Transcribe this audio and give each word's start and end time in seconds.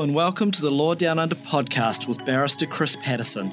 And 0.00 0.14
welcome 0.14 0.50
to 0.52 0.62
the 0.62 0.70
Law 0.70 0.94
Down 0.94 1.18
Under 1.18 1.34
podcast 1.34 2.08
with 2.08 2.24
barrister 2.24 2.64
Chris 2.64 2.96
Patterson, 2.96 3.50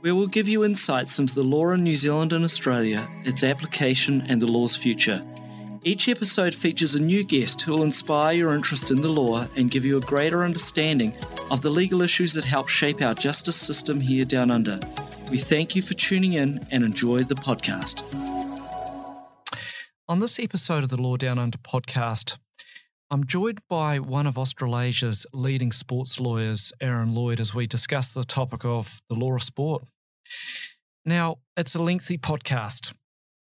where 0.00 0.14
we'll 0.14 0.28
give 0.28 0.48
you 0.48 0.64
insights 0.64 1.18
into 1.18 1.34
the 1.34 1.42
law 1.42 1.70
in 1.72 1.82
New 1.82 1.96
Zealand 1.96 2.32
and 2.32 2.44
Australia, 2.44 3.08
its 3.24 3.42
application, 3.42 4.24
and 4.28 4.40
the 4.40 4.46
law's 4.46 4.76
future. 4.76 5.26
Each 5.82 6.08
episode 6.08 6.54
features 6.54 6.94
a 6.94 7.02
new 7.02 7.24
guest 7.24 7.62
who 7.62 7.72
will 7.72 7.82
inspire 7.82 8.32
your 8.32 8.54
interest 8.54 8.92
in 8.92 9.00
the 9.00 9.08
law 9.08 9.48
and 9.56 9.72
give 9.72 9.84
you 9.84 9.96
a 9.96 10.00
greater 10.00 10.44
understanding 10.44 11.12
of 11.50 11.62
the 11.62 11.70
legal 11.70 12.00
issues 12.00 12.32
that 12.34 12.44
help 12.44 12.68
shape 12.68 13.02
our 13.02 13.14
justice 13.14 13.56
system 13.56 14.00
here 14.00 14.24
down 14.24 14.52
under. 14.52 14.78
We 15.32 15.38
thank 15.38 15.74
you 15.74 15.82
for 15.82 15.94
tuning 15.94 16.34
in 16.34 16.64
and 16.70 16.84
enjoy 16.84 17.24
the 17.24 17.34
podcast. 17.34 18.04
On 20.08 20.20
this 20.20 20.38
episode 20.38 20.84
of 20.84 20.90
the 20.90 21.02
Law 21.02 21.16
Down 21.16 21.40
Under 21.40 21.58
podcast, 21.58 22.38
I'm 23.10 23.24
joined 23.24 23.60
by 23.70 23.98
one 24.00 24.26
of 24.26 24.36
Australasia's 24.36 25.26
leading 25.32 25.72
sports 25.72 26.20
lawyers, 26.20 26.74
Aaron 26.78 27.14
Lloyd, 27.14 27.40
as 27.40 27.54
we 27.54 27.66
discuss 27.66 28.12
the 28.12 28.22
topic 28.22 28.66
of 28.66 29.00
the 29.08 29.14
law 29.14 29.34
of 29.34 29.42
sport. 29.42 29.84
Now, 31.06 31.38
it's 31.56 31.74
a 31.74 31.82
lengthy 31.82 32.18
podcast. 32.18 32.92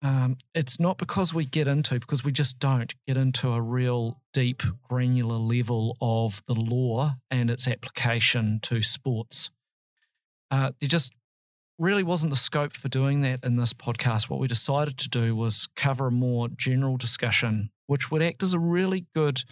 Um, 0.02 0.38
it's 0.54 0.78
not 0.78 0.98
because 0.98 1.34
we 1.34 1.45
get 1.45 1.70
into, 1.70 2.02
because 2.02 2.26
we 2.26 2.34
just 2.34 2.59
don't 2.59 2.94
get 3.08 3.16
into 3.16 3.50
a 3.50 3.62
real 3.62 4.20
deep, 4.34 4.62
granular 4.84 5.38
level 5.38 5.95
of 6.02 6.42
the 6.48 6.53
law 6.53 7.14
and 7.31 7.50
its 7.50 7.66
application 7.66 8.59
to 8.64 8.81
sports. 8.81 9.52
Uh, 10.52 10.72
there 10.81 10.90
just 10.90 11.14
really 11.80 12.03
wasn't 12.03 12.30
the 12.30 12.36
scope 12.36 12.73
for 12.73 12.90
doing 12.90 13.22
that 13.22 13.40
in 13.42 13.56
this 13.56 13.73
podcast. 13.73 14.30
What 14.30 14.42
we 14.42 14.50
decided 14.50 14.98
to 14.98 15.09
do 15.09 15.34
was 15.34 15.70
cover 15.78 16.08
a 16.08 16.12
more 16.12 16.50
general 16.50 16.98
discussion, 16.98 17.72
which 17.88 18.12
would 18.12 18.21
act 18.21 18.44
as 18.44 18.53
a 18.53 18.59
really 18.59 19.05
good, 19.13 19.44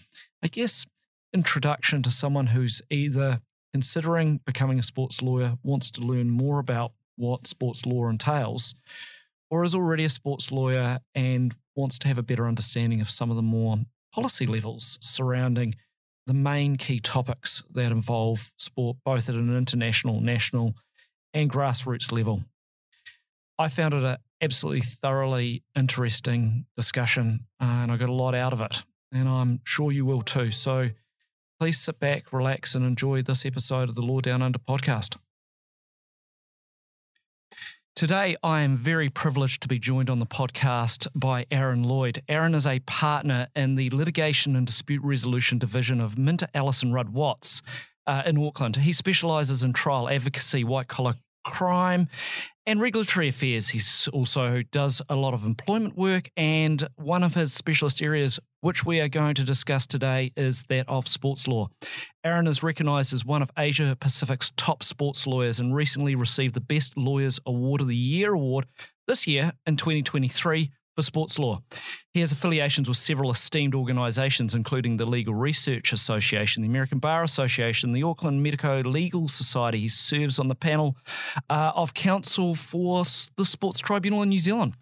I 0.41 0.47
guess, 0.47 0.85
introduction 1.33 2.01
to 2.03 2.11
someone 2.11 2.47
who's 2.47 2.81
either 2.89 3.39
considering 3.73 4.39
becoming 4.45 4.77
a 4.77 4.83
sports 4.83 5.21
lawyer, 5.21 5.57
wants 5.63 5.89
to 5.91 6.01
learn 6.01 6.29
more 6.29 6.59
about 6.59 6.91
what 7.15 7.47
sports 7.47 7.85
law 7.85 8.07
entails, 8.07 8.75
or 9.49 9.63
is 9.63 9.75
already 9.75 10.03
a 10.03 10.09
sports 10.09 10.51
lawyer 10.51 10.99
and 11.15 11.55
wants 11.75 11.97
to 11.99 12.07
have 12.07 12.17
a 12.17 12.23
better 12.23 12.47
understanding 12.47 13.01
of 13.01 13.09
some 13.09 13.29
of 13.29 13.35
the 13.35 13.41
more 13.41 13.77
policy 14.13 14.45
levels 14.45 14.99
surrounding 15.01 15.75
the 16.27 16.33
main 16.33 16.77
key 16.77 16.99
topics 16.99 17.63
that 17.71 17.91
involve 17.91 18.51
sport, 18.57 18.97
both 19.03 19.27
at 19.27 19.35
an 19.35 19.55
international, 19.55 20.21
national, 20.21 20.75
and 21.33 21.49
grassroots 21.49 22.11
level. 22.11 22.43
I 23.57 23.67
found 23.67 23.93
it 23.93 24.03
an 24.03 24.17
absolutely 24.43 24.81
thoroughly 24.81 25.63
interesting 25.75 26.65
discussion, 26.75 27.47
uh, 27.61 27.65
and 27.65 27.91
I 27.91 27.97
got 27.97 28.09
a 28.09 28.13
lot 28.13 28.35
out 28.35 28.51
of 28.51 28.61
it, 28.61 28.83
and 29.11 29.27
I'm 29.27 29.61
sure 29.63 29.91
you 29.91 30.05
will 30.05 30.21
too. 30.21 30.51
So 30.51 30.89
please 31.59 31.79
sit 31.79 31.99
back, 31.99 32.33
relax, 32.33 32.75
and 32.75 32.85
enjoy 32.85 33.21
this 33.21 33.45
episode 33.45 33.89
of 33.89 33.95
the 33.95 34.01
Law 34.01 34.19
Down 34.19 34.41
Under 34.41 34.59
podcast. 34.59 35.17
Today, 37.95 38.35
I 38.43 38.61
am 38.61 38.75
very 38.75 39.09
privileged 39.09 39.61
to 39.61 39.67
be 39.67 39.79
joined 39.79 40.09
on 40.09 40.19
the 40.19 40.25
podcast 40.25 41.07
by 41.15 41.45
Aaron 41.49 41.83
Lloyd. 41.83 42.21
Aaron 42.27 42.55
is 42.55 42.67
a 42.67 42.79
partner 42.79 43.47
in 43.55 43.75
the 43.75 43.91
Litigation 43.91 44.55
and 44.55 44.67
Dispute 44.67 45.03
Resolution 45.03 45.57
Division 45.57 46.01
of 46.01 46.17
Minter 46.17 46.47
Ellison 46.53 46.91
Rudd 46.91 47.09
Watts 47.09 47.61
uh, 48.05 48.23
in 48.25 48.43
Auckland. 48.43 48.77
He 48.77 48.93
specialises 48.93 49.63
in 49.63 49.73
trial 49.73 50.09
advocacy, 50.09 50.63
white 50.63 50.87
collar 50.87 51.15
crime, 51.43 52.07
and 52.65 52.81
regulatory 52.81 53.27
affairs. 53.27 53.69
He 53.69 53.81
also 54.11 54.63
does 54.71 55.01
a 55.09 55.15
lot 55.15 55.33
of 55.33 55.45
employment 55.45 55.97
work, 55.97 56.29
and 56.37 56.87
one 56.95 57.23
of 57.23 57.35
his 57.35 57.53
specialist 57.53 58.01
areas, 58.01 58.39
which 58.61 58.85
we 58.85 59.01
are 59.01 59.09
going 59.09 59.35
to 59.35 59.43
discuss 59.43 59.85
today, 59.85 60.31
is 60.35 60.63
that 60.69 60.87
of 60.87 61.07
sports 61.07 61.47
law. 61.47 61.67
Aaron 62.23 62.47
is 62.47 62.63
recognised 62.63 63.13
as 63.13 63.25
one 63.25 63.41
of 63.41 63.51
Asia 63.57 63.97
Pacific's 63.99 64.51
top 64.55 64.83
sports 64.83 65.27
lawyers 65.27 65.59
and 65.59 65.75
recently 65.75 66.15
received 66.15 66.53
the 66.53 66.61
Best 66.61 66.97
Lawyers 66.97 67.39
Award 67.45 67.81
of 67.81 67.87
the 67.87 67.95
Year 67.95 68.33
award 68.33 68.65
this 69.07 69.27
year 69.27 69.51
in 69.65 69.75
2023 69.75 70.71
for 70.95 71.01
sports 71.01 71.39
law. 71.39 71.61
He 72.13 72.19
has 72.19 72.31
affiliations 72.31 72.87
with 72.87 72.97
several 72.97 73.31
esteemed 73.31 73.73
organisations, 73.73 74.53
including 74.53 74.97
the 74.97 75.05
Legal 75.05 75.33
Research 75.33 75.91
Association, 75.93 76.61
the 76.61 76.69
American 76.69 76.99
Bar 76.99 77.23
Association, 77.23 77.91
the 77.91 78.03
Auckland 78.03 78.43
Medico 78.43 78.81
Legal 78.81 79.27
Society. 79.27 79.79
He 79.79 79.87
serves 79.87 80.39
on 80.39 80.47
the 80.47 80.55
panel 80.55 80.95
uh, 81.49 81.71
of 81.75 81.93
counsel 81.93 82.55
for 82.55 83.03
the 83.37 83.45
Sports 83.45 83.79
Tribunal 83.79 84.21
in 84.21 84.29
New 84.29 84.39
Zealand. 84.39 84.75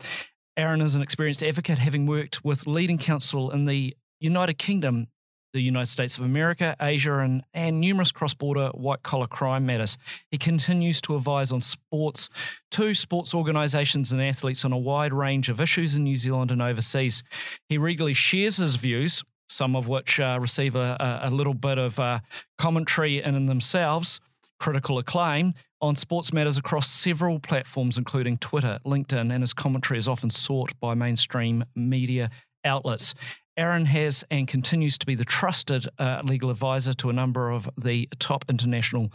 Aaron 0.58 0.82
is 0.82 0.96
an 0.96 1.02
experienced 1.02 1.42
advocate, 1.42 1.78
having 1.78 2.06
worked 2.06 2.44
with 2.44 2.68
leading 2.68 2.98
counsel 2.98 3.52
in 3.52 3.66
the 3.66 3.96
United 4.20 4.58
Kingdom 4.58 5.08
the 5.54 5.62
United 5.62 5.88
States 5.88 6.18
of 6.18 6.24
America, 6.24 6.76
Asia, 6.80 7.20
and, 7.20 7.44
and 7.54 7.80
numerous 7.80 8.12
cross 8.12 8.34
border 8.34 8.70
white 8.70 9.04
collar 9.04 9.28
crime 9.28 9.66
matters. 9.66 9.98
He 10.30 10.38
continues 10.38 11.02
to 11.02 11.16
advise 11.16 11.52
on 11.52 11.62
sports 11.62 12.30
to 12.72 12.94
sports 12.94 13.34
organisations 13.34 14.12
and 14.12 14.22
athletes 14.22 14.64
on 14.64 14.72
a 14.72 14.78
wide 14.78 15.14
range 15.14 15.50
of 15.50 15.60
issues 15.60 15.96
in 15.96 16.04
New 16.04 16.16
Zealand 16.16 16.52
and 16.52 16.62
overseas. 16.62 17.24
He 17.68 17.78
regularly 17.78 18.14
shares 18.14 18.58
his 18.58 18.78
views, 18.78 19.24
some 19.50 19.76
of 19.76 19.88
which 19.88 20.20
uh, 20.20 20.38
receive 20.40 20.76
a, 20.76 21.22
a, 21.24 21.30
little 21.30 21.54
bit 21.54 21.78
of 21.78 22.00
uh, 22.00 22.20
commentary 22.58 23.22
in 23.22 23.46
themselves, 23.48 24.22
critical 24.60 24.98
acclaim. 24.98 25.54
On 25.82 25.96
sports 25.96 26.32
matters 26.32 26.58
across 26.58 26.88
several 26.88 27.40
platforms, 27.40 27.98
including 27.98 28.38
Twitter, 28.38 28.80
LinkedIn, 28.86 29.34
and 29.34 29.42
his 29.42 29.54
commentary 29.54 29.98
is 29.98 30.08
often 30.08 30.30
sought 30.30 30.80
by 30.80 30.94
mainstream 30.94 31.66
media 31.76 32.30
outlets. 32.64 33.16
Aaron 33.62 33.86
has 33.86 34.26
and 34.32 34.48
continues 34.48 34.98
to 34.98 35.06
be 35.06 35.14
the 35.14 35.24
trusted 35.24 35.88
uh, 36.00 36.24
legal 36.24 36.50
advisor 36.50 36.96
to 36.96 37.12
a 37.12 37.14
number 37.14 37.52
of 37.52 37.70
the 37.78 38.10
top 38.18 38.44
international 38.50 39.14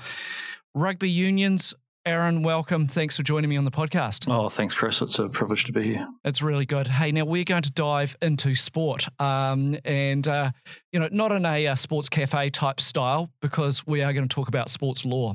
rugby 0.72 1.10
unions. 1.10 1.74
Aaron, 2.04 2.44
welcome. 2.44 2.86
Thanks 2.86 3.16
for 3.16 3.24
joining 3.24 3.50
me 3.50 3.56
on 3.56 3.64
the 3.64 3.72
podcast. 3.72 4.32
Oh, 4.32 4.48
thanks, 4.48 4.72
Chris. 4.72 5.02
It's 5.02 5.18
a 5.18 5.28
privilege 5.28 5.64
to 5.64 5.72
be 5.72 5.94
here. 5.94 6.06
It's 6.24 6.42
really 6.42 6.64
good. 6.64 6.86
Hey, 6.86 7.10
now 7.10 7.24
we're 7.24 7.42
going 7.42 7.64
to 7.64 7.72
dive 7.72 8.16
into 8.22 8.54
sport, 8.54 9.08
um, 9.20 9.78
and 9.84 10.28
uh, 10.28 10.52
you 10.92 11.00
know, 11.00 11.08
not 11.10 11.32
in 11.32 11.44
a 11.44 11.66
uh, 11.66 11.74
sports 11.74 12.08
cafe 12.08 12.48
type 12.50 12.80
style, 12.80 13.32
because 13.42 13.84
we 13.84 14.00
are 14.00 14.12
going 14.12 14.28
to 14.28 14.32
talk 14.32 14.46
about 14.46 14.70
sports 14.70 15.04
law. 15.04 15.34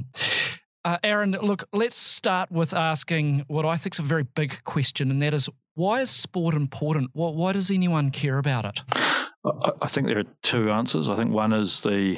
Uh, 0.86 0.98
Aaron, 1.04 1.32
look, 1.32 1.66
let's 1.74 1.98
start 1.98 2.50
with 2.50 2.74
asking 2.74 3.44
what 3.48 3.66
I 3.66 3.76
think 3.76 3.96
is 3.96 4.00
a 4.00 4.04
very 4.04 4.24
big 4.24 4.64
question, 4.64 5.12
and 5.12 5.22
that 5.22 5.34
is 5.34 5.50
why 5.76 6.02
is 6.02 6.10
sport 6.10 6.56
important? 6.56 7.12
Why, 7.14 7.30
why 7.30 7.52
does 7.54 7.72
anyone 7.72 8.12
care 8.12 8.38
about 8.38 8.66
it? 8.66 8.82
I, 9.82 9.88
think 9.88 10.08
there 10.08 10.20
are 10.20 10.36
two 10.44 10.70
answers. 10.70 11.10
I 11.10 11.16
think 11.16 11.32
one 11.32 11.52
is 11.52 11.82
the 11.82 12.18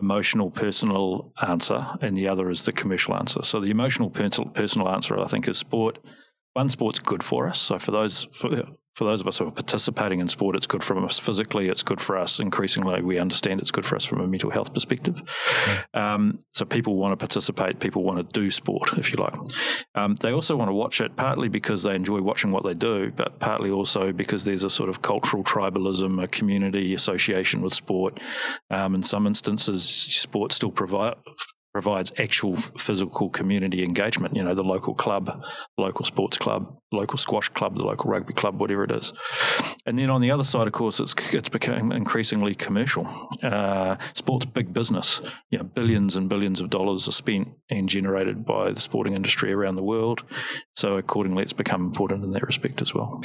emotional 0.00 0.50
personal 0.50 1.32
answer, 1.46 1.86
and 2.00 2.16
the 2.16 2.28
other 2.28 2.50
is 2.50 2.64
the 2.64 2.72
commercial 2.72 3.14
answer. 3.14 3.42
So 3.42 3.60
the 3.60 3.70
emotional 3.70 4.10
personal, 4.10 4.50
personal 4.50 4.88
answer, 4.88 5.18
I 5.18 5.26
think, 5.26 5.46
is 5.48 5.58
sport. 5.58 5.98
One, 6.54 6.68
sport's 6.68 6.98
good 6.98 7.22
for 7.22 7.46
us. 7.46 7.60
So 7.60 7.78
for 7.78 7.92
those 7.92 8.24
for, 8.32 8.48
for 8.96 9.04
those 9.04 9.20
of 9.20 9.28
us 9.28 9.36
who 9.36 9.46
are 9.46 9.50
participating 9.50 10.20
in 10.20 10.28
sport, 10.28 10.56
it's 10.56 10.66
good 10.66 10.82
for 10.82 10.96
us 11.04 11.18
physically. 11.18 11.68
It's 11.68 11.82
good 11.82 12.00
for 12.00 12.16
us. 12.16 12.40
Increasingly, 12.40 13.02
we 13.02 13.18
understand 13.18 13.60
it's 13.60 13.70
good 13.70 13.84
for 13.84 13.94
us 13.94 14.06
from 14.06 14.20
a 14.20 14.26
mental 14.26 14.48
health 14.48 14.72
perspective. 14.72 15.22
Um, 15.92 16.38
so 16.54 16.64
people 16.64 16.96
want 16.96 17.12
to 17.12 17.16
participate. 17.18 17.78
People 17.78 18.04
want 18.04 18.18
to 18.18 18.40
do 18.40 18.50
sport, 18.50 18.96
if 18.96 19.12
you 19.12 19.18
like. 19.18 19.34
Um, 19.94 20.14
they 20.22 20.32
also 20.32 20.56
want 20.56 20.70
to 20.70 20.72
watch 20.72 21.02
it 21.02 21.14
partly 21.14 21.50
because 21.50 21.82
they 21.82 21.94
enjoy 21.94 22.22
watching 22.22 22.52
what 22.52 22.64
they 22.64 22.72
do, 22.72 23.12
but 23.14 23.38
partly 23.38 23.70
also 23.70 24.12
because 24.12 24.46
there's 24.46 24.64
a 24.64 24.70
sort 24.70 24.88
of 24.88 25.02
cultural 25.02 25.44
tribalism, 25.44 26.22
a 26.22 26.26
community 26.26 26.94
association 26.94 27.60
with 27.60 27.74
sport. 27.74 28.18
Um, 28.70 28.94
in 28.94 29.02
some 29.02 29.26
instances, 29.26 29.86
sport 29.86 30.52
still 30.52 30.70
provide 30.70 31.16
provides 31.76 32.10
actual 32.16 32.56
physical 32.56 33.28
community 33.28 33.84
engagement. 33.84 34.34
You 34.34 34.42
know, 34.42 34.54
the 34.54 34.64
local 34.64 34.94
club, 34.94 35.44
local 35.76 36.06
sports 36.06 36.38
club, 36.38 36.74
local 36.90 37.18
squash 37.18 37.50
club, 37.50 37.76
the 37.76 37.84
local 37.84 38.10
rugby 38.10 38.32
club, 38.32 38.58
whatever 38.58 38.84
it 38.84 38.90
is. 38.90 39.12
And 39.84 39.98
then 39.98 40.08
on 40.08 40.22
the 40.22 40.30
other 40.30 40.42
side, 40.42 40.66
of 40.66 40.72
course, 40.72 41.00
it's 41.00 41.14
it's 41.34 41.50
becoming 41.50 41.92
increasingly 41.92 42.54
commercial. 42.54 43.06
Uh, 43.42 43.98
sports 44.14 44.46
big 44.46 44.72
business. 44.72 45.20
You 45.50 45.58
know, 45.58 45.64
billions 45.64 46.16
and 46.16 46.30
billions 46.30 46.62
of 46.62 46.70
dollars 46.70 47.06
are 47.08 47.12
spent 47.12 47.48
and 47.68 47.90
generated 47.90 48.46
by 48.46 48.72
the 48.72 48.80
sporting 48.80 49.12
industry 49.12 49.52
around 49.52 49.76
the 49.76 49.82
world. 49.82 50.22
So 50.76 50.96
accordingly, 50.96 51.42
it's 51.42 51.52
become 51.52 51.84
important 51.84 52.24
in 52.24 52.30
that 52.30 52.42
respect 52.42 52.80
as 52.80 52.94
well. 52.94 53.20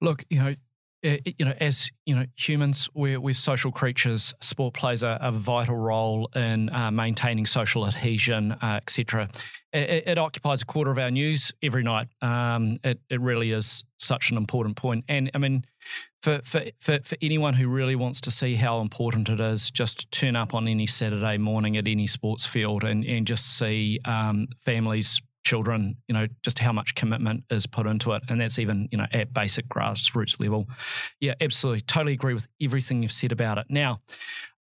Look, 0.00 0.22
you 0.30 0.38
know, 0.38 0.54
you 1.02 1.44
know, 1.44 1.54
as 1.60 1.90
you 2.04 2.16
know, 2.16 2.26
humans, 2.36 2.88
we're, 2.94 3.20
we're 3.20 3.34
social 3.34 3.70
creatures. 3.70 4.34
Sport 4.40 4.74
plays 4.74 5.02
a, 5.02 5.18
a 5.20 5.30
vital 5.30 5.76
role 5.76 6.28
in 6.34 6.72
uh, 6.74 6.90
maintaining 6.90 7.46
social 7.46 7.86
adhesion, 7.86 8.52
uh, 8.52 8.80
etc. 8.82 9.28
It, 9.72 10.04
it, 10.06 10.18
occupies 10.18 10.62
a 10.62 10.66
quarter 10.66 10.90
of 10.90 10.98
our 10.98 11.10
news 11.10 11.52
every 11.62 11.82
night. 11.82 12.08
Um, 12.22 12.78
it, 12.82 13.00
it 13.10 13.20
really 13.20 13.52
is 13.52 13.84
such 13.98 14.30
an 14.30 14.36
important 14.36 14.76
point. 14.76 15.04
And 15.08 15.30
I 15.34 15.38
mean, 15.38 15.64
for, 16.22 16.40
for, 16.44 16.62
for, 16.78 17.00
for 17.04 17.16
anyone 17.20 17.54
who 17.54 17.68
really 17.68 17.94
wants 17.94 18.20
to 18.22 18.30
see 18.30 18.54
how 18.54 18.80
important 18.80 19.28
it 19.28 19.40
is, 19.40 19.70
just 19.70 20.10
turn 20.10 20.34
up 20.34 20.54
on 20.54 20.66
any 20.66 20.86
Saturday 20.86 21.36
morning 21.36 21.76
at 21.76 21.86
any 21.86 22.06
sports 22.06 22.46
field 22.46 22.84
and, 22.84 23.04
and 23.04 23.26
just 23.26 23.46
see 23.58 24.00
um, 24.06 24.48
families 24.60 25.20
children, 25.46 25.94
you 26.08 26.12
know, 26.12 26.26
just 26.42 26.58
how 26.58 26.72
much 26.72 26.96
commitment 26.96 27.44
is 27.50 27.66
put 27.66 27.86
into 27.86 28.12
it. 28.12 28.22
And 28.28 28.40
that's 28.40 28.58
even, 28.58 28.88
you 28.90 28.98
know, 28.98 29.06
at 29.12 29.32
basic 29.32 29.68
grassroots 29.68 30.40
level. 30.40 30.68
Yeah, 31.20 31.34
absolutely. 31.40 31.82
Totally 31.82 32.12
agree 32.12 32.34
with 32.34 32.48
everything 32.60 33.02
you've 33.02 33.12
said 33.12 33.32
about 33.32 33.56
it. 33.56 33.66
Now, 33.70 34.00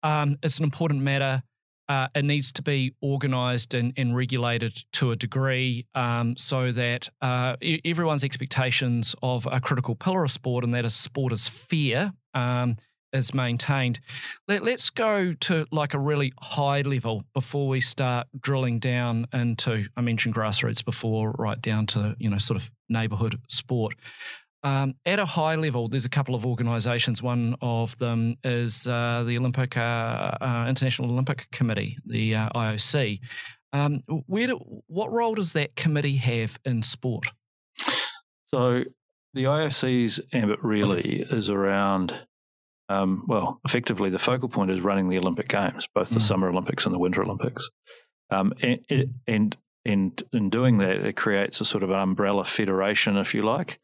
um, 0.03 0.37
it's 0.41 0.57
an 0.57 0.63
important 0.63 1.01
matter. 1.03 1.43
uh, 1.87 2.07
it 2.15 2.23
needs 2.23 2.51
to 2.53 2.61
be 2.61 2.93
organised 3.03 3.73
and, 3.73 3.93
and, 3.97 4.15
regulated 4.15 4.73
to 4.93 5.11
a 5.11 5.15
degree 5.15 5.85
um, 5.93 6.37
so 6.37 6.71
that 6.71 7.09
uh, 7.21 7.57
everyone's 7.83 8.23
expectations 8.23 9.13
of 9.21 9.45
a 9.51 9.59
critical 9.59 9.95
pillar 9.95 10.23
of 10.23 10.31
sport, 10.31 10.63
and 10.63 10.73
that 10.73 10.85
is 10.85 10.95
sport 10.95 11.33
is 11.33 11.49
fair, 11.49 12.13
um, 12.33 12.75
is 13.13 13.33
maintained. 13.33 13.99
Let, 14.47 14.63
us 14.63 14.89
go 14.89 15.33
to 15.33 15.65
like 15.71 15.93
a 15.93 15.99
really 15.99 16.33
high 16.39 16.81
level 16.81 17.23
before 17.33 17.67
we 17.67 17.81
start 17.81 18.27
drilling 18.39 18.79
down 18.79 19.25
into. 19.33 19.87
I 19.97 20.01
mentioned 20.01 20.35
grassroots 20.35 20.83
before, 20.83 21.33
right 21.37 21.61
down 21.61 21.85
to 21.87 22.15
you 22.19 22.29
know 22.29 22.37
sort 22.37 22.57
of 22.57 22.71
neighbourhood 22.89 23.39
sport. 23.47 23.95
Um, 24.63 24.93
at 25.05 25.17
a 25.17 25.25
high 25.25 25.55
level, 25.55 25.87
there's 25.87 26.05
a 26.05 26.09
couple 26.09 26.35
of 26.35 26.45
organisations. 26.45 27.23
One 27.23 27.55
of 27.61 27.97
them 27.97 28.35
is 28.43 28.85
uh, 28.85 29.23
the 29.25 29.37
Olympic 29.37 29.75
uh, 29.75 30.31
uh, 30.39 30.65
International 30.69 31.09
Olympic 31.11 31.47
Committee, 31.51 31.97
the 32.05 32.35
uh, 32.35 32.49
IOC. 32.49 33.19
Um, 33.73 34.03
where 34.27 34.47
do, 34.47 34.81
what 34.87 35.11
role 35.11 35.33
does 35.33 35.53
that 35.53 35.75
committee 35.75 36.17
have 36.17 36.59
in 36.65 36.83
sport? 36.83 37.25
So 38.47 38.83
the 39.33 39.45
IOC's 39.45 40.19
ambit 40.33 40.59
really 40.61 41.21
is 41.21 41.49
around. 41.49 42.27
Um, 42.91 43.23
well, 43.27 43.61
effectively, 43.63 44.09
the 44.09 44.19
focal 44.19 44.49
point 44.49 44.69
is 44.71 44.81
running 44.81 45.07
the 45.07 45.17
Olympic 45.17 45.47
Games, 45.47 45.87
both 45.95 46.09
the 46.09 46.19
mm. 46.19 46.23
Summer 46.23 46.49
Olympics 46.49 46.85
and 46.85 46.93
the 46.93 46.99
Winter 46.99 47.23
Olympics. 47.23 47.69
Um, 48.29 48.53
and, 48.61 48.79
and 49.27 49.57
and 49.83 50.23
in 50.31 50.49
doing 50.49 50.77
that, 50.77 50.97
it 50.97 51.15
creates 51.15 51.59
a 51.59 51.65
sort 51.65 51.83
of 51.83 51.89
an 51.89 51.99
umbrella 51.99 52.45
federation, 52.45 53.17
if 53.17 53.33
you 53.33 53.41
like, 53.41 53.79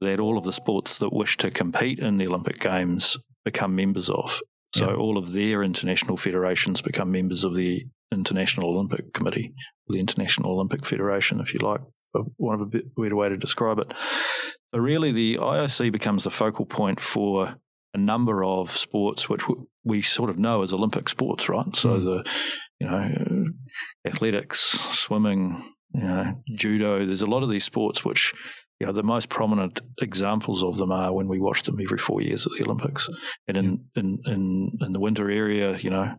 that 0.00 0.20
all 0.20 0.36
of 0.36 0.44
the 0.44 0.52
sports 0.52 0.98
that 0.98 1.12
wish 1.12 1.36
to 1.38 1.50
compete 1.50 1.98
in 1.98 2.18
the 2.18 2.26
Olympic 2.26 2.58
Games 2.58 3.16
become 3.44 3.74
members 3.74 4.10
of. 4.10 4.40
So 4.74 4.94
all 4.94 5.16
of 5.16 5.32
their 5.32 5.62
international 5.62 6.18
federations 6.18 6.82
become 6.82 7.10
members 7.10 7.44
of 7.44 7.54
the 7.54 7.86
International 8.12 8.70
Olympic 8.70 9.14
Committee, 9.14 9.54
the 9.86 9.98
International 9.98 10.52
Olympic 10.52 10.84
Federation, 10.84 11.40
if 11.40 11.54
you 11.54 11.60
like, 11.60 11.80
for 12.12 12.24
one 12.36 12.54
of 12.54 12.60
a 12.60 12.66
better 12.66 13.16
way 13.16 13.30
to 13.30 13.36
describe 13.36 13.78
it. 13.78 13.94
So 14.74 14.80
really, 14.80 15.12
the 15.12 15.36
IOC 15.36 15.90
becomes 15.90 16.24
the 16.24 16.30
focal 16.30 16.66
point 16.66 17.00
for 17.00 17.56
a 17.94 17.98
number 17.98 18.44
of 18.44 18.70
sports 18.70 19.28
which 19.28 19.42
we 19.84 20.02
sort 20.02 20.30
of 20.30 20.38
know 20.38 20.62
as 20.62 20.72
Olympic 20.72 21.08
sports, 21.08 21.48
right? 21.48 21.74
So 21.74 21.98
mm. 21.98 22.04
the, 22.04 22.30
you 22.80 22.86
know, 22.86 23.46
athletics, 24.06 24.60
swimming, 24.60 25.62
you 25.94 26.02
know, 26.02 26.42
judo. 26.54 27.04
There's 27.04 27.22
a 27.22 27.26
lot 27.26 27.42
of 27.42 27.50
these 27.50 27.64
sports 27.64 28.04
which 28.04 28.34
you 28.80 28.86
know, 28.86 28.92
the 28.92 29.02
most 29.02 29.28
prominent 29.28 29.80
examples 30.00 30.62
of 30.62 30.76
them 30.76 30.92
are 30.92 31.12
when 31.12 31.26
we 31.26 31.40
watch 31.40 31.64
them 31.64 31.80
every 31.80 31.98
four 31.98 32.20
years 32.20 32.46
at 32.46 32.52
the 32.52 32.64
Olympics. 32.64 33.08
And 33.48 33.56
in, 33.56 33.84
in, 33.96 34.18
in, 34.24 34.70
in 34.80 34.92
the 34.92 35.00
winter 35.00 35.28
area, 35.30 35.76
you 35.78 35.90
know, 35.90 36.14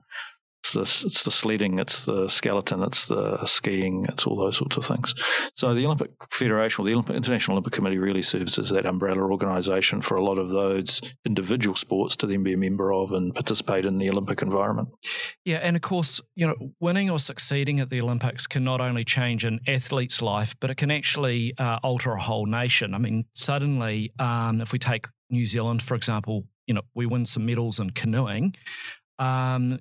it's 0.76 1.02
the, 1.02 1.08
it's 1.08 1.24
the 1.24 1.32
sledding, 1.32 1.80
it's 1.80 2.06
the 2.06 2.28
skeleton, 2.28 2.84
it's 2.84 3.06
the 3.06 3.46
skiing, 3.46 4.06
it's 4.10 4.26
all 4.26 4.36
those 4.36 4.58
sorts 4.58 4.78
of 4.78 4.86
things. 4.86 5.14
So 5.56 5.74
the 5.74 5.86
Olympic 5.86 6.12
Federation, 6.32 6.84
or 6.84 6.86
the 6.86 6.94
Olympic, 6.94 7.16
International 7.16 7.56
Olympic 7.56 7.74
Committee, 7.74 7.98
really 7.98 8.22
serves 8.22 8.58
as 8.60 8.70
that 8.70 8.86
umbrella 8.86 9.22
organisation 9.22 10.02
for 10.02 10.16
a 10.16 10.24
lot 10.24 10.38
of 10.38 10.50
those 10.50 11.02
individual 11.26 11.76
sports 11.76 12.16
to 12.18 12.28
then 12.28 12.44
be 12.44 12.54
a 12.54 12.58
member 12.58 12.94
of 12.94 13.14
and 13.14 13.34
participate 13.34 13.86
in 13.86 13.98
the 13.98 14.10
Olympic 14.10 14.42
environment. 14.42 14.90
Yeah, 15.46 15.58
and 15.58 15.76
of 15.76 15.82
course, 15.82 16.22
you 16.36 16.46
know, 16.46 16.74
winning 16.80 17.10
or 17.10 17.20
succeeding 17.20 17.80
at 17.80 17.90
the 17.90 18.02
Olympics 18.02 18.46
can 18.46 18.64
not 18.64 18.82
only 18.82 19.04
change 19.04 19.46
an 19.46 19.60
athlete's 19.68 20.22
life, 20.22 20.56
but 20.60 20.70
it 20.70 20.76
can 20.76 20.92
actually 20.92 21.54
uh, 21.58 21.80
alter 21.84 22.12
a 22.12 22.22
whole 22.22 22.46
nation. 22.46 22.94
I 22.94 22.98
mean, 22.98 23.26
suddenly, 23.34 24.12
um, 24.20 24.62
if 24.62 24.72
we 24.72 24.80
take 24.80 25.08
New 25.30 25.46
Zealand, 25.46 25.82
for 25.82 25.96
example, 25.96 26.46
you 26.68 26.74
know, 26.74 26.82
we 26.94 27.06
win 27.06 27.26
some 27.26 27.46
medals 27.46 27.80
in 27.80 27.90
canoeing. 27.92 28.56
Um, 29.18 29.80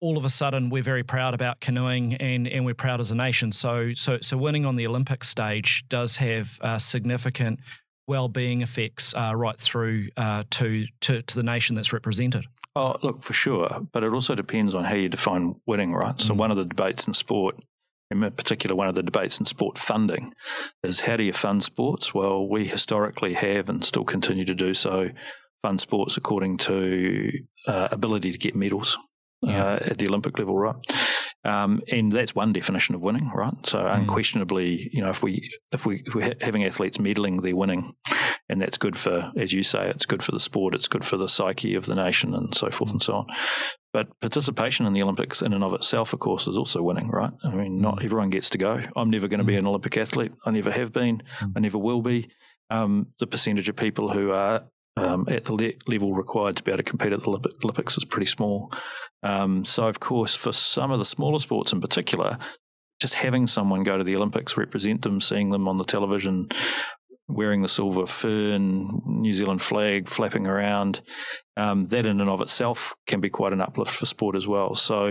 all 0.00 0.18
of 0.18 0.24
a 0.24 0.30
sudden 0.30 0.70
we're 0.70 0.82
very 0.82 1.02
proud 1.04 1.34
about 1.34 1.60
canoeing 1.60 2.14
and, 2.14 2.48
and 2.48 2.64
we're 2.64 2.74
proud 2.74 3.00
as 3.00 3.10
a 3.10 3.14
nation. 3.14 3.52
So 3.52 3.92
so 3.94 4.18
so 4.20 4.36
winning 4.36 4.66
on 4.66 4.76
the 4.76 4.86
Olympic 4.86 5.24
stage 5.24 5.84
does 5.88 6.16
have 6.16 6.58
uh, 6.60 6.78
significant 6.78 7.60
well-being 8.08 8.62
effects 8.62 9.14
uh, 9.14 9.32
right 9.34 9.58
through 9.58 10.08
uh, 10.16 10.44
to, 10.50 10.86
to 11.02 11.22
to 11.22 11.36
the 11.36 11.42
nation 11.42 11.76
that's 11.76 11.92
represented. 11.92 12.46
Oh, 12.74 12.96
look 13.02 13.22
for 13.22 13.34
sure, 13.34 13.86
but 13.92 14.02
it 14.02 14.12
also 14.12 14.34
depends 14.34 14.74
on 14.74 14.84
how 14.84 14.94
you 14.94 15.08
define 15.08 15.56
winning, 15.66 15.92
right? 15.92 16.18
So 16.18 16.34
mm. 16.34 16.38
one 16.38 16.50
of 16.50 16.56
the 16.56 16.64
debates 16.64 17.06
in 17.06 17.14
sport. 17.14 17.56
In 18.10 18.20
particular, 18.30 18.76
one 18.76 18.88
of 18.88 18.94
the 18.94 19.02
debates 19.02 19.40
in 19.40 19.46
sport 19.46 19.78
funding 19.78 20.34
is 20.82 21.00
how 21.00 21.16
do 21.16 21.22
you 21.22 21.32
fund 21.32 21.64
sports? 21.64 22.12
Well, 22.12 22.46
we 22.46 22.66
historically 22.66 23.32
have 23.32 23.70
and 23.70 23.82
still 23.82 24.04
continue 24.04 24.44
to 24.44 24.54
do 24.54 24.74
so 24.74 25.10
fund 25.62 25.80
sports 25.80 26.16
according 26.16 26.58
to 26.58 27.30
uh, 27.66 27.88
ability 27.90 28.32
to 28.32 28.38
get 28.38 28.54
medals 28.54 28.98
yeah. 29.42 29.64
uh, 29.64 29.78
at 29.82 29.98
the 29.98 30.08
Olympic 30.08 30.38
level, 30.38 30.58
right? 30.58 30.76
Um, 31.44 31.82
and 31.90 32.12
that's 32.12 32.34
one 32.34 32.52
definition 32.52 32.94
of 32.94 33.00
winning, 33.00 33.28
right? 33.30 33.54
So 33.66 33.80
mm. 33.80 33.94
unquestionably, 33.94 34.88
you 34.92 35.02
know, 35.02 35.10
if 35.10 35.22
we 35.22 35.48
if 35.72 35.84
we 35.84 36.02
if 36.06 36.14
we're 36.14 36.34
having 36.40 36.64
athletes 36.64 36.98
medaling, 36.98 37.42
they're 37.42 37.56
winning, 37.56 37.94
and 38.48 38.60
that's 38.60 38.78
good 38.78 38.96
for, 38.96 39.32
as 39.36 39.52
you 39.52 39.64
say, 39.64 39.88
it's 39.88 40.06
good 40.06 40.22
for 40.22 40.30
the 40.32 40.40
sport, 40.40 40.74
it's 40.74 40.88
good 40.88 41.04
for 41.04 41.16
the 41.16 41.28
psyche 41.28 41.74
of 41.74 41.86
the 41.86 41.96
nation, 41.96 42.34
and 42.34 42.54
so 42.54 42.70
forth 42.70 42.92
and 42.92 43.02
so 43.02 43.14
on. 43.14 43.26
But 43.92 44.08
participation 44.20 44.86
in 44.86 44.92
the 44.92 45.02
Olympics 45.02 45.42
in 45.42 45.52
and 45.52 45.64
of 45.64 45.74
itself, 45.74 46.12
of 46.12 46.20
course, 46.20 46.46
is 46.46 46.56
also 46.56 46.80
winning, 46.82 47.08
right? 47.08 47.32
I 47.44 47.50
mean, 47.50 47.80
not 47.80 47.98
mm. 47.98 48.04
everyone 48.04 48.30
gets 48.30 48.48
to 48.50 48.58
go. 48.58 48.80
I'm 48.94 49.10
never 49.10 49.26
going 49.26 49.40
to 49.40 49.44
be 49.44 49.54
mm. 49.54 49.58
an 49.58 49.66
Olympic 49.66 49.96
athlete. 49.96 50.32
I 50.46 50.52
never 50.52 50.70
have 50.70 50.92
been. 50.92 51.22
I 51.56 51.60
never 51.60 51.78
will 51.78 52.02
be. 52.02 52.30
Um, 52.70 53.08
the 53.18 53.26
percentage 53.26 53.68
of 53.68 53.76
people 53.76 54.12
who 54.12 54.30
are 54.30 54.64
um, 54.96 55.26
at 55.28 55.44
the 55.44 55.54
le- 55.54 55.72
level 55.86 56.12
required 56.12 56.56
to 56.56 56.62
be 56.62 56.70
able 56.70 56.82
to 56.82 56.90
compete 56.90 57.12
at 57.12 57.22
the 57.22 57.50
Olympics 57.64 57.96
is 57.96 58.04
pretty 58.04 58.26
small. 58.26 58.72
Um, 59.22 59.64
so, 59.64 59.86
of 59.86 60.00
course, 60.00 60.34
for 60.34 60.52
some 60.52 60.90
of 60.90 60.98
the 60.98 61.04
smaller 61.04 61.38
sports 61.38 61.72
in 61.72 61.80
particular, 61.80 62.38
just 63.00 63.14
having 63.14 63.46
someone 63.46 63.82
go 63.82 63.98
to 63.98 64.04
the 64.04 64.14
Olympics, 64.16 64.56
represent 64.56 65.02
them, 65.02 65.20
seeing 65.20 65.50
them 65.50 65.66
on 65.66 65.76
the 65.76 65.84
television, 65.84 66.48
wearing 67.32 67.62
the 67.62 67.68
silver 67.68 68.06
fern, 68.06 69.00
New 69.06 69.34
Zealand 69.34 69.62
flag 69.62 70.08
flapping 70.08 70.46
around, 70.46 71.02
um, 71.56 71.84
that 71.86 72.06
in 72.06 72.20
and 72.20 72.30
of 72.30 72.40
itself 72.40 72.94
can 73.06 73.20
be 73.20 73.28
quite 73.28 73.52
an 73.52 73.60
uplift 73.60 73.90
for 73.90 74.06
sport 74.06 74.36
as 74.36 74.48
well. 74.48 74.74
So, 74.74 75.06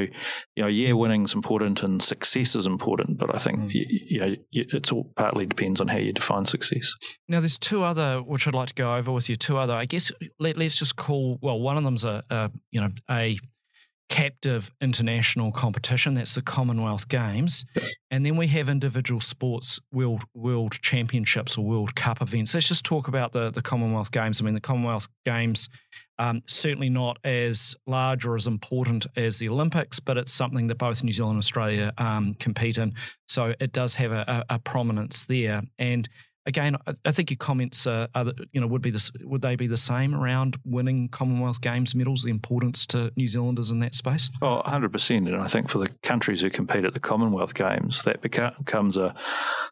you 0.55 0.63
know, 0.63 0.67
yeah, 0.67 0.93
winning's 0.93 1.35
important 1.35 1.83
and 1.83 2.01
success 2.01 2.55
is 2.55 2.65
important, 2.65 3.19
but 3.19 3.33
I 3.33 3.37
think 3.37 3.59
mm. 3.59 3.73
you, 3.73 3.85
you 3.89 4.19
know 4.19 4.35
it's 4.51 4.91
all 4.91 5.11
partly 5.15 5.45
depends 5.45 5.79
on 5.79 5.87
how 5.87 5.97
you 5.97 6.13
define 6.13 6.45
success. 6.45 6.93
Now, 7.27 7.39
there's 7.39 7.57
two 7.57 7.83
other 7.83 8.19
which 8.19 8.47
I'd 8.47 8.55
like 8.55 8.69
to 8.69 8.73
go 8.73 8.95
over 8.95 9.11
with 9.11 9.29
you. 9.29 9.35
Two 9.35 9.57
other, 9.57 9.73
I 9.73 9.85
guess. 9.85 10.11
Let, 10.39 10.57
us 10.57 10.77
just 10.77 10.95
call. 10.95 11.37
Well, 11.41 11.59
one 11.59 11.77
of 11.77 11.83
them's 11.83 12.05
a, 12.05 12.23
a 12.29 12.51
you 12.71 12.81
know 12.81 12.89
a 13.09 13.37
captive 14.11 14.71
international 14.81 15.53
competition. 15.53 16.13
That's 16.15 16.35
the 16.35 16.41
Commonwealth 16.41 17.07
Games, 17.07 17.65
and 18.11 18.25
then 18.25 18.35
we 18.35 18.47
have 18.47 18.67
individual 18.67 19.21
sports 19.21 19.79
world 19.91 20.23
world 20.35 20.73
championships 20.81 21.57
or 21.57 21.65
World 21.65 21.95
Cup 21.95 22.21
events. 22.21 22.53
Let's 22.53 22.67
just 22.67 22.85
talk 22.85 23.07
about 23.07 23.31
the 23.31 23.49
the 23.49 23.61
Commonwealth 23.61 24.11
Games. 24.11 24.41
I 24.41 24.43
mean, 24.43 24.53
the 24.53 24.59
Commonwealth 24.59 25.07
Games 25.25 25.69
um, 26.19 26.43
certainly 26.45 26.89
not 26.89 27.17
as 27.23 27.75
large 27.87 28.25
or 28.25 28.35
as 28.35 28.45
important 28.45 29.07
as 29.15 29.39
the 29.39 29.49
Olympics, 29.49 29.99
but 29.99 30.17
it's 30.17 30.31
something 30.31 30.67
that 30.67 30.77
both 30.77 31.03
New 31.03 31.13
Zealand 31.13 31.35
and 31.35 31.39
Australia 31.39 31.93
um, 31.97 32.35
compete 32.35 32.77
in. 32.77 32.93
So 33.27 33.55
it 33.59 33.71
does 33.71 33.95
have 33.95 34.11
a, 34.11 34.45
a, 34.49 34.55
a 34.55 34.59
prominence 34.59 35.25
there, 35.25 35.63
and 35.79 36.07
again, 36.45 36.75
I 37.05 37.11
think 37.11 37.29
your 37.29 37.37
comments 37.37 37.85
are, 37.85 38.07
are, 38.15 38.33
you 38.51 38.59
know 38.59 38.67
would 38.67 38.81
be 38.81 38.89
this 38.89 39.11
would 39.21 39.41
they 39.41 39.55
be 39.55 39.67
the 39.67 39.77
same 39.77 40.15
around 40.15 40.57
winning 40.65 41.09
Commonwealth 41.09 41.61
Games 41.61 41.93
medals, 41.93 42.23
the 42.23 42.29
importance 42.29 42.85
to 42.87 43.11
New 43.15 43.27
Zealanders 43.27 43.69
in 43.69 43.79
that 43.79 43.95
space? 43.95 44.29
Oh, 44.41 44.55
100 44.55 44.91
percent. 44.91 45.27
And 45.27 45.37
I 45.37 45.47
think 45.47 45.69
for 45.69 45.77
the 45.77 45.89
countries 46.03 46.41
who 46.41 46.49
compete 46.49 46.85
at 46.85 46.93
the 46.93 46.99
Commonwealth 46.99 47.53
Games, 47.53 48.03
that 48.03 48.21
becomes 48.21 48.97
a, 48.97 49.13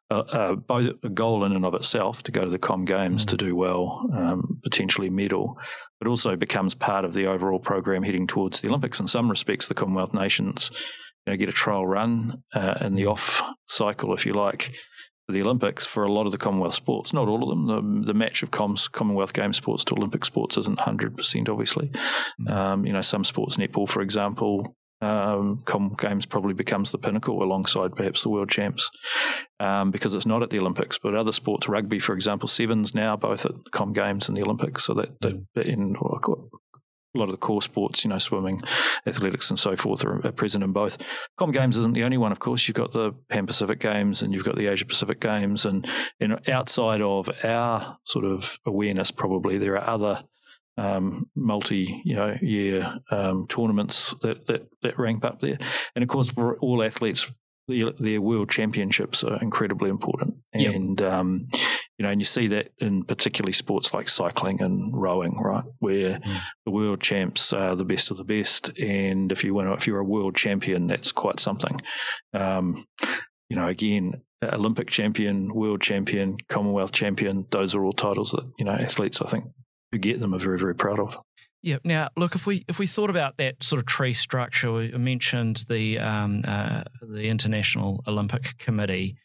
a, 0.10 0.16
a 0.16 0.56
both 0.56 0.96
a 1.04 1.10
goal 1.10 1.44
in 1.44 1.52
and 1.54 1.66
of 1.66 1.74
itself 1.74 2.24
to 2.24 2.32
go 2.32 2.44
to 2.44 2.52
the 2.52 2.60
Com 2.60 2.86
Games 2.86 3.26
mm. 3.26 3.30
to 3.30 3.38
do 3.38 3.56
well, 3.56 4.08
um, 4.14 4.60
potentially 4.64 5.10
medal, 5.10 5.58
but 6.00 6.08
also 6.08 6.36
becomes 6.36 6.76
part 6.76 7.06
of 7.06 7.14
the 7.14 7.26
overall 7.26 7.60
program 7.60 8.04
heading 8.04 8.28
towards 8.28 8.62
the 8.62 8.70
Olympics. 8.70 9.00
In 9.00 9.08
some 9.08 9.30
respects, 9.30 9.68
the 9.68 9.74
Commonwealth 9.74 10.14
nations 10.14 10.70
you 11.26 11.34
know, 11.34 11.38
get 11.38 11.50
a 11.50 11.54
trial 11.54 11.86
run 11.86 12.44
uh, 12.54 12.76
in 12.82 12.96
the 12.96 13.06
off 13.06 13.42
cycle, 13.68 14.14
if 14.14 14.26
you 14.26 14.34
like 14.34 14.72
the 15.32 15.42
Olympics 15.42 15.86
for 15.86 16.04
a 16.04 16.12
lot 16.12 16.26
of 16.26 16.32
the 16.32 16.38
Commonwealth 16.38 16.76
sports. 16.76 17.14
Not 17.14 17.28
all 17.28 17.44
of 17.44 17.50
them. 17.50 17.68
The, 17.68 18.08
the 18.08 18.14
match 18.14 18.44
of 18.44 18.52
Com's 18.52 18.88
Commonwealth 18.88 19.34
Games 19.34 19.58
sports 19.58 19.84
to 19.86 19.96
Olympic 19.96 20.26
sports 20.26 20.58
isn't 20.58 20.80
hundred 20.80 21.16
percent, 21.16 21.50
obviously. 21.50 21.92
Mm. 22.42 22.52
Um, 22.52 22.86
you 22.86 22.94
know, 22.94 23.02
some 23.02 23.24
sports, 23.24 23.58
netball, 23.58 23.88
for 23.88 24.02
example, 24.02 24.76
um, 25.02 25.60
Com 25.66 25.96
Games 25.98 26.26
probably 26.26 26.54
becomes 26.54 26.92
the 26.92 26.98
pinnacle 26.98 27.42
alongside 27.42 27.96
perhaps 27.96 28.24
the 28.24 28.30
World 28.30 28.50
Champs 28.50 28.90
um, 29.60 29.92
because 29.92 30.14
it's 30.14 30.26
not 30.26 30.44
at 30.44 30.50
the 30.50 30.60
Olympics. 30.60 30.98
But 30.98 31.16
other 31.16 31.32
sports, 31.32 31.70
rugby, 31.70 32.00
for 32.00 32.14
example, 32.14 32.50
sevens 32.50 32.94
now 32.94 33.16
both 33.16 33.46
at 33.46 33.54
Com 33.72 33.94
Games 33.94 34.28
and 34.28 34.38
the 34.38 34.44
Olympics. 34.44 34.84
So 34.86 34.94
that, 34.96 35.22
that 35.22 35.36
mm. 35.56 35.66
in 35.66 35.96
a 37.16 37.18
lot 37.18 37.26
of 37.26 37.32
the 37.32 37.38
core 37.38 37.62
sports, 37.62 38.04
you 38.04 38.10
know, 38.10 38.18
swimming, 38.18 38.62
athletics, 39.06 39.50
and 39.50 39.60
so 39.60 39.76
forth 39.76 40.04
are, 40.06 40.26
are, 40.26 40.32
present 40.32 40.64
in 40.64 40.72
both. 40.72 40.98
Com 41.38 41.52
Games 41.52 41.76
isn't 41.76 41.94
the 41.94 42.04
only 42.04 42.18
one, 42.18 42.32
of 42.32 42.40
course. 42.40 42.68
You've 42.68 42.76
got 42.76 42.94
the 42.94 43.14
Pan 43.30 43.48
Pacific 43.48 43.80
Games 43.80 44.22
and 44.22 44.34
you've 44.34 44.44
got 44.44 44.56
the 44.56 44.68
Asia 44.68 44.86
Pacific 44.86 45.20
Games, 45.20 45.66
and 45.66 45.88
you 46.20 46.28
know, 46.28 46.40
outside 46.48 47.02
of 47.02 47.30
our 47.44 47.98
sort 48.04 48.26
of 48.26 48.60
awareness, 48.66 49.12
probably 49.12 49.58
there 49.58 49.76
are 49.76 49.90
other 49.90 50.24
um, 50.78 51.30
multi 51.36 52.02
you 52.06 52.16
know 52.16 52.38
year 52.42 53.00
um, 53.12 53.48
tournaments 53.48 54.14
that, 54.22 54.48
that 54.48 54.70
that 54.82 54.98
rank 54.98 55.26
up 55.26 55.40
there, 55.40 55.58
and 55.96 56.04
of 56.04 56.10
course 56.10 56.32
for 56.32 56.58
all 56.60 56.84
athletes, 56.84 57.32
their, 57.68 57.92
their 57.94 58.22
world 58.22 58.50
championships 58.50 59.24
are 59.24 59.42
incredibly 59.42 59.90
important, 59.90 60.36
and 60.54 61.00
yep. 61.02 61.12
um, 61.12 61.46
you 62.00 62.04
know, 62.04 62.10
and 62.12 62.22
you 62.22 62.26
see 62.26 62.48
that 62.48 62.72
in 62.80 63.04
particularly 63.04 63.52
sports 63.52 63.94
like 63.94 64.08
cycling 64.08 64.62
and 64.62 64.96
rowing, 64.96 65.36
right, 65.38 65.66
where 65.80 66.20
mm. 66.20 66.38
the 66.66 66.72
world 66.72 67.02
champs 67.02 67.52
are 67.52 67.76
the 67.76 67.84
best 67.84 68.10
of 68.10 68.16
the 68.16 68.24
best, 68.24 68.70
and 68.80 69.34
if 69.34 69.44
you 69.44 69.54
win, 69.54 69.68
if 69.68 69.86
you're 69.86 70.00
a 70.00 70.04
world 70.04 70.34
champion, 70.34 70.88
that's 70.88 71.12
quite 71.12 71.42
something. 71.42 71.82
Um, 72.34 72.86
you 73.50 73.58
know, 73.58 73.68
again, 73.68 74.24
Olympic 74.42 74.88
champion, 74.88 75.54
world 75.54 75.82
champion, 75.82 76.38
Commonwealth 76.48 76.94
champion, 76.94 77.46
those 77.52 77.76
are 77.76 77.84
all 77.84 77.92
titles 77.92 78.32
that 78.32 78.50
you 78.58 78.64
know 78.64 78.72
athletes, 78.72 79.22
I 79.22 79.26
think, 79.26 79.44
who 79.92 79.98
get 79.98 80.22
them 80.22 80.34
are 80.34 80.40
very, 80.40 80.58
very 80.58 80.76
proud 80.76 81.02
of. 81.02 81.18
Yeah. 81.62 81.80
Now, 81.84 82.08
look, 82.16 82.34
if 82.34 82.48
we 82.48 82.64
if 82.70 82.80
we 82.80 82.88
thought 82.88 83.10
about 83.10 83.36
that 83.38 83.62
sort 83.62 83.80
of 83.80 83.86
tree 83.86 84.14
structure, 84.14 84.72
we 84.72 84.92
mentioned 84.92 85.66
the 85.68 86.00
um, 86.00 86.44
uh, 86.48 86.84
the 87.02 87.28
International 87.28 88.02
Olympic 88.08 88.58
Committee. 88.58 89.18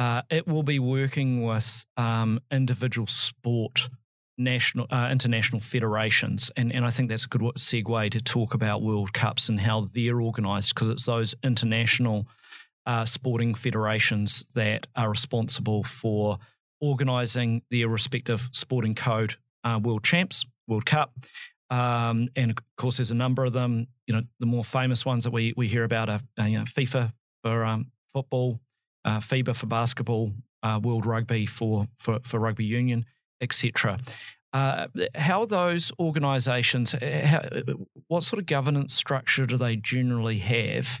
Uh, 0.00 0.22
it 0.30 0.48
will 0.48 0.62
be 0.62 0.78
working 0.78 1.42
with 1.42 1.84
um, 1.98 2.40
individual 2.50 3.06
sport 3.06 3.90
national 4.38 4.86
uh, 4.88 5.10
international 5.12 5.60
federations, 5.60 6.50
and 6.56 6.72
and 6.72 6.86
I 6.86 6.90
think 6.90 7.10
that's 7.10 7.26
a 7.26 7.28
good 7.28 7.42
segue 7.42 8.10
to 8.12 8.22
talk 8.22 8.54
about 8.54 8.80
World 8.80 9.12
Cups 9.12 9.50
and 9.50 9.60
how 9.60 9.90
they're 9.92 10.22
organised 10.22 10.74
because 10.74 10.88
it's 10.88 11.04
those 11.04 11.34
international 11.44 12.26
uh, 12.86 13.04
sporting 13.04 13.54
federations 13.54 14.42
that 14.54 14.86
are 14.96 15.10
responsible 15.10 15.82
for 15.84 16.38
organising 16.80 17.60
their 17.70 17.86
respective 17.86 18.48
sporting 18.52 18.94
code 18.94 19.34
uh, 19.64 19.78
world 19.82 20.02
champs, 20.02 20.46
World 20.66 20.86
Cup, 20.86 21.12
um, 21.68 22.28
and 22.36 22.52
of 22.52 22.56
course, 22.78 22.96
there's 22.96 23.10
a 23.10 23.14
number 23.14 23.44
of 23.44 23.52
them. 23.52 23.86
You 24.06 24.14
know, 24.14 24.22
the 24.38 24.46
more 24.46 24.64
famous 24.64 25.04
ones 25.04 25.24
that 25.24 25.30
we, 25.30 25.52
we 25.58 25.68
hear 25.68 25.84
about 25.84 26.08
are 26.08 26.20
uh, 26.40 26.44
you 26.44 26.58
know, 26.58 26.64
FIFA 26.64 27.12
for 27.42 27.66
um, 27.66 27.92
football, 28.10 28.60
uh, 29.04 29.20
FIBA 29.20 29.54
for 29.56 29.66
basketball, 29.66 30.32
uh, 30.62 30.80
World 30.82 31.06
Rugby 31.06 31.46
for, 31.46 31.86
for, 31.98 32.20
for 32.22 32.40
rugby 32.40 32.64
union, 32.64 33.04
etc. 33.40 33.98
Uh, 34.52 34.88
how 35.14 35.44
those 35.44 35.92
organisations, 36.00 36.94
uh, 36.94 37.62
what 38.08 38.24
sort 38.24 38.40
of 38.40 38.46
governance 38.46 38.94
structure 38.94 39.46
do 39.46 39.56
they 39.56 39.76
generally 39.76 40.38
have? 40.38 41.00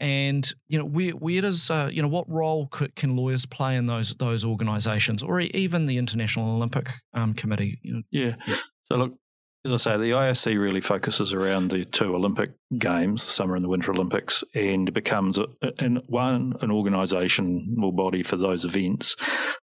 And 0.00 0.48
you 0.68 0.78
know, 0.78 0.84
where 0.84 1.10
where 1.12 1.40
does 1.40 1.70
uh, 1.70 1.90
you 1.92 2.02
know 2.02 2.08
what 2.08 2.30
role 2.30 2.68
could, 2.68 2.94
can 2.94 3.16
lawyers 3.16 3.46
play 3.46 3.74
in 3.74 3.86
those 3.86 4.14
those 4.14 4.44
organisations, 4.44 5.24
or 5.24 5.40
even 5.40 5.86
the 5.86 5.98
International 5.98 6.54
Olympic 6.54 6.90
um, 7.14 7.34
Committee? 7.34 7.80
You 7.82 7.94
know? 7.94 8.02
yeah. 8.12 8.36
So 8.88 8.96
look, 8.96 9.14
as 9.68 9.86
I 9.86 9.92
say, 9.92 9.96
the 9.96 10.10
IOC 10.10 10.58
really 10.58 10.80
focuses 10.80 11.32
around 11.32 11.70
the 11.70 11.84
two 11.84 12.14
Olympic 12.14 12.50
games, 12.78 13.24
the 13.24 13.30
Summer 13.30 13.54
and 13.54 13.64
the 13.64 13.68
Winter 13.68 13.92
Olympics, 13.92 14.42
and 14.54 14.92
becomes 14.92 15.38
a, 15.38 15.46
in 15.78 16.02
one 16.06 16.54
an 16.60 16.70
organisation 16.70 17.28
organisational 17.28 17.94
body 17.94 18.22
for 18.22 18.36
those 18.36 18.64
events, 18.64 19.16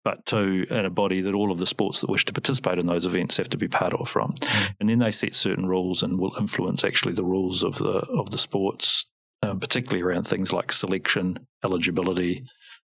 but 0.03 0.25
two, 0.27 0.67
and 0.71 0.87
a 0.87 0.91
body 0.91 1.21
that 1.21 1.35
all 1.35 1.51
of 1.51 1.59
the 1.59 1.67
sports 1.67 2.01
that 2.01 2.11
wish 2.11 2.25
to 2.25 2.33
participate 2.33 2.79
in 2.79 2.87
those 2.87 3.07
events 3.07 3.37
have 3.37 3.49
to 3.51 3.57
be 3.57 3.69
part 3.69 3.95
of 3.95 4.09
from. 4.09 4.33
Mm. 4.33 4.75
And 4.81 4.89
then 4.89 4.99
they 4.99 5.11
set 5.11 5.35
certain 5.35 5.67
rules 5.67 6.03
and 6.03 6.19
will 6.19 6.35
influence 6.39 6.85
actually 6.85 7.15
the 7.15 7.25
rules 7.25 7.63
of 7.63 7.79
the 7.79 8.07
of 8.19 8.31
the 8.31 8.39
sports, 8.39 9.07
um, 9.43 9.61
particularly 9.61 10.03
around 10.03 10.27
things 10.27 10.53
like 10.53 10.73
selection, 10.73 11.47
eligibility, 11.65 12.45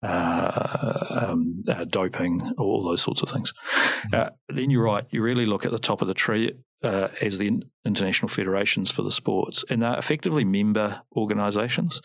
uh, 0.04 1.06
um, 1.10 1.50
uh, 1.68 1.86
doping, 1.86 2.54
all 2.58 2.84
those 2.84 3.02
sorts 3.02 3.22
of 3.22 3.30
things. 3.30 3.54
Mm-hmm. 3.54 4.16
Uh, 4.16 4.30
then 4.50 4.70
you're 4.70 4.84
right. 4.84 5.06
You 5.12 5.22
really 5.22 5.46
look 5.46 5.66
at 5.66 5.72
the 5.72 5.80
top 5.80 6.02
of 6.02 6.08
the 6.08 6.14
tree 6.14 6.54
uh, 6.84 7.10
as 7.22 7.38
the 7.38 7.62
international 7.86 8.30
federations 8.30 8.92
for 8.92 9.02
the 9.02 9.12
sports, 9.12 9.66
and 9.70 9.82
they're 9.82 9.98
effectively 9.98 10.46
member 10.46 11.02
organisations. 11.16 12.02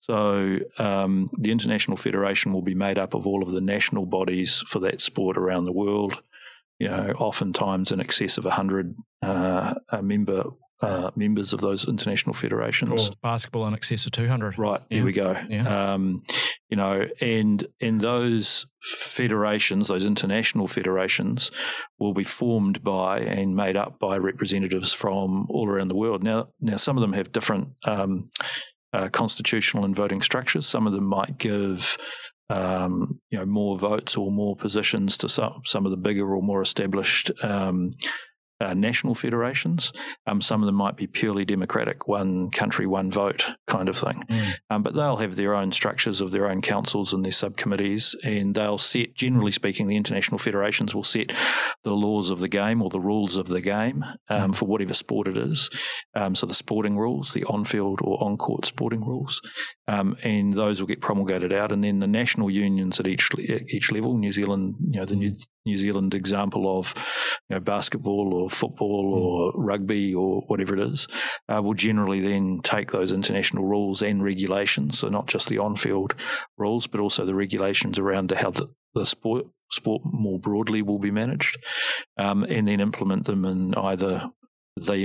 So 0.00 0.58
um, 0.78 1.28
the 1.38 1.50
international 1.50 1.96
federation 1.96 2.52
will 2.52 2.62
be 2.62 2.74
made 2.74 2.98
up 2.98 3.14
of 3.14 3.26
all 3.26 3.42
of 3.42 3.50
the 3.50 3.60
national 3.60 4.06
bodies 4.06 4.62
for 4.66 4.78
that 4.80 5.00
sport 5.00 5.36
around 5.36 5.64
the 5.64 5.72
world. 5.72 6.22
You 6.78 6.88
know, 6.88 7.12
oftentimes 7.18 7.92
in 7.92 8.00
excess 8.00 8.36
of 8.36 8.44
hundred 8.44 8.96
uh, 9.22 9.74
member 10.02 10.44
uh, 10.84 11.10
members 11.16 11.52
of 11.52 11.60
those 11.60 11.88
international 11.88 12.34
federations. 12.34 13.08
Or 13.08 13.12
basketball 13.22 13.66
in 13.66 13.74
excess 13.74 14.06
of 14.06 14.12
200. 14.12 14.58
Right, 14.58 14.80
there 14.88 14.98
yeah. 14.98 15.04
we 15.04 15.12
go. 15.12 15.36
Yeah. 15.48 15.92
Um, 15.94 16.22
you 16.68 16.76
know, 16.76 17.06
and 17.20 17.66
and 17.80 18.00
those 18.00 18.66
federations, 18.82 19.88
those 19.88 20.04
international 20.04 20.66
federations, 20.66 21.50
will 21.98 22.14
be 22.14 22.24
formed 22.24 22.82
by 22.82 23.20
and 23.20 23.56
made 23.56 23.76
up 23.76 23.98
by 23.98 24.16
representatives 24.16 24.92
from 24.92 25.46
all 25.48 25.68
around 25.68 25.88
the 25.88 25.96
world. 25.96 26.22
Now, 26.22 26.48
now 26.60 26.76
some 26.76 26.96
of 26.96 27.00
them 27.00 27.12
have 27.12 27.32
different 27.32 27.68
um, 27.84 28.24
uh, 28.92 29.08
constitutional 29.08 29.84
and 29.84 29.94
voting 29.94 30.22
structures. 30.22 30.66
Some 30.66 30.86
of 30.86 30.92
them 30.92 31.04
might 31.04 31.38
give 31.38 31.96
um, 32.50 33.20
you 33.30 33.38
know 33.38 33.46
more 33.46 33.76
votes 33.76 34.16
or 34.16 34.30
more 34.30 34.56
positions 34.56 35.16
to 35.18 35.28
some 35.28 35.62
some 35.64 35.84
of 35.84 35.90
the 35.90 35.96
bigger 35.96 36.34
or 36.34 36.42
more 36.42 36.62
established 36.62 37.30
um, 37.42 37.90
uh, 38.64 38.74
national 38.74 39.14
federations. 39.14 39.92
Um, 40.26 40.40
some 40.40 40.62
of 40.62 40.66
them 40.66 40.74
might 40.74 40.96
be 40.96 41.06
purely 41.06 41.44
democratic, 41.44 42.08
one 42.08 42.50
country, 42.50 42.86
one 42.86 43.10
vote 43.10 43.52
kind 43.66 43.88
of 43.88 43.96
thing. 43.96 44.24
Mm. 44.28 44.54
Um, 44.70 44.82
but 44.82 44.94
they'll 44.94 45.16
have 45.16 45.36
their 45.36 45.54
own 45.54 45.72
structures 45.72 46.20
of 46.20 46.30
their 46.30 46.48
own 46.48 46.62
councils 46.62 47.12
and 47.12 47.24
their 47.24 47.32
subcommittees, 47.32 48.16
and 48.24 48.54
they'll 48.54 48.78
set, 48.78 49.14
generally 49.14 49.52
speaking, 49.52 49.86
the 49.86 49.96
international 49.96 50.38
federations 50.38 50.94
will 50.94 51.04
set 51.04 51.32
the 51.82 51.92
laws 51.92 52.30
of 52.30 52.40
the 52.40 52.48
game 52.48 52.80
or 52.80 52.90
the 52.90 53.00
rules 53.00 53.36
of 53.36 53.48
the 53.48 53.60
game 53.60 54.04
um, 54.28 54.52
mm. 54.52 54.56
for 54.56 54.66
whatever 54.66 54.94
sport 54.94 55.28
it 55.28 55.36
is. 55.36 55.70
Um, 56.14 56.34
so 56.34 56.46
the 56.46 56.54
sporting 56.54 56.96
rules, 56.96 57.32
the 57.32 57.44
on 57.44 57.64
field 57.64 58.00
or 58.02 58.22
on 58.22 58.36
court 58.36 58.64
sporting 58.64 59.04
rules, 59.04 59.40
um, 59.88 60.16
and 60.22 60.54
those 60.54 60.80
will 60.80 60.88
get 60.88 61.00
promulgated 61.00 61.52
out. 61.52 61.72
And 61.72 61.84
then 61.84 61.98
the 61.98 62.06
national 62.06 62.50
unions 62.50 62.98
at 63.00 63.06
each 63.06 63.28
each 63.68 63.92
level, 63.92 64.16
New 64.16 64.32
Zealand, 64.32 64.76
you 64.90 65.00
know, 65.00 65.04
the 65.04 65.16
New, 65.16 65.34
New 65.66 65.76
Zealand 65.78 66.14
example 66.14 66.78
of 66.78 66.94
you 67.48 67.56
know, 67.56 67.60
basketball 67.60 68.34
or 68.34 68.50
football 68.50 69.12
mm. 69.12 69.16
or 69.16 69.52
rugby 69.62 70.14
or 70.14 70.42
whatever 70.42 70.74
it 70.74 70.80
is, 70.80 71.06
uh, 71.48 71.62
will 71.62 71.74
generally 71.74 72.20
then 72.20 72.60
take 72.62 72.90
those 72.92 73.12
international 73.12 73.64
rules 73.64 74.02
and 74.02 74.22
regulations, 74.22 74.98
so 74.98 75.08
not 75.08 75.26
just 75.26 75.48
the 75.48 75.58
on-field 75.58 76.14
rules, 76.58 76.86
but 76.86 77.00
also 77.00 77.24
the 77.24 77.34
regulations 77.34 77.98
around 77.98 78.30
how 78.30 78.50
the, 78.50 78.68
the 78.94 79.06
sport 79.06 79.46
sport 79.72 80.02
more 80.04 80.38
broadly 80.38 80.82
will 80.82 80.98
be 80.98 81.10
managed, 81.10 81.56
um, 82.16 82.44
and 82.44 82.68
then 82.68 82.80
implement 82.80 83.24
them 83.24 83.44
in 83.44 83.74
either 83.74 84.30
the 84.76 85.04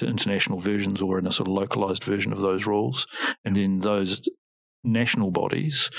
international 0.00 0.58
versions 0.58 1.02
or 1.02 1.18
in 1.18 1.26
a 1.26 1.32
sort 1.32 1.48
of 1.48 1.54
localized 1.54 2.04
version 2.04 2.32
of 2.32 2.40
those 2.40 2.66
rules. 2.66 3.06
And 3.44 3.54
then 3.54 3.80
those 3.80 4.22
national 4.84 5.30
bodies, 5.30 5.90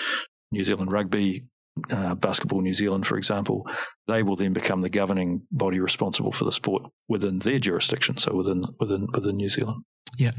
New 0.51 0.63
Zealand 0.63 0.91
Rugby, 0.91 1.45
uh, 1.89 2.15
Basketball 2.15 2.61
New 2.61 2.73
Zealand, 2.73 3.07
for 3.07 3.17
example, 3.17 3.67
they 4.07 4.23
will 4.23 4.35
then 4.35 4.53
become 4.53 4.81
the 4.81 4.89
governing 4.89 5.43
body 5.51 5.79
responsible 5.79 6.31
for 6.31 6.45
the 6.45 6.51
sport 6.51 6.83
within 7.07 7.39
their 7.39 7.59
jurisdiction, 7.59 8.17
so 8.17 8.33
within 8.33 8.65
within 8.79 9.07
within 9.13 9.37
New 9.37 9.49
Zealand. 9.49 9.83
Yeah. 10.17 10.31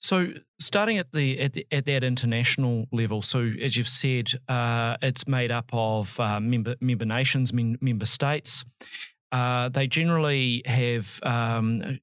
So 0.00 0.32
starting 0.58 0.98
at 0.98 1.12
the 1.12 1.40
at, 1.40 1.52
the, 1.52 1.66
at 1.70 1.84
that 1.86 2.04
international 2.04 2.86
level, 2.92 3.22
so 3.22 3.50
as 3.62 3.76
you've 3.76 3.88
said, 3.88 4.30
uh, 4.48 4.96
it's 5.02 5.26
made 5.26 5.50
up 5.50 5.70
of 5.72 6.18
uh, 6.20 6.40
member 6.40 6.76
member 6.80 7.04
nations, 7.04 7.52
member 7.52 8.06
states. 8.06 8.64
Uh, 9.32 9.68
they 9.68 9.88
generally 9.88 10.62
have, 10.64 11.18
um, 11.24 11.98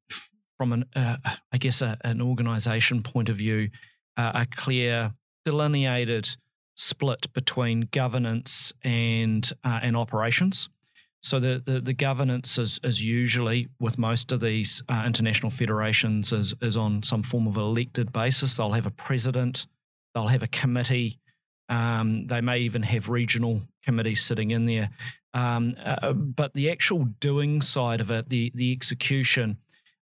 from 0.58 0.74
an 0.74 0.86
uh, 0.96 1.16
I 1.52 1.58
guess 1.58 1.82
a, 1.82 1.98
an 2.04 2.22
organisation 2.22 3.02
point 3.02 3.30
of 3.30 3.38
view, 3.38 3.70
a 4.18 4.46
clear 4.52 5.14
delineated 5.46 6.30
split 6.84 7.32
between 7.34 7.88
governance 7.92 8.74
and 8.84 9.52
uh, 9.64 9.80
and 9.82 9.96
operations. 9.96 10.70
So 11.22 11.40
the, 11.40 11.62
the, 11.64 11.80
the, 11.80 11.94
governance 11.94 12.58
is, 12.58 12.82
is 12.84 13.02
usually 13.02 13.70
with 13.80 13.98
most 13.98 14.34
of 14.34 14.42
these 14.42 14.84
uh, 14.90 15.04
international 15.06 15.52
federations 15.52 16.34
is, 16.34 16.54
is 16.62 16.76
on 16.76 17.02
some 17.02 17.24
form 17.24 17.48
of 17.48 17.56
elected 17.56 18.12
basis. 18.12 18.58
They'll 18.58 18.74
have 18.74 18.86
a 18.86 18.92
president, 18.92 19.66
they'll 20.14 20.28
have 20.28 20.44
a 20.44 20.48
committee, 20.48 21.20
um, 21.70 22.28
they 22.28 22.42
may 22.42 22.60
even 22.60 22.84
have 22.84 23.08
regional 23.08 23.62
committees 23.86 24.22
sitting 24.22 24.52
in 24.52 24.66
there. 24.66 24.90
Um, 25.34 25.78
uh, 25.84 26.12
but 26.12 26.54
the 26.56 26.70
actual 26.70 27.06
doing 27.06 27.62
side 27.62 28.02
of 28.02 28.12
it, 28.12 28.28
the 28.28 28.52
the 28.54 28.74
execution, 28.74 29.58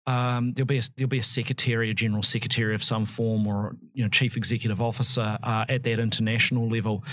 um, 0.08 0.54
there'll 0.54 0.68
be 0.68 0.78
a, 0.78 0.84
there'll 0.98 1.10
be 1.10 1.20
a 1.20 1.24
secretary, 1.24 1.90
a 1.90 1.94
general 1.94 2.24
secretary 2.24 2.76
of 2.76 2.84
some 2.84 3.06
form, 3.06 3.48
or 3.48 3.76
you 3.94 4.04
know, 4.04 4.10
chief 4.10 4.38
executive 4.38 4.82
officer 4.82 5.38
uh, 5.42 5.66
at 5.68 5.84
that 5.84 6.00
international 6.00 6.68
level. 6.70 7.04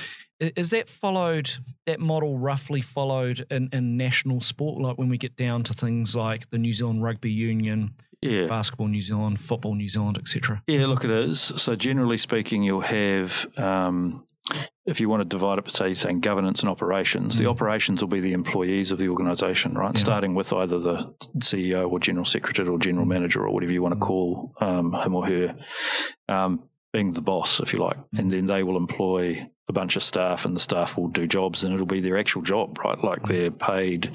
Is 0.41 0.71
that 0.71 0.89
followed? 0.89 1.51
That 1.87 2.01
model 2.01 2.39
roughly 2.39 2.81
followed 2.81 3.47
in, 3.51 3.69
in 3.73 3.97
national 3.97 4.41
sport, 4.41 4.81
like 4.81 4.99
when 4.99 5.09
we 5.09 5.17
get 5.17 5.37
down 5.37 5.63
to 5.65 5.73
things 5.73 6.17
like 6.17 6.51
the 6.51 6.59
New 6.59 6.73
Zealand 6.73 7.03
Rugby 7.03 7.31
Union, 7.31 7.95
yeah. 8.21 8.47
basketball 8.47 8.89
New 8.89 9.03
Zealand, 9.03 9.41
football 9.41 9.75
New 9.75 9.89
Zealand, 9.89 10.19
etc. 10.19 10.63
Yeah, 10.67 10.87
look, 10.87 11.05
it 11.05 11.11
is. 11.11 11.41
So 11.41 11.77
generally 11.77 12.19
speaking, 12.19 12.63
you'll 12.63 12.81
have 12.81 13.47
um, 13.57 14.25
if 14.85 15.01
you 15.01 15.09
want 15.09 15.21
to 15.21 15.25
divide 15.25 15.59
it, 15.59 15.71
say, 15.71 15.95
saying 15.95 16.21
governance 16.21 16.61
and 16.61 16.69
operations, 16.69 17.37
mm. 17.37 17.39
the 17.39 17.47
operations 17.47 18.01
will 18.01 18.09
be 18.09 18.21
the 18.21 18.33
employees 18.33 18.91
of 18.91 18.99
the 18.99 19.09
organisation, 19.09 19.75
right? 19.75 19.95
Yeah. 19.95 20.01
Starting 20.01 20.35
with 20.35 20.53
either 20.53 20.79
the 20.79 21.15
CEO 21.39 21.91
or 21.91 22.01
general 22.01 22.25
secretary 22.25 22.69
or 22.69 22.79
general 22.79 23.07
mm. 23.07 23.11
manager 23.11 23.47
or 23.47 23.55
whatever 23.55 23.73
you 23.73 23.83
want 23.83 23.93
to 23.93 24.01
mm. 24.01 24.07
call 24.07 24.53
um, 24.61 24.93
him 24.95 25.15
or 25.15 25.27
her, 25.27 25.57
um, 26.29 26.69
being 26.93 27.13
the 27.13 27.23
boss, 27.23 27.61
if 27.61 27.73
you 27.73 27.79
like, 27.79 27.97
mm. 27.97 28.19
and 28.19 28.31
then 28.31 28.47
they 28.47 28.65
will 28.65 28.77
employ 28.77 29.49
a 29.69 29.73
bunch 29.73 29.95
of 29.95 30.03
staff, 30.03 30.45
and 30.45 30.57
the 30.57 30.61
staff 30.61 30.97
will 30.97 31.09
do 31.09 31.29
jobs, 31.29 31.63
and 31.63 31.73
it'll 31.73 31.87
be 31.87 32.01
their 32.01 32.19
actual 32.19 32.43
job, 32.43 32.77
right? 32.85 33.03
Like 33.05 33.23
their 33.23 33.53
paid 33.53 34.11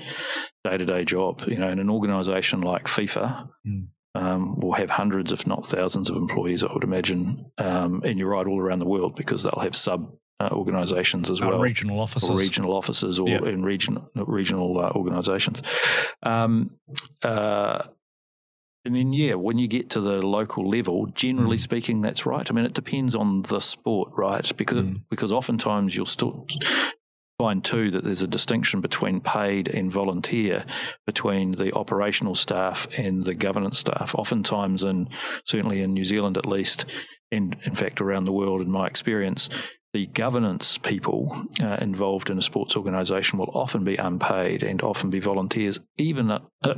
day 0.65 0.77
to 0.77 0.85
day 0.85 1.05
job. 1.05 1.43
You 1.47 1.57
know, 1.57 1.69
in 1.69 1.79
an 1.79 1.89
organisation 1.89 2.61
like 2.61 2.85
FIFA. 2.85 3.49
Mm. 3.65 3.87
Um, 4.15 4.59
will 4.59 4.73
have 4.73 4.89
hundreds, 4.89 5.31
if 5.31 5.45
not 5.45 5.63
thousands, 5.63 6.09
of 6.09 6.15
employees, 6.15 6.63
I 6.63 6.73
would 6.73 6.83
imagine. 6.83 7.51
Um, 7.59 8.01
and 8.03 8.17
you're 8.17 8.31
right, 8.31 8.47
all 8.47 8.59
around 8.59 8.79
the 8.79 8.87
world 8.87 9.15
because 9.15 9.43
they'll 9.43 9.61
have 9.61 9.75
sub 9.75 10.11
uh, 10.39 10.49
organisations 10.51 11.29
as 11.29 11.41
uh, 11.41 11.47
well, 11.47 11.59
regional 11.59 11.99
offices, 11.99 12.29
or 12.29 12.37
regional 12.37 12.73
offices, 12.73 13.19
or 13.19 13.27
in 13.27 13.63
region, 13.63 14.01
regional 14.15 14.79
uh, 14.79 14.91
organisations. 14.91 15.61
Um, 16.23 16.71
uh, 17.23 17.83
and 18.85 18.95
then, 18.95 19.11
yeah, 19.11 19.33
when 19.33 19.57
you 19.57 19.67
get 19.67 19.89
to 19.91 20.01
the 20.01 20.25
local 20.25 20.69
level, 20.69 21.07
generally 21.07 21.57
mm. 21.57 21.61
speaking, 21.61 22.01
that's 22.01 22.25
right. 22.25 22.49
I 22.49 22.53
mean, 22.53 22.63
it 22.63 22.73
depends 22.73 23.15
on 23.15 23.41
the 23.41 23.59
sport, 23.59 24.13
right? 24.15 24.49
Because 24.55 24.85
mm. 24.85 25.01
because 25.09 25.33
oftentimes 25.33 25.95
you'll 25.95 26.05
still 26.05 26.47
find 27.37 27.63
too 27.63 27.91
that 27.91 28.03
there's 28.03 28.23
a 28.23 28.27
distinction 28.27 28.81
between 28.81 29.21
paid 29.21 29.67
and 29.67 29.91
volunteer, 29.91 30.65
between 31.05 31.51
the 31.51 31.73
operational 31.73 32.33
staff 32.33 32.87
and 32.97 33.23
the 33.23 33.35
governance 33.35 33.77
staff. 33.77 34.15
Oftentimes, 34.15 34.81
and 34.83 35.07
certainly 35.45 35.81
in 35.81 35.93
New 35.93 36.05
Zealand 36.05 36.37
at 36.37 36.47
least, 36.47 36.85
and 37.31 37.55
in 37.63 37.75
fact 37.75 38.01
around 38.01 38.25
the 38.25 38.31
world, 38.31 38.61
in 38.61 38.71
my 38.71 38.87
experience, 38.87 39.49
the 39.93 40.07
governance 40.07 40.77
people 40.77 41.45
uh, 41.61 41.77
involved 41.79 42.29
in 42.29 42.37
a 42.37 42.41
sports 42.41 42.75
organisation 42.75 43.39
will 43.39 43.51
often 43.53 43.83
be 43.83 43.95
unpaid 43.95 44.61
and 44.61 44.81
often 44.81 45.09
be 45.09 45.19
volunteers, 45.19 45.79
even 45.97 46.29
uh, 46.29 46.39
uh, 46.63 46.75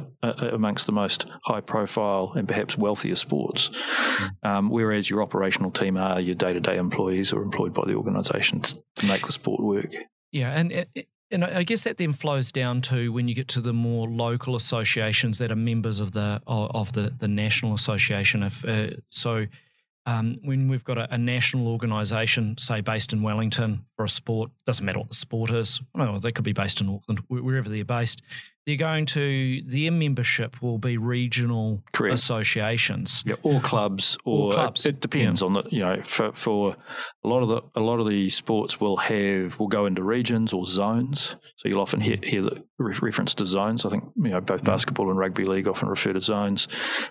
amongst 0.52 0.86
the 0.86 0.92
most 0.92 1.26
high 1.46 1.62
profile 1.62 2.34
and 2.36 2.48
perhaps 2.48 2.78
wealthier 2.78 3.16
sports. 3.16 3.70
Mm. 3.70 4.30
Um, 4.44 4.70
whereas 4.70 5.10
your 5.10 5.24
operational 5.24 5.72
team 5.72 5.98
are 5.98 6.20
your 6.20 6.36
day 6.36 6.54
to 6.54 6.60
day 6.60 6.78
employees 6.78 7.34
or 7.34 7.42
employed 7.42 7.74
by 7.74 7.84
the 7.86 7.96
organisation 7.96 8.62
to 8.62 9.06
make 9.08 9.26
the 9.26 9.32
sport 9.32 9.64
work. 9.64 9.96
Yeah, 10.32 10.52
and 10.52 10.86
and 11.32 11.46
I 11.46 11.64
guess 11.64 11.84
that 11.84 11.98
then 11.98 12.14
flows 12.14 12.52
down 12.52 12.82
to 12.82 13.12
when 13.12 13.28
you 13.28 13.36
get 13.36 13.48
to 13.50 13.62
the 13.62 13.74
more 13.74 14.08
local 14.08 14.56
associations 14.56 15.38
that 15.38 15.52
are 15.52 15.56
members 15.56 16.00
of 16.00 16.12
the 16.12 16.42
of 16.48 16.94
the 16.94 17.14
the 17.18 17.28
national 17.28 17.74
association. 17.74 18.44
If 18.44 18.66
uh, 18.66 18.92
so, 19.10 19.46
um, 20.06 20.40
when 20.44 20.68
we've 20.68 20.84
got 20.84 20.98
a, 20.98 21.14
a 21.14 21.18
national 21.18 21.68
organisation, 21.68 22.58
say 22.58 22.82
based 22.82 23.14
in 23.14 23.22
Wellington 23.22 23.86
for 23.96 24.06
a 24.06 24.10
sport, 24.10 24.52
doesn't 24.66 24.86
matter 24.86 25.00
what 25.00 25.10
the 25.10 25.16
sport 25.16 25.52
is. 25.52 25.82
Well, 25.94 26.20
they 26.20 26.32
could 26.32 26.46
be 26.46 26.54
based 26.54 26.82
in 26.82 26.90
Auckland, 26.90 27.24
wherever 27.28 27.70
they're 27.70 27.86
based. 27.86 28.22
They're 28.70 28.78
going 28.78 29.08
to 29.08 29.64
their 29.66 29.92
membership 29.92 30.62
will 30.62 30.78
be 30.78 30.96
regional 30.96 31.82
Correct. 31.92 32.14
associations, 32.14 33.24
yeah, 33.26 33.34
or 33.42 33.60
clubs, 33.62 34.16
or, 34.26 34.52
or 34.52 34.54
clubs. 34.54 34.86
It, 34.86 34.90
it 34.98 35.02
depends 35.02 35.42
yeah. 35.42 35.48
on 35.48 35.54
the 35.54 35.64
you 35.72 35.80
know 35.80 36.00
for, 36.04 36.32
for 36.34 36.76
a 37.24 37.28
lot 37.28 37.42
of 37.42 37.50
the 37.50 37.64
a 37.74 37.82
lot 37.82 38.00
of 38.00 38.08
the 38.08 38.30
sports 38.30 38.80
will 38.80 38.98
have 38.98 39.58
will 39.58 39.70
go 39.70 39.88
into 39.88 40.04
regions 40.04 40.54
or 40.54 40.68
zones. 40.68 41.36
So 41.56 41.68
you'll 41.68 41.82
often 41.82 42.00
hear, 42.00 42.18
hear 42.22 42.44
the 42.44 42.64
reference 42.78 43.34
to 43.36 43.46
zones. 43.48 43.88
I 43.88 43.90
think 43.90 44.04
you 44.16 44.30
know 44.30 44.40
both 44.40 44.64
basketball 44.64 45.10
and 45.10 45.18
rugby 45.18 45.46
league 45.46 45.68
often 45.68 45.90
refer 45.90 46.14
to 46.14 46.22
zones 46.22 46.68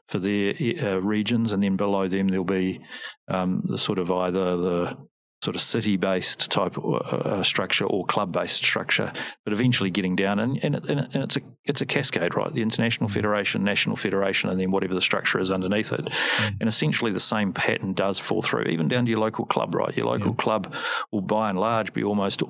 for 0.06 0.20
their 0.20 0.54
uh, 0.80 1.00
regions, 1.00 1.50
and 1.50 1.60
then 1.60 1.74
below 1.74 2.06
them 2.06 2.28
there'll 2.28 2.44
be 2.44 2.78
um, 3.26 3.62
the 3.64 3.78
sort 3.78 3.98
of 3.98 4.12
either 4.12 4.56
the 4.56 4.96
sort 5.42 5.54
of 5.54 5.62
city-based 5.62 6.50
type 6.50 6.76
uh, 6.78 6.96
uh, 6.96 7.42
structure 7.42 7.84
or 7.84 8.04
club-based 8.04 8.56
structure, 8.56 9.12
but 9.44 9.52
eventually 9.52 9.90
getting 9.90 10.16
down 10.16 10.40
and, 10.40 10.62
and, 10.64 10.74
it, 10.74 10.88
and, 10.88 11.08
it's 11.14 11.36
a 11.36 11.40
it's 11.64 11.80
a 11.80 11.86
cascade, 11.86 12.34
right? 12.34 12.52
The 12.52 12.62
international 12.62 13.08
federation, 13.08 13.62
national 13.62 13.96
federation, 13.96 14.50
and 14.50 14.58
then 14.58 14.70
whatever 14.70 14.94
the 14.94 15.00
structure 15.00 15.38
is 15.38 15.52
underneath 15.52 15.92
it, 15.92 16.06
mm. 16.06 16.56
and 16.60 16.68
essentially 16.68 17.12
the 17.12 17.20
same 17.20 17.52
pattern 17.52 17.92
does 17.92 18.18
fall 18.18 18.42
through, 18.42 18.64
even 18.64 18.88
down 18.88 19.04
to 19.04 19.10
your 19.10 19.20
local 19.20 19.44
club, 19.44 19.74
right? 19.74 19.96
Your 19.96 20.06
local 20.06 20.30
yeah. 20.30 20.42
club 20.42 20.74
will, 21.12 21.20
by 21.20 21.50
and 21.50 21.60
large, 21.60 21.92
be 21.92 22.02
almost 22.02 22.42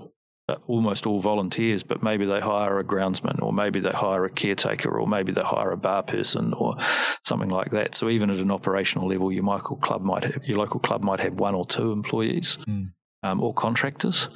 almost 0.67 1.07
all 1.07 1.21
volunteers, 1.21 1.83
but 1.83 2.03
maybe 2.03 2.25
they 2.25 2.41
hire 2.41 2.79
a 2.79 2.85
groundsman, 2.85 3.43
or 3.43 3.53
maybe 3.53 3.81
they 3.81 3.91
hire 3.91 4.25
a 4.25 4.31
caretaker, 4.31 4.99
or 4.99 5.07
maybe 5.07 5.33
they 5.33 5.43
hire 5.43 5.71
a 5.71 5.77
bar 5.77 6.03
person, 6.03 6.55
or 6.55 6.77
something 7.25 7.51
like 7.51 7.71
that. 7.71 7.95
So 7.95 8.09
even 8.09 8.31
at 8.31 8.39
an 8.39 8.51
operational 8.51 9.09
level, 9.09 9.31
your 9.31 9.45
local 9.45 9.77
club 9.77 10.03
might 10.03 10.25
have, 10.25 10.45
your 10.45 10.59
local 10.59 10.81
club 10.81 11.03
might 11.03 11.21
have 11.21 11.35
one 11.35 11.55
or 11.55 11.67
two 11.67 11.93
employees, 11.93 12.59
mm. 12.67 12.93
um, 13.23 13.43
or 13.43 13.53
contractors, 13.53 14.29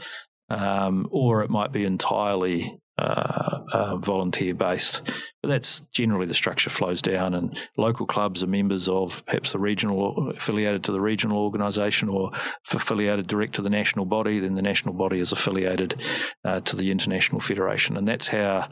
um, 0.51 1.09
or 1.11 1.42
it 1.42 1.51
might 1.51 1.72
be 1.72 1.85
entirely 1.85 2.79
uh, 3.03 3.65
uh, 3.73 3.97
volunteer 3.97 4.55
based. 4.55 5.03
But 5.43 5.49
that's 5.49 5.81
generally 5.91 6.27
the 6.27 6.35
structure 6.35 6.71
flows 6.71 7.03
down, 7.03 7.35
and 7.35 7.59
local 7.77 8.07
clubs 8.07 8.45
are 8.45 8.47
members 8.47 8.88
of 8.88 9.27
perhaps 9.27 9.51
the 9.51 9.59
regional 9.59 10.31
affiliated 10.31 10.85
to 10.85 10.93
the 10.93 11.01
regional 11.01 11.38
organisation 11.38 12.09
or 12.09 12.31
affiliated 12.73 13.27
direct 13.27 13.55
to 13.57 13.62
the 13.62 13.71
national 13.71 14.05
body. 14.05 14.38
Then 14.38 14.55
the 14.55 14.62
national 14.62 14.95
body 14.95 15.19
is 15.19 15.33
affiliated 15.33 16.01
uh, 16.45 16.61
to 16.61 16.77
the 16.77 16.93
international 16.93 17.41
federation, 17.41 17.97
and 17.97 18.07
that's 18.07 18.29
how 18.29 18.69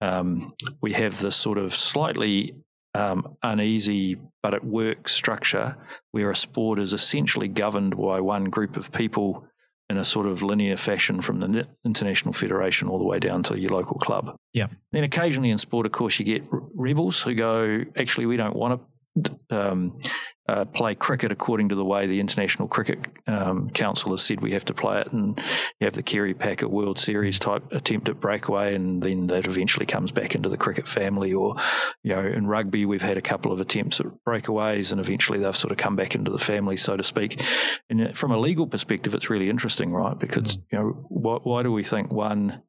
um, 0.00 0.52
we 0.80 0.94
have 0.94 1.20
this 1.20 1.36
sort 1.36 1.58
of 1.58 1.72
slightly 1.72 2.56
um, 2.94 3.36
uneasy 3.44 4.16
but 4.42 4.54
at 4.54 4.64
work 4.64 5.08
structure 5.08 5.76
where 6.10 6.30
a 6.30 6.36
sport 6.36 6.80
is 6.80 6.92
essentially 6.92 7.48
governed 7.48 7.96
by 7.96 8.20
one 8.20 8.46
group 8.46 8.76
of 8.76 8.92
people 8.92 9.46
in 9.92 9.98
a 9.98 10.04
sort 10.04 10.26
of 10.26 10.42
linear 10.42 10.76
fashion 10.78 11.20
from 11.20 11.40
the 11.40 11.68
international 11.84 12.32
federation 12.32 12.88
all 12.88 12.98
the 12.98 13.04
way 13.04 13.18
down 13.18 13.42
to 13.44 13.58
your 13.58 13.70
local 13.70 13.98
club. 13.98 14.34
Yeah. 14.54 14.68
Then 14.90 15.04
occasionally 15.04 15.50
in 15.50 15.58
sport, 15.58 15.84
of 15.84 15.92
course, 15.92 16.18
you 16.18 16.24
get 16.24 16.42
rebels 16.74 17.20
who 17.20 17.34
go, 17.34 17.84
actually, 17.94 18.24
we 18.24 18.38
don't 18.38 18.56
want 18.56 18.80
to 18.80 18.82
um, 19.50 20.00
uh, 20.52 20.64
play 20.66 20.94
cricket 20.94 21.32
according 21.32 21.70
to 21.70 21.74
the 21.74 21.84
way 21.84 22.06
the 22.06 22.20
International 22.20 22.68
Cricket 22.68 23.06
um, 23.26 23.70
Council 23.70 24.10
has 24.10 24.22
said 24.22 24.40
we 24.40 24.52
have 24.52 24.66
to 24.66 24.74
play 24.74 25.00
it, 25.00 25.10
and 25.10 25.40
you 25.80 25.86
have 25.86 25.94
the 25.94 26.02
Kerry 26.02 26.34
Packer 26.34 26.68
World 26.68 26.98
Series 26.98 27.38
type 27.38 27.72
attempt 27.72 28.10
at 28.10 28.20
breakaway, 28.20 28.74
and 28.74 29.02
then 29.02 29.28
that 29.28 29.46
eventually 29.46 29.86
comes 29.86 30.12
back 30.12 30.34
into 30.34 30.50
the 30.50 30.58
cricket 30.58 30.86
family. 30.86 31.32
Or, 31.32 31.56
you 32.02 32.14
know, 32.14 32.20
in 32.20 32.46
rugby, 32.46 32.84
we've 32.84 33.00
had 33.00 33.16
a 33.16 33.22
couple 33.22 33.50
of 33.50 33.60
attempts 33.60 33.98
at 33.98 34.06
breakaways, 34.28 34.92
and 34.92 35.00
eventually 35.00 35.38
they've 35.38 35.56
sort 35.56 35.72
of 35.72 35.78
come 35.78 35.96
back 35.96 36.14
into 36.14 36.30
the 36.30 36.38
family, 36.38 36.76
so 36.76 36.98
to 36.98 37.02
speak. 37.02 37.42
And 37.88 38.16
from 38.16 38.30
a 38.30 38.38
legal 38.38 38.66
perspective, 38.66 39.14
it's 39.14 39.30
really 39.30 39.48
interesting, 39.48 39.92
right? 39.92 40.18
Because 40.18 40.58
mm. 40.58 40.62
you 40.70 40.78
know, 40.78 41.06
why, 41.08 41.38
why 41.42 41.62
do 41.62 41.72
we 41.72 41.82
think 41.82 42.12
one 42.12 42.62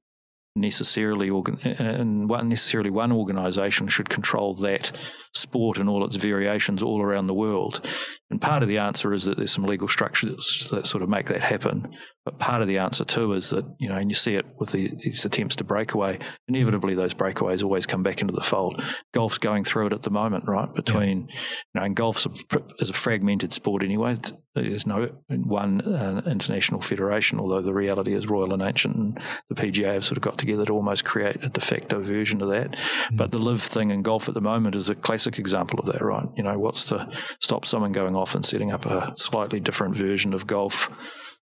necessarily 0.55 1.29
and 1.29 2.29
one 2.29 2.47
necessarily 2.47 2.91
one 2.91 3.11
organisation 3.11 3.87
should 3.87 4.09
control 4.09 4.53
that 4.53 4.91
sport 5.33 5.79
and 5.79 5.89
all 5.89 6.05
its 6.05 6.15
variations 6.15 6.83
all 6.83 7.01
around 7.01 7.25
the 7.25 7.33
world. 7.33 7.81
And 8.29 8.39
part 8.39 8.61
of 8.61 8.69
the 8.69 8.77
answer 8.77 9.13
is 9.13 9.25
that 9.25 9.37
there's 9.37 9.51
some 9.51 9.65
legal 9.65 9.87
structures 9.87 10.69
that 10.71 10.85
sort 10.85 11.01
of 11.01 11.09
make 11.09 11.25
that 11.27 11.41
happen. 11.41 11.95
But 12.23 12.37
part 12.37 12.61
of 12.61 12.67
the 12.67 12.77
answer 12.77 13.03
too 13.03 13.33
is 13.33 13.49
that 13.49 13.65
you 13.79 13.89
know, 13.89 13.95
and 13.95 14.11
you 14.11 14.15
see 14.15 14.35
it 14.35 14.45
with 14.59 14.71
these 14.71 15.25
attempts 15.25 15.55
to 15.57 15.63
break 15.63 15.93
away. 15.93 16.19
Inevitably, 16.47 16.93
those 16.93 17.15
breakaways 17.15 17.63
always 17.63 17.87
come 17.87 18.03
back 18.03 18.21
into 18.21 18.33
the 18.33 18.41
fold. 18.41 18.83
Golf's 19.11 19.39
going 19.39 19.63
through 19.63 19.87
it 19.87 19.93
at 19.93 20.03
the 20.03 20.11
moment, 20.11 20.45
right? 20.47 20.71
Between 20.73 21.27
yeah. 21.29 21.35
you 21.35 21.79
know, 21.79 21.83
and 21.83 21.95
golf's 21.95 22.27
a, 22.27 22.31
is 22.79 22.89
a 22.89 22.93
fragmented 22.93 23.53
sport 23.53 23.81
anyway. 23.81 24.17
There's 24.55 24.85
no 24.85 25.09
one 25.29 25.81
uh, 25.81 26.21
international 26.27 26.81
federation, 26.81 27.39
although 27.39 27.61
the 27.61 27.73
reality 27.73 28.13
is 28.13 28.27
Royal 28.27 28.53
and 28.53 28.61
Ancient 28.61 28.95
and 28.95 29.19
the 29.49 29.55
PGA 29.55 29.93
have 29.93 30.03
sort 30.03 30.17
of 30.17 30.21
got 30.21 30.37
together 30.37 30.65
to 30.65 30.73
almost 30.73 31.05
create 31.05 31.43
a 31.43 31.49
de 31.49 31.59
facto 31.61 32.01
version 32.01 32.41
of 32.41 32.49
that. 32.49 32.71
Mm. 32.71 33.17
But 33.17 33.31
the 33.31 33.39
LIV 33.39 33.61
thing 33.61 33.89
in 33.89 34.03
golf 34.03 34.27
at 34.27 34.35
the 34.35 34.41
moment 34.41 34.75
is 34.75 34.89
a 34.89 34.95
classic 34.95 35.39
example 35.39 35.79
of 35.79 35.87
that, 35.87 36.03
right? 36.03 36.27
You 36.37 36.43
know, 36.43 36.59
what's 36.59 36.85
to 36.85 37.09
stop 37.39 37.65
someone 37.65 37.91
going 37.91 38.15
off 38.15 38.35
and 38.35 38.45
setting 38.45 38.71
up 38.71 38.85
a 38.85 39.13
slightly 39.17 39.59
different 39.59 39.95
version 39.95 40.33
of 40.33 40.45
golf? 40.45 40.89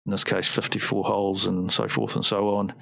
In 0.06 0.12
this 0.12 0.24
case, 0.24 0.48
54 0.48 1.04
holes 1.04 1.46
and 1.46 1.72
so 1.72 1.88
forth 1.88 2.14
and 2.14 2.24
so 2.24 2.54
on. 2.54 2.72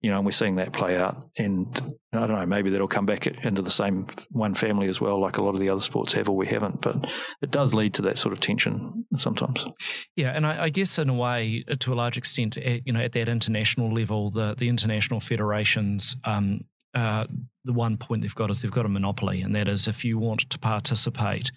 You 0.00 0.10
know, 0.10 0.16
and 0.16 0.26
we're 0.26 0.32
seeing 0.32 0.56
that 0.56 0.72
play 0.72 0.96
out. 0.96 1.28
And 1.38 1.80
I 2.12 2.26
don't 2.26 2.36
know, 2.36 2.44
maybe 2.44 2.70
that'll 2.70 2.88
come 2.88 3.06
back 3.06 3.26
into 3.26 3.62
the 3.62 3.70
same 3.70 4.08
one 4.30 4.54
family 4.54 4.88
as 4.88 5.00
well, 5.00 5.20
like 5.20 5.38
a 5.38 5.42
lot 5.42 5.54
of 5.54 5.60
the 5.60 5.68
other 5.68 5.80
sports 5.80 6.12
have, 6.14 6.28
or 6.28 6.36
we 6.36 6.48
haven't. 6.48 6.80
But 6.80 7.08
it 7.40 7.52
does 7.52 7.72
lead 7.72 7.94
to 7.94 8.02
that 8.02 8.18
sort 8.18 8.32
of 8.32 8.40
tension 8.40 9.06
sometimes. 9.16 9.64
Yeah, 10.16 10.32
and 10.34 10.44
I, 10.44 10.64
I 10.64 10.68
guess 10.70 10.98
in 10.98 11.08
a 11.08 11.14
way, 11.14 11.62
to 11.78 11.92
a 11.92 11.94
large 11.94 12.18
extent, 12.18 12.58
eh, 12.60 12.80
you 12.84 12.92
know, 12.92 13.00
at 13.00 13.12
that 13.12 13.28
international 13.28 13.90
level, 13.90 14.30
the 14.30 14.54
the 14.56 14.68
international 14.68 15.20
federations 15.20 16.16
um, 16.24 16.62
uh, 16.94 17.26
the 17.64 17.72
one 17.72 17.96
point 17.96 18.22
they've 18.22 18.34
got 18.34 18.50
is 18.50 18.62
they've 18.62 18.70
got 18.70 18.86
a 18.86 18.88
monopoly, 18.88 19.40
and 19.40 19.54
that 19.54 19.68
is 19.68 19.88
if 19.88 20.04
you 20.04 20.18
want 20.18 20.40
to 20.40 20.58
participate 20.58 21.50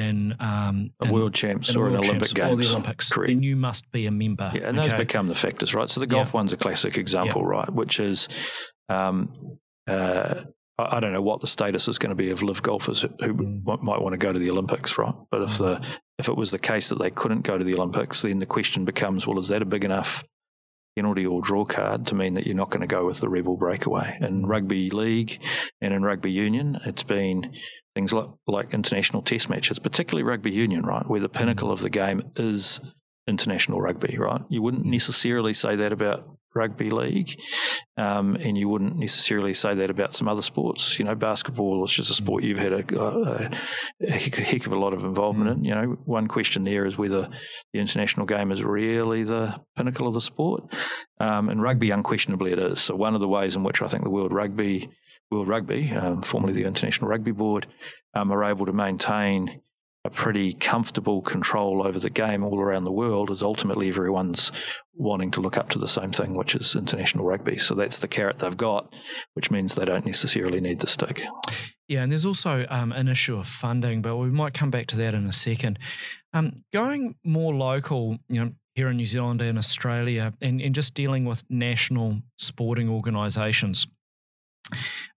in 0.00 0.34
um, 0.40 0.92
a 1.00 1.04
in, 1.04 1.12
world 1.12 1.34
champs 1.34 1.76
or 1.76 1.88
an 1.88 1.96
Olympic 1.96 2.34
games, 2.34 2.52
or 2.52 2.56
the 2.56 2.68
Olympics, 2.70 3.12
Correct. 3.12 3.28
then 3.28 3.42
you 3.42 3.56
must 3.56 3.90
be 3.92 4.06
a 4.06 4.10
member. 4.10 4.50
Yeah, 4.54 4.68
and 4.68 4.78
okay? 4.78 4.88
those 4.88 4.98
become 4.98 5.28
the 5.28 5.34
factors, 5.34 5.74
right? 5.74 5.88
So 5.88 6.00
the 6.00 6.06
golf 6.06 6.28
yeah. 6.28 6.38
one's 6.38 6.52
a 6.52 6.56
classic 6.56 6.98
example, 6.98 7.42
yeah. 7.42 7.48
right? 7.48 7.72
Which 7.72 8.00
is, 8.00 8.28
um, 8.88 9.32
uh, 9.86 10.42
I 10.78 11.00
don't 11.00 11.12
know 11.12 11.22
what 11.22 11.40
the 11.40 11.46
status 11.46 11.88
is 11.88 11.98
going 11.98 12.10
to 12.10 12.16
be 12.16 12.30
of 12.30 12.42
LIV 12.42 12.62
golfers 12.62 13.02
who 13.02 13.08
mm. 13.34 13.82
might 13.82 14.00
want 14.00 14.14
to 14.14 14.18
go 14.18 14.32
to 14.32 14.38
the 14.38 14.50
Olympics, 14.50 14.98
right? 14.98 15.14
But 15.30 15.42
if 15.42 15.50
mm. 15.50 15.58
the 15.58 15.86
if 16.18 16.28
it 16.28 16.36
was 16.36 16.50
the 16.50 16.58
case 16.58 16.88
that 16.88 16.98
they 16.98 17.10
couldn't 17.10 17.42
go 17.42 17.56
to 17.56 17.64
the 17.64 17.74
Olympics, 17.74 18.22
then 18.22 18.38
the 18.38 18.46
question 18.46 18.84
becomes, 18.84 19.26
well, 19.26 19.38
is 19.38 19.48
that 19.48 19.62
a 19.62 19.66
big 19.66 19.84
enough 19.84 20.24
penalty 20.96 21.26
or 21.26 21.40
draw 21.40 21.64
card 21.64 22.06
to 22.06 22.14
mean 22.14 22.34
that 22.34 22.46
you're 22.46 22.56
not 22.56 22.70
going 22.70 22.80
to 22.80 22.86
go 22.86 23.06
with 23.06 23.20
the 23.20 23.28
rebel 23.28 23.56
breakaway. 23.56 24.18
In 24.20 24.46
rugby 24.46 24.90
league 24.90 25.40
and 25.80 25.94
in 25.94 26.02
rugby 26.02 26.30
union, 26.30 26.78
it's 26.84 27.02
been 27.02 27.52
things 27.94 28.12
like, 28.12 28.28
like 28.46 28.74
international 28.74 29.22
test 29.22 29.48
matches, 29.48 29.78
particularly 29.78 30.22
rugby 30.22 30.50
union, 30.50 30.82
right, 30.84 31.08
where 31.08 31.20
the 31.20 31.28
pinnacle 31.28 31.70
of 31.70 31.80
the 31.80 31.90
game 31.90 32.22
is 32.36 32.80
international 33.26 33.80
rugby, 33.80 34.16
right? 34.18 34.42
You 34.48 34.62
wouldn't 34.62 34.84
hmm. 34.84 34.90
necessarily 34.90 35.54
say 35.54 35.76
that 35.76 35.92
about 35.92 36.36
rugby 36.54 36.90
league, 36.90 37.40
um, 37.96 38.36
and 38.36 38.56
you 38.56 38.68
wouldn't 38.68 38.96
necessarily 38.96 39.54
say 39.54 39.74
that 39.74 39.90
about 39.90 40.14
some 40.14 40.28
other 40.28 40.42
sports. 40.42 40.98
You 40.98 41.04
know, 41.04 41.14
basketball, 41.14 41.84
is 41.84 41.92
just 41.92 42.10
a 42.10 42.14
sport 42.14 42.44
you've 42.44 42.58
had 42.58 42.72
a, 42.72 43.00
a, 43.00 43.50
a 44.02 44.18
heck 44.18 44.66
of 44.66 44.72
a 44.72 44.78
lot 44.78 44.92
of 44.92 45.04
involvement 45.04 45.50
in. 45.50 45.64
You 45.64 45.74
know, 45.74 45.86
one 46.04 46.26
question 46.26 46.64
there 46.64 46.86
is 46.86 46.98
whether 46.98 47.28
the 47.72 47.80
international 47.80 48.26
game 48.26 48.50
is 48.50 48.64
really 48.64 49.22
the 49.22 49.60
pinnacle 49.76 50.08
of 50.08 50.14
the 50.14 50.20
sport, 50.20 50.72
um, 51.18 51.48
and 51.48 51.62
rugby 51.62 51.90
unquestionably 51.90 52.52
it 52.52 52.58
is. 52.58 52.80
So 52.80 52.96
one 52.96 53.14
of 53.14 53.20
the 53.20 53.28
ways 53.28 53.56
in 53.56 53.62
which 53.62 53.82
I 53.82 53.88
think 53.88 54.04
the 54.04 54.10
World 54.10 54.32
Rugby, 54.32 54.90
World 55.30 55.48
Rugby, 55.48 55.90
um, 55.92 56.22
formerly 56.22 56.52
the 56.52 56.64
International 56.64 57.08
Rugby 57.08 57.32
Board, 57.32 57.66
um, 58.14 58.32
are 58.32 58.44
able 58.44 58.66
to 58.66 58.72
maintain 58.72 59.60
a 60.04 60.10
pretty 60.10 60.54
comfortable 60.54 61.20
control 61.20 61.86
over 61.86 61.98
the 61.98 62.08
game 62.08 62.42
all 62.42 62.58
around 62.58 62.84
the 62.84 62.92
world 62.92 63.30
is 63.30 63.42
ultimately 63.42 63.88
everyone's 63.88 64.50
wanting 64.94 65.30
to 65.30 65.40
look 65.40 65.58
up 65.58 65.68
to 65.70 65.78
the 65.78 65.88
same 65.88 66.10
thing, 66.10 66.34
which 66.34 66.54
is 66.54 66.74
international 66.74 67.24
rugby. 67.24 67.58
So 67.58 67.74
that's 67.74 67.98
the 67.98 68.08
carrot 68.08 68.38
they've 68.38 68.56
got, 68.56 68.94
which 69.34 69.50
means 69.50 69.74
they 69.74 69.84
don't 69.84 70.06
necessarily 70.06 70.60
need 70.60 70.80
the 70.80 70.86
stick. 70.86 71.22
Yeah, 71.86 72.02
and 72.02 72.12
there's 72.12 72.24
also 72.24 72.66
um, 72.70 72.92
an 72.92 73.08
issue 73.08 73.36
of 73.36 73.46
funding, 73.46 74.00
but 74.00 74.16
we 74.16 74.30
might 74.30 74.54
come 74.54 74.70
back 74.70 74.86
to 74.88 74.96
that 74.96 75.12
in 75.12 75.26
a 75.26 75.32
second. 75.32 75.78
Um, 76.32 76.64
going 76.72 77.16
more 77.24 77.54
local, 77.54 78.18
you 78.28 78.44
know, 78.44 78.52
here 78.74 78.88
in 78.88 78.96
New 78.96 79.06
Zealand 79.06 79.42
and 79.42 79.58
Australia, 79.58 80.32
and, 80.40 80.62
and 80.62 80.74
just 80.74 80.94
dealing 80.94 81.24
with 81.24 81.42
national 81.50 82.22
sporting 82.38 82.88
organisations. 82.88 83.86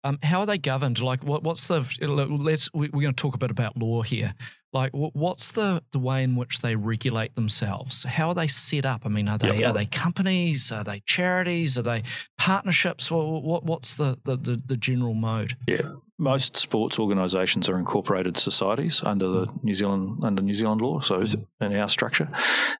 Um, 0.04 0.18
how 0.24 0.40
are 0.40 0.46
they 0.46 0.58
governed? 0.58 1.02
Like, 1.02 1.24
what, 1.24 1.44
what's 1.44 1.68
the? 1.68 1.82
Let's 2.02 2.74
we're 2.74 2.88
going 2.88 3.14
to 3.14 3.22
talk 3.22 3.36
a 3.36 3.38
bit 3.38 3.52
about 3.52 3.78
law 3.78 4.02
here. 4.02 4.34
Like, 4.74 4.92
what's 4.94 5.52
the, 5.52 5.84
the 5.92 6.00
way 6.00 6.24
in 6.24 6.38
which 6.38 6.62
they 6.62 6.76
regulate 6.78 7.36
themselves? 7.36 8.06
How 8.06 8.30
are 8.30 8.36
they 8.36 8.48
set 8.48 8.86
up? 8.86 9.06
I 9.06 9.10
mean, 9.10 9.28
are 9.28 9.38
they 9.38 9.64
are 9.66 9.74
they 9.74 9.86
companies? 9.86 10.72
Are 10.72 10.84
they 10.84 11.02
charities? 11.02 11.78
Are 11.78 11.82
they 11.82 12.04
partnerships? 12.38 13.12
What, 13.12 13.44
what 13.44 13.66
what's 13.66 13.96
the, 13.96 14.18
the, 14.24 14.38
the, 14.38 14.62
the 14.66 14.78
general 14.78 15.14
mode? 15.14 15.58
Yeah, 15.68 15.92
most 16.18 16.56
sports 16.56 17.00
organisations 17.00 17.68
are 17.68 17.78
incorporated 17.78 18.38
societies 18.38 19.04
under 19.04 19.28
the 19.28 19.48
New 19.62 19.76
Zealand 19.76 20.24
under 20.24 20.42
New 20.42 20.54
Zealand 20.54 20.80
law, 20.80 21.02
so 21.02 21.22
in 21.60 21.76
our 21.76 21.90
structure, 21.90 22.30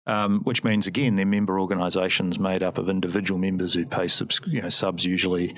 um, 0.08 0.42
which 0.44 0.64
means 0.64 0.88
again 0.88 1.16
they're 1.16 1.26
member 1.26 1.60
organisations 1.60 2.40
made 2.40 2.64
up 2.64 2.78
of 2.78 2.88
individual 2.88 3.38
members 3.38 3.74
who 3.74 3.86
pay 3.86 4.08
subs, 4.08 4.40
you 4.48 4.62
know, 4.62 4.70
subs 4.70 5.04
usually 5.04 5.56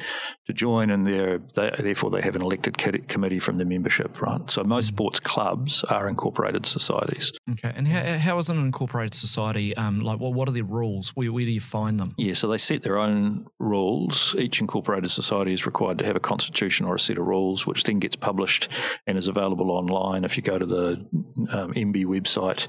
to 0.48 0.54
join, 0.54 0.90
and 0.90 1.06
they're 1.06 1.40
they, 1.56 1.72
therefore 1.78 2.10
they 2.10 2.22
have 2.22 2.36
an 2.36 2.42
elected 2.42 2.78
committee 2.78 3.40
from 3.40 3.60
the 3.60 3.66
membership, 3.66 4.20
right? 4.20 4.50
So 4.50 4.64
most 4.64 4.86
mm. 4.86 4.96
sports 4.96 5.20
clubs 5.20 5.84
are 5.84 6.08
incorporated 6.08 6.23
incorporated 6.24 6.66
societies. 6.66 7.34
Okay, 7.52 7.74
and 7.76 7.86
how, 7.86 8.18
how 8.18 8.38
is 8.38 8.50
an 8.50 8.58
incorporated 8.58 9.14
society? 9.14 9.76
Um, 9.76 10.00
like, 10.00 10.22
well, 10.22 10.34
what 10.34 10.48
are 10.48 10.54
their 10.54 10.64
rules? 10.64 11.10
Where, 11.16 11.34
where 11.34 11.44
do 11.44 11.52
you 11.52 11.60
find 11.60 12.00
them? 12.00 12.16
Yeah, 12.18 12.34
so 12.34 12.48
they 12.48 12.58
set 12.58 12.82
their 12.84 12.98
own 12.98 13.46
rules. 13.60 14.34
Each 14.40 14.62
incorporated 14.62 15.12
society 15.12 15.52
is 15.52 15.66
required 15.66 15.98
to 16.00 16.06
have 16.06 16.16
a 16.16 16.22
constitution 16.22 16.86
or 16.86 16.96
a 16.96 17.00
set 17.00 17.18
of 17.18 17.28
rules, 17.28 17.68
which 17.68 17.84
then 17.84 18.00
gets 18.00 18.16
published 18.16 18.70
and 19.06 19.18
is 19.18 19.28
available 19.28 19.70
online. 19.70 20.24
If 20.24 20.38
you 20.38 20.44
go 20.44 20.58
to 20.58 20.66
the 20.66 21.06
um, 21.52 21.74
MB 21.74 22.06
website, 22.06 22.68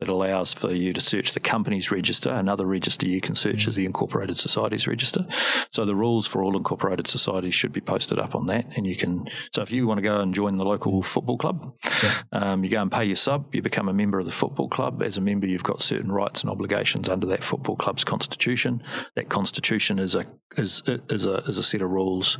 it 0.00 0.08
allows 0.08 0.54
for 0.54 0.72
you 0.72 0.94
to 0.94 1.00
search 1.00 1.32
the 1.32 1.40
company's 1.40 1.90
register. 1.90 2.30
Another 2.30 2.64
register 2.64 3.06
you 3.06 3.20
can 3.20 3.34
search 3.34 3.66
is 3.66 3.76
the 3.76 3.84
Incorporated 3.84 4.38
Societies 4.38 4.86
Register. 4.86 5.26
So 5.70 5.84
the 5.84 5.94
rules 5.94 6.26
for 6.26 6.42
all 6.42 6.56
incorporated 6.56 7.06
societies 7.06 7.54
should 7.54 7.72
be 7.72 7.82
posted 7.82 8.18
up 8.18 8.34
on 8.34 8.46
that, 8.46 8.76
and 8.76 8.86
you 8.86 8.96
can. 8.96 9.28
So 9.52 9.60
if 9.60 9.70
you 9.72 9.86
want 9.86 9.98
to 9.98 10.02
go 10.02 10.20
and 10.20 10.34
join 10.34 10.56
the 10.56 10.64
local 10.64 11.02
football 11.02 11.36
club, 11.36 11.74
yeah. 12.02 12.22
um, 12.32 12.64
you 12.64 12.70
go 12.70 12.80
and 12.80 12.93
pay 12.94 13.04
your 13.04 13.16
sub, 13.16 13.54
you 13.54 13.62
become 13.62 13.88
a 13.88 13.92
member 13.92 14.18
of 14.18 14.26
the 14.26 14.32
football 14.32 14.68
club. 14.68 15.02
As 15.02 15.16
a 15.16 15.20
member, 15.20 15.46
you've 15.46 15.64
got 15.64 15.82
certain 15.82 16.12
rights 16.12 16.42
and 16.42 16.50
obligations 16.50 17.08
under 17.08 17.26
that 17.26 17.42
football 17.42 17.76
club's 17.76 18.04
constitution. 18.04 18.82
That 19.16 19.28
constitution 19.28 19.98
is 19.98 20.14
a 20.14 20.26
is 20.56 20.82
is 20.86 21.26
a 21.26 21.36
is 21.38 21.58
a 21.58 21.62
set 21.62 21.82
of 21.82 21.90
rules 21.90 22.38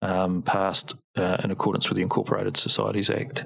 um, 0.00 0.42
passed 0.42 0.94
uh, 1.16 1.38
in 1.42 1.50
accordance 1.50 1.88
with 1.88 1.96
the 1.96 2.02
Incorporated 2.02 2.56
Societies 2.56 3.10
Act. 3.10 3.44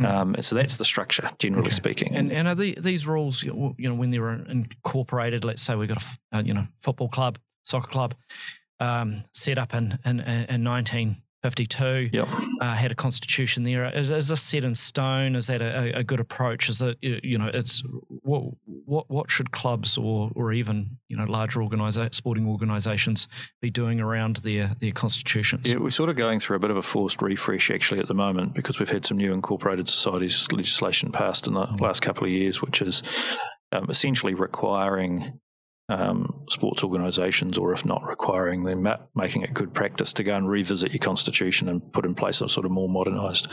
Mm. 0.00 0.10
Um, 0.10 0.36
so 0.40 0.56
that's 0.56 0.76
the 0.76 0.84
structure, 0.84 1.28
generally 1.38 1.66
okay. 1.66 1.74
speaking. 1.74 2.16
And, 2.16 2.32
and 2.32 2.48
are 2.48 2.54
the, 2.54 2.74
these 2.80 3.06
rules, 3.06 3.42
you 3.42 3.74
know, 3.78 3.94
when 3.94 4.10
they 4.10 4.18
were 4.18 4.32
incorporated, 4.32 5.44
let's 5.44 5.60
say 5.60 5.74
we've 5.74 5.88
got 5.88 6.02
a, 6.32 6.38
uh, 6.38 6.42
you 6.42 6.54
know 6.54 6.66
football 6.78 7.08
club, 7.08 7.38
soccer 7.62 7.90
club, 7.90 8.14
um, 8.78 9.24
set 9.32 9.58
up 9.58 9.74
in 9.74 9.98
in, 10.04 10.20
in 10.20 10.62
19 10.62 11.16
52. 11.42 12.10
Yep. 12.12 12.28
Uh, 12.60 12.74
had 12.74 12.92
a 12.92 12.94
constitution 12.94 13.62
there. 13.62 13.86
Is, 13.86 14.10
is 14.10 14.28
this 14.28 14.42
set 14.42 14.64
in 14.64 14.74
stone? 14.74 15.34
Is 15.34 15.46
that 15.46 15.62
a, 15.62 15.98
a, 15.98 16.04
good 16.04 16.20
approach? 16.20 16.68
Is 16.68 16.82
it 16.82 16.98
you 17.02 17.38
know 17.38 17.50
it's 17.52 17.82
what 18.08 18.44
what 18.66 19.08
what 19.08 19.30
should 19.30 19.50
clubs 19.50 19.96
or 19.96 20.30
or 20.34 20.52
even 20.52 20.98
you 21.08 21.16
know 21.16 21.24
larger 21.24 21.60
organisa- 21.60 22.14
sporting 22.14 22.46
organisations 22.46 23.26
be 23.62 23.70
doing 23.70 24.00
around 24.00 24.36
their 24.36 24.72
their 24.80 24.92
constitutions? 24.92 25.72
Yeah, 25.72 25.78
we're 25.78 25.90
sort 25.90 26.10
of 26.10 26.16
going 26.16 26.40
through 26.40 26.56
a 26.56 26.60
bit 26.60 26.70
of 26.70 26.76
a 26.76 26.82
forced 26.82 27.22
refresh 27.22 27.70
actually 27.70 28.00
at 28.00 28.08
the 28.08 28.14
moment 28.14 28.54
because 28.54 28.78
we've 28.78 28.90
had 28.90 29.06
some 29.06 29.16
new 29.16 29.32
incorporated 29.32 29.88
societies 29.88 30.46
legislation 30.52 31.10
passed 31.10 31.46
in 31.46 31.54
the 31.54 31.66
mm. 31.66 31.80
last 31.80 32.02
couple 32.02 32.24
of 32.24 32.30
years, 32.30 32.60
which 32.60 32.82
is 32.82 33.02
um, 33.72 33.88
essentially 33.88 34.34
requiring 34.34 35.40
um, 35.90 36.44
sports 36.48 36.84
organisations, 36.84 37.58
or 37.58 37.72
if 37.72 37.84
not 37.84 38.02
requiring 38.04 38.64
them, 38.64 38.86
making 39.14 39.42
it 39.42 39.52
good 39.52 39.74
practice 39.74 40.12
to 40.14 40.22
go 40.22 40.36
and 40.36 40.48
revisit 40.48 40.92
your 40.92 41.00
constitution 41.00 41.68
and 41.68 41.92
put 41.92 42.06
in 42.06 42.14
place 42.14 42.40
a 42.40 42.48
sort 42.48 42.64
of 42.64 42.72
more 42.72 42.88
modernised 42.88 43.48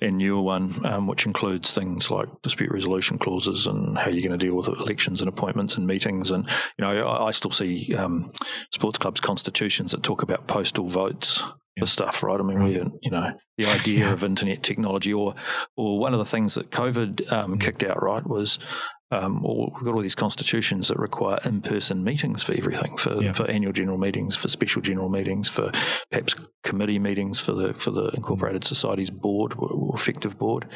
and 0.00 0.18
newer 0.18 0.42
one, 0.42 0.84
um, 0.84 1.06
which 1.06 1.26
includes 1.26 1.74
things 1.74 2.10
like 2.10 2.28
dispute 2.42 2.70
resolution 2.70 3.18
clauses 3.18 3.66
and 3.66 3.98
how 3.98 4.10
you're 4.10 4.26
going 4.26 4.38
to 4.38 4.46
deal 4.46 4.54
with 4.54 4.68
elections 4.68 5.22
and 5.22 5.28
appointments 5.28 5.76
and 5.76 5.86
meetings. 5.86 6.30
And 6.30 6.46
you 6.78 6.84
know, 6.84 7.06
I, 7.06 7.28
I 7.28 7.30
still 7.30 7.50
see 7.50 7.94
um, 7.94 8.30
sports 8.72 8.98
clubs' 8.98 9.20
constitutions 9.20 9.92
that 9.92 10.02
talk 10.02 10.22
about 10.22 10.46
postal 10.46 10.86
votes 10.86 11.42
for 11.78 11.86
stuff, 11.86 12.22
right? 12.22 12.38
I 12.38 12.42
mean, 12.42 12.62
we, 12.62 12.72
you 13.02 13.10
know, 13.10 13.32
the 13.56 13.66
idea 13.66 14.00
yeah. 14.00 14.12
of 14.12 14.22
internet 14.22 14.62
technology, 14.62 15.12
or 15.12 15.34
or 15.76 15.98
one 15.98 16.12
of 16.12 16.18
the 16.18 16.24
things 16.24 16.54
that 16.54 16.70
COVID 16.70 17.32
um, 17.32 17.58
kicked 17.58 17.82
out, 17.82 18.02
right, 18.02 18.26
was 18.26 18.58
um, 19.10 19.44
or 19.44 19.72
we've 19.74 19.84
got 19.84 19.94
all 19.94 20.00
these 20.00 20.14
constitutions 20.14 20.88
that 20.88 20.98
require 20.98 21.38
in-person 21.44 22.04
meetings 22.04 22.42
for 22.42 22.54
everything, 22.54 22.96
for, 22.96 23.22
yeah. 23.22 23.32
for 23.32 23.48
annual 23.50 23.72
general 23.72 23.98
meetings, 23.98 24.36
for 24.36 24.48
special 24.48 24.82
general 24.82 25.08
meetings, 25.08 25.48
for 25.48 25.72
perhaps 26.10 26.34
committee 26.62 26.98
meetings 26.98 27.40
for 27.40 27.52
the 27.52 27.74
for 27.74 27.90
the 27.90 28.08
Incorporated 28.08 28.64
Societies 28.64 29.10
Board 29.10 29.54
or 29.56 29.94
effective 29.94 30.38
board. 30.38 30.66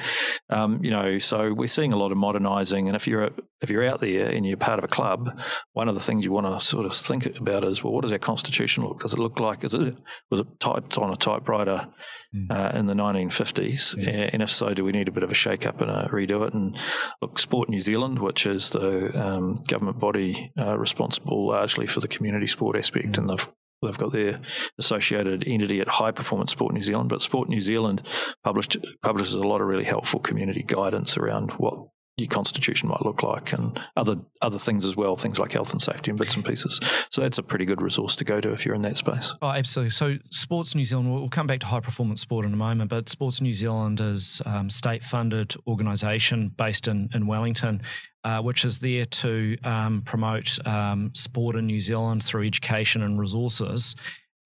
Um, 0.50 0.82
you 0.82 0.90
know, 0.90 1.18
so 1.18 1.52
we're 1.52 1.68
seeing 1.68 1.92
a 1.92 1.96
lot 1.96 2.10
of 2.10 2.18
modernising, 2.18 2.88
and 2.88 2.96
if 2.96 3.06
you're 3.06 3.30
if 3.60 3.70
you're 3.70 3.86
out 3.86 4.00
there 4.00 4.28
and 4.28 4.46
you're 4.46 4.56
part 4.56 4.78
of 4.78 4.84
a 4.84 4.88
club, 4.88 5.38
one 5.72 5.88
of 5.88 5.94
the 5.94 6.00
things 6.00 6.24
you 6.24 6.32
want 6.32 6.46
to 6.46 6.64
sort 6.64 6.86
of 6.86 6.94
think 6.94 7.26
about 7.38 7.64
is, 7.64 7.82
well, 7.82 7.92
what 7.92 8.02
does 8.02 8.12
our 8.12 8.18
constitution 8.18 8.84
look? 8.84 9.00
Does 9.00 9.12
it 9.12 9.18
look 9.18 9.40
like 9.40 9.64
is 9.64 9.74
it 9.74 9.96
was 10.30 10.40
it 10.40 10.60
typed 10.60 10.98
on 10.98 11.12
a 11.12 11.16
typewriter 11.16 11.88
mm. 12.34 12.50
uh, 12.50 12.76
in 12.78 12.86
the 12.86 12.94
1950s? 12.94 13.96
Yeah. 13.96 14.30
And 14.32 14.42
if 14.42 14.50
so, 14.50 14.74
do 14.74 14.84
we 14.84 14.92
need 14.92 15.08
a 15.08 15.12
bit 15.12 15.22
of 15.22 15.30
a 15.30 15.34
shake 15.34 15.66
up 15.66 15.80
and 15.80 15.90
a 15.90 16.08
redo 16.12 16.46
it? 16.46 16.54
And 16.54 16.76
look, 17.20 17.38
Sport 17.38 17.68
New 17.68 17.80
Zealand 17.80 18.18
which 18.24 18.46
is 18.46 18.70
the 18.70 19.10
um, 19.14 19.62
government 19.66 20.00
body 20.00 20.50
uh, 20.58 20.78
responsible 20.78 21.46
largely 21.46 21.86
for 21.86 22.00
the 22.00 22.08
community 22.08 22.46
sport 22.46 22.76
aspect, 22.76 23.18
and 23.18 23.28
they've 23.28 23.46
they've 23.82 23.98
got 23.98 24.12
their 24.12 24.40
associated 24.78 25.46
entity 25.46 25.80
at 25.80 25.88
High 25.88 26.10
Performance 26.10 26.52
Sport 26.52 26.72
New 26.74 26.82
Zealand. 26.82 27.10
But 27.10 27.22
Sport 27.22 27.48
New 27.48 27.60
Zealand 27.60 28.02
published 28.42 28.78
publishes 29.02 29.34
a 29.34 29.46
lot 29.46 29.60
of 29.60 29.66
really 29.66 29.84
helpful 29.84 30.20
community 30.20 30.64
guidance 30.66 31.18
around 31.18 31.52
what 31.52 31.78
your 32.16 32.28
constitution 32.28 32.88
might 32.88 33.02
look 33.04 33.22
like 33.24 33.52
and 33.52 33.80
other 33.96 34.16
other 34.40 34.58
things 34.58 34.84
as 34.84 34.94
well, 34.94 35.16
things 35.16 35.38
like 35.38 35.52
health 35.52 35.72
and 35.72 35.82
safety 35.82 36.10
and 36.10 36.18
bits 36.18 36.36
and 36.36 36.44
pieces. 36.44 36.78
So 37.10 37.22
that's 37.22 37.38
a 37.38 37.42
pretty 37.42 37.64
good 37.64 37.80
resource 37.82 38.14
to 38.16 38.24
go 38.24 38.40
to 38.40 38.52
if 38.52 38.64
you're 38.64 38.74
in 38.74 38.82
that 38.82 38.96
space. 38.96 39.32
Oh, 39.42 39.48
absolutely. 39.48 39.90
So 39.90 40.18
Sports 40.30 40.74
New 40.74 40.84
Zealand, 40.84 41.12
we'll 41.12 41.28
come 41.28 41.46
back 41.46 41.60
to 41.60 41.66
high 41.66 41.80
performance 41.80 42.20
sport 42.20 42.46
in 42.46 42.52
a 42.52 42.56
moment, 42.56 42.90
but 42.90 43.08
Sports 43.08 43.40
New 43.40 43.54
Zealand 43.54 44.00
is 44.00 44.40
um, 44.46 44.70
state 44.70 45.02
funded 45.02 45.54
organisation 45.66 46.50
based 46.50 46.86
in, 46.86 47.08
in 47.14 47.26
Wellington, 47.26 47.80
uh, 48.22 48.40
which 48.40 48.64
is 48.64 48.78
there 48.78 49.06
to 49.06 49.56
um, 49.64 50.02
promote 50.02 50.64
um, 50.66 51.10
sport 51.14 51.56
in 51.56 51.66
New 51.66 51.80
Zealand 51.80 52.22
through 52.22 52.46
education 52.46 53.02
and 53.02 53.18
resources. 53.18 53.96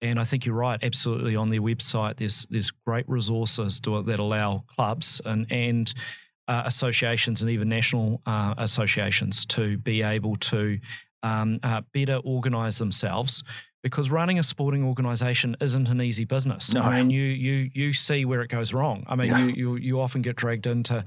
And 0.01 0.19
I 0.19 0.23
think 0.23 0.45
you're 0.45 0.55
right. 0.55 0.79
Absolutely, 0.81 1.35
on 1.35 1.49
their 1.49 1.61
website, 1.61 2.17
there's 2.17 2.47
there's 2.49 2.71
great 2.71 3.07
resources 3.09 3.81
to, 3.81 4.01
that 4.01 4.17
allow 4.17 4.63
clubs 4.73 5.21
and 5.25 5.45
and 5.51 5.93
uh, 6.49 6.63
associations 6.65 7.41
and 7.41 7.49
even 7.49 7.69
national 7.69 8.21
uh, 8.25 8.55
associations 8.57 9.45
to 9.45 9.77
be 9.77 10.01
able 10.01 10.35
to 10.35 10.79
um, 11.23 11.59
uh, 11.63 11.81
better 11.93 12.17
organise 12.25 12.79
themselves. 12.79 13.43
Because 13.81 14.11
running 14.11 14.37
a 14.37 14.43
sporting 14.43 14.83
organisation 14.83 15.55
isn't 15.61 15.87
an 15.87 16.01
easy 16.01 16.25
business. 16.25 16.73
No. 16.73 16.81
I 16.81 16.99
mean, 16.99 17.11
you 17.11 17.23
you 17.23 17.69
you 17.73 17.93
see 17.93 18.25
where 18.25 18.41
it 18.41 18.49
goes 18.49 18.73
wrong. 18.73 19.05
I 19.07 19.15
mean, 19.15 19.29
yeah. 19.29 19.37
you, 19.45 19.53
you 19.53 19.75
you 19.77 20.01
often 20.01 20.21
get 20.21 20.35
dragged 20.35 20.67
in 20.67 20.83
to 20.83 21.05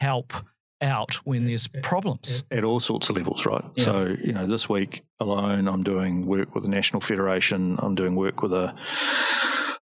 help 0.00 0.32
out 0.80 1.16
when 1.26 1.44
there's 1.44 1.68
problems 1.82 2.44
at 2.50 2.64
all 2.64 2.80
sorts 2.80 3.10
of 3.10 3.16
levels, 3.16 3.44
right? 3.44 3.64
Yeah. 3.76 3.84
So, 3.84 4.16
you 4.24 4.32
know, 4.32 4.46
this 4.46 4.68
week 4.68 5.02
alone, 5.20 5.68
I'm 5.68 5.82
doing 5.82 6.26
work 6.26 6.54
with 6.54 6.64
the 6.64 6.70
National 6.70 7.00
Federation, 7.00 7.78
I'm 7.78 7.94
doing 7.94 8.14
work 8.14 8.42
with 8.42 8.52
a 8.52 8.74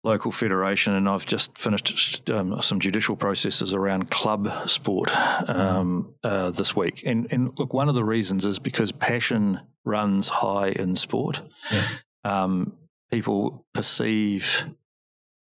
local 0.06 0.32
federation, 0.32 0.94
and 0.94 1.08
I've 1.08 1.26
just 1.26 1.58
finished 1.58 2.30
um, 2.30 2.62
some 2.62 2.80
judicial 2.80 3.16
processes 3.16 3.74
around 3.74 4.10
club 4.10 4.48
sport 4.68 5.10
um, 5.48 6.14
uh, 6.22 6.50
this 6.50 6.74
week. 6.74 7.02
And, 7.04 7.30
and 7.32 7.52
look, 7.58 7.74
one 7.74 7.88
of 7.88 7.94
the 7.94 8.04
reasons 8.04 8.44
is 8.44 8.58
because 8.58 8.92
passion 8.92 9.60
runs 9.84 10.28
high 10.28 10.68
in 10.68 10.96
sport. 10.96 11.42
Yeah. 11.70 11.86
Um, 12.24 12.72
people 13.10 13.64
perceive 13.74 14.64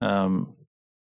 um, 0.01 0.55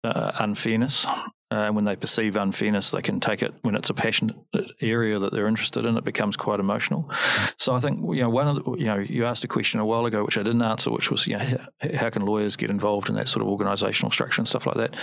uh, 0.04 0.32
unfairness 0.38 1.06
uh, 1.50 1.70
when 1.70 1.84
they 1.84 1.94
perceive 1.94 2.34
unfairness, 2.36 2.90
they 2.90 3.02
can 3.02 3.20
take 3.20 3.42
it 3.42 3.54
when 3.62 3.76
it's 3.76 3.88
a 3.88 3.94
passionate 3.94 4.36
area 4.80 5.18
that 5.18 5.32
they're 5.32 5.46
interested 5.46 5.84
in. 5.84 5.96
It 5.96 6.04
becomes 6.04 6.36
quite 6.36 6.58
emotional. 6.58 7.10
So 7.56 7.74
I 7.74 7.80
think 7.80 8.00
you 8.14 8.22
know 8.22 8.30
one 8.30 8.48
of 8.48 8.56
the, 8.56 8.70
you 8.72 8.86
know 8.86 8.98
you 8.98 9.24
asked 9.24 9.44
a 9.44 9.48
question 9.48 9.78
a 9.78 9.86
while 9.86 10.06
ago 10.06 10.24
which 10.24 10.38
I 10.38 10.42
didn't 10.42 10.62
answer, 10.62 10.90
which 10.90 11.10
was 11.10 11.26
you 11.26 11.38
know 11.38 11.58
how 11.94 12.10
can 12.10 12.26
lawyers 12.26 12.56
get 12.56 12.70
involved 12.70 13.08
in 13.08 13.14
that 13.14 13.28
sort 13.28 13.46
of 13.46 13.48
organisational 13.48 14.12
structure 14.12 14.40
and 14.40 14.48
stuff 14.48 14.66
like 14.66 14.76
that. 14.76 14.96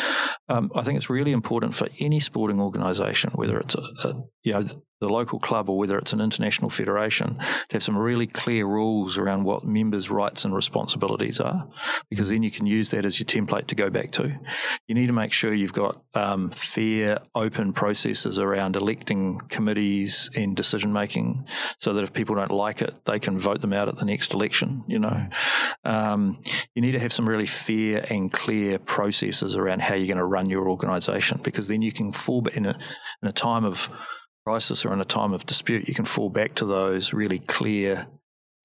Um, 0.49 0.69
I 0.75 0.81
think 0.81 0.97
it's 0.97 1.09
really 1.09 1.31
important 1.31 1.75
for 1.75 1.87
any 1.99 2.19
sporting 2.19 2.59
organisation, 2.59 3.31
whether 3.35 3.57
it's 3.59 3.75
a, 3.75 4.07
a 4.07 4.23
you 4.43 4.53
know 4.53 4.65
the 5.03 5.09
local 5.09 5.37
club 5.37 5.69
or 5.69 5.77
whether 5.77 5.97
it's 5.97 6.13
an 6.13 6.21
international 6.21 6.69
federation, 6.69 7.37
to 7.67 7.73
have 7.73 7.83
some 7.83 7.97
really 7.97 8.25
clear 8.25 8.65
rules 8.65 9.17
around 9.17 9.43
what 9.43 9.65
members' 9.65 10.09
rights 10.09 10.45
and 10.45 10.55
responsibilities 10.55 11.39
are, 11.39 11.67
because 12.09 12.29
then 12.29 12.41
you 12.41 12.49
can 12.49 12.65
use 12.65 12.89
that 12.91 13.05
as 13.05 13.19
your 13.19 13.27
template 13.27 13.67
to 13.67 13.75
go 13.75 13.89
back 13.89 14.11
to. 14.11 14.39
You 14.87 14.95
need 14.95 15.07
to 15.07 15.13
make 15.13 15.33
sure 15.33 15.53
you've 15.53 15.73
got 15.73 16.01
um, 16.13 16.49
fair, 16.51 17.19
open 17.35 17.73
processes 17.73 18.39
around 18.39 18.75
electing 18.75 19.39
committees 19.49 20.29
and 20.35 20.55
decision 20.55 20.93
making, 20.93 21.45
so 21.79 21.93
that 21.93 22.03
if 22.03 22.13
people 22.13 22.35
don't 22.35 22.51
like 22.51 22.81
it, 22.81 23.05
they 23.05 23.19
can 23.19 23.37
vote 23.37 23.61
them 23.61 23.73
out 23.73 23.89
at 23.89 23.97
the 23.97 24.05
next 24.05 24.33
election. 24.33 24.83
You 24.87 24.99
know, 24.99 25.27
um, 25.83 26.41
you 26.73 26.81
need 26.81 26.93
to 26.93 26.99
have 26.99 27.11
some 27.11 27.27
really 27.27 27.45
fair 27.45 28.05
and 28.09 28.31
clear 28.31 28.79
processes 28.79 29.57
around 29.57 29.81
how 29.81 29.95
you're 29.95 30.07
going 30.07 30.17
to 30.17 30.23
run 30.23 30.49
your 30.49 30.69
organisation, 30.69 31.41
because 31.43 31.67
then 31.67 31.81
you 31.81 31.91
can 31.91 32.13
fall 32.13 32.47
in 32.47 32.65
a 32.65 32.77
in 33.21 33.27
a 33.27 33.33
time 33.33 33.65
of 33.65 33.89
crisis 34.45 34.85
or 34.85 34.93
in 34.93 35.01
a 35.01 35.05
time 35.05 35.33
of 35.33 35.45
dispute, 35.45 35.87
you 35.87 35.93
can 35.93 36.05
fall 36.05 36.29
back 36.29 36.55
to 36.55 36.65
those 36.65 37.13
really 37.13 37.39
clear 37.39 38.07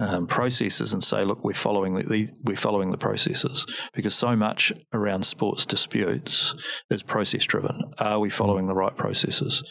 um, 0.01 0.27
processes 0.27 0.93
and 0.93 1.03
say, 1.03 1.25
look, 1.25 1.45
we're 1.45 1.53
following 1.53 1.95
the, 1.95 2.31
we're 2.45 2.57
following 2.57 2.91
the 2.91 2.99
processes 2.99 3.67
because 3.93 4.14
so 4.14 4.37
much 4.37 4.73
around 4.93 5.27
sports 5.27 5.67
disputes 5.67 6.55
is 6.91 7.03
process 7.03 7.45
driven. 7.45 7.83
Are 7.99 8.21
we 8.21 8.31
following 8.31 8.67
the 8.67 8.75
right 8.75 8.95
processes? 8.95 9.62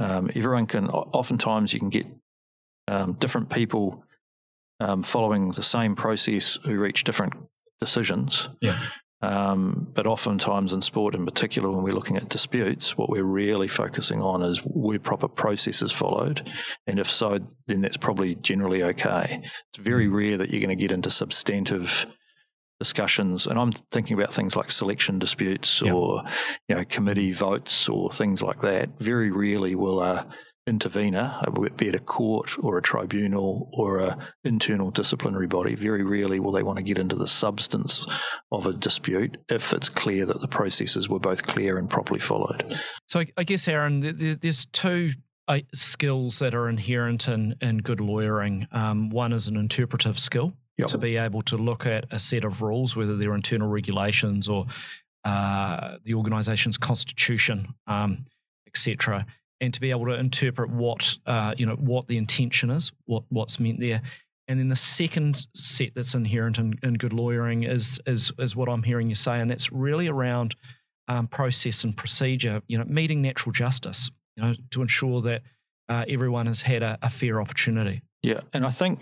Um, 0.00 0.30
everyone 0.34 0.66
can. 0.66 0.88
Oftentimes, 0.88 1.74
you 1.74 1.80
can 1.80 1.90
get 1.90 2.06
um, 2.88 3.14
different 3.14 3.50
people 3.50 4.02
um, 4.80 5.02
following 5.02 5.50
the 5.50 5.62
same 5.62 5.94
process 5.94 6.58
who 6.64 6.78
reach 6.78 7.04
different 7.04 7.34
decisions. 7.80 8.48
Yeah. 8.60 8.78
Um, 9.26 9.88
but 9.92 10.06
oftentimes 10.06 10.72
in 10.72 10.82
sport, 10.82 11.16
in 11.16 11.24
particular, 11.24 11.68
when 11.68 11.82
we're 11.82 11.94
looking 11.94 12.16
at 12.16 12.28
disputes, 12.28 12.96
what 12.96 13.10
we're 13.10 13.24
really 13.24 13.66
focusing 13.66 14.22
on 14.22 14.42
is 14.42 14.62
were 14.64 15.00
proper 15.00 15.26
processes 15.26 15.90
followed, 15.90 16.48
and 16.86 17.00
if 17.00 17.10
so, 17.10 17.40
then 17.66 17.80
that's 17.80 17.96
probably 17.96 18.36
generally 18.36 18.84
okay. 18.84 19.42
It's 19.42 19.78
very 19.78 20.06
rare 20.06 20.36
that 20.36 20.50
you're 20.50 20.60
going 20.60 20.76
to 20.76 20.80
get 20.80 20.92
into 20.92 21.10
substantive 21.10 22.06
discussions, 22.78 23.48
and 23.48 23.58
I'm 23.58 23.72
thinking 23.72 24.16
about 24.16 24.32
things 24.32 24.54
like 24.54 24.70
selection 24.70 25.18
disputes 25.18 25.82
yep. 25.82 25.92
or 25.92 26.22
you 26.68 26.76
know 26.76 26.84
committee 26.84 27.32
votes 27.32 27.88
or 27.88 28.10
things 28.10 28.42
like 28.42 28.60
that. 28.60 29.00
Very 29.00 29.32
rarely 29.32 29.74
will 29.74 30.00
a 30.00 30.28
intervener, 30.66 31.40
be 31.76 31.88
it 31.88 31.94
a 31.94 32.00
court 32.00 32.58
or 32.58 32.76
a 32.76 32.82
tribunal 32.82 33.70
or 33.72 33.98
a 33.98 34.18
internal 34.44 34.90
disciplinary 34.90 35.46
body, 35.46 35.74
very 35.74 36.02
rarely 36.02 36.40
will 36.40 36.52
they 36.52 36.62
want 36.62 36.78
to 36.78 36.82
get 36.82 36.98
into 36.98 37.14
the 37.14 37.28
substance 37.28 38.04
of 38.50 38.66
a 38.66 38.72
dispute 38.72 39.36
if 39.48 39.72
it's 39.72 39.88
clear 39.88 40.26
that 40.26 40.40
the 40.40 40.48
processes 40.48 41.08
were 41.08 41.20
both 41.20 41.46
clear 41.46 41.78
and 41.78 41.88
properly 41.88 42.20
followed. 42.20 42.78
So 43.06 43.22
I 43.36 43.44
guess, 43.44 43.68
Aaron, 43.68 44.00
there's 44.40 44.66
two 44.66 45.12
uh, 45.48 45.60
skills 45.72 46.40
that 46.40 46.54
are 46.54 46.68
inherent 46.68 47.28
in, 47.28 47.54
in 47.60 47.78
good 47.78 48.00
lawyering. 48.00 48.66
Um, 48.72 49.10
one 49.10 49.32
is 49.32 49.46
an 49.48 49.56
interpretive 49.56 50.18
skill. 50.18 50.54
Yep. 50.78 50.88
To 50.88 50.98
be 50.98 51.16
able 51.16 51.40
to 51.42 51.56
look 51.56 51.86
at 51.86 52.04
a 52.10 52.18
set 52.18 52.44
of 52.44 52.60
rules, 52.60 52.94
whether 52.94 53.16
they're 53.16 53.34
internal 53.34 53.66
regulations 53.66 54.46
or 54.46 54.66
uh, 55.24 55.96
the 56.04 56.12
organisation's 56.12 56.76
constitution, 56.76 57.68
um, 57.86 58.26
etc., 58.66 59.24
and 59.60 59.72
to 59.72 59.80
be 59.80 59.90
able 59.90 60.06
to 60.06 60.12
interpret 60.12 60.70
what 60.70 61.18
uh, 61.26 61.54
you 61.56 61.66
know 61.66 61.76
what 61.76 62.08
the 62.08 62.16
intention 62.16 62.70
is, 62.70 62.92
what 63.04 63.24
what's 63.28 63.58
meant 63.58 63.80
there. 63.80 64.02
And 64.48 64.60
then 64.60 64.68
the 64.68 64.76
second 64.76 65.46
set 65.54 65.94
that's 65.94 66.14
inherent 66.14 66.58
in, 66.58 66.74
in 66.80 66.94
good 66.94 67.12
lawyering 67.12 67.64
is, 67.64 68.00
is 68.06 68.32
is 68.38 68.54
what 68.54 68.68
I'm 68.68 68.84
hearing 68.84 69.08
you 69.08 69.16
say, 69.16 69.40
and 69.40 69.50
that's 69.50 69.72
really 69.72 70.06
around 70.06 70.54
um, 71.08 71.26
process 71.26 71.82
and 71.82 71.96
procedure. 71.96 72.62
You 72.68 72.78
know, 72.78 72.84
meeting 72.84 73.22
natural 73.22 73.52
justice. 73.52 74.10
You 74.36 74.44
know, 74.44 74.54
to 74.70 74.82
ensure 74.82 75.20
that 75.22 75.42
uh, 75.88 76.04
everyone 76.08 76.46
has 76.46 76.62
had 76.62 76.82
a, 76.82 76.98
a, 77.00 77.08
fair 77.08 77.40
opportunity. 77.40 78.02
Yeah, 78.22 78.40
and 78.52 78.66
I 78.66 78.70
think 78.70 79.00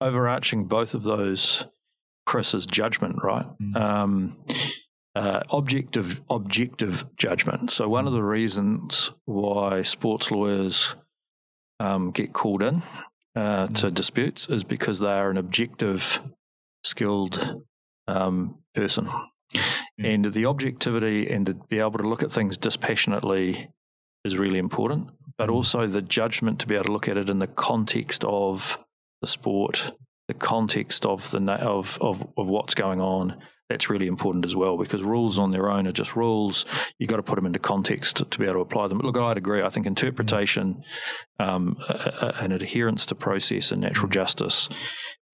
overarching 0.00 0.64
both 0.66 0.94
of 0.94 1.02
those, 1.02 1.66
Chris's 2.26 2.64
judgment, 2.64 3.22
right? 3.22 3.46
Mm. 3.60 3.76
Um, 3.76 4.34
uh, 5.14 5.40
objective 5.50 6.20
objective 6.30 7.04
judgment. 7.16 7.70
So 7.70 7.88
one 7.88 8.06
of 8.06 8.12
the 8.12 8.22
reasons 8.22 9.12
why 9.24 9.82
sports 9.82 10.30
lawyers 10.30 10.96
um, 11.80 12.10
get 12.10 12.32
called 12.32 12.62
in 12.62 12.82
uh, 13.34 13.66
to 13.66 13.72
mm-hmm. 13.72 13.94
disputes 13.94 14.48
is 14.48 14.64
because 14.64 15.00
they 15.00 15.12
are 15.12 15.30
an 15.30 15.36
objective, 15.36 16.20
skilled 16.84 17.62
um, 18.06 18.58
person, 18.74 19.06
mm-hmm. 19.06 20.04
and 20.04 20.24
the 20.26 20.46
objectivity 20.46 21.28
and 21.28 21.46
to 21.46 21.54
be 21.54 21.78
able 21.78 21.98
to 21.98 22.08
look 22.08 22.22
at 22.22 22.32
things 22.32 22.56
dispassionately 22.56 23.70
is 24.24 24.38
really 24.38 24.58
important. 24.58 25.10
But 25.36 25.50
also 25.50 25.86
the 25.86 26.02
judgment 26.02 26.58
to 26.60 26.66
be 26.66 26.74
able 26.74 26.86
to 26.86 26.92
look 26.92 27.08
at 27.08 27.16
it 27.16 27.30
in 27.30 27.38
the 27.38 27.46
context 27.46 28.24
of 28.24 28.84
the 29.20 29.28
sport, 29.28 29.92
the 30.26 30.34
context 30.34 31.06
of 31.06 31.30
the 31.30 31.40
of 31.54 31.98
of, 32.00 32.26
of 32.36 32.48
what's 32.48 32.74
going 32.74 33.00
on 33.00 33.36
that's 33.68 33.90
really 33.90 34.06
important 34.06 34.44
as 34.44 34.56
well 34.56 34.76
because 34.76 35.02
rules 35.02 35.38
on 35.38 35.50
their 35.50 35.70
own 35.70 35.86
are 35.86 35.92
just 35.92 36.16
rules. 36.16 36.64
You've 36.98 37.10
got 37.10 37.16
to 37.16 37.22
put 37.22 37.36
them 37.36 37.46
into 37.46 37.58
context 37.58 38.16
to, 38.16 38.24
to 38.24 38.38
be 38.38 38.44
able 38.44 38.54
to 38.54 38.60
apply 38.60 38.88
them. 38.88 38.98
Look, 38.98 39.16
I'd 39.16 39.36
agree. 39.36 39.62
I 39.62 39.68
think 39.68 39.86
interpretation 39.86 40.82
um, 41.38 41.76
and 42.40 42.52
adherence 42.52 43.06
to 43.06 43.14
process 43.14 43.70
and 43.70 43.80
natural 43.80 44.08
justice 44.08 44.68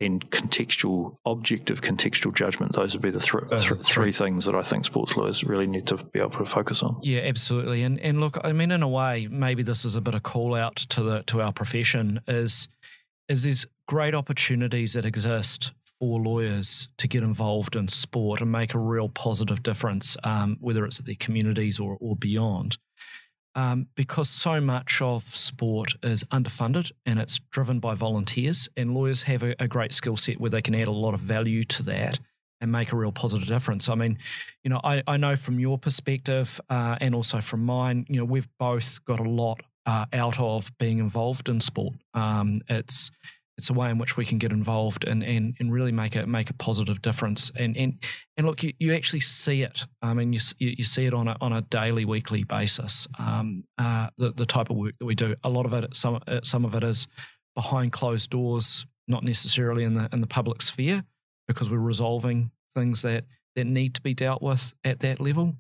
and 0.00 0.28
contextual, 0.30 1.16
objective 1.24 1.80
contextual 1.80 2.34
judgment. 2.34 2.72
Those 2.72 2.94
would 2.94 3.02
be 3.02 3.10
the 3.10 3.20
th- 3.20 3.68
th- 3.68 3.80
three 3.80 4.12
things 4.12 4.44
that 4.44 4.54
I 4.54 4.62
think 4.62 4.84
sports 4.84 5.16
lawyers 5.16 5.44
really 5.44 5.68
need 5.68 5.86
to 5.86 5.96
be 5.96 6.18
able 6.18 6.30
to 6.30 6.44
focus 6.44 6.82
on. 6.82 6.98
Yeah, 7.02 7.20
absolutely. 7.20 7.82
And 7.82 8.00
and 8.00 8.20
look, 8.20 8.38
I 8.42 8.52
mean, 8.52 8.72
in 8.72 8.82
a 8.82 8.88
way, 8.88 9.28
maybe 9.30 9.62
this 9.62 9.84
is 9.84 9.94
a 9.94 10.00
bit 10.00 10.14
of 10.14 10.22
call 10.24 10.54
out 10.54 10.76
to 10.76 11.02
the 11.02 11.22
to 11.24 11.40
our 11.40 11.52
profession 11.52 12.20
is 12.26 12.68
is 13.28 13.44
there's 13.44 13.66
great 13.86 14.14
opportunities 14.14 14.94
that 14.94 15.04
exist 15.04 15.72
for 15.98 16.20
lawyers 16.20 16.88
to 16.98 17.08
get 17.08 17.22
involved 17.22 17.76
in 17.76 17.88
sport 17.88 18.40
and 18.40 18.50
make 18.50 18.74
a 18.74 18.78
real 18.78 19.08
positive 19.08 19.62
difference, 19.62 20.16
um, 20.24 20.56
whether 20.60 20.84
it's 20.84 21.00
at 21.00 21.06
their 21.06 21.14
communities 21.18 21.78
or, 21.80 21.96
or 22.00 22.16
beyond. 22.16 22.78
Um, 23.56 23.86
because 23.94 24.28
so 24.28 24.60
much 24.60 25.00
of 25.00 25.34
sport 25.34 25.92
is 26.02 26.24
underfunded 26.24 26.90
and 27.06 27.20
it's 27.20 27.38
driven 27.38 27.78
by 27.78 27.94
volunteers, 27.94 28.68
and 28.76 28.94
lawyers 28.94 29.22
have 29.24 29.42
a, 29.44 29.54
a 29.60 29.68
great 29.68 29.92
skill 29.92 30.16
set 30.16 30.40
where 30.40 30.50
they 30.50 30.62
can 30.62 30.74
add 30.74 30.88
a 30.88 30.92
lot 30.92 31.14
of 31.14 31.20
value 31.20 31.62
to 31.64 31.82
that 31.84 32.18
and 32.60 32.72
make 32.72 32.92
a 32.92 32.96
real 32.96 33.12
positive 33.12 33.46
difference. 33.46 33.88
I 33.88 33.94
mean, 33.94 34.18
you 34.64 34.70
know, 34.70 34.80
I, 34.82 35.02
I 35.06 35.16
know 35.18 35.36
from 35.36 35.60
your 35.60 35.78
perspective 35.78 36.60
uh, 36.68 36.96
and 37.00 37.14
also 37.14 37.40
from 37.40 37.64
mine, 37.64 38.06
you 38.08 38.16
know, 38.16 38.24
we've 38.24 38.48
both 38.58 39.04
got 39.04 39.20
a 39.20 39.28
lot 39.28 39.60
uh, 39.86 40.06
out 40.12 40.40
of 40.40 40.76
being 40.78 40.98
involved 40.98 41.48
in 41.48 41.60
sport. 41.60 41.94
Um, 42.14 42.62
it's 42.68 43.10
it's 43.56 43.70
a 43.70 43.72
way 43.72 43.88
in 43.88 43.98
which 43.98 44.16
we 44.16 44.24
can 44.24 44.38
get 44.38 44.50
involved 44.50 45.06
and, 45.06 45.22
and, 45.22 45.54
and 45.60 45.72
really 45.72 45.92
make 45.92 46.16
a 46.16 46.26
make 46.26 46.50
a 46.50 46.54
positive 46.54 47.00
difference. 47.00 47.52
And 47.56 47.76
and 47.76 48.02
and 48.36 48.46
look, 48.46 48.62
you, 48.62 48.72
you 48.78 48.94
actually 48.94 49.20
see 49.20 49.62
it. 49.62 49.86
I 50.02 50.12
mean, 50.12 50.32
you, 50.32 50.40
you 50.58 50.82
see 50.82 51.06
it 51.06 51.14
on 51.14 51.28
a 51.28 51.36
on 51.40 51.52
a 51.52 51.62
daily, 51.62 52.04
weekly 52.04 52.44
basis. 52.44 53.06
Um, 53.18 53.64
uh, 53.78 54.08
the 54.16 54.32
the 54.32 54.46
type 54.46 54.70
of 54.70 54.76
work 54.76 54.94
that 54.98 55.06
we 55.06 55.14
do. 55.14 55.36
A 55.44 55.48
lot 55.48 55.66
of 55.66 55.74
it, 55.74 55.94
some 55.94 56.20
uh, 56.26 56.40
some 56.42 56.64
of 56.64 56.74
it 56.74 56.82
is 56.82 57.06
behind 57.54 57.92
closed 57.92 58.30
doors, 58.30 58.86
not 59.06 59.22
necessarily 59.22 59.84
in 59.84 59.94
the 59.94 60.08
in 60.12 60.20
the 60.20 60.26
public 60.26 60.60
sphere, 60.60 61.04
because 61.46 61.70
we're 61.70 61.78
resolving 61.78 62.50
things 62.74 63.02
that 63.02 63.24
that 63.54 63.66
need 63.66 63.94
to 63.94 64.00
be 64.00 64.14
dealt 64.14 64.42
with 64.42 64.72
at 64.84 65.00
that 65.00 65.20
level. 65.20 65.54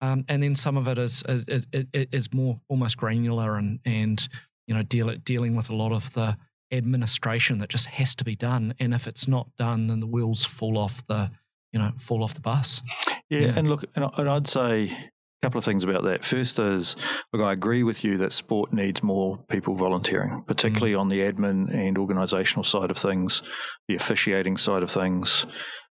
Um, 0.00 0.24
and 0.28 0.42
then 0.42 0.54
some 0.54 0.76
of 0.76 0.86
it 0.86 0.98
is 0.98 1.22
is, 1.26 1.66
is, 1.72 1.86
is 1.92 2.34
more 2.34 2.60
almost 2.68 2.98
granular 2.98 3.56
and 3.56 3.80
and 3.86 4.28
you 4.66 4.74
know 4.74 4.82
deal, 4.82 5.08
dealing 5.24 5.56
with 5.56 5.70
a 5.70 5.74
lot 5.74 5.92
of 5.92 6.12
the 6.12 6.36
administration 6.70 7.58
that 7.58 7.68
just 7.68 7.86
has 7.86 8.14
to 8.16 8.24
be 8.24 8.36
done. 8.36 8.74
And 8.78 8.94
if 8.94 9.06
it's 9.06 9.26
not 9.26 9.48
done, 9.56 9.86
then 9.86 10.00
the 10.00 10.06
wheels 10.06 10.44
fall 10.44 10.78
off 10.78 11.06
the, 11.06 11.30
you 11.72 11.78
know, 11.78 11.92
fall 11.98 12.22
off 12.22 12.34
the 12.34 12.40
bus. 12.40 12.82
Yeah, 13.30 13.40
yeah. 13.40 13.52
and 13.56 13.68
look, 13.68 13.84
and 13.94 14.28
I'd 14.28 14.46
say 14.46 14.84
a 14.90 15.46
couple 15.46 15.58
of 15.58 15.64
things 15.64 15.84
about 15.84 16.04
that. 16.04 16.24
First 16.24 16.58
is, 16.58 16.96
look, 17.32 17.42
I 17.42 17.52
agree 17.52 17.82
with 17.82 18.04
you 18.04 18.16
that 18.18 18.32
sport 18.32 18.72
needs 18.72 19.02
more 19.02 19.38
people 19.48 19.74
volunteering, 19.74 20.42
particularly 20.46 20.94
mm. 20.94 21.00
on 21.00 21.08
the 21.08 21.20
admin 21.20 21.72
and 21.72 21.96
organisational 21.96 22.66
side 22.66 22.90
of 22.90 22.96
things, 22.96 23.42
the 23.86 23.94
officiating 23.94 24.56
side 24.56 24.82
of 24.82 24.90
things. 24.90 25.46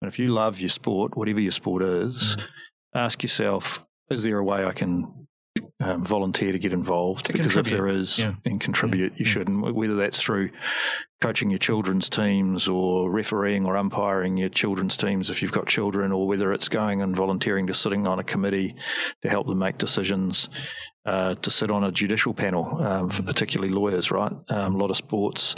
And 0.01 0.09
if 0.09 0.19
you 0.19 0.29
love 0.29 0.59
your 0.59 0.69
sport, 0.69 1.17
whatever 1.17 1.39
your 1.39 1.51
sport 1.51 1.83
is, 1.83 2.35
mm. 2.35 2.45
ask 2.93 3.23
yourself, 3.23 3.85
is 4.09 4.23
there 4.23 4.39
a 4.39 4.43
way 4.43 4.65
I 4.65 4.71
can 4.71 5.18
um, 5.81 6.03
volunteer 6.03 6.51
to 6.51 6.59
get 6.59 6.73
involved 6.73 7.25
to 7.27 7.33
because 7.33 7.55
if 7.55 7.67
there 7.67 7.87
is 7.87 8.19
yeah. 8.19 8.33
and 8.45 8.59
contribute, 8.59 9.13
you 9.13 9.25
yeah. 9.25 9.31
should. 9.31 9.47
And 9.47 9.61
whether 9.61 9.95
that's 9.95 10.21
through 10.21 10.49
coaching 11.21 11.49
your 11.49 11.59
children's 11.59 12.09
teams 12.09 12.67
or 12.67 13.09
refereeing 13.11 13.65
or 13.65 13.77
umpiring 13.77 14.37
your 14.37 14.49
children's 14.49 14.97
teams 14.97 15.29
if 15.29 15.41
you've 15.41 15.51
got 15.51 15.67
children, 15.67 16.11
or 16.11 16.27
whether 16.27 16.51
it's 16.51 16.69
going 16.69 17.01
and 17.01 17.15
volunteering 17.15 17.67
to 17.67 17.73
sitting 17.73 18.07
on 18.07 18.19
a 18.19 18.23
committee 18.23 18.75
to 19.21 19.29
help 19.29 19.47
them 19.47 19.59
make 19.59 19.77
decisions, 19.77 20.49
uh, 21.05 21.33
to 21.35 21.49
sit 21.49 21.71
on 21.71 21.83
a 21.83 21.91
judicial 21.91 22.33
panel 22.33 22.81
um, 22.81 23.09
for 23.09 23.23
particularly 23.23 23.73
lawyers, 23.73 24.11
right? 24.11 24.33
Um, 24.49 24.75
a 24.75 24.77
lot 24.77 24.91
of 24.91 24.97
sports 24.97 25.55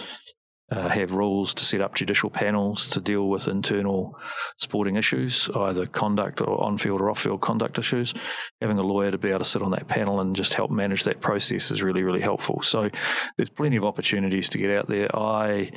uh, 0.71 0.87
have 0.87 1.13
rules 1.13 1.53
to 1.53 1.65
set 1.65 1.81
up 1.81 1.95
judicial 1.95 2.29
panels 2.29 2.87
to 2.89 3.01
deal 3.01 3.27
with 3.27 3.47
internal 3.47 4.17
sporting 4.57 4.95
issues, 4.95 5.49
either 5.55 5.85
conduct 5.85 6.41
or 6.41 6.63
on 6.63 6.77
field 6.77 7.01
or 7.01 7.09
off 7.09 7.19
field 7.19 7.41
conduct 7.41 7.77
issues. 7.77 8.13
Having 8.61 8.79
a 8.79 8.83
lawyer 8.83 9.11
to 9.11 9.17
be 9.17 9.29
able 9.29 9.39
to 9.39 9.45
sit 9.45 9.61
on 9.61 9.71
that 9.71 9.87
panel 9.87 10.21
and 10.21 10.35
just 10.35 10.53
help 10.53 10.71
manage 10.71 11.03
that 11.03 11.19
process 11.19 11.71
is 11.71 11.83
really, 11.83 12.03
really 12.03 12.21
helpful. 12.21 12.61
So 12.61 12.89
there's 13.37 13.49
plenty 13.49 13.75
of 13.75 13.85
opportunities 13.85 14.47
to 14.49 14.57
get 14.57 14.71
out 14.71 14.87
there. 14.87 15.13
I 15.13 15.71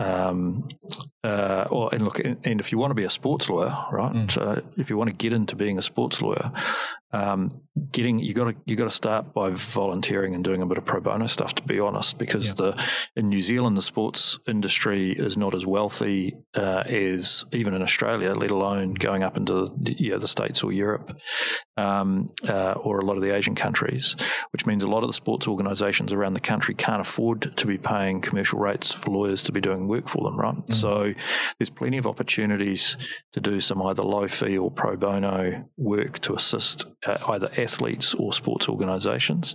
um, 0.00 0.68
uh, 1.22 1.66
or 1.70 1.94
and 1.94 2.04
look, 2.04 2.18
and 2.18 2.60
if 2.60 2.72
you 2.72 2.78
want 2.78 2.90
to 2.90 2.96
be 2.96 3.04
a 3.04 3.10
sports 3.10 3.48
lawyer, 3.48 3.76
right? 3.92 4.12
Mm. 4.12 4.30
So 4.30 4.62
if 4.76 4.90
you 4.90 4.96
want 4.96 5.10
to 5.10 5.16
get 5.16 5.32
into 5.32 5.54
being 5.54 5.78
a 5.78 5.82
sports 5.82 6.20
lawyer, 6.20 6.50
um, 7.12 7.58
getting 7.90 8.18
you 8.18 8.34
got 8.34 8.44
to 8.44 8.56
you 8.64 8.76
got 8.76 8.84
to 8.84 8.90
start 8.90 9.34
by 9.34 9.50
volunteering 9.50 10.34
and 10.34 10.42
doing 10.42 10.62
a 10.62 10.66
bit 10.66 10.78
of 10.78 10.84
pro 10.84 11.00
bono 11.00 11.26
stuff. 11.26 11.54
To 11.56 11.62
be 11.62 11.78
honest, 11.78 12.18
because 12.18 12.48
yeah. 12.48 12.54
the 12.54 12.88
in 13.16 13.28
New 13.28 13.42
Zealand 13.42 13.76
the 13.76 13.82
sports 13.82 14.38
industry 14.46 15.10
is 15.10 15.36
not 15.36 15.54
as 15.54 15.66
wealthy 15.66 16.34
uh, 16.54 16.84
as 16.86 17.44
even 17.52 17.74
in 17.74 17.82
Australia, 17.82 18.32
let 18.32 18.50
alone 18.50 18.94
going 18.94 19.22
up 19.22 19.36
into 19.36 19.66
the, 19.66 19.94
you 19.98 20.10
know, 20.10 20.18
the 20.18 20.28
states 20.28 20.62
or 20.62 20.72
Europe 20.72 21.16
um, 21.76 22.28
uh, 22.48 22.72
or 22.72 22.98
a 22.98 23.04
lot 23.04 23.16
of 23.16 23.22
the 23.22 23.34
Asian 23.34 23.54
countries. 23.54 24.16
Which 24.50 24.66
means 24.66 24.82
a 24.82 24.88
lot 24.88 25.02
of 25.02 25.08
the 25.08 25.14
sports 25.14 25.46
organisations 25.46 26.12
around 26.12 26.34
the 26.34 26.40
country 26.40 26.74
can't 26.74 27.00
afford 27.00 27.56
to 27.56 27.66
be 27.66 27.78
paying 27.78 28.20
commercial 28.20 28.58
rates 28.58 28.92
for 28.94 29.10
lawyers 29.10 29.42
to 29.44 29.52
be 29.52 29.60
doing 29.60 29.88
work 29.88 30.08
for 30.08 30.22
them. 30.24 30.38
Right, 30.38 30.54
mm. 30.54 30.72
so 30.72 31.14
there's 31.58 31.70
plenty 31.70 31.98
of 31.98 32.06
opportunities 32.06 32.96
to 33.32 33.40
do 33.40 33.60
some 33.60 33.82
either 33.82 34.02
low 34.02 34.28
fee 34.28 34.56
or 34.56 34.70
pro 34.70 34.96
bono 34.96 35.68
work 35.76 36.18
to 36.20 36.34
assist 36.34 36.86
uh, 37.06 37.18
either 37.28 37.50
athletes 37.56 38.14
or 38.14 38.32
sports 38.32 38.68
organisations. 38.68 39.54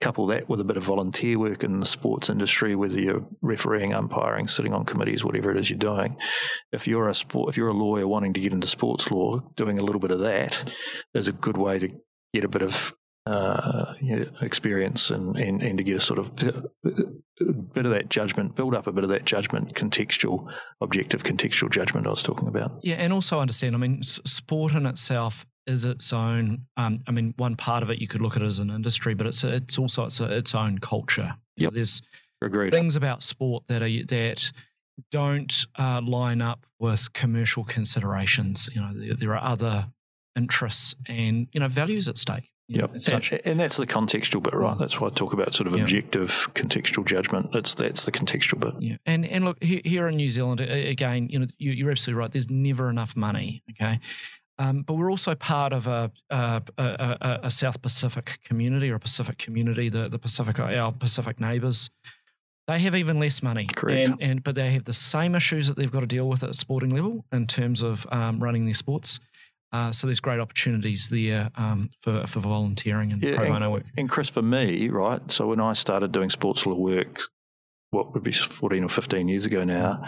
Couple 0.00 0.26
that 0.26 0.48
with 0.48 0.60
a 0.60 0.64
bit 0.64 0.76
of 0.76 0.82
volunteer 0.82 1.38
work 1.38 1.64
in 1.64 1.80
the 1.80 1.86
sports 1.86 2.30
industry, 2.30 2.74
whether 2.74 3.00
you're 3.00 3.26
refereeing, 3.42 3.92
umpiring, 3.92 4.48
sitting 4.48 4.72
on 4.72 4.84
committees, 4.84 5.24
whatever 5.24 5.50
it 5.50 5.56
is 5.56 5.70
you're 5.70 5.78
doing. 5.78 6.16
If 6.72 6.86
you're 6.86 7.08
a 7.08 7.14
sport, 7.14 7.50
if 7.50 7.56
you're 7.56 7.68
a 7.68 7.74
lawyer 7.74 8.06
wanting 8.06 8.32
to 8.34 8.40
get 8.40 8.52
into 8.52 8.66
sports 8.66 9.10
law, 9.10 9.40
doing 9.56 9.78
a 9.78 9.82
little 9.82 10.00
bit 10.00 10.10
of 10.10 10.20
that 10.20 10.72
is 11.14 11.28
a 11.28 11.32
good 11.32 11.56
way 11.56 11.78
to 11.78 11.90
get 12.32 12.44
a 12.44 12.48
bit 12.48 12.62
of 12.62 12.94
uh, 13.26 13.92
experience 14.40 15.10
and, 15.10 15.36
and, 15.36 15.62
and 15.62 15.78
to 15.78 15.84
get 15.84 15.96
a 15.96 16.00
sort 16.00 16.18
of 16.18 16.34
bit 16.34 17.84
of 17.84 17.92
that 17.92 18.08
judgment, 18.08 18.56
build 18.56 18.74
up 18.74 18.86
a 18.86 18.92
bit 18.92 19.04
of 19.04 19.10
that 19.10 19.24
judgment, 19.24 19.74
contextual, 19.74 20.50
objective, 20.80 21.22
contextual 21.22 21.70
judgment 21.70 22.06
I 22.06 22.10
was 22.10 22.22
talking 22.22 22.48
about. 22.48 22.78
Yeah, 22.82 22.96
and 22.96 23.12
also 23.12 23.40
understand, 23.40 23.74
I 23.74 23.78
mean, 23.78 24.02
sport 24.02 24.72
in 24.72 24.86
itself 24.86 25.46
is 25.68 25.84
its 25.84 26.12
own. 26.12 26.66
Um, 26.76 26.98
I 27.06 27.10
mean, 27.10 27.34
one 27.36 27.54
part 27.54 27.82
of 27.82 27.90
it 27.90 28.00
you 28.00 28.08
could 28.08 28.22
look 28.22 28.36
at 28.36 28.42
it 28.42 28.46
as 28.46 28.58
an 28.58 28.70
industry, 28.70 29.14
but 29.14 29.26
it's 29.26 29.44
it's 29.44 29.78
also 29.78 30.06
it's 30.06 30.20
its 30.20 30.54
own 30.54 30.78
culture. 30.78 31.36
Yep. 31.56 31.74
There's 31.74 32.02
Agreed. 32.42 32.70
things 32.70 32.96
about 32.96 33.22
sport 33.22 33.66
that 33.68 33.82
are 33.82 34.04
that 34.06 34.52
don't 35.10 35.66
uh, 35.78 36.00
line 36.02 36.42
up 36.42 36.66
with 36.78 37.12
commercial 37.12 37.64
considerations. 37.64 38.68
You 38.74 38.80
know, 38.80 38.92
there, 38.94 39.14
there, 39.14 39.36
are 39.36 39.44
other 39.44 39.88
interests 40.36 40.94
and 41.06 41.48
you 41.52 41.60
know 41.60 41.68
values 41.68 42.08
at 42.08 42.18
stake. 42.18 42.52
Yeah, 42.70 42.86
And, 43.10 43.40
and, 43.46 43.60
that's 43.60 43.78
the 43.78 43.86
contextual 43.86 44.42
bit, 44.42 44.52
right? 44.52 44.76
That's 44.76 45.00
why 45.00 45.06
I 45.06 45.10
talk 45.10 45.32
about 45.32 45.54
sort 45.54 45.68
of 45.68 45.74
objective 45.74 46.50
contextual 46.52 47.06
judgment. 47.06 47.50
That's 47.50 47.74
that's 47.74 48.04
the 48.04 48.12
contextual 48.12 48.60
bit. 48.60 48.74
Yeah. 48.78 48.96
And 49.06 49.24
and 49.24 49.46
look 49.46 49.62
here 49.62 50.06
in 50.06 50.16
New 50.16 50.28
Zealand 50.28 50.60
again, 50.60 51.30
you 51.30 51.38
know, 51.38 51.46
you, 51.56 51.88
are 51.88 51.92
absolutely 51.92 52.20
right. 52.20 52.30
There's 52.30 52.50
never 52.50 52.90
enough 52.90 53.16
money. 53.16 53.62
Okay. 53.70 54.00
Um, 54.58 54.82
but 54.82 54.94
we're 54.94 55.10
also 55.10 55.34
part 55.34 55.72
of 55.72 55.86
a, 55.86 56.10
a, 56.30 56.62
a, 56.76 57.40
a, 57.44 57.50
South 57.50 57.80
Pacific 57.80 58.40
community 58.44 58.90
or 58.90 58.96
a 58.96 59.00
Pacific 59.00 59.38
community, 59.38 59.88
the, 59.88 60.08
the 60.08 60.18
Pacific, 60.18 60.58
our 60.58 60.90
Pacific 60.90 61.38
neighbours. 61.38 61.90
They 62.66 62.80
have 62.80 62.94
even 62.96 63.20
less 63.20 63.42
money, 63.42 63.66
Correct. 63.66 64.08
And, 64.08 64.22
and 64.22 64.42
but 64.42 64.56
they 64.56 64.72
have 64.72 64.84
the 64.84 64.92
same 64.92 65.34
issues 65.34 65.68
that 65.68 65.76
they've 65.76 65.90
got 65.90 66.00
to 66.00 66.06
deal 66.06 66.28
with 66.28 66.42
at 66.42 66.54
sporting 66.56 66.90
level 66.90 67.24
in 67.32 67.46
terms 67.46 67.82
of 67.82 68.06
um, 68.10 68.40
running 68.40 68.64
their 68.64 68.74
sports. 68.74 69.20
Uh, 69.72 69.92
so 69.92 70.06
there's 70.06 70.20
great 70.20 70.40
opportunities 70.40 71.08
there 71.08 71.50
um, 71.56 71.90
for, 72.00 72.26
for 72.26 72.40
volunteering 72.40 73.12
and 73.12 73.22
yeah, 73.22 73.36
pro 73.36 73.48
bono 73.48 73.70
work. 73.70 73.84
And 73.96 74.08
Chris, 74.08 74.28
for 74.28 74.42
me, 74.42 74.88
right, 74.88 75.20
so 75.30 75.46
when 75.46 75.60
I 75.60 75.74
started 75.74 76.10
doing 76.10 76.30
sports 76.30 76.66
law 76.66 76.74
work, 76.74 77.20
what 77.90 78.12
would 78.12 78.22
be 78.22 78.32
14 78.32 78.84
or 78.84 78.88
15 78.88 79.28
years 79.28 79.46
ago 79.46 79.64
now, 79.64 80.02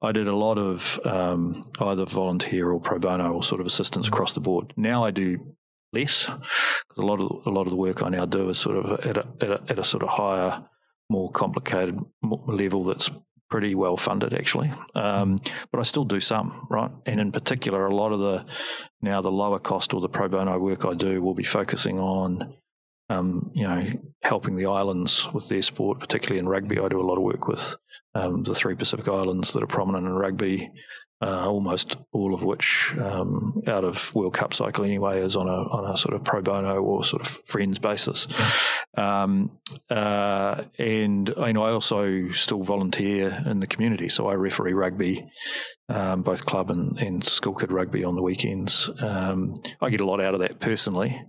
I 0.00 0.12
did 0.12 0.28
a 0.28 0.36
lot 0.36 0.58
of 0.58 0.98
um, 1.04 1.60
either 1.80 2.06
volunteer 2.06 2.70
or 2.70 2.80
pro 2.80 2.98
bono 2.98 3.32
or 3.32 3.42
sort 3.42 3.60
of 3.60 3.66
assistance 3.66 4.08
across 4.08 4.32
the 4.32 4.40
board. 4.40 4.72
Now 4.76 5.04
I 5.04 5.10
do 5.10 5.54
less 5.92 6.26
because 6.26 6.98
a 6.98 7.06
lot 7.06 7.20
of 7.20 7.46
a 7.46 7.50
lot 7.50 7.62
of 7.62 7.70
the 7.70 7.76
work 7.76 8.02
I 8.02 8.08
now 8.08 8.26
do 8.26 8.48
is 8.48 8.58
sort 8.58 8.76
of 8.76 9.06
at 9.06 9.16
a, 9.16 9.26
at 9.40 9.50
a, 9.50 9.62
at 9.68 9.78
a 9.78 9.84
sort 9.84 10.02
of 10.02 10.10
higher, 10.10 10.64
more 11.10 11.30
complicated 11.30 11.98
level 12.22 12.84
that's 12.84 13.10
pretty 13.50 13.74
well 13.74 13.96
funded 13.96 14.34
actually. 14.34 14.70
Um, 14.94 15.38
but 15.72 15.80
I 15.80 15.82
still 15.82 16.04
do 16.04 16.20
some, 16.20 16.66
right? 16.70 16.90
And 17.06 17.18
in 17.18 17.32
particular, 17.32 17.86
a 17.86 17.94
lot 17.94 18.12
of 18.12 18.20
the 18.20 18.44
now 19.00 19.20
the 19.20 19.32
lower 19.32 19.58
cost 19.58 19.94
or 19.94 20.00
the 20.00 20.08
pro 20.08 20.28
bono 20.28 20.58
work 20.58 20.84
I 20.84 20.94
do 20.94 21.22
will 21.22 21.34
be 21.34 21.44
focusing 21.44 21.98
on, 21.98 22.54
um, 23.08 23.50
you 23.54 23.66
know, 23.66 23.86
helping 24.22 24.56
the 24.56 24.66
islands 24.66 25.26
with 25.32 25.48
their 25.48 25.62
sport, 25.62 26.00
particularly 26.00 26.38
in 26.38 26.48
rugby. 26.48 26.78
I 26.78 26.88
do 26.88 27.00
a 27.00 27.06
lot 27.06 27.16
of 27.16 27.22
work 27.22 27.48
with 27.48 27.76
um, 28.14 28.42
the 28.42 28.54
three 28.54 28.74
Pacific 28.74 29.08
Islands 29.08 29.52
that 29.52 29.62
are 29.62 29.66
prominent 29.66 30.06
in 30.06 30.12
rugby 30.12 30.70
uh, 31.20 31.48
almost 31.48 31.96
all 32.12 32.32
of 32.32 32.44
which 32.44 32.94
um, 32.98 33.60
out 33.66 33.84
of 33.84 34.14
World 34.14 34.34
Cup 34.34 34.54
cycle 34.54 34.84
anyway 34.84 35.20
is 35.20 35.34
on 35.34 35.48
a 35.48 35.50
on 35.50 35.90
a 35.92 35.96
sort 35.96 36.14
of 36.14 36.22
pro 36.22 36.40
bono 36.40 36.80
or 36.80 37.02
sort 37.02 37.22
of 37.22 37.28
friends 37.44 37.78
basis. 37.78 38.26
Um, 38.96 39.58
uh, 39.90 40.62
and 40.78 41.32
I 41.36 41.52
also 41.52 42.28
still 42.30 42.62
volunteer 42.62 43.42
in 43.46 43.60
the 43.60 43.66
community, 43.66 44.08
so 44.08 44.28
I 44.28 44.34
referee 44.34 44.74
rugby, 44.74 45.28
um, 45.88 46.22
both 46.22 46.46
club 46.46 46.70
and, 46.70 47.00
and 47.00 47.24
school 47.24 47.54
kid 47.54 47.72
rugby 47.72 48.04
on 48.04 48.14
the 48.14 48.22
weekends. 48.22 48.88
Um, 49.00 49.54
I 49.80 49.90
get 49.90 50.00
a 50.00 50.06
lot 50.06 50.20
out 50.20 50.34
of 50.34 50.40
that 50.40 50.60
personally. 50.60 51.20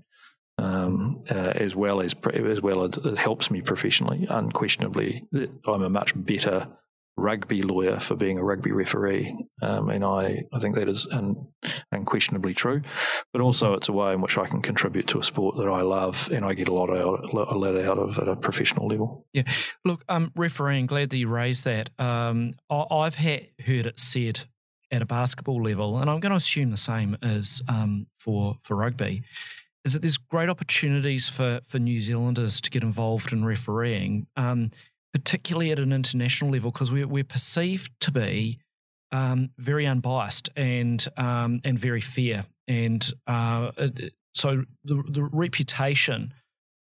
Um, 0.60 1.22
uh, 1.32 1.54
as 1.56 1.74
well 1.74 2.02
as 2.02 2.14
as 2.34 2.62
well 2.62 2.84
as 2.84 2.98
it 2.98 3.18
helps 3.18 3.50
me 3.50 3.62
professionally. 3.62 4.28
Unquestionably, 4.30 5.24
I'm 5.66 5.84
a 5.84 5.90
much 5.90 6.12
better 6.16 6.68
rugby 7.20 7.62
lawyer 7.62 8.00
for 8.00 8.16
being 8.16 8.38
a 8.38 8.44
rugby 8.44 8.72
referee. 8.72 9.36
Um, 9.62 9.90
and 9.90 10.04
I, 10.04 10.44
I 10.54 10.60
think 10.60 10.76
that 10.76 10.90
is 10.90 11.08
un, 11.12 11.48
unquestionably 11.92 12.54
true. 12.54 12.82
But 13.34 13.42
also, 13.42 13.74
it's 13.74 13.90
a 13.90 13.94
way 13.94 14.14
in 14.14 14.22
which 14.22 14.38
I 14.38 14.46
can 14.46 14.62
contribute 14.62 15.08
to 15.08 15.20
a 15.20 15.24
sport 15.24 15.58
that 15.58 15.68
I 15.68 15.82
love 15.82 16.30
and 16.32 16.46
I 16.46 16.54
get 16.54 16.68
a 16.68 16.74
lot 16.74 16.90
out, 16.90 17.26
a 17.32 17.58
lot 17.58 17.76
out 17.76 17.98
of 17.98 18.18
at 18.20 18.28
a 18.28 18.36
professional 18.36 18.88
level. 18.88 19.26
Yeah. 19.34 19.44
Look, 19.86 20.04
um, 20.10 20.32
refereeing, 20.36 20.86
glad 20.86 21.10
that 21.12 21.18
you 21.18 21.28
raised 21.28 21.66
that. 21.66 21.90
Um, 22.00 22.54
I, 22.70 23.04
have 23.04 23.16
heard 23.16 23.86
it 23.86 24.00
said 24.00 24.46
at 24.92 25.02
a 25.02 25.06
basketball 25.06 25.62
level, 25.62 25.98
and 25.98 26.10
I'm 26.10 26.20
going 26.20 26.32
to 26.32 26.38
assume 26.38 26.72
the 26.72 26.78
same 26.78 27.18
as 27.22 27.62
um, 27.68 28.08
for, 28.18 28.58
for 28.64 28.76
rugby. 28.78 29.24
Is 29.86 29.94
that 29.94 30.02
there's 30.02 30.18
great 30.18 30.50
opportunities 30.50 31.30
for, 31.30 31.62
for 31.66 31.80
New 31.80 32.00
Zealanders 32.00 32.62
to 32.62 32.70
get 32.70 32.84
involved 32.84 33.32
in 33.32 33.46
refereeing. 33.46 34.28
Um, 34.36 34.72
particularly 35.12 35.72
at 35.72 35.80
an 35.80 35.92
international 35.92 36.52
level, 36.52 36.72
because 36.72 36.92
we're, 36.92 37.08
we're 37.08 37.24
perceived 37.24 37.92
to 38.00 38.12
be 38.12 38.60
um, 39.12 39.50
very 39.58 39.88
unbiased 39.88 40.50
and 40.56 41.08
um, 41.18 41.62
and 41.64 41.80
very 41.80 42.02
fair. 42.02 42.46
And 42.68 43.12
uh, 43.26 43.72
so 44.34 44.66
the, 44.84 45.04
the 45.08 45.28
reputation 45.32 46.34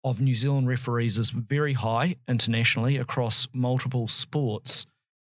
of 0.03 0.19
New 0.19 0.35
Zealand 0.35 0.67
referees 0.67 1.17
is 1.17 1.29
very 1.29 1.73
high 1.73 2.17
internationally 2.27 2.97
across 2.97 3.47
multiple 3.53 4.07
sports. 4.07 4.85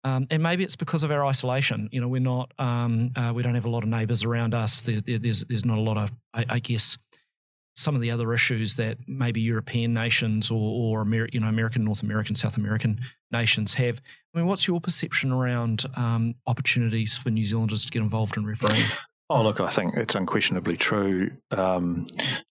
Um, 0.06 0.28
and 0.32 0.42
maybe 0.42 0.64
it's 0.64 0.78
because 0.78 1.04
of 1.04 1.12
our 1.12 1.26
isolation. 1.26 1.90
You 1.92 2.00
know, 2.00 2.08
we're 2.08 2.22
not, 2.22 2.54
um, 2.58 3.12
uh, 3.18 3.34
we 3.36 3.44
don't 3.44 3.56
have 3.56 3.66
a 3.66 3.70
lot 3.70 3.84
of 3.84 3.90
neighbours 3.90 4.24
around 4.24 4.54
us. 4.54 4.80
There, 4.80 5.02
there, 5.02 5.20
there's, 5.20 5.44
there's 5.44 5.66
not 5.66 5.78
a 5.78 5.82
lot 5.82 5.98
of, 5.98 6.12
I, 6.34 6.46
I 6.48 6.60
guess, 6.60 6.98
some 7.80 7.96
of 7.96 8.02
the 8.02 8.12
other 8.12 8.34
issues 8.34 8.76
that 8.76 8.98
maybe 9.08 9.42
European 9.42 9.94
nations 9.94 10.52
or, 10.52 10.56
or 11.04 11.28
you 11.32 11.40
know 11.40 11.48
American, 11.48 11.84
North 11.84 12.04
American, 12.04 12.36
South 12.36 12.58
American 12.58 13.00
nations 13.32 13.76
have. 13.76 14.02
I 14.34 14.40
mean, 14.40 14.48
what's 14.48 14.68
your 14.68 14.82
perception 14.82 15.32
around 15.32 15.86
um, 15.96 16.36
opportunities 16.46 17.18
for 17.18 17.30
New 17.30 17.46
Zealanders 17.46 17.86
to 17.86 17.92
get 17.92 18.02
involved 18.02 18.38
in 18.38 18.46
refereeing? 18.46 18.86
Oh, 19.32 19.44
look, 19.44 19.60
I 19.60 19.70
think 19.70 19.96
it's 19.96 20.16
unquestionably 20.16 20.76
true. 20.76 21.32
Um, 21.52 22.08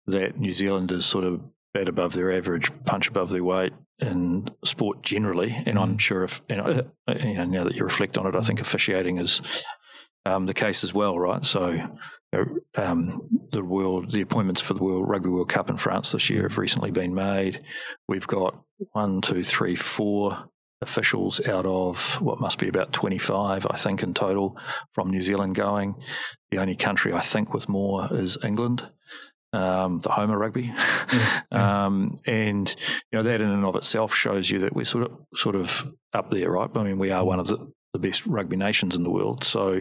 that 0.06 0.38
New 0.38 0.52
Zealanders 0.52 1.06
sort 1.06 1.24
of 1.24 1.40
bat 1.72 1.88
above 1.88 2.12
their 2.12 2.30
average, 2.32 2.70
punch 2.84 3.08
above 3.08 3.30
their 3.30 3.44
weight 3.44 3.72
in 3.98 4.46
sport 4.62 5.02
generally. 5.02 5.56
And 5.64 5.78
I'm 5.78 5.96
mm. 5.96 6.00
sure 6.00 6.22
if 6.22 6.42
you 6.48 6.56
know, 6.56 6.86
uh, 7.08 7.14
you 7.18 7.34
know, 7.34 7.44
now 7.46 7.64
that 7.64 7.76
you 7.76 7.82
reflect 7.82 8.18
on 8.18 8.26
it, 8.26 8.36
I 8.36 8.40
think 8.40 8.60
officiating 8.60 9.18
is 9.18 9.40
um, 10.26 10.46
the 10.46 10.54
case 10.54 10.84
as 10.84 10.94
well, 10.94 11.18
right? 11.18 11.44
So. 11.44 11.98
Um, 12.76 13.28
the 13.50 13.64
world, 13.64 14.12
the 14.12 14.20
appointments 14.20 14.60
for 14.60 14.74
the 14.74 14.82
World 14.82 15.08
Rugby 15.08 15.28
World 15.28 15.48
Cup 15.48 15.70
in 15.70 15.76
France 15.76 16.12
this 16.12 16.30
year 16.30 16.42
have 16.42 16.58
recently 16.58 16.90
been 16.90 17.14
made. 17.14 17.62
We've 18.08 18.26
got 18.26 18.60
one, 18.92 19.20
two, 19.20 19.42
three, 19.42 19.74
four 19.74 20.50
officials 20.82 21.40
out 21.46 21.64
of 21.64 22.20
what 22.20 22.40
must 22.40 22.58
be 22.58 22.68
about 22.68 22.92
25, 22.92 23.66
I 23.70 23.76
think, 23.76 24.02
in 24.02 24.12
total 24.12 24.58
from 24.92 25.10
New 25.10 25.22
Zealand 25.22 25.54
going. 25.54 25.96
The 26.50 26.58
only 26.58 26.76
country 26.76 27.12
I 27.12 27.20
think 27.20 27.54
with 27.54 27.68
more 27.68 28.08
is 28.10 28.36
England 28.44 28.90
um, 29.56 30.00
the 30.00 30.10
home 30.10 30.30
of 30.30 30.38
rugby, 30.38 30.64
yes. 30.64 31.42
um, 31.50 32.20
and 32.26 32.68
you 33.10 33.18
know 33.18 33.22
that 33.22 33.40
in 33.40 33.48
and 33.48 33.64
of 33.64 33.76
itself 33.76 34.14
shows 34.14 34.50
you 34.50 34.58
that 34.60 34.74
we're 34.74 34.84
sort 34.84 35.04
of 35.04 35.20
sort 35.34 35.56
of 35.56 35.86
up 36.12 36.30
there, 36.30 36.50
right? 36.50 36.70
I 36.74 36.82
mean, 36.82 36.98
we 36.98 37.10
are 37.10 37.24
one 37.24 37.38
of 37.38 37.46
the, 37.46 37.72
the 37.96 38.08
best 38.08 38.26
rugby 38.26 38.56
nations 38.56 38.94
in 38.94 39.02
the 39.02 39.10
world, 39.10 39.44
so 39.44 39.80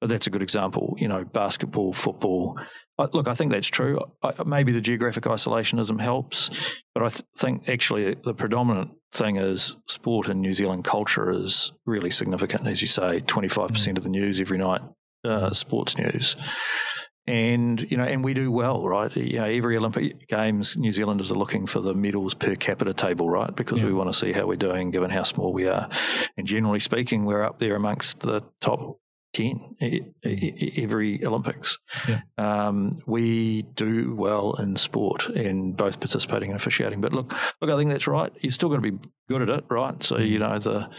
but 0.00 0.10
that's 0.10 0.26
a 0.26 0.30
good 0.30 0.42
example. 0.42 0.94
You 0.98 1.08
know, 1.08 1.24
basketball, 1.24 1.92
football. 1.92 2.58
I, 2.98 3.06
look, 3.12 3.28
I 3.28 3.34
think 3.34 3.52
that's 3.52 3.68
true. 3.68 3.98
I, 4.22 4.32
maybe 4.44 4.72
the 4.72 4.80
geographic 4.80 5.24
isolationism 5.24 6.00
helps, 6.00 6.50
but 6.94 7.02
I 7.02 7.08
th- 7.08 7.24
think 7.38 7.68
actually 7.68 8.16
the 8.22 8.34
predominant 8.34 8.90
thing 9.12 9.36
is 9.36 9.76
sport 9.86 10.28
in 10.28 10.40
New 10.40 10.52
Zealand 10.52 10.84
culture 10.84 11.30
is 11.30 11.72
really 11.86 12.10
significant. 12.10 12.66
As 12.66 12.80
you 12.80 12.88
say, 12.88 13.20
twenty 13.20 13.48
five 13.48 13.70
percent 13.70 13.98
of 13.98 14.04
the 14.04 14.10
news 14.10 14.40
every 14.40 14.58
night, 14.58 14.82
uh, 15.24 15.52
sports 15.52 15.96
news 15.96 16.36
and 17.26 17.80
you 17.90 17.96
know, 17.96 18.04
and 18.04 18.24
we 18.24 18.34
do 18.34 18.50
well, 18.50 18.86
right? 18.86 19.14
You 19.14 19.38
know, 19.38 19.44
every 19.44 19.76
Olympic 19.76 20.28
Games, 20.28 20.76
New 20.76 20.92
Zealanders 20.92 21.30
are 21.30 21.36
looking 21.36 21.66
for 21.66 21.80
the 21.80 21.94
medals 21.94 22.34
per 22.34 22.56
capita 22.56 22.94
table, 22.94 23.30
right? 23.30 23.54
Because 23.54 23.80
yeah. 23.80 23.86
we 23.86 23.92
want 23.92 24.12
to 24.12 24.18
see 24.18 24.32
how 24.32 24.46
we're 24.46 24.56
doing, 24.56 24.90
given 24.90 25.10
how 25.10 25.22
small 25.22 25.52
we 25.52 25.68
are. 25.68 25.88
And 26.36 26.46
generally 26.46 26.80
speaking, 26.80 27.24
we're 27.24 27.44
up 27.44 27.58
there 27.58 27.76
amongst 27.76 28.20
the 28.20 28.42
top 28.60 28.98
10 29.34 29.76
every 30.76 31.24
Olympics. 31.24 31.78
Yeah. 32.08 32.20
Um, 32.38 32.98
we 33.06 33.62
do 33.62 34.14
well 34.14 34.54
in 34.54 34.76
sport 34.76 35.28
in 35.30 35.72
both 35.72 36.00
participating 36.00 36.50
and 36.50 36.56
officiating. 36.56 37.00
But 37.00 37.12
look, 37.12 37.32
look, 37.60 37.70
I 37.70 37.76
think 37.76 37.90
that's 37.90 38.06
right. 38.06 38.32
You're 38.40 38.52
still 38.52 38.68
going 38.68 38.82
to 38.82 38.92
be 38.92 38.98
good 39.28 39.42
at 39.42 39.48
it, 39.48 39.64
right? 39.70 40.02
So, 40.02 40.18
you 40.18 40.38
mm. 40.38 40.40
know, 40.40 40.58
the 40.58 40.90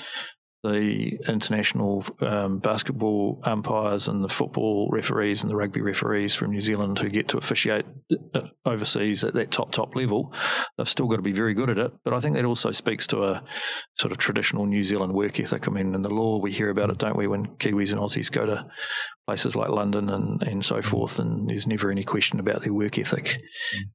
the 0.64 1.20
international 1.28 2.06
um, 2.22 2.60
basketball 2.60 3.40
umpires 3.44 4.08
and 4.08 4.24
the 4.24 4.30
football 4.30 4.90
referees 4.92 5.42
and 5.42 5.52
the 5.52 5.56
rugby 5.56 5.82
referees 5.82 6.36
from 6.36 6.52
New 6.52 6.62
Zealand 6.62 7.00
who 7.00 7.10
get 7.10 7.28
to 7.28 7.38
officiate 7.38 7.86
uh, 8.34 8.48
overseas 8.66 9.24
at 9.24 9.34
that 9.34 9.52
top 9.52 9.72
top 9.72 9.96
level, 9.96 10.34
they've 10.78 10.88
still 10.88 11.08
got 11.08 11.18
to 11.18 11.22
be 11.22 11.34
very 11.34 11.54
good 11.54 11.70
at 11.70 11.78
it. 11.78 11.92
But 12.06 12.14
I 12.14 12.22
think 12.22 12.36
that 12.36 12.46
also 12.46 12.72
speaks 12.72 13.06
to 13.08 13.24
a 13.24 13.44
sort 13.98 14.14
of 14.14 14.18
traditional 14.18 14.66
New 14.66 14.84
Zealand 14.84 15.14
work 15.14 15.40
ethic. 15.40 15.68
I 15.68 15.72
mean, 15.72 15.94
in 15.94 16.02
the 16.02 16.14
law 16.14 16.38
we 16.38 16.52
hear 16.52 16.70
about 16.70 16.90
it, 16.90 16.98
don't 16.98 17.18
we? 17.18 17.28
When 17.28 17.48
Kiwis 17.48 17.92
and 17.92 18.00
Aussies 18.00 18.32
go 18.32 18.46
to 18.46 18.66
places 19.26 19.56
like 19.56 19.70
London 19.70 20.10
and, 20.10 20.42
and 20.44 20.66
so 20.66 20.82
forth, 20.82 21.18
and 21.20 21.50
there's 21.50 21.68
never 21.68 21.90
any 21.90 22.04
question 22.04 22.40
about 22.40 22.62
their 22.62 22.74
work 22.74 22.98
ethic. 22.98 23.42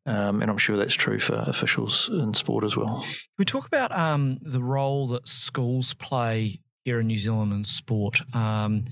Um, 0.07 0.41
and 0.41 0.51
I'm 0.51 0.59
sure 0.59 0.77
that's 0.77 0.95
true 0.95 1.19
for 1.19 1.35
officials 1.47 2.09
in 2.11 2.35
sport 2.35 2.65
as 2.65 2.77
well. 2.77 3.03
Can 3.03 3.15
we 3.39 3.45
talk 3.45 3.67
about 3.67 3.93
um, 3.93 4.39
the 4.41 4.63
role 4.63 5.07
that 5.09 5.29
schools 5.29 5.95
play 5.95 6.61
here 6.85 7.01
in 7.01 7.09
New 7.09 7.19
Zealand 7.19 7.53
in 7.53 7.65
sport? 7.65 8.21
Um, 8.35 8.85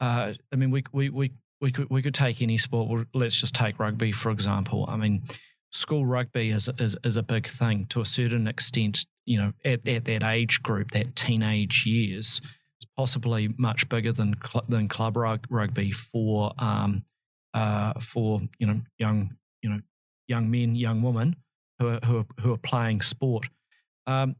uh, 0.00 0.34
I 0.52 0.56
mean, 0.56 0.70
we, 0.70 0.84
we, 0.92 1.08
we, 1.08 1.32
we, 1.60 1.72
could, 1.72 1.88
we 1.90 2.02
could 2.02 2.14
take 2.14 2.42
any 2.42 2.58
sport. 2.58 3.08
Let's 3.14 3.40
just 3.40 3.54
take 3.54 3.78
rugby, 3.78 4.12
for 4.12 4.30
example. 4.30 4.84
I 4.88 4.96
mean, 4.96 5.22
school 5.70 6.04
rugby 6.04 6.50
is, 6.50 6.68
is, 6.78 6.96
is 7.04 7.16
a 7.16 7.22
big 7.22 7.46
thing 7.46 7.86
to 7.86 8.00
a 8.00 8.06
certain 8.06 8.46
extent, 8.46 9.06
you 9.24 9.38
know, 9.38 9.52
at, 9.64 9.86
at 9.88 10.04
that 10.04 10.24
age 10.24 10.62
group, 10.62 10.90
that 10.90 11.16
teenage 11.16 11.86
years 11.86 12.40
possibly 13.00 13.48
much 13.56 13.88
bigger 13.88 14.12
than 14.12 14.34
than 14.68 14.86
club 14.86 15.16
rugby 15.16 15.90
for 15.90 16.52
um, 16.58 17.02
uh, 17.54 17.94
for 17.98 18.40
you 18.58 18.66
know 18.66 18.82
young 18.98 19.34
you 19.62 19.70
know 19.70 19.80
young 20.28 20.50
men, 20.50 20.74
young 20.74 21.00
women 21.00 21.34
who 21.78 21.88
are 21.88 22.00
who 22.04 22.18
are, 22.18 22.26
who 22.40 22.52
are 22.52 22.58
playing 22.58 23.00
sport. 23.00 23.48
Um, 24.06 24.36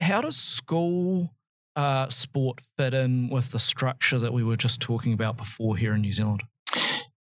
how 0.00 0.22
does 0.22 0.38
school 0.38 1.34
uh, 1.76 2.08
sport 2.08 2.62
fit 2.78 2.94
in 2.94 3.28
with 3.28 3.50
the 3.50 3.58
structure 3.58 4.18
that 4.18 4.32
we 4.32 4.42
were 4.42 4.56
just 4.56 4.80
talking 4.80 5.12
about 5.12 5.36
before 5.36 5.76
here 5.76 5.92
in 5.92 6.00
New 6.00 6.12
Zealand? 6.14 6.42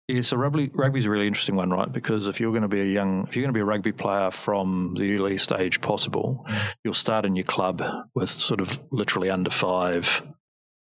Yeah, 0.09 0.23
so 0.23 0.35
rugby 0.35 0.71
rugby 0.73 0.99
is 0.99 1.05
a 1.05 1.09
really 1.09 1.27
interesting 1.27 1.55
one, 1.55 1.69
right? 1.69 1.89
Because 1.89 2.27
if 2.27 2.41
you're 2.41 2.51
going 2.51 2.63
to 2.63 2.67
be 2.67 2.81
a 2.81 2.85
young, 2.85 3.25
if 3.27 3.37
you're 3.37 3.43
going 3.43 3.53
to 3.53 3.57
be 3.57 3.61
a 3.61 3.65
rugby 3.65 3.93
player 3.93 4.29
from 4.29 4.95
the 4.97 5.15
earliest 5.15 5.53
age 5.53 5.79
possible, 5.79 6.45
mm. 6.49 6.73
you'll 6.83 6.93
start 6.93 7.25
in 7.25 7.37
your 7.37 7.45
club 7.45 7.81
with 8.13 8.29
sort 8.29 8.59
of 8.59 8.81
literally 8.91 9.29
under 9.29 9.51
five, 9.51 10.21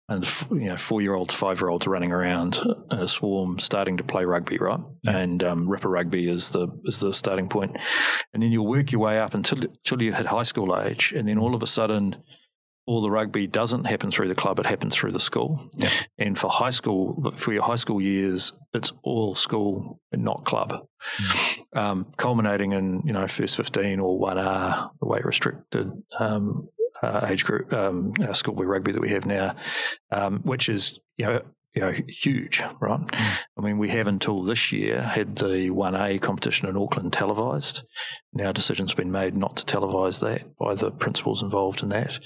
and 0.09 0.25
you 0.51 0.67
know 0.67 0.77
four 0.77 1.01
year 1.01 1.13
olds, 1.13 1.33
five 1.33 1.59
year 1.59 1.69
olds 1.69 1.87
running 1.87 2.11
around 2.11 2.59
in 2.91 2.99
a 2.99 3.07
swarm, 3.07 3.59
starting 3.59 3.97
to 3.97 4.03
play 4.03 4.25
rugby, 4.25 4.57
right? 4.57 4.79
Yeah. 5.03 5.17
And 5.17 5.43
um, 5.43 5.67
Rippa 5.67 5.89
rugby 5.89 6.29
is 6.29 6.49
the 6.49 6.67
is 6.83 6.99
the 6.99 7.13
starting 7.13 7.47
point, 7.47 7.77
and 8.33 8.43
then 8.43 8.51
you'll 8.51 8.67
work 8.67 8.91
your 8.91 9.01
way 9.01 9.19
up 9.19 9.33
until 9.33 9.59
until 9.59 10.01
you 10.01 10.13
hit 10.13 10.25
high 10.25 10.43
school 10.43 10.77
age, 10.77 11.13
and 11.15 11.27
then 11.27 11.37
all 11.37 11.55
of 11.55 11.63
a 11.63 11.67
sudden. 11.67 12.17
All 12.85 12.99
the 12.99 13.09
rugby 13.09 13.47
doesn't 13.47 13.85
happen 13.85 14.11
through 14.11 14.27
the 14.27 14.35
club; 14.35 14.59
it 14.59 14.65
happens 14.65 14.93
through 14.93 15.13
the 15.13 15.19
school. 15.21 15.69
Yeah. 15.77 15.89
And 16.17 16.37
for 16.37 16.49
high 16.49 16.71
school, 16.71 17.31
for 17.33 17.53
your 17.53 17.63
high 17.63 17.77
school 17.77 18.01
years, 18.01 18.51
it's 18.73 18.91
all 19.03 19.35
school 19.35 20.01
and 20.11 20.21
not 20.21 20.43
club. 20.43 20.85
Mm. 21.15 21.77
Um, 21.77 22.11
culminating 22.17 22.73
in 22.73 23.01
you 23.05 23.13
know 23.13 23.25
first 23.25 23.55
fifteen 23.55 24.01
or 24.01 24.19
one 24.19 24.37
R, 24.37 24.91
the 24.99 25.07
weight 25.07 25.23
restricted 25.23 25.93
um, 26.19 26.67
uh, 27.03 27.27
age 27.29 27.43
group 27.43 27.71
um, 27.73 28.13
schoolboy 28.33 28.63
rugby 28.65 28.91
that 28.91 29.01
we 29.01 29.09
have 29.09 29.25
now, 29.25 29.55
um, 30.11 30.39
which 30.43 30.69
is 30.69 30.99
you 31.17 31.25
know 31.25 31.41
you 31.73 31.81
know 31.81 31.91
huge, 32.07 32.61
right? 32.79 32.99
Mm. 32.99 33.43
I 33.57 33.61
mean, 33.61 33.77
we 33.77 33.89
have 33.89 34.07
until 34.07 34.41
this 34.41 34.71
year 34.71 35.01
had 35.01 35.37
the 35.37 35.69
one 35.71 35.95
A 35.95 36.19
competition 36.19 36.69
in 36.69 36.77
Auckland 36.77 37.13
televised. 37.13 37.83
Now, 38.31 38.51
decision's 38.51 38.93
been 38.93 39.11
made 39.11 39.35
not 39.35 39.57
to 39.57 39.65
televise 39.65 40.19
that 40.21 40.55
by 40.57 40.75
the 40.75 40.91
principals 40.91 41.41
involved 41.41 41.83
in 41.83 41.89
that. 41.89 42.19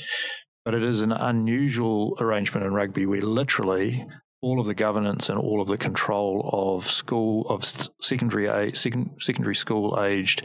But 0.65 0.73
it 0.73 0.83
is 0.83 1.01
an 1.01 1.13
unusual 1.13 2.17
arrangement 2.19 2.65
in 2.65 2.73
rugby 2.73 3.05
where 3.05 3.21
literally 3.21 4.05
all 4.41 4.59
of 4.59 4.67
the 4.67 4.75
governance 4.75 5.29
and 5.29 5.39
all 5.39 5.61
of 5.61 5.67
the 5.67 5.77
control 5.77 6.49
of 6.53 6.83
school 6.83 7.47
of 7.49 7.65
secondary 8.01 8.71
second, 8.75 9.11
secondary 9.19 9.55
school 9.55 9.99
aged 9.99 10.43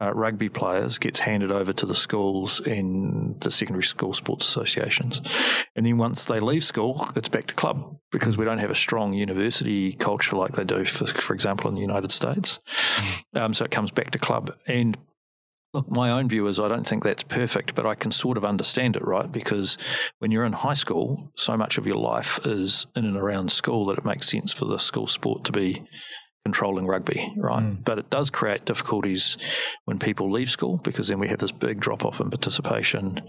uh, 0.00 0.12
rugby 0.12 0.48
players 0.48 0.98
gets 0.98 1.20
handed 1.20 1.52
over 1.52 1.72
to 1.72 1.86
the 1.86 1.94
schools 1.94 2.60
in 2.60 3.36
the 3.40 3.50
secondary 3.50 3.84
school 3.84 4.12
sports 4.12 4.46
associations, 4.46 5.20
and 5.76 5.86
then 5.86 5.98
once 5.98 6.24
they 6.24 6.40
leave 6.40 6.64
school, 6.64 7.08
it's 7.14 7.28
back 7.28 7.46
to 7.46 7.54
club 7.54 7.98
because 8.10 8.36
we 8.36 8.44
don't 8.44 8.58
have 8.58 8.70
a 8.70 8.74
strong 8.74 9.12
university 9.12 9.92
culture 9.92 10.34
like 10.34 10.52
they 10.52 10.64
do, 10.64 10.84
for, 10.84 11.06
for 11.06 11.34
example, 11.34 11.68
in 11.68 11.74
the 11.74 11.80
United 11.80 12.10
States. 12.10 12.58
Mm. 12.66 13.40
Um, 13.40 13.54
so 13.54 13.64
it 13.64 13.70
comes 13.70 13.90
back 13.90 14.10
to 14.12 14.18
club 14.18 14.56
and 14.66 14.96
Look, 15.74 15.90
my 15.90 16.10
own 16.10 16.28
view 16.28 16.46
is 16.46 16.58
I 16.58 16.68
don't 16.68 16.86
think 16.86 17.04
that's 17.04 17.22
perfect, 17.22 17.74
but 17.74 17.84
I 17.84 17.94
can 17.94 18.10
sort 18.10 18.38
of 18.38 18.44
understand 18.44 18.96
it, 18.96 19.04
right? 19.04 19.30
Because 19.30 19.76
when 20.18 20.30
you're 20.30 20.46
in 20.46 20.54
high 20.54 20.74
school, 20.74 21.30
so 21.36 21.56
much 21.56 21.76
of 21.76 21.86
your 21.86 21.96
life 21.96 22.40
is 22.46 22.86
in 22.96 23.04
and 23.04 23.16
around 23.16 23.52
school 23.52 23.84
that 23.86 23.98
it 23.98 24.04
makes 24.04 24.30
sense 24.30 24.52
for 24.52 24.64
the 24.64 24.78
school 24.78 25.06
sport 25.06 25.44
to 25.44 25.52
be 25.52 25.84
controlling 26.44 26.86
rugby, 26.86 27.34
right? 27.36 27.64
Mm. 27.64 27.84
But 27.84 27.98
it 27.98 28.08
does 28.08 28.30
create 28.30 28.64
difficulties 28.64 29.36
when 29.84 29.98
people 29.98 30.30
leave 30.32 30.50
school 30.50 30.78
because 30.78 31.08
then 31.08 31.18
we 31.18 31.28
have 31.28 31.40
this 31.40 31.52
big 31.52 31.80
drop 31.80 32.04
off 32.04 32.20
in 32.20 32.30
participation 32.30 33.20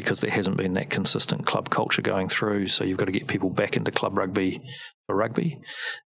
because 0.00 0.20
there 0.20 0.30
hasn't 0.30 0.56
been 0.56 0.74
that 0.74 0.90
consistent 0.90 1.46
club 1.46 1.70
culture 1.70 2.02
going 2.02 2.28
through. 2.28 2.68
So 2.68 2.84
you've 2.84 2.98
got 2.98 3.06
to 3.06 3.12
get 3.12 3.26
people 3.26 3.50
back 3.50 3.76
into 3.76 3.90
club 3.90 4.16
rugby 4.16 4.60
for 5.06 5.16
rugby. 5.16 5.60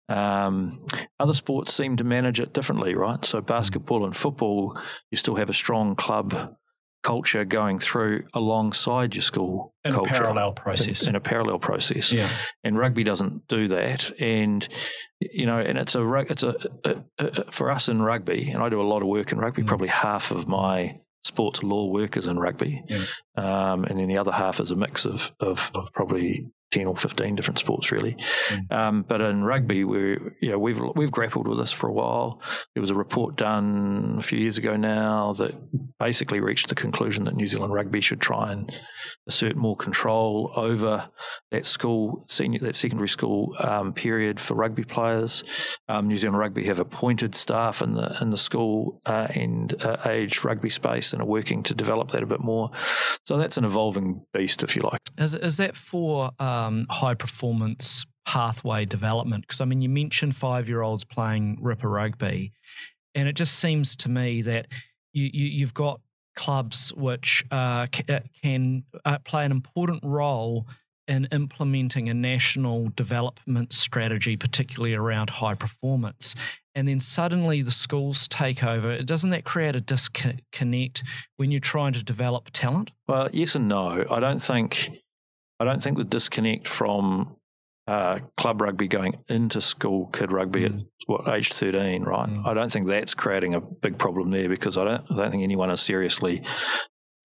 Um, 0.10 0.80
other 1.20 1.34
sports 1.34 1.74
seem 1.74 1.96
to 1.98 2.04
manage 2.04 2.40
it 2.40 2.54
differently, 2.54 2.96
right? 2.96 3.24
So 3.24 3.42
basketball 3.42 4.06
and 4.06 4.16
football, 4.16 4.78
you 5.10 5.18
still 5.18 5.36
have 5.36 5.50
a 5.50 5.54
strong 5.54 5.96
club 5.96 6.56
culture 7.04 7.44
going 7.46 7.80
through 7.80 8.24
alongside 8.34 9.16
your 9.16 9.24
school 9.24 9.74
in 9.84 9.92
culture. 9.92 10.14
a 10.14 10.18
parallel 10.18 10.54
process. 10.54 11.04
In, 11.04 11.10
in, 11.10 11.16
a 11.16 11.20
parallel 11.20 11.60
process. 11.60 12.12
Yeah. 12.12 12.30
And 12.64 12.78
rugby 12.78 13.04
doesn't 13.04 13.48
do 13.48 13.68
that. 13.70 14.12
And 14.20 14.68
you 15.20 15.46
know, 15.46 15.58
and 15.58 15.78
it's 15.78 15.96
a 15.96 16.14
it's 16.30 16.44
a, 16.44 16.56
a, 16.86 17.04
a, 17.20 17.52
for 17.52 17.72
us 17.72 17.90
in 17.90 18.02
rugby, 18.02 18.50
and 18.52 18.62
I 18.62 18.70
do 18.70 18.82
a 18.82 18.84
lot 18.84 19.02
of 19.02 19.08
work 19.08 19.32
in 19.32 19.40
rugby. 19.40 19.64
Mm. 19.64 19.68
Probably 19.68 19.88
half 19.88 20.32
of 20.32 20.48
my 20.48 21.00
sports 21.24 21.64
law 21.64 21.88
workers 21.88 22.28
in 22.28 22.40
rugby, 22.40 22.84
yeah. 22.88 23.06
um, 23.36 23.84
and 23.86 24.00
then 24.00 24.08
the 24.08 24.18
other 24.18 24.32
half 24.32 24.60
is 24.60 24.72
a 24.72 24.76
mix 24.76 25.06
of, 25.06 25.32
of, 25.40 25.72
of 25.76 25.92
probably 25.94 26.50
ten 26.72 26.88
or 26.88 26.96
fifteen 26.96 27.36
different 27.36 27.60
sports, 27.60 27.92
really. 27.92 28.16
Mm. 28.50 28.72
Um, 28.72 29.02
but 29.04 29.22
in 29.22 29.44
rugby, 29.44 29.84
we 29.84 30.18
yeah 30.42 30.56
we've 30.56 30.82
we've 30.96 31.12
grappled 31.12 31.48
with 31.48 31.60
this 31.60 31.72
for 31.72 31.88
a 31.88 31.94
while. 31.94 32.42
There 32.74 32.82
was 32.82 32.92
a 32.92 32.96
report 32.96 33.36
done 33.36 34.16
a 34.20 34.22
few 34.22 34.40
years 34.40 34.58
ago 34.58 34.76
now 34.78 35.34
that 35.34 35.54
basically 36.00 36.40
reached 36.40 36.70
the 36.70 36.76
conclusion 36.76 37.26
that 37.26 37.36
New 37.36 37.48
Zealand 37.48 37.74
rugby 37.74 38.02
should 38.02 38.22
try 38.22 38.52
and 38.52 38.72
assert 39.28 39.56
more 39.56 39.76
control 39.76 40.52
over 40.56 41.10
that 41.52 41.66
school 41.66 42.26
senior 42.28 42.60
that 42.60 42.76
secondary 42.76 43.10
school 43.10 43.56
um, 43.60 43.94
period 43.94 44.40
for 44.40 44.56
rugby 44.56 44.84
players. 44.84 45.44
Um, 45.88 46.08
New 46.08 46.18
Zealand 46.18 46.40
Rugby 46.40 46.66
have 46.66 46.80
appointed 46.80 47.36
staff 47.36 47.82
in 47.82 47.94
the 47.94 48.18
in 48.22 48.30
the 48.30 48.38
school 48.38 49.00
uh, 49.06 49.28
and 49.36 49.74
uh, 49.84 49.98
age 50.06 50.44
rugby 50.44 50.70
space 50.70 51.14
and 51.14 51.22
are 51.22 51.26
working 51.26 51.64
to 51.64 51.74
develop 51.74 52.12
that 52.12 52.24
a 52.24 52.26
bit 52.26 52.42
more. 52.42 52.72
So 53.26 53.38
that's 53.38 53.58
an 53.58 53.66
evolving 53.66 54.26
beast, 54.34 54.64
if 54.64 54.76
you 54.76 54.82
like. 54.84 55.02
Is 55.18 55.36
is 55.36 55.58
that 55.58 55.76
for 55.76 56.32
um, 56.68 56.86
high 56.90 57.14
performance 57.14 58.06
pathway 58.26 58.86
development? 58.86 59.44
Because 59.44 59.62
I 59.62 59.66
mean, 59.66 59.82
you 59.82 59.90
mentioned 59.90 60.36
five 60.36 60.70
year 60.70 60.82
olds 60.82 61.04
playing 61.04 61.58
Rippa 61.58 61.92
rugby, 61.92 62.52
and 63.16 63.28
it 63.28 63.34
just 63.34 63.56
seems 63.60 63.96
to 63.98 64.10
me 64.10 64.42
that 64.44 64.68
you, 65.14 65.30
you 65.34 65.66
have 65.66 65.74
got 65.74 66.02
clubs 66.36 66.94
which 66.94 67.44
uh, 67.52 67.88
uh, 68.10 68.20
can 68.42 68.84
uh, 69.06 69.18
play 69.20 69.46
an 69.46 69.52
important 69.52 70.02
role 70.04 70.66
in 71.08 71.28
implementing 71.32 72.08
a 72.08 72.14
national 72.14 72.90
development 72.96 73.74
strategy, 73.74 74.38
particularly 74.38 74.94
around 74.94 75.30
high 75.30 75.56
performance. 75.56 76.36
And 76.74 76.88
then 76.88 77.02
suddenly 77.02 77.62
the 77.62 77.72
schools 77.72 78.30
take 78.30 78.64
over. 78.64 79.02
Doesn't 79.02 79.32
that 79.32 79.44
create 79.44 79.76
a 79.76 79.82
disconnect 79.82 81.04
when 81.36 81.52
you're 81.52 81.60
trying 81.60 81.94
to 81.94 82.04
develop 82.04 82.52
talent? 82.54 82.92
Well, 83.08 83.30
yes 83.34 83.56
and 83.56 83.68
no. 83.68 84.06
I 84.10 84.20
don't 84.22 84.42
think 84.42 85.02
I 85.62 85.64
don't 85.64 85.84
think 85.84 85.98
the 85.98 86.04
disconnect 86.04 86.68
from 86.68 87.38
uh, 87.88 88.20
club 88.36 88.62
rugby 88.62 88.88
going 88.88 89.24
into 89.28 89.62
school 89.62 90.08
kid 90.08 90.32
rugby 90.32 90.62
mm. 90.62 90.80
at 90.80 90.82
what 91.08 91.28
age 91.28 91.52
13 91.52 92.04
right 92.04 92.30
mm. 92.30 92.48
i 92.48 92.54
don't 92.54 92.72
think 92.72 92.88
that's 92.88 93.14
creating 93.14 93.54
a 93.54 93.60
big 93.60 93.98
problem 93.98 94.32
there 94.32 94.48
because 94.48 94.78
i 94.78 94.86
don't, 94.86 95.04
I 95.12 95.16
don't 95.16 95.32
think 95.32 95.44
anyone 95.44 95.72
is 95.72 95.82
seriously 95.82 96.44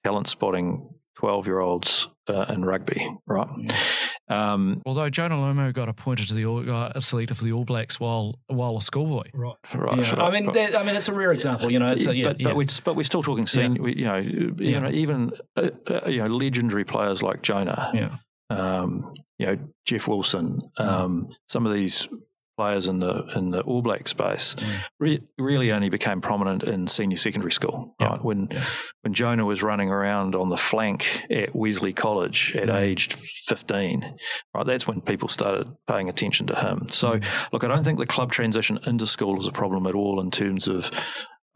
talent 0.05 0.27
spotting 0.27 0.89
12 1.17 1.47
year 1.47 1.61
olds 1.61 2.09
uh, 2.29 2.47
in 2.49 2.65
rugby 2.65 3.07
right 3.29 3.47
mm. 3.47 4.35
um, 4.35 4.83
although 4.85 5.09
Jonah 5.09 5.37
Lomu 5.37 5.73
got 5.73 5.89
appointed 5.89 6.27
to 6.29 6.35
the 6.35 6.51
uh, 6.51 6.99
selected 6.99 7.37
for 7.37 7.45
the 7.45 7.53
All 7.53 7.65
Blacks 7.65 8.01
while 8.01 8.41
while 8.49 8.77
a 8.77 8.83
schoolboy 8.83 9.31
right 9.35 9.55
right, 9.73 9.99
yeah. 9.99 10.15
I 10.17 10.31
mean 10.33 10.51
that, 10.53 10.77
I 10.77 10.83
mean 10.83 10.97
it's 10.97 11.09
a 11.09 11.15
rare 11.15 11.33
example 11.33 11.71
you 11.71 11.79
know 11.79 11.93
a, 11.93 11.95
yeah, 11.95 12.25
but, 12.25 12.41
yeah. 12.41 12.49
but, 12.49 12.57
we, 12.57 12.67
but 12.85 12.97
we're 12.97 13.05
still 13.05 13.23
talking 13.23 13.47
senior 13.47 13.89
you 13.89 14.05
know 14.05 14.17
you 14.17 14.81
know 14.81 14.91
even 14.91 15.31
uh, 15.57 15.71
uh, 15.89 16.09
you 16.09 16.19
know 16.19 16.27
legendary 16.27 16.85
players 16.85 17.23
like 17.23 17.43
Jonah 17.43 17.93
yeah 17.95 18.17
um, 18.51 19.13
you 19.39 19.47
know 19.47 19.59
Jeff 19.85 20.09
Wilson, 20.09 20.61
um, 20.79 21.29
some 21.49 21.67
of 21.67 21.73
these 21.73 22.09
players 22.57 22.87
in 22.87 23.01
the 23.01 23.23
in 23.37 23.51
the 23.51 23.61
All 23.63 23.83
Black 23.83 24.09
space 24.09 24.55
mm. 24.55 24.85
re- 24.99 25.23
really 25.39 25.71
only 25.71 25.91
became 25.91 26.21
prominent 26.21 26.63
in 26.63 26.87
senior 26.87 27.19
secondary 27.19 27.53
school. 27.53 27.95
Yeah. 28.01 28.07
Right? 28.09 28.25
When 28.25 28.49
yeah. 28.51 28.63
when 29.03 29.13
Jonah 29.13 29.45
was 29.45 29.63
running 29.63 29.91
around 29.91 30.35
on 30.35 30.49
the 30.49 30.57
flank 30.57 31.25
at 31.31 31.55
Wesley 31.55 31.93
College 31.93 32.57
at 32.57 32.69
mm. 32.69 32.75
aged 32.75 33.13
fifteen, 33.13 34.17
right? 34.55 34.67
That's 34.67 34.87
when 34.87 35.01
people 35.03 35.29
started 35.29 35.69
paying 35.87 36.09
attention 36.09 36.47
to 36.49 36.57
him. 36.57 36.89
So, 36.89 37.19
mm. 37.19 37.53
look, 37.53 37.63
I 37.63 37.69
don't 37.69 37.85
think 37.85 37.99
the 37.99 38.07
club 38.07 38.33
transition 38.33 38.79
into 38.87 39.07
school 39.07 39.39
is 39.39 39.47
a 39.47 39.53
problem 39.53 39.87
at 39.87 39.95
all 39.95 40.21
in 40.21 40.31
terms 40.31 40.67
of 40.67 40.91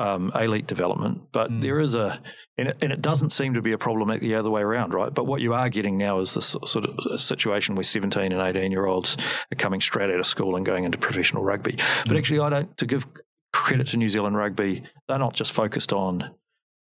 um, 0.01 0.32
elite 0.34 0.66
development, 0.66 1.28
but 1.30 1.51
mm. 1.51 1.61
there 1.61 1.78
is 1.78 1.94
a, 1.94 2.18
and 2.57 2.68
it, 2.68 2.78
and 2.82 2.90
it, 2.90 3.03
doesn't 3.03 3.30
seem 3.30 3.53
to 3.53 3.61
be 3.61 3.72
a 3.72 3.78
problem 3.78 4.18
the 4.18 4.34
other 4.34 4.51
way 4.51 4.62
around, 4.62 4.94
right? 4.94 5.12
But 5.12 5.26
what 5.26 5.42
you 5.42 5.53
are 5.53 5.68
getting 5.68 5.98
now 5.98 6.20
is 6.20 6.32
this 6.32 6.57
sort 6.64 6.86
of 6.86 7.20
situation 7.20 7.74
where 7.74 7.84
17 7.84 8.32
and 8.32 8.40
18 8.40 8.72
year 8.72 8.86
olds 8.86 9.18
are 9.53 9.57
coming 9.57 9.80
straight 9.80 10.11
out 10.11 10.18
of 10.18 10.26
school 10.26 10.57
and 10.57 10.64
going 10.64 10.84
into 10.84 10.96
professional 10.96 11.44
rugby. 11.44 11.74
Mm. 11.74 12.09
But 12.09 12.16
actually, 12.16 12.40
I 12.40 12.48
don't, 12.48 12.76
to 12.78 12.86
give 12.86 13.07
credit 13.53 13.88
to 13.88 13.98
New 13.98 14.09
Zealand 14.09 14.36
rugby, 14.36 14.84
they're 15.07 15.18
not 15.18 15.34
just 15.34 15.53
focused 15.53 15.92
on 15.92 16.30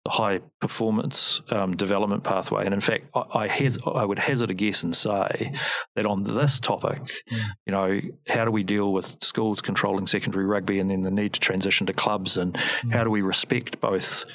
high 0.07 0.39
performance 0.59 1.41
um, 1.49 1.75
development 1.75 2.23
pathway. 2.23 2.65
And 2.65 2.73
in 2.73 2.81
fact, 2.81 3.05
I, 3.15 3.23
I, 3.35 3.47
hes- 3.47 3.79
I, 3.87 4.03
would 4.03 4.19
hazard 4.19 4.51
a 4.51 4.53
guess 4.53 4.83
and 4.83 4.95
say 4.95 5.53
that 5.95 6.05
on 6.05 6.25
this 6.25 6.59
topic, 6.59 7.01
mm. 7.31 7.43
you 7.65 7.71
know, 7.71 8.01
how 8.27 8.43
do 8.43 8.51
we 8.51 8.63
deal 8.63 8.91
with 8.91 9.23
schools 9.23 9.61
controlling 9.61 10.07
secondary 10.07 10.45
rugby 10.45 10.79
and 10.79 10.89
then 10.89 11.03
the 11.03 11.11
need 11.11 11.33
to 11.33 11.39
transition 11.39 11.87
to 11.87 11.93
clubs 11.93 12.35
and 12.35 12.53
mm. 12.53 12.93
how 12.93 13.03
do 13.05 13.09
we 13.09 13.21
respect 13.21 13.79
both 13.79 14.25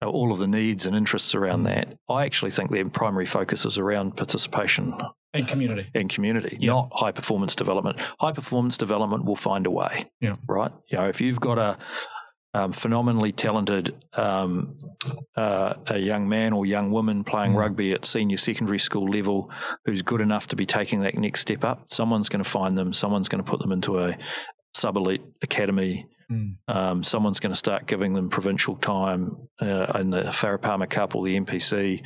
uh, 0.00 0.06
all 0.06 0.32
of 0.32 0.38
the 0.38 0.46
needs 0.46 0.86
and 0.86 0.96
interests 0.96 1.34
around 1.34 1.62
mm. 1.62 1.66
that? 1.66 1.98
I 2.08 2.24
actually 2.24 2.50
think 2.50 2.70
their 2.70 2.88
primary 2.88 3.26
focus 3.26 3.66
is 3.66 3.76
around 3.76 4.16
participation. 4.16 4.94
And 5.34 5.46
community. 5.46 5.90
And 5.94 6.08
community, 6.08 6.56
yeah. 6.58 6.72
not 6.72 6.90
high 6.92 7.12
performance 7.12 7.54
development. 7.54 8.00
High 8.18 8.32
performance 8.32 8.78
development 8.78 9.26
will 9.26 9.36
find 9.36 9.66
a 9.66 9.70
way. 9.70 10.10
Yeah. 10.20 10.34
Right? 10.48 10.72
You 10.90 10.98
know, 10.98 11.08
if 11.08 11.20
you've 11.20 11.40
got 11.40 11.58
a 11.58 11.76
um, 12.54 12.72
phenomenally 12.72 13.32
talented 13.32 13.94
um, 14.14 14.76
uh, 15.36 15.74
a 15.86 15.98
young 15.98 16.28
man 16.28 16.52
or 16.52 16.66
young 16.66 16.90
woman 16.90 17.24
playing 17.24 17.52
mm. 17.52 17.56
rugby 17.56 17.92
at 17.92 18.04
senior 18.04 18.36
secondary 18.36 18.78
school 18.78 19.08
level 19.08 19.50
who's 19.84 20.02
good 20.02 20.20
enough 20.20 20.46
to 20.48 20.56
be 20.56 20.66
taking 20.66 21.00
that 21.00 21.14
next 21.14 21.40
step 21.40 21.64
up. 21.64 21.86
Someone's 21.90 22.28
going 22.28 22.42
to 22.42 22.48
find 22.48 22.76
them. 22.76 22.92
Someone's 22.92 23.28
going 23.28 23.42
to 23.42 23.50
put 23.50 23.60
them 23.60 23.72
into 23.72 23.98
a 23.98 24.18
sub 24.74 24.96
elite 24.96 25.22
academy. 25.42 26.06
Mm. 26.30 26.56
Um, 26.68 27.04
someone's 27.04 27.40
going 27.40 27.52
to 27.52 27.58
start 27.58 27.86
giving 27.86 28.12
them 28.14 28.28
provincial 28.28 28.76
time 28.76 29.48
uh, 29.60 29.92
in 29.98 30.10
the 30.10 30.24
Farah 30.24 30.88
Cup 30.88 31.14
or 31.14 31.24
the 31.24 31.38
NPC. 31.38 32.04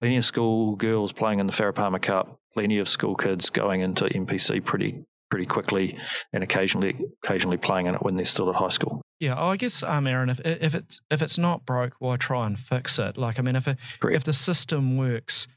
Plenty 0.00 0.16
of 0.16 0.24
school 0.26 0.76
girls 0.76 1.12
playing 1.12 1.40
in 1.40 1.46
the 1.46 1.52
Farah 1.52 2.00
Cup. 2.02 2.38
Plenty 2.52 2.78
of 2.78 2.88
school 2.88 3.14
kids 3.14 3.50
going 3.50 3.80
into 3.80 4.04
NPC 4.04 4.62
pretty 4.64 5.04
pretty 5.30 5.46
quickly, 5.46 5.98
and 6.32 6.42
occasionally 6.42 6.96
occasionally 7.24 7.56
playing 7.56 7.86
in 7.86 7.94
it 7.94 8.02
when 8.02 8.16
they're 8.16 8.26
still 8.26 8.48
at 8.50 8.56
high 8.56 8.68
school. 8.68 9.02
Yeah, 9.18 9.34
oh, 9.38 9.48
I 9.48 9.56
guess, 9.56 9.82
um, 9.82 10.06
Aaron, 10.06 10.28
if 10.28 10.40
if 10.40 10.74
it's 10.74 11.00
if 11.10 11.22
it's 11.22 11.38
not 11.38 11.64
broke, 11.64 11.94
why 11.98 12.16
try 12.16 12.46
and 12.46 12.58
fix 12.58 12.98
it? 12.98 13.16
Like, 13.16 13.38
I 13.38 13.42
mean, 13.42 13.56
if 13.56 13.66
it, 13.66 13.78
if 14.02 14.24
the 14.24 14.32
system 14.32 14.96
works, 14.96 15.48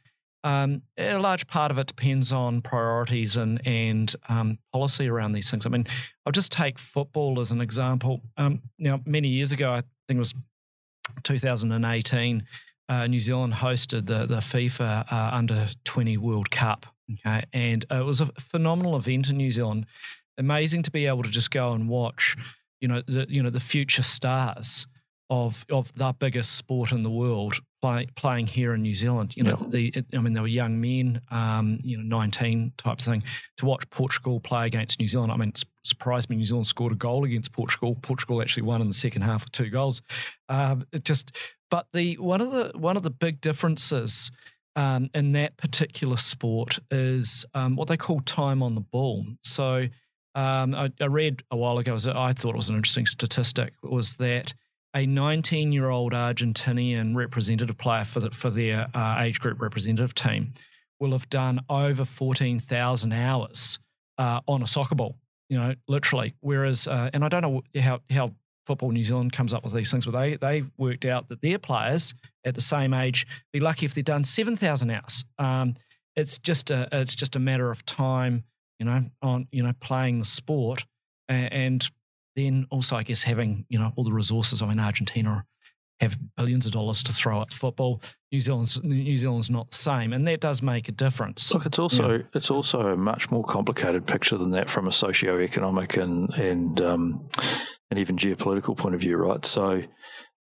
um, 0.43 0.83
a 0.97 1.17
large 1.17 1.47
part 1.47 1.71
of 1.71 1.77
it 1.77 1.87
depends 1.87 2.31
on 2.31 2.61
priorities 2.61 3.35
and 3.35 3.65
and 3.67 4.15
um, 4.29 4.59
policy 4.71 5.09
around 5.09 5.33
these 5.33 5.51
things. 5.51 5.65
I 5.65 5.69
mean, 5.69 5.85
I'll 6.25 6.31
just 6.31 6.51
take 6.51 6.79
football 6.79 7.39
as 7.39 7.51
an 7.51 7.61
example. 7.61 8.21
Um, 8.37 8.61
now, 8.77 9.01
many 9.05 9.27
years 9.27 9.51
ago, 9.51 9.73
I 9.73 9.81
think 10.07 10.17
it 10.17 10.19
was 10.19 10.33
2018. 11.23 12.43
Uh, 12.87 13.07
New 13.07 13.19
Zealand 13.19 13.55
hosted 13.55 14.05
the 14.05 14.25
the 14.25 14.37
FIFA 14.37 15.11
uh, 15.11 15.29
Under 15.33 15.67
20 15.83 16.17
World 16.17 16.49
Cup, 16.49 16.85
Okay, 17.13 17.43
and 17.53 17.85
uh, 17.91 18.01
it 18.01 18.05
was 18.05 18.21
a 18.21 18.27
phenomenal 18.27 18.95
event 18.95 19.29
in 19.29 19.37
New 19.37 19.51
Zealand. 19.51 19.85
Amazing 20.37 20.83
to 20.83 20.91
be 20.91 21.05
able 21.07 21.23
to 21.23 21.29
just 21.29 21.51
go 21.51 21.73
and 21.73 21.89
watch, 21.89 22.35
you 22.79 22.87
know, 22.87 23.01
the 23.01 23.25
you 23.29 23.41
know 23.41 23.49
the 23.49 23.59
future 23.59 24.03
stars 24.03 24.87
of 25.29 25.65
of 25.71 25.93
the 25.95 26.13
biggest 26.13 26.55
sport 26.55 26.91
in 26.91 27.03
the 27.03 27.09
world 27.09 27.55
play, 27.81 28.07
playing 28.15 28.47
here 28.47 28.73
in 28.73 28.81
New 28.81 28.95
Zealand. 28.95 29.35
You 29.35 29.43
know, 29.43 29.55
yeah. 29.59 29.67
the 29.69 30.05
I 30.13 30.19
mean, 30.19 30.33
they 30.33 30.39
were 30.39 30.47
young 30.47 30.81
men, 30.81 31.21
um, 31.31 31.79
you 31.83 31.97
know, 31.97 32.17
nineteen 32.17 32.73
type 32.77 32.99
thing. 32.99 33.23
To 33.57 33.65
watch 33.65 33.89
Portugal 33.89 34.39
play 34.39 34.65
against 34.65 34.99
New 34.99 35.07
Zealand, 35.07 35.31
I 35.31 35.37
mean, 35.37 35.49
it 35.49 35.63
surprised 35.83 36.29
me. 36.29 36.35
New 36.35 36.45
Zealand 36.45 36.67
scored 36.67 36.93
a 36.93 36.95
goal 36.95 37.23
against 37.23 37.53
Portugal. 37.53 37.97
Portugal 38.01 38.41
actually 38.41 38.63
won 38.63 38.81
in 38.81 38.87
the 38.87 38.93
second 38.93 39.23
half 39.23 39.41
with 39.41 39.51
two 39.51 39.69
goals. 39.69 40.01
Um, 40.47 40.85
it 40.91 41.05
just, 41.05 41.35
but 41.69 41.87
the 41.93 42.15
one 42.17 42.41
of 42.41 42.51
the 42.51 42.71
one 42.75 42.97
of 42.97 43.03
the 43.03 43.11
big 43.11 43.41
differences 43.41 44.31
um, 44.79 45.09
in 45.13 45.31
that 45.31 45.57
particular 45.57 46.15
sport 46.15 46.79
is 46.89 47.45
um, 47.53 47.75
what 47.75 47.89
they 47.89 47.97
call 47.97 48.21
time 48.21 48.63
on 48.63 48.75
the 48.75 48.81
ball. 48.81 49.25
So 49.43 49.89
um, 50.35 50.73
I, 50.73 50.89
I, 51.01 51.07
read 51.07 51.43
a 51.51 51.57
while 51.57 51.77
ago, 51.79 51.95
I 51.95 52.31
thought 52.31 52.51
it 52.51 52.55
was 52.55 52.69
an 52.69 52.77
interesting 52.77 53.05
statistic, 53.05 53.73
was 53.83 54.15
that 54.15 54.53
a 54.95 55.05
19 55.05 55.73
year 55.73 55.89
old 55.89 56.13
Argentinian 56.13 57.13
representative 57.13 57.77
player 57.77 58.05
for, 58.05 58.21
the, 58.21 58.31
for 58.31 58.49
their 58.49 58.87
uh, 58.93 59.17
age 59.19 59.41
group 59.41 59.61
representative 59.61 60.15
team 60.15 60.51
will 60.97 61.11
have 61.11 61.29
done 61.29 61.59
over 61.69 62.05
14,000 62.05 63.11
hours 63.11 63.79
uh, 64.17 64.39
on 64.47 64.63
a 64.63 64.67
soccer 64.67 64.95
ball, 64.95 65.17
you 65.49 65.57
know, 65.57 65.75
literally. 65.89 66.35
Whereas, 66.39 66.87
uh, 66.87 67.09
and 67.13 67.25
I 67.25 67.27
don't 67.27 67.41
know 67.41 67.63
how, 67.81 67.99
how 68.09 68.33
Football 68.69 68.91
New 68.91 69.03
Zealand 69.03 69.33
comes 69.33 69.51
up 69.51 69.63
with 69.63 69.73
these 69.73 69.89
things, 69.89 70.05
but 70.05 70.11
they 70.11 70.35
they 70.35 70.63
worked 70.77 71.03
out 71.03 71.27
that 71.29 71.41
their 71.41 71.57
players 71.57 72.13
at 72.45 72.53
the 72.53 72.61
same 72.61 72.93
age 72.93 73.25
be 73.51 73.59
lucky 73.59 73.83
if 73.83 73.95
they've 73.95 74.05
done 74.05 74.23
seven 74.23 74.55
thousand 74.55 74.91
hours. 74.91 75.25
Um, 75.39 75.73
it's 76.15 76.37
just 76.37 76.69
a 76.69 76.87
it's 76.91 77.15
just 77.15 77.35
a 77.35 77.39
matter 77.39 77.71
of 77.71 77.83
time, 77.87 78.43
you 78.79 78.85
know, 78.85 79.05
on 79.23 79.47
you 79.51 79.63
know 79.63 79.73
playing 79.79 80.19
the 80.19 80.25
sport, 80.25 80.85
and, 81.27 81.51
and 81.51 81.91
then 82.35 82.67
also 82.69 82.95
I 82.95 83.01
guess 83.01 83.23
having 83.23 83.65
you 83.69 83.79
know 83.79 83.91
all 83.95 84.03
the 84.03 84.13
resources. 84.13 84.61
I 84.61 84.67
mean, 84.67 84.79
Argentina 84.79 85.47
have 85.99 86.17
billions 86.37 86.65
of 86.65 86.71
dollars 86.71 87.03
to 87.03 87.13
throw 87.13 87.41
at 87.41 87.51
football. 87.51 88.01
New 88.31 88.39
Zealand's 88.39 88.81
New 88.83 89.17
Zealand's 89.17 89.49
not 89.49 89.71
the 89.71 89.77
same, 89.77 90.13
and 90.13 90.25
that 90.27 90.39
does 90.39 90.61
make 90.61 90.87
a 90.87 90.91
difference. 90.91 91.53
Look, 91.53 91.65
it's 91.65 91.79
also 91.79 92.17
yeah. 92.17 92.23
it's 92.33 92.51
also 92.51 92.91
a 92.91 92.97
much 92.97 93.31
more 93.31 93.43
complicated 93.43 94.05
picture 94.05 94.37
than 94.37 94.51
that 94.51 94.69
from 94.69 94.87
a 94.87 94.91
socio-economic 94.91 95.97
and 95.97 96.29
and 96.35 96.81
um, 96.81 97.27
and 97.89 97.99
even 97.99 98.17
geopolitical 98.17 98.77
point 98.77 98.95
of 98.95 99.01
view, 99.01 99.17
right? 99.17 99.43
So, 99.45 99.83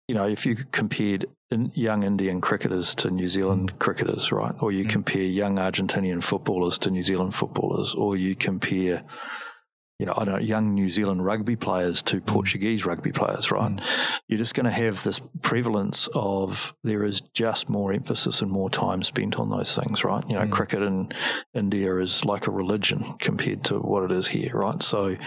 you 0.08 0.16
know, 0.16 0.28
if 0.28 0.46
you 0.46 0.56
compared 0.56 1.26
young 1.74 2.04
Indian 2.04 2.42
cricketers 2.42 2.94
to 2.96 3.10
New 3.10 3.28
Zealand 3.28 3.74
mm. 3.74 3.80
cricketers, 3.80 4.32
right? 4.32 4.54
Or 4.60 4.72
you 4.72 4.86
mm. 4.86 4.90
compare 4.90 5.24
young 5.24 5.58
Argentinian 5.58 6.22
footballers 6.22 6.78
to 6.80 6.92
New 6.92 7.04
Zealand 7.04 7.34
footballers, 7.34 7.96
or 7.96 8.16
you 8.16 8.36
compare 8.36 9.04
you 10.00 10.06
know, 10.06 10.14
I 10.16 10.24
don't 10.24 10.36
know, 10.36 10.40
young 10.40 10.74
New 10.74 10.90
Zealand 10.90 11.26
rugby 11.26 11.58
players 11.58 12.02
to 12.04 12.22
mm. 12.22 12.26
Portuguese 12.26 12.86
rugby 12.86 13.12
players, 13.12 13.52
right? 13.52 13.70
Mm. 13.70 14.22
You're 14.30 14.38
just 14.38 14.56
going 14.56 14.66
to 14.66 14.72
have 14.72 15.04
this 15.04 15.22
prevalence 15.44 16.08
of 16.14 16.74
there 16.86 17.04
is 17.04 17.20
just 17.34 17.68
more 17.68 17.92
emphasis 17.92 18.42
and 18.42 18.50
more 18.50 18.70
time 18.70 19.04
spent 19.04 19.38
on 19.38 19.50
those 19.50 19.76
things, 19.76 20.06
right? 20.06 20.24
You 20.30 20.36
know, 20.36 20.46
mm. 20.46 20.52
cricket 20.52 20.82
in 20.82 21.10
India 21.54 21.98
is 21.98 22.24
like 22.24 22.48
a 22.48 22.52
religion 22.52 23.04
compared 23.20 23.66
to 23.66 23.80
what 23.80 24.04
it 24.04 24.12
is 24.14 24.30
here, 24.30 24.52
right? 24.54 24.82
So, 24.82 25.18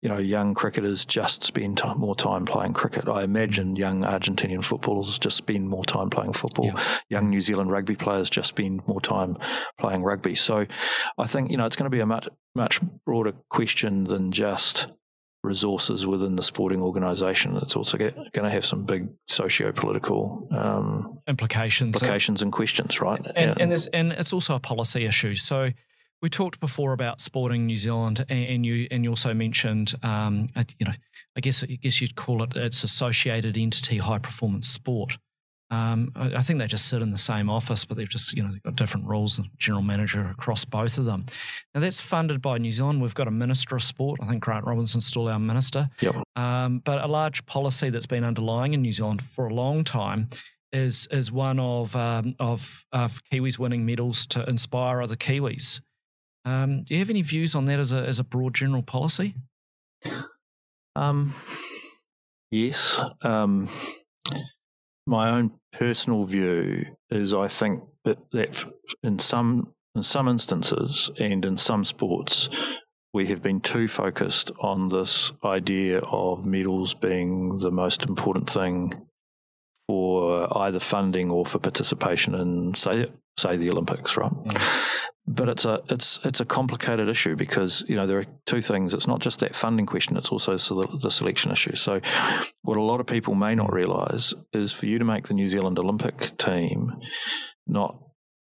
you 0.00 0.08
know, 0.08 0.16
young 0.16 0.54
cricketers 0.54 1.04
just 1.04 1.44
spend 1.44 1.82
more 1.96 2.16
time 2.16 2.46
playing 2.46 2.72
cricket. 2.72 3.06
I 3.06 3.24
imagine 3.24 3.74
mm. 3.74 3.78
young 3.78 4.04
Argentinian 4.04 4.64
footballers 4.64 5.18
just 5.18 5.36
spend 5.36 5.68
more 5.68 5.84
time 5.84 6.08
playing 6.08 6.32
football. 6.32 6.66
Yeah. 6.66 6.82
Young 7.10 7.28
New 7.28 7.42
Zealand 7.42 7.70
rugby 7.70 7.94
players 7.94 8.30
just 8.30 8.48
spend 8.48 8.88
more 8.88 9.02
time 9.02 9.36
playing 9.78 10.02
rugby. 10.02 10.34
So 10.34 10.64
I 11.18 11.26
think, 11.26 11.50
you 11.50 11.58
know, 11.58 11.66
it's 11.66 11.76
going 11.76 11.90
to 11.90 11.94
be 11.94 12.00
a 12.00 12.06
much, 12.06 12.26
much 12.54 12.80
broader 13.04 13.32
question 13.50 14.04
than 14.04 14.32
just 14.32 14.86
resources 15.42 16.06
within 16.06 16.36
the 16.36 16.42
sporting 16.42 16.80
organisation. 16.80 17.56
It's 17.58 17.76
also 17.76 17.98
going 17.98 18.30
to 18.32 18.50
have 18.50 18.64
some 18.64 18.84
big 18.84 19.08
socio-political 19.28 20.48
um, 20.50 21.18
implications, 21.26 21.96
implications 21.96 22.42
and 22.42 22.50
questions, 22.52 23.00
right? 23.00 23.20
And, 23.36 23.60
and, 23.60 23.72
and, 23.72 23.88
and 23.92 24.12
it's 24.12 24.32
also 24.32 24.54
a 24.54 24.60
policy 24.60 25.04
issue. 25.04 25.34
So 25.34 25.70
we 26.22 26.30
talked 26.30 26.60
before 26.60 26.94
about 26.94 27.20
sporting 27.20 27.66
New 27.66 27.76
Zealand, 27.76 28.24
and, 28.30 28.46
and 28.46 28.66
you 28.66 28.88
and 28.90 29.04
you 29.04 29.10
also 29.10 29.34
mentioned, 29.34 29.92
um, 30.02 30.48
you 30.78 30.86
know, 30.86 30.94
I 31.36 31.40
guess 31.40 31.62
I 31.62 31.66
guess 31.66 32.00
you'd 32.00 32.16
call 32.16 32.42
it 32.42 32.56
it's 32.56 32.82
associated 32.82 33.58
entity 33.58 33.98
high 33.98 34.20
performance 34.20 34.66
sport. 34.66 35.18
Um, 35.70 36.12
I, 36.14 36.36
I, 36.36 36.40
think 36.40 36.58
they 36.58 36.66
just 36.66 36.88
sit 36.88 37.02
in 37.02 37.10
the 37.10 37.18
same 37.18 37.48
office, 37.48 37.84
but 37.84 37.96
they've 37.96 38.08
just, 38.08 38.36
you 38.36 38.42
know, 38.42 38.50
they've 38.52 38.62
got 38.62 38.76
different 38.76 39.06
roles, 39.06 39.38
the 39.38 39.44
general 39.56 39.82
manager 39.82 40.28
across 40.28 40.64
both 40.64 40.98
of 40.98 41.04
them. 41.04 41.24
Now, 41.74 41.80
that's 41.80 42.00
funded 42.00 42.42
by 42.42 42.58
New 42.58 42.70
Zealand. 42.70 43.00
We've 43.00 43.14
got 43.14 43.26
a 43.26 43.32
minister 43.32 43.74
of 43.74 43.82
sport. 43.82 44.20
I 44.22 44.28
think 44.28 44.42
Grant 44.42 44.66
Robinson's 44.66 45.06
still 45.06 45.26
our 45.28 45.38
minister. 45.38 45.88
Yep. 46.00 46.16
Um, 46.36 46.78
but 46.78 47.02
a 47.02 47.08
large 47.08 47.46
policy 47.46 47.90
that's 47.90 48.06
been 48.06 48.24
underlying 48.24 48.74
in 48.74 48.82
New 48.82 48.92
Zealand 48.92 49.22
for 49.22 49.46
a 49.46 49.54
long 49.54 49.84
time 49.84 50.28
is 50.72 51.06
is 51.10 51.32
one 51.32 51.58
of 51.58 51.96
um, 51.96 52.34
of, 52.38 52.84
of 52.92 53.22
Kiwis 53.32 53.58
winning 53.58 53.86
medals 53.86 54.26
to 54.28 54.48
inspire 54.48 55.00
other 55.00 55.16
Kiwis. 55.16 55.80
Um, 56.44 56.82
do 56.82 56.94
you 56.94 57.00
have 57.00 57.10
any 57.10 57.22
views 57.22 57.54
on 57.54 57.64
that 57.66 57.78
as 57.78 57.92
a 57.92 57.98
as 57.98 58.18
a 58.18 58.24
broad 58.24 58.54
general 58.54 58.82
policy? 58.82 59.34
Um, 60.96 61.34
yes. 62.50 63.00
Um, 63.22 63.68
my 65.06 65.30
own 65.30 65.52
personal 65.72 66.24
view 66.24 66.84
is 67.10 67.34
I 67.34 67.48
think 67.48 67.82
that, 68.04 68.30
that 68.32 68.64
in 69.02 69.18
some 69.18 69.72
in 69.94 70.02
some 70.02 70.28
instances 70.28 71.10
and 71.20 71.44
in 71.44 71.56
some 71.56 71.84
sports 71.84 72.48
we 73.12 73.26
have 73.26 73.42
been 73.42 73.60
too 73.60 73.86
focused 73.86 74.50
on 74.60 74.88
this 74.88 75.32
idea 75.44 75.98
of 76.00 76.44
medals 76.44 76.94
being 76.94 77.58
the 77.58 77.70
most 77.70 78.04
important 78.04 78.50
thing 78.50 79.06
for 79.86 80.48
either 80.58 80.80
funding 80.80 81.30
or 81.30 81.46
for 81.46 81.58
participation 81.58 82.34
in 82.34 82.74
say 82.74 83.06
say 83.38 83.56
the 83.56 83.70
Olympics, 83.70 84.16
right? 84.16 84.32
Mm 84.32 85.10
but 85.26 85.48
it's 85.48 85.64
a 85.64 85.80
it's 85.88 86.20
it's 86.24 86.40
a 86.40 86.44
complicated 86.44 87.08
issue 87.08 87.34
because 87.34 87.84
you 87.88 87.96
know 87.96 88.06
there 88.06 88.18
are 88.18 88.26
two 88.44 88.60
things. 88.60 88.92
It's 88.92 89.06
not 89.06 89.20
just 89.20 89.40
that 89.40 89.56
funding 89.56 89.86
question; 89.86 90.16
it's 90.16 90.30
also 90.30 90.52
the 90.56 91.10
selection 91.10 91.50
issue. 91.50 91.76
So, 91.76 92.00
what 92.62 92.76
a 92.76 92.82
lot 92.82 93.00
of 93.00 93.06
people 93.06 93.34
may 93.34 93.54
not 93.54 93.72
realise 93.72 94.34
is 94.52 94.72
for 94.72 94.86
you 94.86 94.98
to 94.98 95.04
make 95.04 95.28
the 95.28 95.34
New 95.34 95.48
Zealand 95.48 95.78
Olympic 95.78 96.36
team, 96.36 97.00
not 97.66 97.98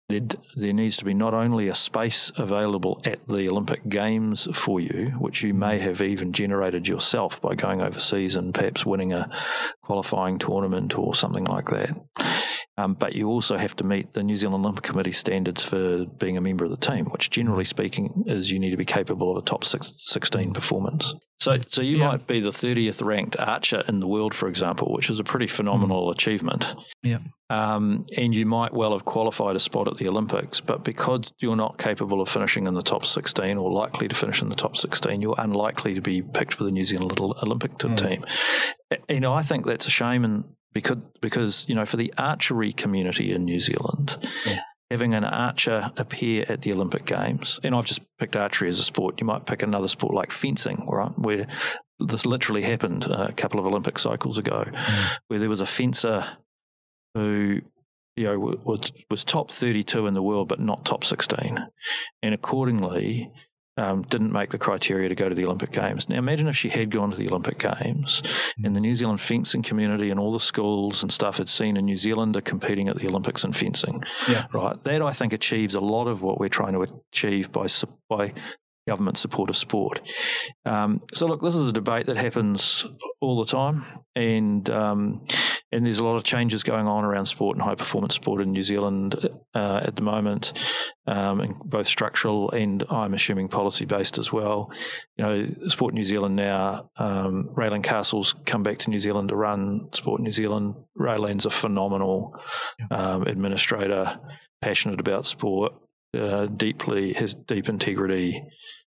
there 0.10 0.74
needs 0.74 0.98
to 0.98 1.06
be 1.06 1.14
not 1.14 1.34
only 1.34 1.70
a 1.70 1.76
space 1.76 2.32
available 2.36 3.02
at 3.06 3.26
the 3.28 3.48
Olympic 3.50 3.88
Games 3.88 4.48
for 4.56 4.80
you, 4.80 5.08
which 5.18 5.42
you 5.42 5.54
may 5.54 5.80
have 5.80 6.02
even 6.02 6.34
generated 6.34 6.88
yourself 6.88 7.42
by 7.42 7.56
going 7.56 7.82
overseas 7.82 8.36
and 8.36 8.54
perhaps 8.54 8.86
winning 8.86 9.14
a 9.14 9.30
qualifying 9.82 10.38
tournament 10.38 10.98
or 10.98 11.16
something 11.16 11.46
like 11.46 11.70
that 11.70 11.96
um, 12.78 12.96
but 12.96 13.14
you 13.14 13.30
also 13.30 13.58
have 13.58 13.76
to 13.76 13.84
meet 13.84 14.14
the 14.14 14.24
New 14.24 14.36
Zealand 14.36 14.66
Olympic 14.66 14.84
Committee 14.84 15.12
standards 15.12 15.64
for 15.64 16.06
being 16.06 16.38
a 16.38 16.42
member 16.42 16.66
of 16.66 16.72
the 16.72 16.78
team, 16.78 17.06
which 17.06 17.30
generally 17.30 17.66
speaking 17.66 18.24
is 18.26 18.52
you 18.52 18.60
need 18.60 18.72
to 18.72 18.78
be 18.78 18.86
capable 18.86 19.32
of 19.32 19.38
a 19.38 19.46
top 19.46 19.64
six, 19.64 19.94
16 19.98 20.54
performance. 20.54 21.14
So, 21.40 21.58
so 21.70 21.82
you 21.82 21.98
yeah. 21.98 22.08
might 22.08 22.26
be 22.26 22.40
the 22.40 22.50
30th 22.50 23.06
ranked 23.06 23.38
archer 23.38 23.84
in 23.88 24.00
the 24.00 24.08
world, 24.08 24.34
for 24.34 24.48
example, 24.48 24.92
which 24.92 25.10
is 25.10 25.20
a 25.20 25.24
pretty 25.24 25.46
phenomenal 25.46 26.08
mm. 26.08 26.14
achievement. 26.14 26.74
Yeah. 27.04 27.20
Um, 27.50 28.08
and 28.18 28.34
you 28.34 28.48
might 28.48 28.74
well 28.74 28.94
have 28.94 29.06
qualified 29.06 29.56
a 29.56 29.60
spot 29.60 29.88
at 29.88 29.98
the 29.98 30.08
Olympics, 30.08 30.60
but 30.60 30.84
because 30.84 31.32
you're 31.38 31.56
not 31.56 31.78
capable 31.78 32.22
of 32.22 32.30
finishing 32.30 32.66
in 32.66 32.74
the 32.74 32.82
top 32.82 33.06
16 33.06 33.58
or 33.58 33.72
likely 33.72 34.08
to 34.08 34.16
finish 34.16 34.42
in 34.42 34.50
the 34.50 34.56
top 34.56 34.78
16, 34.78 35.22
you're 35.22 35.36
unlikely 35.38 35.94
to 35.94 36.02
be 36.02 36.24
picked 36.24 36.56
for 36.56 36.64
the 36.64 36.72
New 36.72 36.86
Zealand 36.86 37.20
Olympic 37.20 37.74
mm. 37.74 37.98
team. 37.98 38.26
You 39.08 39.20
know, 39.20 39.34
I 39.34 39.44
think 39.44 39.68
that's 39.68 39.86
a 39.86 39.92
shame 39.92 40.24
and 40.26 40.46
because 40.74 40.98
because 41.22 41.66
you 41.68 41.76
know 41.76 41.86
for 41.86 41.98
the 41.98 42.14
archery 42.18 42.72
community 42.72 43.32
in 43.32 43.46
New 43.46 43.60
Zealand. 43.60 44.18
Yeah. 44.46 44.62
Having 44.92 45.16
an 45.16 45.24
archer 45.24 45.92
appear 45.98 46.46
at 46.48 46.62
the 46.62 46.72
Olympic 46.72 47.06
Games, 47.06 47.60
and 47.64 47.74
I've 47.74 47.86
just 47.86 48.02
picked 48.20 48.36
archery 48.36 48.70
as 48.70 48.78
a 48.78 48.84
sport. 48.84 49.20
You 49.20 49.26
might 49.26 49.48
pick 49.48 49.64
another 49.64 49.88
sport 49.88 50.14
like 50.14 50.32
fencing, 50.32 50.86
right? 50.88 51.12
Where 51.18 51.48
this 52.00 52.28
literally 52.28 52.62
happened 52.62 53.06
a 53.06 53.34
couple 53.34 53.60
of 53.60 53.66
Olympic 53.66 53.98
cycles 53.98 54.38
ago, 54.38 54.66
mm. 54.68 55.18
where 55.30 55.40
there 55.40 55.50
was 55.50 55.62
a 55.62 55.66
fencer 55.66 56.38
who 57.16 57.62
you 58.16 58.26
know 58.26 58.38
was 58.64 58.92
was 59.10 59.24
top 59.24 59.50
32 59.50 60.06
in 60.06 60.14
the 60.14 60.22
world 60.22 60.48
but 60.48 60.60
not 60.60 60.86
top 60.86 61.04
16 61.04 61.68
and 62.22 62.34
accordingly 62.34 63.32
um, 63.78 64.04
didn't 64.04 64.32
make 64.32 64.52
the 64.52 64.58
criteria 64.58 65.10
to 65.10 65.16
go 65.16 65.30
to 65.30 65.36
the 65.36 65.46
Olympic 65.46 65.72
Games. 65.72 66.08
Now, 66.08 66.18
imagine 66.18 66.48
if 66.48 66.56
she 66.56 66.70
had 66.70 66.92
gone 66.92 67.12
to 67.12 67.18
the 67.18 67.28
Olympic 67.28 67.58
Games 67.58 68.22
and 68.64 68.76
the 68.76 68.80
New 68.80 68.96
Zealand 68.96 69.20
fencing 69.20 69.64
community 69.64 70.12
and 70.12 70.20
all 70.20 70.32
the 70.32 70.40
schools 70.40 71.02
and 71.02 71.12
stuff 71.12 71.38
had 71.38 71.50
seen 71.50 71.76
a 71.76 71.82
New 71.82 71.98
Zealander 71.98 72.42
competing 72.42 72.88
at 72.88 72.98
the 72.98 73.08
Olympics 73.08 73.44
in 73.44 73.54
fencing. 73.54 74.04
Yeah. 74.30 74.46
Right. 74.54 74.82
That, 74.84 75.02
I 75.02 75.12
think, 75.12 75.34
achieves 75.34 75.74
a 75.74 75.82
lot 75.82 76.08
of 76.08 76.22
what 76.22 76.40
we're 76.40 76.50
trying 76.50 76.74
to 76.74 76.86
achieve 77.12 77.52
by, 77.52 77.68
by 78.10 78.34
government 78.88 79.18
support 79.18 79.50
of 79.50 79.58
sport. 79.58 80.02
Um, 80.66 81.02
so, 81.14 81.26
look, 81.28 81.42
this 81.42 81.56
is 81.56 81.70
a 81.70 81.74
debate 81.74 82.06
that 82.08 82.18
happens 82.18 82.86
all 83.22 83.44
the 83.44 83.50
time, 83.50 83.86
and 84.16 84.70
um, 84.70 85.26
and 85.74 85.86
there's 85.86 86.00
a 86.00 86.06
lot 86.06 86.16
of 86.16 86.24
changes 86.24 86.62
going 86.64 86.86
on 86.86 87.04
around 87.04 87.26
sport 87.26 87.58
and 87.58 87.64
high 87.64 87.76
performance 87.76 88.14
sport 88.14 88.42
in 88.42 88.52
New 88.52 88.62
Zealand 88.62 89.16
uh, 89.56 89.82
at 89.84 89.96
the 89.96 90.04
moment, 90.04 90.54
um, 91.08 91.62
both 91.66 91.88
structural 91.88 92.52
and 92.52 92.84
I'm 92.90 93.14
assuming 93.14 93.48
policy 93.48 93.86
based 93.86 94.20
as 94.20 94.32
well. 94.32 94.72
You 95.18 95.26
know, 95.26 95.48
Sport 95.70 95.96
New 95.96 96.04
Zealand 96.04 96.36
now, 96.36 96.90
um, 96.98 97.50
Raelene 97.58 97.84
Castle's 97.84 98.36
come 98.46 98.62
back 98.62 98.78
to 98.80 98.92
New 98.92 99.00
Zealand 99.00 99.30
to 99.30 99.36
run 99.36 99.90
Sport 99.94 100.22
New 100.22 100.32
Zealand. 100.32 100.76
Raelene's 100.98 101.46
a 101.46 101.50
phenomenal 101.50 102.40
um, 102.92 103.24
administrator, 103.24 104.20
passionate 104.62 105.00
about 105.00 105.26
sport 105.26 105.74
uh, 106.14 106.48
deeply 106.48 107.14
has 107.14 107.34
deep 107.34 107.70
integrity, 107.70 108.44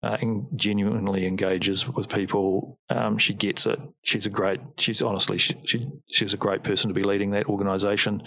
uh, 0.02 0.18
and 0.20 0.46
genuinely 0.54 1.26
engages 1.26 1.88
with 1.88 2.10
people. 2.10 2.78
Um, 2.90 3.16
she 3.16 3.32
gets 3.32 3.64
it. 3.64 3.80
She's 4.02 4.26
a 4.26 4.30
great. 4.30 4.60
She's 4.76 5.00
honestly 5.00 5.38
she, 5.38 5.54
she 5.64 5.86
she's 6.10 6.34
a 6.34 6.36
great 6.36 6.62
person 6.62 6.88
to 6.88 6.94
be 6.94 7.02
leading 7.02 7.30
that 7.30 7.46
organisation. 7.46 8.22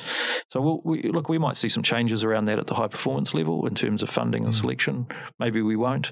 So 0.49 0.61
we'll, 0.61 0.81
we, 0.83 1.03
look, 1.03 1.29
we 1.29 1.37
might 1.37 1.55
see 1.55 1.69
some 1.69 1.83
changes 1.83 2.23
around 2.23 2.45
that 2.45 2.57
at 2.57 2.67
the 2.67 2.73
high 2.73 2.87
performance 2.87 3.35
level 3.35 3.67
in 3.67 3.75
terms 3.75 4.01
of 4.01 4.09
funding 4.09 4.43
and 4.43 4.53
mm. 4.53 4.59
selection. 4.59 5.07
Maybe 5.39 5.61
we 5.61 5.75
won't. 5.75 6.11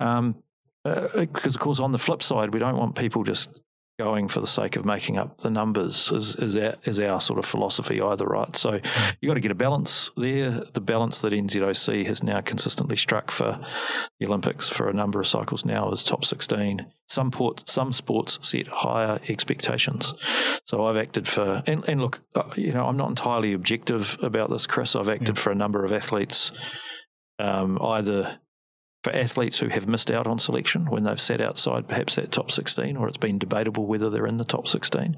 Um, 0.00 0.42
because 0.82 1.54
uh, 1.54 1.56
of 1.56 1.58
course 1.58 1.80
on 1.80 1.90
the 1.90 1.98
flip 1.98 2.22
side 2.22 2.54
we 2.54 2.60
don't 2.60 2.76
want 2.76 2.94
people 2.94 3.24
just 3.24 3.50
going 3.98 4.28
for 4.28 4.40
the 4.40 4.46
sake 4.46 4.76
of 4.76 4.84
making 4.84 5.16
up 5.16 5.38
the 5.38 5.48
numbers 5.48 6.10
is, 6.12 6.36
is, 6.36 6.54
our, 6.54 6.74
is 6.84 7.00
our 7.00 7.20
sort 7.20 7.38
of 7.38 7.46
philosophy 7.46 8.00
either, 8.00 8.26
right? 8.26 8.54
So 8.54 8.72
you've 9.20 9.28
got 9.28 9.34
to 9.34 9.40
get 9.40 9.50
a 9.50 9.54
balance 9.54 10.10
there. 10.16 10.50
The 10.72 10.82
balance 10.82 11.20
that 11.20 11.32
NZOC 11.32 12.04
has 12.06 12.22
now 12.22 12.42
consistently 12.42 12.96
struck 12.96 13.30
for 13.30 13.58
the 14.20 14.26
Olympics 14.26 14.68
for 14.68 14.88
a 14.90 14.92
number 14.92 15.18
of 15.18 15.26
cycles 15.26 15.64
now 15.64 15.90
is 15.90 16.04
top 16.04 16.24
16. 16.24 16.86
Some, 17.08 17.30
port, 17.30 17.68
some 17.68 17.92
sports 17.92 18.38
set 18.46 18.66
higher 18.68 19.18
expectations. 19.28 20.12
So 20.66 20.86
I've 20.86 20.96
acted 20.96 21.26
for, 21.26 21.62
and, 21.66 21.88
and 21.88 22.00
look, 22.02 22.20
uh, 22.34 22.50
you 22.56 22.72
know, 22.72 22.86
I'm 22.86 22.96
not 22.96 23.08
entirely 23.08 23.54
objective 23.54 24.18
about 24.20 24.50
this, 24.50 24.66
Chris. 24.66 24.94
I've 24.94 25.08
acted 25.08 25.36
yeah. 25.36 25.42
for 25.42 25.50
a 25.50 25.54
number 25.54 25.84
of 25.84 25.92
athletes, 25.92 26.52
um, 27.38 27.78
either 27.80 28.40
for 29.06 29.14
athletes 29.14 29.60
who 29.60 29.68
have 29.68 29.86
missed 29.86 30.10
out 30.10 30.26
on 30.26 30.36
selection 30.36 30.86
when 30.86 31.04
they've 31.04 31.20
sat 31.20 31.40
outside 31.40 31.86
perhaps 31.86 32.16
that 32.16 32.32
top 32.32 32.50
16 32.50 32.96
or 32.96 33.06
it's 33.06 33.16
been 33.16 33.38
debatable 33.38 33.86
whether 33.86 34.10
they're 34.10 34.26
in 34.26 34.38
the 34.38 34.44
top 34.44 34.66
16. 34.66 35.16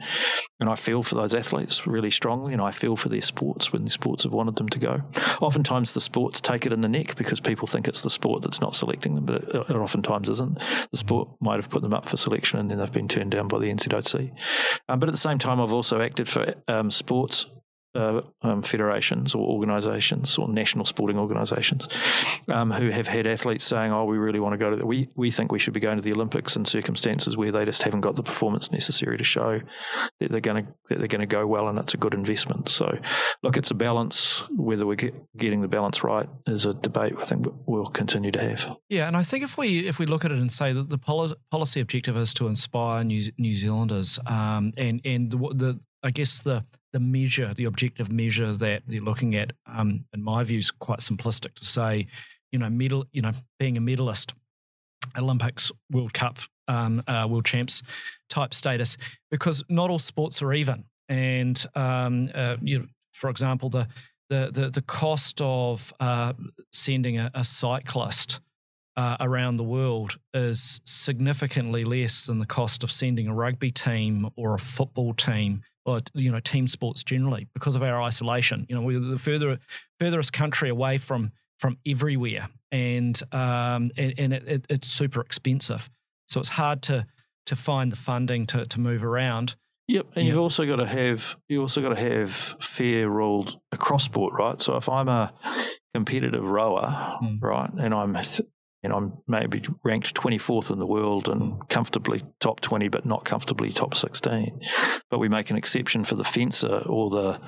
And 0.61 0.69
I 0.69 0.75
feel 0.75 1.03
for 1.03 1.15
those 1.15 1.35
athletes 1.35 1.87
really 1.87 2.11
strongly 2.11 2.53
and 2.53 2.61
I 2.61 2.71
feel 2.71 2.97
for 2.97 3.09
their 3.09 3.23
sports 3.23 3.73
when 3.73 3.85
the 3.85 3.91
sports 3.91 4.25
have 4.25 4.33
wanted 4.35 4.57
them 4.57 4.69
to 4.69 4.79
go. 4.79 5.05
Oftentimes 5.41 5.95
the 5.95 6.03
sports 6.03 6.39
take 6.39 6.67
it 6.67 6.73
in 6.75 6.83
the 6.83 6.89
neck 6.89 7.17
because 7.17 7.41
people 7.41 7.67
think 7.67 7.89
it's 7.89 8.03
the 8.03 8.11
sport 8.11 8.43
that's 8.43 8.61
not 8.61 8.75
selecting 8.75 9.15
them, 9.15 9.25
but 9.25 9.37
it, 9.37 9.55
it 9.55 9.71
oftentimes 9.77 10.29
isn't. 10.29 10.59
The 10.91 10.99
sport 10.99 11.31
might 11.41 11.57
have 11.57 11.71
put 11.71 11.81
them 11.81 11.95
up 11.95 12.05
for 12.05 12.19
selection 12.19 12.59
and 12.59 12.71
then 12.71 12.77
they've 12.77 12.93
been 12.93 13.09
turned 13.09 13.31
down 13.31 13.49
by 13.49 13.59
the 13.59 13.73
NZOC. 13.73 14.33
Um, 14.91 14.99
but 14.99 15.09
at 15.09 15.13
the 15.13 15.19
same 15.19 15.39
time, 15.39 15.63
I've 15.63 15.73
also 15.73 16.03
acted 16.03 16.29
for 16.29 16.53
um, 16.69 16.91
sports 16.91 17.47
uh, 17.95 18.21
um, 18.43 18.63
federations 18.63 19.35
or 19.35 19.47
organisations 19.49 20.39
or 20.39 20.49
national 20.49 20.85
sporting 20.85 21.19
organisations 21.19 21.89
um, 22.49 22.71
who 22.71 22.91
have 22.91 23.09
had 23.09 23.27
athletes 23.27 23.65
saying, 23.65 23.93
"Oh, 23.93 24.05
we 24.05 24.19
really 24.19 24.41
want 24.41 24.53
to 24.53 24.59
go 24.59 24.71
to 24.71 24.77
the, 24.77 24.87
we 24.87 25.09
we 25.17 25.31
think 25.31 25.51
we 25.51 25.59
should 25.59 25.75
be 25.75 25.81
going 25.81 25.97
to 25.97 26.03
the 26.03 26.13
Olympics 26.13 26.57
in 26.57 26.65
circumstances 26.65 27.37
where 27.37 27.51
they 27.51 27.65
just 27.65 27.83
haven't 27.83 28.03
got 28.03 28.17
the 28.17 28.23
performance 28.23 28.71
necessary 28.71 29.17
to 29.17 29.25
show 29.25 29.61
that 30.21 30.31
they're 30.31 30.41
going 30.41 30.65
to 30.65 30.73
that 30.89 30.99
they're 30.99 31.09
going 31.09 31.21
to 31.21 31.27
go 31.27 31.47
well 31.47 31.69
and 31.69 31.79
it's 31.79 31.95
a 31.95 31.99
good 31.99 32.15
investment." 32.15 32.69
So, 32.69 32.99
look, 33.43 33.57
it's 33.57 33.71
a 33.71 33.75
balance. 33.75 34.47
Whether 34.51 34.87
we're 34.87 34.97
get, 34.97 35.15
getting 35.37 35.63
the 35.63 35.69
balance 35.69 36.05
right 36.05 36.29
is 36.47 36.67
a 36.67 36.75
debate 36.75 37.15
I 37.19 37.25
think 37.25 37.47
we'll 37.67 37.87
continue 37.87 38.31
to 38.33 38.41
have. 38.41 38.79
Yeah, 38.89 39.07
and 39.07 39.17
I 39.17 39.23
think 39.23 39.45
if 39.45 39.57
we 39.57 39.87
if 39.87 39.99
we 39.99 40.07
look 40.07 40.25
at 40.25 40.31
it 40.31 40.39
and 40.39 40.53
say 40.53 40.73
that 40.73 40.91
the 40.91 40.99
policy 40.99 41.81
objective 41.81 42.17
is 42.17 42.35
to 42.35 42.47
inspire 42.49 43.05
New, 43.05 43.23
New 43.39 43.55
Zealanders, 43.55 44.19
um, 44.27 44.73
and 44.77 45.01
and 45.05 45.31
the, 45.31 45.39
the 45.55 45.81
I 46.03 46.11
guess 46.11 46.43
the 46.43 46.65
the 46.93 47.01
measure, 47.01 47.53
the 47.55 47.65
objective 47.65 48.11
measure 48.11 48.53
that 48.53 48.83
they're 48.87 49.01
looking 49.01 49.35
at, 49.35 49.53
um, 49.67 50.07
in 50.13 50.23
my 50.23 50.43
view, 50.45 50.59
is 50.59 50.71
quite 50.71 51.01
simplistic 51.01 51.55
to 51.55 51.65
say, 51.65 52.07
you 52.53 52.59
know, 52.59 52.71
medal, 52.71 53.05
you 53.13 53.23
know, 53.23 53.33
being 53.59 53.77
a 53.77 53.81
medalist, 53.81 54.35
Olympics, 55.17 55.71
World 55.91 56.15
Cup, 56.15 56.39
um, 56.67 57.03
uh, 57.07 57.27
World 57.29 57.45
Champs 57.45 57.83
type 58.29 58.55
status, 58.55 58.97
because 59.31 59.63
not 59.69 59.91
all 59.91 59.99
sports 59.99 60.43
are 60.43 60.53
even. 60.53 60.85
And 61.09 61.65
um, 61.75 62.31
uh, 62.35 62.57
you 62.63 62.81
know, 62.81 62.87
for 63.13 63.31
example, 63.31 63.69
the 63.69 63.89
the 64.29 64.51
the, 64.53 64.71
the 64.71 64.83
cost 64.83 65.41
of 65.41 65.93
uh, 66.01 66.35
sending 66.73 67.19
a, 67.19 67.31
a 67.35 67.45
cyclist 67.45 68.41
uh, 68.97 69.17
around 69.21 69.57
the 69.57 69.65
world 69.65 70.19
is 70.35 70.81
significantly 70.85 71.85
less 71.85 72.27
than 72.27 72.39
the 72.39 72.47
cost 72.47 72.83
of 72.83 72.91
sending 72.91 73.29
a 73.29 73.35
rugby 73.35 73.71
team 73.71 74.29
or 74.37 74.55
a 74.55 74.59
football 74.59 75.15
team 75.15 75.63
or 75.89 76.01
you 76.13 76.31
know 76.31 76.41
team 76.41 76.69
sports 76.69 77.03
generally 77.03 77.49
because 77.55 77.75
of 77.75 77.83
our 77.83 78.03
isolation. 78.03 78.67
You 78.69 78.77
know, 78.77 78.83
we're 78.83 79.01
the 79.01 79.19
further 79.19 79.59
furthest 79.99 80.33
country 80.33 80.69
away 80.69 80.99
from 80.99 81.33
from 81.59 81.79
everywhere, 81.87 82.49
and 82.71 83.21
um, 83.33 83.89
and, 83.97 84.15
and 84.19 84.33
it, 84.35 84.43
it, 84.47 84.67
it's 84.69 84.89
super 84.89 85.21
expensive. 85.21 85.89
So 86.27 86.41
it's 86.41 86.51
hard 86.51 86.83
to 86.83 87.07
to 87.47 87.57
find 87.57 87.91
the 87.91 87.97
funding 87.97 88.47
to 88.49 88.67
to 88.67 88.81
move 88.81 89.03
around. 89.03 89.57
Yep, 89.89 90.09
and 90.17 90.27
you've 90.27 90.39
also 90.39 90.67
got 90.67 90.77
to 90.77 90.87
have 90.87 91.37
you 91.49 91.63
also 91.63 91.81
got 91.81 91.97
to 91.97 92.01
have 92.01 92.31
fair 92.31 93.09
ruled 93.09 93.59
across 93.73 94.05
sport, 94.05 94.35
right? 94.35 94.61
So 94.61 94.77
if 94.77 94.89
I'm 94.91 95.09
a 95.09 95.33
competitive 95.95 96.51
rower, 96.51 97.19
mm. 97.23 97.43
right, 97.43 97.71
and 97.73 97.95
I'm 97.95 98.15
and 98.83 98.93
I'm 98.93 99.15
maybe 99.27 99.63
ranked 99.83 100.15
24th 100.15 100.71
in 100.71 100.79
the 100.79 100.87
world 100.87 101.29
and 101.29 101.69
comfortably 101.69 102.23
top 102.41 102.61
20, 102.61 102.89
but 102.89 103.05
not 103.05 103.25
comfortably 103.25 103.73
top 103.73 103.95
16. 103.95 104.61
But 105.11 105.19
we 105.19 105.29
make 105.29 105.51
an 105.51 105.57
exception 105.57 106.05
for 106.05 106.15
the 106.15 106.25
fencer 106.25 106.83
or 106.87 107.11
the 107.11 107.41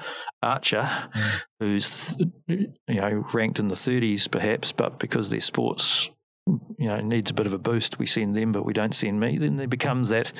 archer, 0.42 0.88
mm. 1.14 1.42
who's 1.60 2.16
you 2.48 2.72
know 2.88 3.24
ranked 3.32 3.58
in 3.58 3.68
the 3.68 3.74
30s 3.74 4.30
perhaps, 4.30 4.72
but 4.72 4.98
because 4.98 5.30
their 5.30 5.40
sports 5.40 6.10
you 6.46 6.86
know 6.86 7.00
needs 7.00 7.30
a 7.30 7.34
bit 7.34 7.46
of 7.46 7.52
a 7.52 7.58
boost, 7.58 7.98
we 7.98 8.06
send 8.06 8.34
them, 8.34 8.52
but 8.52 8.64
we 8.64 8.72
don't 8.72 8.94
send 8.94 9.20
me. 9.20 9.38
Then 9.38 9.56
there 9.56 9.68
becomes 9.68 10.08
that 10.08 10.32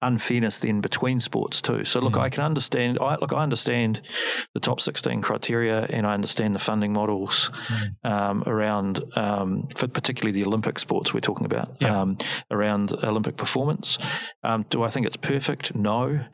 unfairness 0.00 0.58
then 0.58 0.80
between 0.80 1.20
sports 1.20 1.60
too. 1.60 1.84
So 1.84 2.00
look, 2.00 2.14
mm. 2.14 2.22
I 2.22 2.30
can 2.30 2.42
understand. 2.42 2.98
I 3.00 3.16
look, 3.16 3.32
I 3.32 3.42
understand 3.42 4.00
the 4.54 4.60
top 4.60 4.80
sixteen 4.80 5.22
criteria, 5.22 5.84
and 5.84 6.06
I 6.06 6.14
understand 6.14 6.54
the 6.54 6.58
funding 6.58 6.92
models 6.92 7.50
mm. 7.68 8.10
um, 8.10 8.42
around, 8.46 9.04
um, 9.16 9.68
for 9.76 9.88
particularly 9.88 10.32
the 10.32 10.46
Olympic 10.46 10.78
sports 10.78 11.12
we're 11.14 11.20
talking 11.20 11.46
about, 11.46 11.76
yeah. 11.80 12.00
um, 12.00 12.18
around 12.50 12.92
Olympic 13.04 13.36
performance. 13.36 13.98
Um, 14.42 14.64
do 14.70 14.82
I 14.82 14.88
think 14.88 15.06
it's 15.06 15.16
perfect? 15.16 15.74
No. 15.74 16.24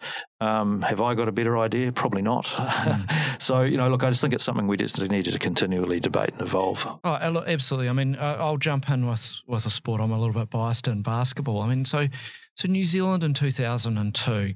Um, 0.40 0.82
have 0.82 1.00
I 1.00 1.14
got 1.14 1.28
a 1.28 1.32
better 1.32 1.58
idea? 1.58 1.90
Probably 1.90 2.22
not. 2.22 2.44
Mm. 2.44 3.42
so, 3.42 3.62
you 3.62 3.76
know, 3.76 3.88
look, 3.88 4.04
I 4.04 4.10
just 4.10 4.20
think 4.20 4.34
it's 4.34 4.44
something 4.44 4.68
we 4.68 4.76
just 4.76 5.00
need 5.10 5.24
to 5.24 5.38
continually 5.38 5.98
debate 5.98 6.30
and 6.34 6.42
evolve. 6.42 6.86
Oh, 7.02 7.14
absolutely. 7.14 7.88
I 7.88 7.92
mean, 7.92 8.16
I'll 8.20 8.56
jump 8.56 8.88
in 8.88 9.08
with, 9.08 9.40
with 9.46 9.66
a 9.66 9.70
sport 9.70 10.00
I'm 10.00 10.12
a 10.12 10.18
little 10.18 10.34
bit 10.34 10.50
biased 10.50 10.86
in 10.86 11.02
basketball. 11.02 11.62
I 11.62 11.68
mean, 11.68 11.84
so 11.84 12.06
so 12.54 12.66
New 12.66 12.84
Zealand 12.84 13.22
in 13.22 13.34
2002 13.34 14.54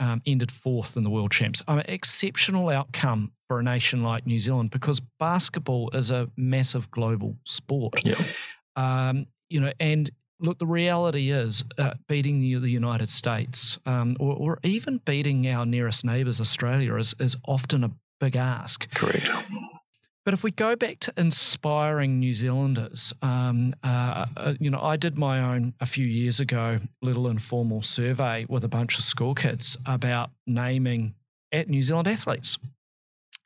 um, 0.00 0.22
ended 0.26 0.50
fourth 0.50 0.96
in 0.96 1.04
the 1.04 1.10
World 1.10 1.30
Champs. 1.30 1.62
I 1.68 1.76
mean, 1.76 1.84
exceptional 1.86 2.68
outcome 2.68 3.32
for 3.46 3.60
a 3.60 3.62
nation 3.62 4.02
like 4.02 4.26
New 4.26 4.40
Zealand 4.40 4.70
because 4.70 5.00
basketball 5.20 5.90
is 5.90 6.10
a 6.10 6.30
massive 6.36 6.90
global 6.90 7.36
sport. 7.44 8.04
Yeah. 8.04 8.16
Um, 8.74 9.26
you 9.48 9.60
know, 9.60 9.72
and 9.78 10.10
look, 10.42 10.58
the 10.58 10.66
reality 10.66 11.30
is 11.30 11.64
uh, 11.78 11.94
beating 12.08 12.40
the, 12.40 12.56
the, 12.56 12.68
United 12.68 13.08
States 13.08 13.78
um, 13.86 14.16
or, 14.20 14.34
or, 14.34 14.58
even 14.62 14.98
beating 14.98 15.46
our 15.46 15.64
nearest 15.64 16.04
neighbours, 16.04 16.40
Australia, 16.40 16.96
is, 16.96 17.14
is 17.18 17.36
often 17.46 17.84
a 17.84 17.92
big 18.20 18.36
ask. 18.36 18.92
Correct. 18.94 19.28
But 20.24 20.34
if 20.34 20.44
we 20.44 20.52
go 20.52 20.76
back 20.76 21.00
to 21.00 21.12
inspiring 21.16 22.20
New 22.20 22.32
Zealanders, 22.32 23.12
um, 23.22 23.74
uh, 23.82 24.26
uh, 24.36 24.54
you 24.60 24.70
know, 24.70 24.80
I 24.80 24.96
did 24.96 25.18
my 25.18 25.40
own 25.40 25.74
a 25.80 25.86
few 25.86 26.06
years 26.06 26.38
ago 26.38 26.78
little 27.00 27.26
informal 27.26 27.82
survey 27.82 28.46
with 28.48 28.62
a 28.62 28.68
bunch 28.68 28.98
of 28.98 29.04
school 29.04 29.34
kids 29.34 29.76
about 29.84 30.30
naming 30.46 31.14
at 31.50 31.68
New 31.68 31.82
Zealand 31.82 32.06
athletes 32.06 32.56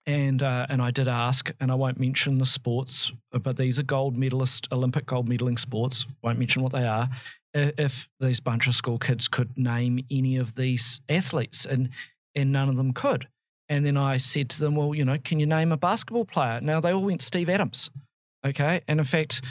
and 0.07 0.43
uh, 0.43 0.67
and 0.69 0.81
I 0.81 0.91
did 0.91 1.09
ask, 1.09 1.51
and 1.61 1.71
I 1.73 1.75
won't 1.75 1.99
mention 1.99 2.39
the 2.39 2.47
sports, 2.47 3.13
but 3.33 3.57
these 3.57 3.79
are 3.79 3.83
gold 3.83 4.17
medalist, 4.17 4.69
Olympic 4.73 5.07
gold 5.07 5.29
medaling 5.29 5.59
sports. 5.59 6.07
Won't 6.23 6.39
mention 6.39 6.63
what 6.63 6.73
they 6.73 6.87
are. 6.87 7.09
If 7.53 8.09
these 8.21 8.39
bunch 8.39 8.67
of 8.67 8.75
school 8.75 8.99
kids 8.99 9.29
could 9.29 9.57
name 9.57 10.05
any 10.11 10.37
of 10.37 10.55
these 10.55 11.01
athletes, 11.09 11.67
and 11.67 11.89
and 12.35 12.53
none 12.53 12.69
of 12.69 12.77
them 12.77 12.93
could. 12.93 13.29
And 13.69 13.85
then 13.85 13.97
I 13.97 14.19
said 14.19 14.49
to 14.51 14.61
them, 14.61 14.77
well, 14.77 14.95
you 14.95 15.05
know, 15.05 15.19
can 15.19 15.41
you 15.41 15.47
name 15.47 15.73
a 15.73 15.77
basketball 15.77 16.25
player? 16.25 16.61
Now 16.61 16.81
they 16.81 16.93
all 16.93 17.03
went 17.03 17.23
Steve 17.23 17.49
Adams. 17.49 17.91
Okay, 18.47 18.83
and 18.87 19.01
in 19.01 19.05
fact, 19.07 19.43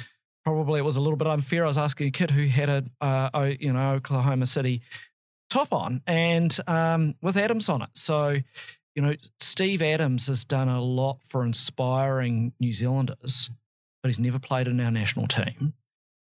probably 0.45 0.79
it 0.79 0.83
was 0.83 0.95
a 0.95 1.01
little 1.01 1.17
bit 1.17 1.27
unfair. 1.27 1.65
I 1.65 1.67
was 1.67 1.77
asking 1.77 2.07
a 2.07 2.11
kid 2.11 2.31
who 2.31 2.45
had 2.45 2.69
a 2.69 2.83
uh, 3.01 3.51
you 3.59 3.73
know 3.73 3.91
Oklahoma 3.91 4.45
City 4.45 4.81
top 5.49 5.73
on 5.73 6.01
and 6.07 6.57
um, 6.67 7.13
with 7.21 7.35
Adams 7.35 7.67
on 7.67 7.81
it. 7.81 7.89
So 7.93 8.37
you 8.95 9.01
know, 9.01 9.15
Steve 9.39 9.81
Adams 9.81 10.27
has 10.27 10.45
done 10.45 10.69
a 10.69 10.81
lot 10.81 11.19
for 11.27 11.43
inspiring 11.45 12.53
New 12.59 12.73
Zealanders, 12.73 13.51
but 14.01 14.09
he's 14.09 14.19
never 14.19 14.39
played 14.39 14.67
in 14.67 14.79
our 14.79 14.91
national 14.91 15.27
team. 15.27 15.73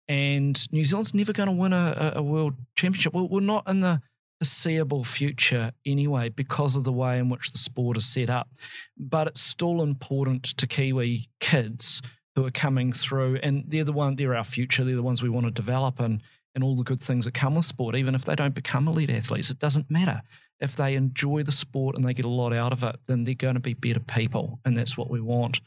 And 0.09 0.73
New 0.73 0.85
Zealand's 0.85 1.15
never 1.15 1.33
going 1.33 1.49
to 1.49 1.55
win 1.55 1.73
a, 1.73 2.13
a, 2.17 2.23
world 2.23 2.55
championship. 2.77 3.13
Well, 3.13 3.29
we're 3.29 3.41
not 3.41 3.69
in 3.69 3.81
the 3.81 4.03
foreseeable 4.39 5.03
future 5.03 5.73
anyway 5.85 6.29
because 6.29 6.77
of 6.77 6.85
the 6.85 6.93
way 6.93 7.19
in 7.19 7.29
which 7.29 7.51
the 7.51 7.59
sport 7.59 7.97
is 7.97 8.07
set 8.07 8.31
up. 8.31 8.51
But 8.97 9.29
it's 9.29 9.41
still 9.41 9.83
important 9.83 10.45
to 10.45 10.67
Kiwi 10.67 11.27
kids 11.41 12.03
who 12.35 12.47
are 12.47 12.53
coming 12.53 12.93
through, 12.93 13.37
and 13.43 13.65
they're 13.67 13.83
the 13.85 13.93
one, 13.93 14.17
they're 14.17 14.37
our 14.37 14.45
future. 14.45 14.85
They're 14.85 14.95
the 14.95 15.03
ones 15.03 15.23
we 15.23 15.29
want 15.29 15.47
to 15.47 15.53
develop, 15.53 15.99
and 15.99 16.21
and 16.55 16.65
all 16.65 16.77
the 16.77 16.85
good 16.85 17.01
things 17.01 17.27
that 17.27 17.35
come 17.35 17.55
with 17.55 17.65
sport. 17.65 17.97
Even 17.97 18.15
if 18.15 18.25
they 18.25 18.35
don't 18.35 18.55
become 18.55 18.89
elite 18.89 19.11
athletes, 19.11 19.51
it 19.51 19.59
doesn't 19.59 19.91
matter 19.91 20.23
if 20.61 20.77
they 20.77 20.95
enjoy 20.95 21.43
the 21.43 21.53
sport 21.53 21.97
and 21.97 22.05
they 22.05 22.15
get 22.15 22.25
a 22.25 22.31
lot 22.31 22.53
out 22.53 22.73
of 22.73 22.83
it, 22.83 22.97
then 23.07 23.25
they're 23.25 23.35
going 23.35 23.55
to 23.55 23.61
be 23.61 23.75
better 23.75 24.01
people, 24.01 24.61
and 24.65 24.77
that's 24.77 24.97
what 24.97 25.11
we 25.11 25.21
want. 25.21 25.61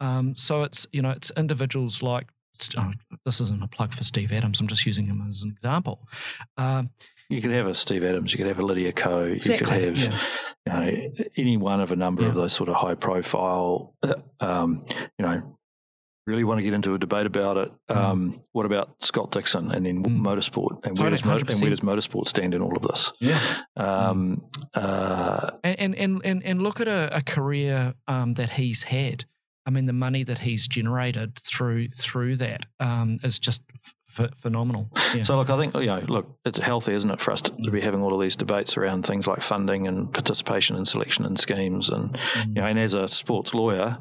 Um, 0.00 0.36
so 0.36 0.62
it's 0.62 0.86
you 0.92 1.02
know 1.02 1.10
it's 1.10 1.30
individuals 1.36 2.02
like 2.02 2.28
oh, 2.76 2.92
this 3.24 3.40
isn't 3.40 3.62
a 3.62 3.68
plug 3.68 3.92
for 3.92 4.04
Steve 4.04 4.32
Adams. 4.32 4.60
I'm 4.60 4.66
just 4.66 4.86
using 4.86 5.06
him 5.06 5.24
as 5.28 5.42
an 5.42 5.50
example. 5.50 6.06
Um, 6.56 6.90
you 7.28 7.40
could 7.40 7.50
have 7.52 7.66
a 7.66 7.74
Steve 7.74 8.04
Adams, 8.04 8.32
you 8.32 8.38
could 8.38 8.46
have 8.46 8.58
a 8.58 8.64
Lydia 8.64 8.92
Ko, 8.92 9.24
exactly, 9.24 9.84
you 9.84 9.90
could 9.92 9.98
have 9.98 10.20
yeah. 10.66 10.84
you 10.84 10.92
know, 10.92 11.28
any 11.36 11.56
one 11.56 11.80
of 11.80 11.90
a 11.90 11.96
number 11.96 12.22
yeah. 12.22 12.28
of 12.28 12.34
those 12.34 12.52
sort 12.52 12.68
of 12.68 12.76
high 12.76 12.94
profile, 12.94 13.94
uh, 14.02 14.14
um, 14.40 14.80
you 15.18 15.24
know, 15.24 15.56
really 16.26 16.44
want 16.44 16.58
to 16.58 16.62
get 16.62 16.72
into 16.72 16.94
a 16.94 16.98
debate 16.98 17.26
about 17.26 17.56
it. 17.56 17.72
Mm. 17.88 17.96
Um, 17.96 18.36
what 18.52 18.66
about 18.66 19.02
Scott 19.02 19.30
Dixon 19.30 19.70
and 19.70 19.84
then 19.84 20.02
mm. 20.02 20.20
motorsport 20.20 20.84
and, 20.84 20.98
where 20.98 21.10
does, 21.10 21.22
and 21.22 21.30
where 21.30 21.38
does 21.38 21.80
motorsport 21.80 22.28
stand 22.28 22.54
in 22.54 22.62
all 22.62 22.76
of 22.76 22.82
this? 22.82 23.12
Yeah. 23.20 23.40
Um, 23.76 24.42
mm. 24.52 24.70
uh, 24.74 25.50
and, 25.62 25.94
and, 25.94 26.20
and, 26.24 26.42
and 26.44 26.62
look 26.62 26.80
at 26.80 26.88
a, 26.88 27.16
a 27.16 27.22
career 27.22 27.94
um, 28.08 28.34
that 28.34 28.50
he's 28.50 28.84
had. 28.84 29.26
I 29.66 29.70
mean, 29.70 29.86
the 29.86 29.92
money 29.94 30.22
that 30.24 30.38
he's 30.38 30.68
generated 30.68 31.38
through 31.38 31.88
through 31.96 32.36
that 32.36 32.66
um, 32.80 33.18
is 33.22 33.38
just 33.38 33.62
phenomenal. 34.36 34.90
Yeah. 35.14 35.22
So, 35.22 35.36
look, 35.36 35.50
I 35.50 35.56
think 35.56 35.74
you 35.74 35.86
know, 35.86 36.04
look, 36.08 36.38
it's 36.44 36.58
healthy, 36.58 36.92
isn't 36.94 37.10
it, 37.10 37.20
for 37.20 37.32
us 37.32 37.40
to, 37.42 37.52
to, 37.64 37.70
be 37.70 37.80
having 37.80 38.02
all 38.02 38.14
of 38.14 38.20
these 38.20 38.36
debates 38.36 38.76
around 38.76 39.06
things 39.06 39.26
like 39.26 39.42
funding 39.42 39.86
and 39.86 40.12
participation 40.12 40.76
and 40.76 40.86
selection 40.86 41.24
and 41.24 41.38
schemes, 41.38 41.88
and 41.88 42.12
mm. 42.12 42.48
you 42.48 42.54
know, 42.54 42.66
and 42.66 42.78
as 42.78 42.94
a 42.94 43.08
sports 43.08 43.54
lawyer, 43.54 43.98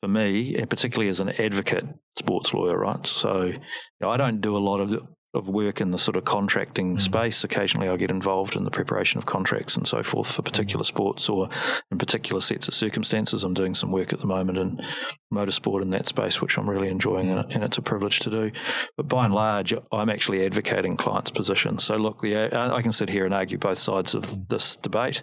for 0.00 0.08
me, 0.08 0.56
and 0.56 0.68
particularly 0.68 1.08
as 1.08 1.20
an 1.20 1.30
advocate 1.30 1.86
sports 2.16 2.52
lawyer, 2.54 2.78
right? 2.78 3.06
So, 3.06 3.44
you 3.44 3.58
know, 4.00 4.10
I 4.10 4.16
don't 4.16 4.40
do 4.40 4.56
a 4.56 4.58
lot 4.58 4.80
of 4.80 4.90
the, 4.90 5.06
of 5.32 5.48
work 5.48 5.80
in 5.80 5.92
the 5.92 5.98
sort 5.98 6.16
of 6.16 6.24
contracting 6.24 6.96
mm. 6.96 7.00
space. 7.00 7.44
Occasionally, 7.44 7.88
I 7.88 7.96
get 7.96 8.10
involved 8.10 8.56
in 8.56 8.64
the 8.64 8.70
preparation 8.70 9.18
of 9.18 9.26
contracts 9.26 9.76
and 9.76 9.86
so 9.86 10.02
forth 10.02 10.32
for 10.32 10.42
particular 10.42 10.82
mm. 10.82 10.86
sports 10.86 11.28
or 11.28 11.48
in 11.90 11.98
particular 11.98 12.40
sets 12.40 12.66
of 12.66 12.74
circumstances. 12.74 13.44
I'm 13.44 13.54
doing 13.54 13.74
some 13.74 13.92
work 13.92 14.12
at 14.12 14.20
the 14.20 14.26
moment 14.26 14.58
in 14.58 14.80
motorsport 15.32 15.82
in 15.82 15.90
that 15.90 16.08
space, 16.08 16.40
which 16.40 16.58
I'm 16.58 16.68
really 16.68 16.88
enjoying, 16.88 17.28
mm. 17.28 17.54
and 17.54 17.62
it's 17.62 17.78
a 17.78 17.82
privilege 17.82 18.18
to 18.20 18.30
do. 18.30 18.50
But 18.96 19.08
by 19.08 19.24
and 19.24 19.34
large, 19.34 19.72
I'm 19.92 20.10
actually 20.10 20.44
advocating 20.44 20.96
clients' 20.96 21.30
positions. 21.30 21.84
So, 21.84 21.96
look, 21.96 22.20
the, 22.20 22.36
I 22.52 22.82
can 22.82 22.92
sit 22.92 23.08
here 23.08 23.24
and 23.24 23.32
argue 23.32 23.58
both 23.58 23.78
sides 23.78 24.14
of 24.14 24.24
mm. 24.24 24.48
this 24.48 24.76
debate. 24.76 25.22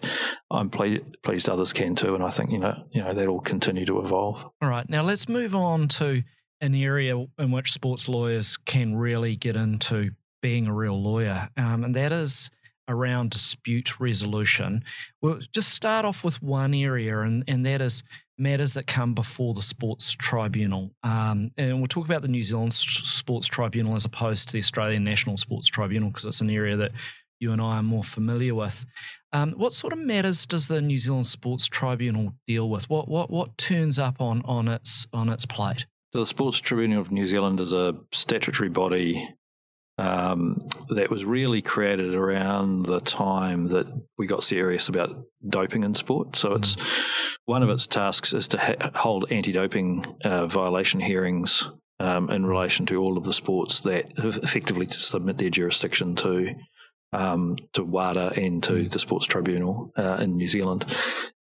I'm 0.49 0.70
ple- 0.70 0.99
pleased 1.24 1.49
others 1.49 1.74
can 1.74 1.95
too, 1.95 2.16
and 2.16 2.24
I 2.24 2.30
think 2.30 2.51
you 2.51 2.60
know, 2.60 2.82
you 2.91 3.03
know, 3.03 3.14
that'll 3.14 3.41
continue 3.41 3.86
to 3.86 3.99
evolve. 3.99 4.49
All 4.62 4.70
right, 4.70 4.89
now 4.89 5.01
let's 5.01 5.28
move 5.28 5.53
on 5.53 5.89
to 5.89 6.24
an 6.62 6.76
area 6.76 7.16
in 7.38 7.51
which 7.51 7.72
sports 7.72 8.10
lawyers 8.10 8.58
can 8.58 8.95
really 8.95 9.36
get 9.36 9.55
into 9.55 10.12
being 10.41 10.68
a 10.68 10.74
real 10.74 11.01
lawyer, 11.01 11.49
um, 11.58 11.84
and 11.84 11.95
that 11.95 12.12
is 12.12 12.49
around 12.89 13.32
dispute 13.32 13.99
resolution. 13.99 14.82
We'll 15.22 15.41
just 15.53 15.74
start 15.74 16.05
off 16.05 16.24
with 16.24 16.41
one 16.41 16.74
area, 16.74 17.20
and, 17.20 17.43
and 17.47 17.66
that 17.66 17.82
is 17.82 18.03
matters 18.38 18.76
that 18.76 18.88
come 18.88 19.14
before 19.14 19.53
the 19.53 19.62
sports 19.62 20.12
tribunal. 20.14 20.91
Um, 21.03 21.51
and 21.58 21.78
we'll 21.78 21.88
talk 21.88 22.05
about 22.05 22.22
the 22.22 22.28
New 22.28 22.43
Zealand 22.43 22.74
Sports 22.74 23.47
Tribunal 23.47 23.95
as 23.95 24.05
opposed 24.05 24.47
to 24.47 24.53
the 24.53 24.60
Australian 24.60 25.03
National 25.03 25.38
Sports 25.38 25.68
Tribunal 25.68 26.10
because 26.10 26.26
it's 26.26 26.41
an 26.41 26.49
area 26.49 26.76
that 26.78 26.91
you 27.39 27.51
and 27.51 27.62
I 27.62 27.78
are 27.78 27.84
more 27.84 28.03
familiar 28.03 28.55
with. 28.55 28.86
Um, 29.34 29.51
what 29.51 29.74
sort 29.74 29.93
of 29.93 29.99
matters 29.99 30.45
does 30.45 30.68
the 30.68 30.82
New 30.82 30.97
Zealand 30.97 31.28
Sports 31.28 31.68
Tribunal 31.68 32.34
deal 32.45 32.70
with? 32.70 32.89
What 32.89 33.08
what 33.08 33.30
what 33.30 33.58
turns 33.58 33.99
up 33.99 34.22
on 34.22 34.41
on 34.45 34.68
its 34.68 35.08
on 35.14 35.30
its 35.30 35.45
plate? 35.45 35.86
The 36.18 36.26
Sports 36.26 36.57
Tribunal 36.57 36.99
of 36.99 37.11
New 37.11 37.28
Zealand 37.28 37.59
is 37.59 37.74
a 37.74 37.95
statutory 38.11 38.70
body 38.70 39.30
um, 39.99 40.57
that 40.89 41.11
was 41.11 41.24
really 41.24 41.61
created 41.61 42.15
around 42.15 42.88
the 42.88 42.99
time 42.99 43.65
that 43.68 43.86
we 44.18 44.26
got 44.26 44.41
serious 44.41 44.89
about 44.89 45.15
doping 45.47 45.84
in 45.84 45.93
sport. 45.93 46.36
So 46.36 46.55
it's 46.55 46.76
mm. 46.76 47.38
one 47.45 47.61
of 47.61 47.70
its 47.70 47.86
tasks 47.86 48.34
is 48.34 48.47
to 48.47 48.57
ha- 48.57 48.89
hold 48.95 49.32
anti-doping 49.32 50.05
uh, 50.24 50.47
violation 50.47 51.01
hearings 51.01 51.70
um, 51.99 52.32
in 52.32 52.47
relation 52.47 52.88
to 52.88 52.99
all 52.99 53.15
of 53.15 53.24
the 53.24 53.32
sports 53.32 53.82
that 53.82 54.11
effectively 54.18 54.88
to 54.88 54.97
submit 54.97 55.38
their 55.38 55.51
jurisdiction 55.51 56.15
to 56.15 56.55
um, 57.13 57.57
to 57.74 57.84
WADA 57.84 58.34
and 58.36 58.63
to 58.63 58.74
mm. 58.74 58.91
the 58.91 58.97
Sports 58.97 59.28
Tribunal 59.28 59.91
uh, 59.95 60.18
in 60.20 60.36
New 60.36 60.47
Zealand 60.47 60.84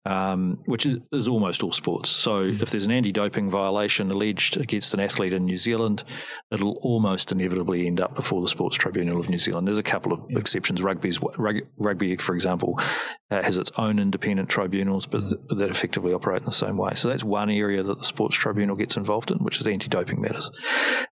um, 0.07 0.57
which 0.67 0.87
is, 0.87 0.99
is, 1.13 1.27
almost 1.27 1.63
all 1.63 1.73
sports. 1.73 2.11
So 2.11 2.43
if 2.43 2.71
there's 2.71 2.87
an 2.87 2.93
anti-doping 2.93 3.51
violation 3.51 4.11
alleged 4.11 4.57
against 4.57 4.95
an 4.95 5.01
athlete 5.01 5.33
in 5.33 5.45
New 5.45 5.57
Zealand, 5.57 6.05
it'll 6.53 6.79
almost 6.83 7.33
inevitably 7.33 7.87
end 7.87 8.01
up 8.01 8.15
before 8.15 8.41
the 8.41 8.49
Sports 8.49 8.77
Tribunal 8.77 9.19
of 9.19 9.29
New 9.29 9.39
Zealand. 9.39 9.67
There's 9.67 9.79
a 9.79 9.83
couple 9.83 10.13
of 10.13 10.21
exceptions. 10.31 10.81
Rugby's 10.81 11.19
rugby, 11.39 12.17
for 12.17 12.35
example, 12.35 12.79
uh, 13.31 13.43
has 13.43 13.59
its 13.59 13.73
own 13.77 13.99
independent 13.99 14.49
tribunals, 14.49 15.07
but 15.07 15.23
th- 15.23 15.41
that 15.49 15.71
effectively 15.71 16.13
operate 16.13 16.41
in 16.41 16.47
the 16.47 16.53
same 16.53 16.77
way. 16.77 16.95
So 16.95 17.09
that's 17.09 17.25
one 17.25 17.51
area 17.51 17.83
that 17.83 17.99
the 17.99 18.05
Sports 18.05 18.37
Tribunal 18.37 18.77
gets 18.77 18.97
involved 18.97 19.33
in, 19.33 19.39
which 19.39 19.61
is 19.61 19.67
anti-doping 19.67 20.21
matters. 20.21 20.51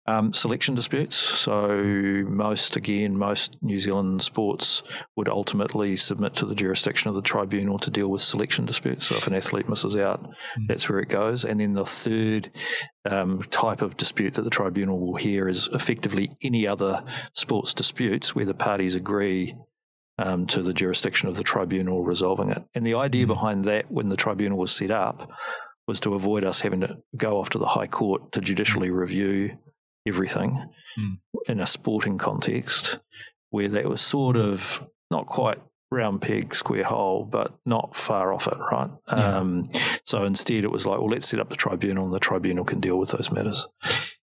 Um, 0.07 0.33
selection 0.33 0.77
disputes. 0.77 1.17
So 1.17 2.25
most, 2.29 2.77
again, 2.77 3.19
most 3.19 3.57
New 3.61 3.81
Zealand 3.81 4.23
sports 4.23 4.83
would 5.17 5.29
ultimately 5.29 5.97
submit 5.97 6.35
to 6.35 6.47
the 6.47 6.55
jurisdiction 6.55 7.09
of 7.09 7.17
the 7.17 7.23
tribunal 7.23 7.79
to 7.79 7.91
deal 7.91 8.09
with 8.09 8.23
selection 8.23 8.65
disputes 8.65 8.84
disputes. 8.85 9.07
So 9.07 9.17
if 9.17 9.27
an 9.27 9.35
athlete 9.35 9.69
misses 9.69 9.97
out, 9.97 10.23
mm. 10.23 10.67
that's 10.69 10.89
where 10.89 10.99
it 10.99 11.09
goes. 11.09 11.45
And 11.45 11.61
then 11.61 11.75
the 11.75 11.87
third 11.87 12.51
um, 13.09 13.43
type 13.51 13.83
of 13.83 13.97
dispute 13.97 14.35
that 14.35 14.43
the 14.43 14.51
tribunal 14.51 15.01
will 15.01 15.17
hear 15.17 15.49
is 15.49 15.69
effectively 15.73 16.37
any 16.43 16.67
other 16.67 17.05
sports 17.33 17.75
disputes 17.75 18.35
where 18.35 18.45
the 18.45 18.55
parties 18.55 18.95
agree 18.95 19.55
um, 20.19 20.47
to 20.47 20.63
the 20.63 20.75
jurisdiction 20.75 21.29
of 21.29 21.37
the 21.37 21.43
tribunal 21.43 22.05
resolving 22.05 22.51
it. 22.51 22.63
And 22.75 22.87
the 22.87 22.95
idea 22.95 23.25
mm. 23.25 23.29
behind 23.29 23.65
that, 23.65 23.91
when 23.91 24.09
the 24.09 24.17
tribunal 24.17 24.59
was 24.59 24.73
set 24.73 24.91
up, 24.91 25.31
was 25.87 26.01
to 26.01 26.15
avoid 26.15 26.45
us 26.45 26.61
having 26.61 26.81
to 26.81 26.99
go 27.17 27.39
off 27.39 27.51
to 27.51 27.59
the 27.59 27.67
High 27.67 27.89
Court 27.89 28.33
to 28.33 28.41
judicially 28.41 28.89
mm. 28.89 28.99
review 28.99 29.59
everything 30.07 30.63
mm. 30.99 31.17
in 31.49 31.61
a 31.61 31.67
sporting 31.67 32.19
context, 32.19 33.01
where 33.51 33.69
that 33.69 33.89
was 33.89 34.01
sort 34.01 34.37
of 34.37 34.89
not 35.11 35.27
quite 35.27 35.59
round 35.95 36.21
peg, 36.21 36.55
square 36.55 36.85
hole, 36.85 37.25
but 37.25 37.55
not 37.65 37.97
far 37.97 38.33
off 38.33 38.47
it, 38.47 38.59
right? 38.71 38.91
Yeah. 39.09 39.39
Um, 39.39 39.71
so 40.05 40.25
instead, 40.25 40.65
it 40.65 40.71
was 40.71 40.85
like, 40.85 40.99
well, 40.99 41.11
let's 41.11 41.29
set 41.29 41.41
up 41.41 41.49
the 41.49 41.57
tribunal, 41.57 42.05
and 42.05 42.13
the 42.13 42.21
tribunal 42.21 42.65
can 42.65 42.81
deal 42.81 42.99
with 42.99 43.11
those 43.11 43.31
matters. 43.31 43.67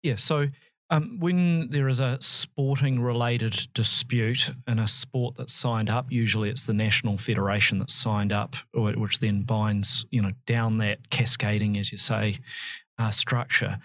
Yeah. 0.03 0.15
So 0.15 0.47
um, 0.89 1.19
when 1.19 1.69
there 1.69 1.87
is 1.87 1.99
a 1.99 2.17
sporting 2.19 3.01
related 3.01 3.67
dispute 3.73 4.51
in 4.67 4.79
a 4.79 4.87
sport 4.87 5.35
that's 5.35 5.53
signed 5.53 5.89
up, 5.89 6.11
usually 6.11 6.49
it's 6.49 6.65
the 6.65 6.73
national 6.73 7.17
federation 7.17 7.77
that's 7.77 7.93
signed 7.93 8.33
up, 8.33 8.55
or 8.73 8.91
which 8.93 9.19
then 9.19 9.43
binds, 9.43 10.05
you 10.09 10.21
know, 10.21 10.31
down 10.47 10.77
that 10.79 11.09
cascading, 11.09 11.77
as 11.77 11.91
you 11.91 11.97
say, 11.97 12.37
uh, 12.97 13.11
structure. 13.11 13.77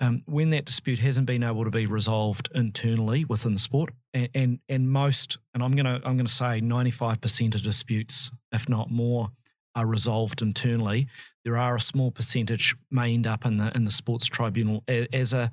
Um, 0.00 0.22
when 0.26 0.50
that 0.50 0.64
dispute 0.64 1.00
hasn't 1.00 1.26
been 1.26 1.42
able 1.42 1.64
to 1.64 1.70
be 1.70 1.86
resolved 1.86 2.48
internally 2.54 3.24
within 3.24 3.54
the 3.54 3.58
sport, 3.58 3.92
and 4.14 4.28
and, 4.34 4.58
and 4.68 4.90
most, 4.90 5.38
and 5.54 5.62
I'm 5.62 5.72
gonna 5.72 6.00
I'm 6.04 6.16
gonna 6.16 6.28
say 6.28 6.60
95% 6.60 7.54
of 7.54 7.62
disputes, 7.62 8.30
if 8.52 8.68
not 8.68 8.90
more, 8.90 9.30
are 9.74 9.86
resolved 9.86 10.42
internally. 10.42 11.06
There 11.44 11.56
are 11.56 11.76
a 11.76 11.80
small 11.80 12.10
percentage 12.10 12.76
may 12.90 13.14
end 13.14 13.26
up 13.26 13.44
in 13.44 13.56
the 13.56 13.72
in 13.74 13.84
the 13.84 13.90
sports 13.90 14.26
tribunal 14.26 14.84
as 14.88 15.32
a 15.32 15.50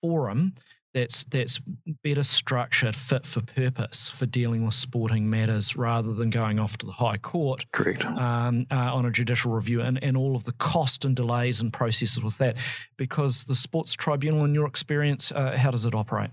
forum 0.00 0.52
that's 0.94 1.24
that's 1.24 1.60
better 2.02 2.22
structured, 2.22 2.94
fit 2.94 3.26
for 3.26 3.42
purpose 3.42 4.08
for 4.08 4.26
dealing 4.26 4.64
with 4.64 4.74
sporting 4.74 5.28
matters 5.28 5.76
rather 5.76 6.14
than 6.14 6.30
going 6.30 6.58
off 6.58 6.78
to 6.78 6.86
the 6.86 6.92
High 6.92 7.18
Court. 7.18 7.66
Correct. 7.72 8.04
Um, 8.04 8.66
uh, 8.70 8.94
on 8.94 9.04
a 9.04 9.10
judicial 9.10 9.52
review 9.52 9.80
and, 9.80 10.02
and 10.02 10.16
all 10.16 10.36
of 10.36 10.44
the 10.44 10.52
cost 10.52 11.04
and 11.04 11.16
delays 11.16 11.60
and 11.60 11.72
processes 11.72 12.22
with 12.22 12.38
that. 12.38 12.56
Because 12.96 13.44
the 13.44 13.56
Sports 13.56 13.94
Tribunal, 13.94 14.44
in 14.44 14.54
your 14.54 14.66
experience, 14.66 15.32
uh, 15.32 15.56
how 15.58 15.72
does 15.72 15.84
it 15.84 15.94
operate? 15.94 16.30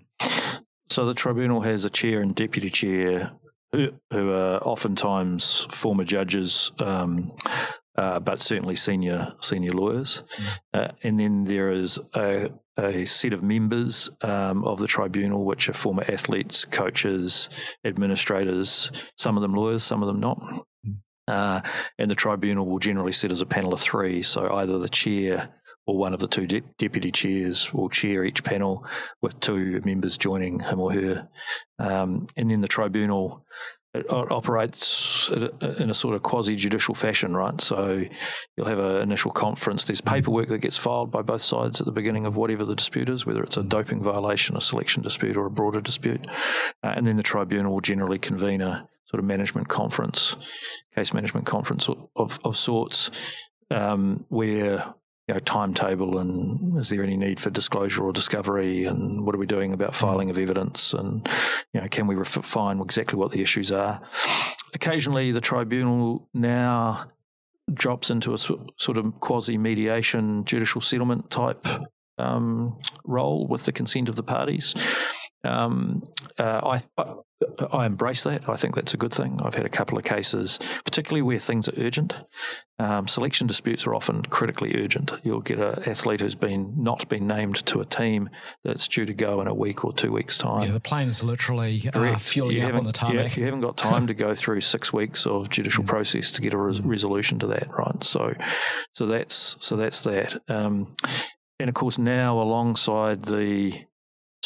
So 0.91 1.05
the 1.05 1.13
tribunal 1.13 1.61
has 1.61 1.85
a 1.85 1.89
chair 1.89 2.21
and 2.21 2.35
deputy 2.35 2.69
chair 2.69 3.31
who, 3.71 3.93
who 4.11 4.33
are 4.33 4.57
oftentimes 4.57 5.65
former 5.69 6.03
judges. 6.03 6.73
Um, 6.79 7.29
uh, 7.97 8.19
but 8.19 8.41
certainly 8.41 8.75
senior 8.75 9.33
senior 9.41 9.71
lawyers, 9.71 10.23
mm. 10.37 10.59
uh, 10.73 10.87
and 11.03 11.19
then 11.19 11.43
there 11.43 11.69
is 11.69 11.99
a, 12.15 12.49
a 12.79 13.05
set 13.05 13.33
of 13.33 13.43
members 13.43 14.09
um, 14.21 14.63
of 14.63 14.79
the 14.79 14.87
tribunal, 14.87 15.43
which 15.43 15.67
are 15.67 15.73
former 15.73 16.03
athletes, 16.07 16.63
coaches, 16.63 17.49
administrators, 17.83 18.91
some 19.17 19.35
of 19.35 19.41
them 19.41 19.53
lawyers, 19.53 19.83
some 19.83 20.01
of 20.01 20.07
them 20.07 20.21
not. 20.21 20.39
Hmm. 20.85 20.91
Uh, 21.27 21.61
and 21.97 22.09
the 22.09 22.15
tribunal 22.15 22.65
will 22.65 22.79
generally 22.79 23.11
sit 23.11 23.31
as 23.31 23.41
a 23.41 23.45
panel 23.45 23.73
of 23.73 23.81
three. 23.81 24.21
So 24.21 24.51
either 24.53 24.79
the 24.79 24.89
chair 24.89 25.49
or 25.91 25.97
one 25.97 26.13
of 26.13 26.21
the 26.21 26.27
two 26.27 26.47
de- 26.47 26.61
deputy 26.77 27.11
chairs 27.11 27.73
will 27.73 27.89
chair 27.89 28.23
each 28.23 28.45
panel 28.45 28.85
with 29.21 29.37
two 29.41 29.81
members 29.83 30.17
joining 30.17 30.61
him 30.61 30.79
or 30.79 30.93
her. 30.93 31.27
Um, 31.79 32.27
and 32.37 32.49
then 32.49 32.61
the 32.61 32.67
tribunal 32.69 33.45
it 33.93 34.05
operates 34.09 35.29
in 35.29 35.89
a 35.89 35.93
sort 35.93 36.15
of 36.15 36.23
quasi 36.23 36.55
judicial 36.55 36.95
fashion, 36.95 37.35
right? 37.35 37.59
So 37.59 38.05
you'll 38.55 38.67
have 38.67 38.79
an 38.79 39.01
initial 39.01 39.31
conference. 39.31 39.83
There's 39.83 39.99
paperwork 39.99 40.47
that 40.47 40.59
gets 40.59 40.77
filed 40.77 41.11
by 41.11 41.23
both 41.23 41.41
sides 41.41 41.81
at 41.81 41.85
the 41.85 41.91
beginning 41.91 42.25
of 42.25 42.37
whatever 42.37 42.63
the 42.63 42.75
dispute 42.75 43.09
is, 43.09 43.25
whether 43.25 43.43
it's 43.43 43.57
a 43.57 43.63
doping 43.63 44.01
violation, 44.01 44.55
a 44.55 44.61
selection 44.61 45.03
dispute, 45.03 45.35
or 45.35 45.45
a 45.45 45.51
broader 45.51 45.81
dispute. 45.81 46.25
Uh, 46.81 46.93
and 46.95 47.05
then 47.05 47.17
the 47.17 47.23
tribunal 47.23 47.73
will 47.73 47.81
generally 47.81 48.17
convene 48.17 48.61
a 48.61 48.87
sort 49.07 49.19
of 49.19 49.25
management 49.25 49.67
conference, 49.67 50.37
case 50.95 51.13
management 51.13 51.45
conference 51.45 51.89
of, 52.15 52.39
of 52.45 52.55
sorts, 52.55 53.11
um, 53.71 54.25
where 54.29 54.93
you 55.31 55.35
know, 55.35 55.39
timetable 55.39 56.17
and 56.17 56.77
is 56.77 56.89
there 56.89 57.01
any 57.01 57.15
need 57.15 57.39
for 57.39 57.49
disclosure 57.49 58.03
or 58.03 58.11
discovery 58.11 58.83
and 58.83 59.25
what 59.25 59.33
are 59.33 59.37
we 59.37 59.45
doing 59.45 59.71
about 59.71 59.95
filing 59.95 60.29
of 60.29 60.37
evidence 60.37 60.91
and 60.91 61.25
you 61.73 61.79
know 61.79 61.87
can 61.87 62.05
we 62.05 62.15
refine 62.15 62.81
exactly 62.81 63.17
what 63.17 63.31
the 63.31 63.41
issues 63.41 63.71
are? 63.71 64.01
Occasionally 64.73 65.31
the 65.31 65.39
tribunal 65.39 66.27
now 66.33 67.05
drops 67.73 68.09
into 68.09 68.33
a 68.33 68.37
sort 68.37 68.97
of 68.97 69.21
quasi 69.21 69.57
mediation 69.57 70.43
judicial 70.43 70.81
settlement 70.81 71.31
type 71.31 71.65
um, 72.17 72.75
role 73.05 73.47
with 73.47 73.63
the 73.63 73.71
consent 73.71 74.09
of 74.09 74.17
the 74.17 74.23
parties 74.23 74.75
Um, 75.43 76.03
uh, 76.37 76.79
I, 76.97 77.01
I, 77.01 77.13
I 77.71 77.85
embrace 77.85 78.23
that. 78.23 78.47
I 78.47 78.55
think 78.55 78.75
that's 78.75 78.93
a 78.93 78.97
good 78.97 79.13
thing. 79.13 79.39
I've 79.43 79.55
had 79.55 79.65
a 79.65 79.69
couple 79.69 79.97
of 79.97 80.03
cases, 80.03 80.59
particularly 80.85 81.21
where 81.21 81.39
things 81.39 81.67
are 81.67 81.73
urgent. 81.77 82.15
Um, 82.77 83.07
selection 83.07 83.47
disputes 83.47 83.85
are 83.85 83.93
often 83.93 84.23
critically 84.23 84.75
urgent. 84.75 85.11
You'll 85.23 85.41
get 85.41 85.59
an 85.59 85.83
athlete 85.87 86.21
who's 86.21 86.35
been 86.35 86.81
not 86.81 87.07
been 87.09 87.27
named 87.27 87.65
to 87.67 87.81
a 87.81 87.85
team 87.85 88.29
that's 88.63 88.87
due 88.87 89.05
to 89.05 89.13
go 89.13 89.41
in 89.41 89.47
a 89.47 89.53
week 89.53 89.83
or 89.83 89.93
two 89.93 90.11
weeks' 90.11 90.37
time. 90.37 90.67
Yeah, 90.67 90.73
the 90.73 90.79
plane 90.79 91.09
is 91.09 91.23
literally 91.23 91.89
uh, 91.93 92.17
fueling 92.17 92.61
up 92.61 92.75
on 92.75 92.83
the 92.83 92.91
tarmac. 92.91 93.35
Yeah, 93.35 93.39
you 93.39 93.45
haven't 93.45 93.61
got 93.61 93.77
time 93.77 94.07
to 94.07 94.13
go 94.13 94.35
through 94.35 94.61
six 94.61 94.93
weeks 94.93 95.25
of 95.25 95.49
judicial 95.49 95.83
mm. 95.83 95.87
process 95.87 96.31
to 96.33 96.41
get 96.41 96.53
a 96.53 96.57
res- 96.57 96.81
resolution 96.81 97.39
to 97.39 97.47
that, 97.47 97.67
right? 97.77 98.03
So, 98.03 98.33
so 98.93 99.05
that's 99.05 99.57
so 99.59 99.75
that's 99.75 100.01
that. 100.01 100.41
Um, 100.47 100.95
and 101.59 101.69
of 101.69 101.75
course, 101.75 101.97
now 101.97 102.39
alongside 102.41 103.25
the 103.25 103.85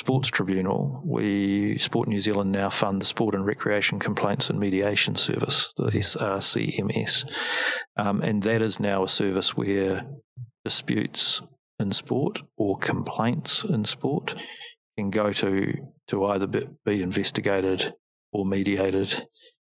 Sports 0.05 0.29
Tribunal, 0.29 1.01
we 1.03 1.79
Sport 1.79 2.07
New 2.07 2.19
Zealand 2.19 2.51
now 2.51 2.69
fund 2.69 3.01
the 3.01 3.07
Sport 3.07 3.33
and 3.33 3.43
Recreation 3.43 3.97
Complaints 3.97 4.51
and 4.51 4.59
Mediation 4.59 5.15
Service, 5.15 5.73
the 5.77 5.85
SRCMS, 5.85 7.27
um, 7.97 8.21
and 8.21 8.43
that 8.43 8.61
is 8.61 8.79
now 8.79 9.03
a 9.03 9.07
service 9.07 9.57
where 9.57 10.05
disputes 10.63 11.41
in 11.79 11.91
sport 11.91 12.43
or 12.55 12.77
complaints 12.77 13.63
in 13.63 13.83
sport 13.83 14.35
can 14.95 15.09
go 15.09 15.33
to 15.33 15.73
to 16.09 16.25
either 16.25 16.45
be, 16.45 16.67
be 16.85 17.01
investigated 17.01 17.95
or 18.31 18.45
mediated 18.45 19.25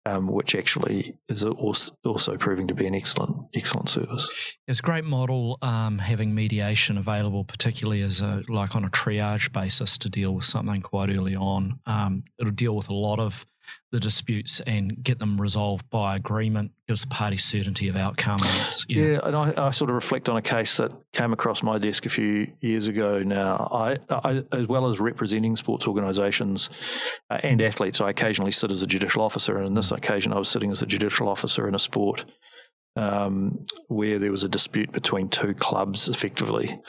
um, 0.06 0.28
which 0.28 0.56
actually 0.56 1.18
is 1.28 1.44
also 1.44 2.38
proving 2.38 2.68
to 2.68 2.74
be 2.74 2.86
an 2.86 2.96
excellent 2.96 3.48
excellent 3.56 3.90
service. 3.90 4.58
It's 4.68 4.80
a 4.80 4.84
great 4.84 5.06
model 5.06 5.58
um, 5.62 6.00
having 6.00 6.36
mediation 6.36 6.98
available, 6.98 7.44
particularly 7.44 8.02
as 8.02 8.22
a 8.22 8.44
like 8.48 8.76
on 8.76 8.86
a 8.86 8.90
triage 8.90 9.52
basis 9.52 9.98
to 10.00 10.10
deal 10.10 10.34
with 10.34 10.46
something 10.46 10.82
quite 10.82 11.10
early 11.10 11.36
on. 11.36 11.80
Um, 11.86 12.24
it'll 12.40 12.52
deal 12.52 12.76
with 12.76 12.90
a 12.90 12.94
lot 12.94 13.20
of 13.20 13.46
the 13.92 14.00
disputes 14.00 14.60
and 14.62 15.04
get 15.04 15.20
them 15.20 15.40
resolved 15.40 15.90
by 15.90 16.16
agreement 16.16 16.72
gives 16.88 17.02
the 17.02 17.08
party 17.08 17.38
certainty 17.38 17.88
of 17.88 17.96
outcomes. 17.96 18.44
Yeah, 18.88 19.04
yeah 19.04 19.20
and 19.24 19.36
I, 19.36 19.68
I, 19.68 19.72
sort 19.72 19.90
of 19.90 19.96
reflect 19.96 20.30
on 20.30 20.38
a 20.38 20.42
case 20.42 20.78
that 20.78 20.92
came 21.14 21.34
across 21.34 21.64
my 21.64 21.78
desk 21.78 22.06
a 22.06 22.10
few 22.10 22.52
years 22.60 22.88
ago 22.88 23.20
now. 23.20 23.68
I, 23.72 23.98
I 24.10 24.44
as 24.52 24.68
well 24.68 24.88
as 24.88 25.00
representing 25.00 25.56
sports 25.56 25.88
organisations 25.88 26.70
uh, 27.30 27.40
and 27.42 27.62
athletes, 27.62 28.02
I 28.02 28.10
occasionally 28.10 28.52
sit 28.52 28.72
as 28.72 28.84
a 28.84 28.88
judicial 28.88 29.22
officer, 29.22 29.58
and 29.58 29.66
on 29.66 29.74
this 29.74 29.92
occasion 29.92 30.34
I 30.34 30.38
was 30.38 30.50
sitting 30.50 30.72
as 30.72 30.82
a 30.82 30.86
judicial 30.86 31.30
officer 31.30 31.68
in 31.68 31.76
a 31.76 31.80
sport 31.80 32.26
um, 32.96 33.66
where 33.88 34.20
there 34.20 34.32
was 34.32 34.44
a 34.44 34.50
dispute 34.50 34.92
between 34.92 35.30
two 35.30 35.54
clubs 35.54 36.08
effectively. 36.08 36.80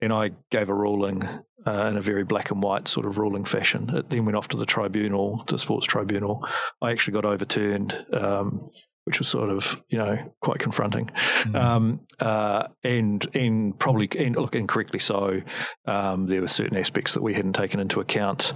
And 0.00 0.12
I 0.12 0.32
gave 0.50 0.68
a 0.68 0.74
ruling 0.74 1.22
uh, 1.66 1.88
in 1.90 1.96
a 1.96 2.00
very 2.00 2.24
black 2.24 2.50
and 2.50 2.62
white 2.62 2.88
sort 2.88 3.06
of 3.06 3.18
ruling 3.18 3.44
fashion. 3.44 3.90
It 3.94 4.10
then 4.10 4.24
went 4.24 4.36
off 4.36 4.48
to 4.48 4.56
the 4.56 4.66
tribunal, 4.66 5.44
the 5.46 5.58
sports 5.58 5.86
tribunal. 5.86 6.46
I 6.80 6.90
actually 6.90 7.14
got 7.14 7.24
overturned. 7.24 8.06
Um, 8.12 8.70
which 9.04 9.18
was 9.18 9.28
sort 9.28 9.50
of 9.50 9.82
you 9.88 9.98
know 9.98 10.16
quite 10.40 10.58
confronting, 10.58 11.10
mm. 11.42 11.54
um, 11.54 12.00
uh, 12.20 12.66
and 12.82 13.26
and 13.36 13.78
probably 13.78 14.08
and 14.18 14.34
look 14.34 14.54
incorrectly 14.54 14.98
so. 14.98 15.42
Um, 15.86 16.26
there 16.26 16.40
were 16.40 16.48
certain 16.48 16.78
aspects 16.78 17.12
that 17.12 17.22
we 17.22 17.34
hadn't 17.34 17.52
taken 17.52 17.80
into 17.80 18.00
account 18.00 18.54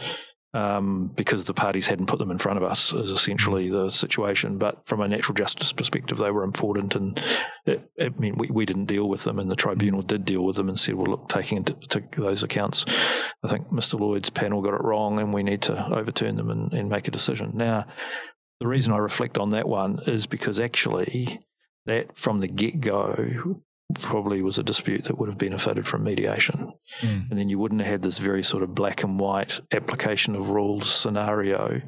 um, 0.55 1.09
because 1.14 1.44
the 1.44 1.55
parties 1.55 1.88
hadn't 1.88 2.07
put 2.07 2.18
them 2.18 2.30
in 2.30 2.38
front 2.38 2.57
of 2.57 2.62
us, 2.62 2.92
is 2.92 3.11
essentially 3.11 3.68
the 3.68 3.90
situation. 3.90 4.59
But 4.59 4.86
from 4.86 5.01
a 5.01 5.09
natural 5.09 5.34
justice 5.34 5.72
perspective, 5.72 6.18
they 6.18 6.30
were 6.30 6.42
important, 6.42 6.94
and 6.94 7.20
it, 7.66 7.90
it 7.96 8.18
mean 8.18 8.36
we, 8.36 8.49
we 8.49 8.64
didn't 8.64 8.86
deal 8.86 9.09
with 9.09 9.24
them, 9.24 9.38
and 9.38 9.51
the 9.51 9.57
tribunal 9.57 10.03
did 10.03 10.24
deal 10.24 10.44
with 10.44 10.57
them 10.57 10.68
and 10.68 10.78
said, 10.80 10.94
well, 10.94 11.11
look, 11.11 11.28
taking 11.28 11.59
into 11.59 11.76
those 12.16 12.42
accounts, 12.42 12.84
I 13.42 13.49
think 13.49 13.68
Mr. 13.68 14.01
Lloyd's 14.01 14.30
panel 14.30 14.62
got 14.62 14.74
it 14.74 14.82
wrong, 14.82 15.20
and 15.20 15.34
we 15.34 15.42
need 15.42 15.62
to 15.62 15.86
overturn 15.94 16.36
them 16.36 16.51
and, 16.51 16.72
and 16.72 16.88
make 16.88 17.09
a 17.09 17.12
decision. 17.12 17.53
Now, 17.55 17.86
the 18.61 18.66
reason 18.66 18.92
I 18.92 18.99
reflect 18.99 19.38
on 19.38 19.51
that 19.51 19.68
one 19.68 20.01
is 20.07 20.26
because 20.26 20.59
actually 20.59 21.40
that 21.86 22.16
from 22.16 22.40
the 22.40 22.49
get 22.49 22.80
go 22.80 23.61
probably 23.95 24.43
was 24.43 24.59
a 24.59 24.62
dispute 24.62 25.05
that 25.05 25.18
would 25.18 25.30
have 25.30 25.39
benefited 25.39 25.86
from 25.86 26.05
mediation. 26.05 26.72
Mm. 27.01 27.30
And 27.30 27.39
then 27.39 27.49
you 27.49 27.59
wouldn't 27.59 27.80
have 27.80 27.91
had 27.91 28.03
this 28.03 28.18
very 28.18 28.43
sort 28.43 28.62
of 28.62 28.74
black 28.74 29.03
and 29.03 29.18
white 29.18 29.61
application 29.72 30.34
of 30.34 30.51
rules 30.51 30.93
scenario 30.95 31.80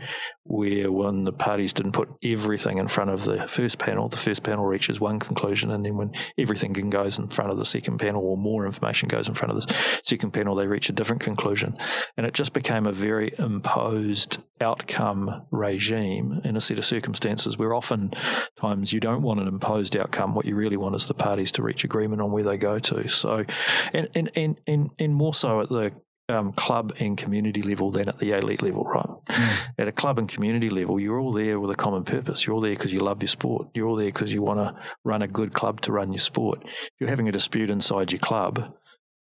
where 0.44 0.90
when 0.90 1.24
the 1.24 1.32
parties 1.32 1.74
didn't 1.74 1.92
put 1.92 2.08
everything 2.24 2.78
in 2.78 2.88
front 2.88 3.10
of 3.10 3.24
the 3.24 3.46
first 3.46 3.78
panel, 3.78 4.08
the 4.08 4.16
first 4.16 4.42
panel 4.42 4.64
reaches 4.64 4.98
one 4.98 5.18
conclusion. 5.18 5.70
And 5.70 5.84
then 5.84 5.98
when 5.98 6.12
everything 6.38 6.72
goes 6.72 7.18
in 7.18 7.28
front 7.28 7.50
of 7.50 7.58
the 7.58 7.66
second 7.66 7.98
panel 7.98 8.22
or 8.22 8.36
more 8.36 8.64
information 8.64 9.08
goes 9.08 9.28
in 9.28 9.34
front 9.34 9.52
of 9.52 9.60
the 9.60 10.00
second 10.02 10.30
panel, 10.30 10.54
they 10.54 10.66
reach 10.66 10.88
a 10.88 10.92
different 10.92 11.20
conclusion. 11.20 11.76
And 12.16 12.26
it 12.26 12.32
just 12.32 12.54
became 12.54 12.86
a 12.86 12.92
very 12.92 13.32
imposed 13.38 14.38
outcome 14.60 15.46
regime 15.50 16.40
in 16.44 16.56
a 16.56 16.60
set 16.60 16.78
of 16.78 16.84
circumstances 16.84 17.56
where 17.56 17.74
often 17.74 18.12
times 18.56 18.92
you 18.92 19.00
don't 19.00 19.22
want 19.22 19.40
an 19.40 19.48
imposed 19.48 19.96
outcome. 19.96 20.34
What 20.34 20.46
you 20.46 20.54
really 20.54 20.76
want 20.76 20.94
is 20.94 21.06
the 21.06 21.14
parties 21.14 21.52
to 21.52 21.62
reach 21.62 21.84
agreement 21.84 22.22
on 22.22 22.32
where 22.32 22.44
they 22.44 22.56
go 22.56 22.78
to. 22.78 23.08
So, 23.08 23.44
and 23.92 24.08
and 24.14 24.30
and 24.34 24.60
and, 24.66 24.90
and 24.98 25.14
more 25.14 25.34
so 25.34 25.60
at 25.60 25.68
the 25.68 25.92
um, 26.28 26.52
club 26.52 26.92
and 27.00 27.18
community 27.18 27.62
level 27.62 27.90
than 27.90 28.08
at 28.08 28.18
the 28.18 28.32
elite 28.32 28.62
level, 28.62 28.84
right? 28.84 29.04
Mm. 29.04 29.68
At 29.78 29.88
a 29.88 29.92
club 29.92 30.18
and 30.18 30.28
community 30.28 30.70
level, 30.70 31.00
you're 31.00 31.18
all 31.18 31.32
there 31.32 31.58
with 31.58 31.70
a 31.70 31.74
common 31.74 32.04
purpose. 32.04 32.46
You're 32.46 32.54
all 32.54 32.60
there 32.60 32.74
because 32.74 32.92
you 32.92 33.00
love 33.00 33.22
your 33.22 33.28
sport. 33.28 33.68
You're 33.74 33.88
all 33.88 33.96
there 33.96 34.06
because 34.06 34.32
you 34.32 34.42
want 34.42 34.60
to 34.60 34.80
run 35.04 35.22
a 35.22 35.28
good 35.28 35.52
club 35.52 35.80
to 35.82 35.92
run 35.92 36.12
your 36.12 36.20
sport. 36.20 36.62
If 36.64 36.90
you're 37.00 37.10
having 37.10 37.28
a 37.28 37.32
dispute 37.32 37.70
inside 37.70 38.12
your 38.12 38.20
club, 38.20 38.74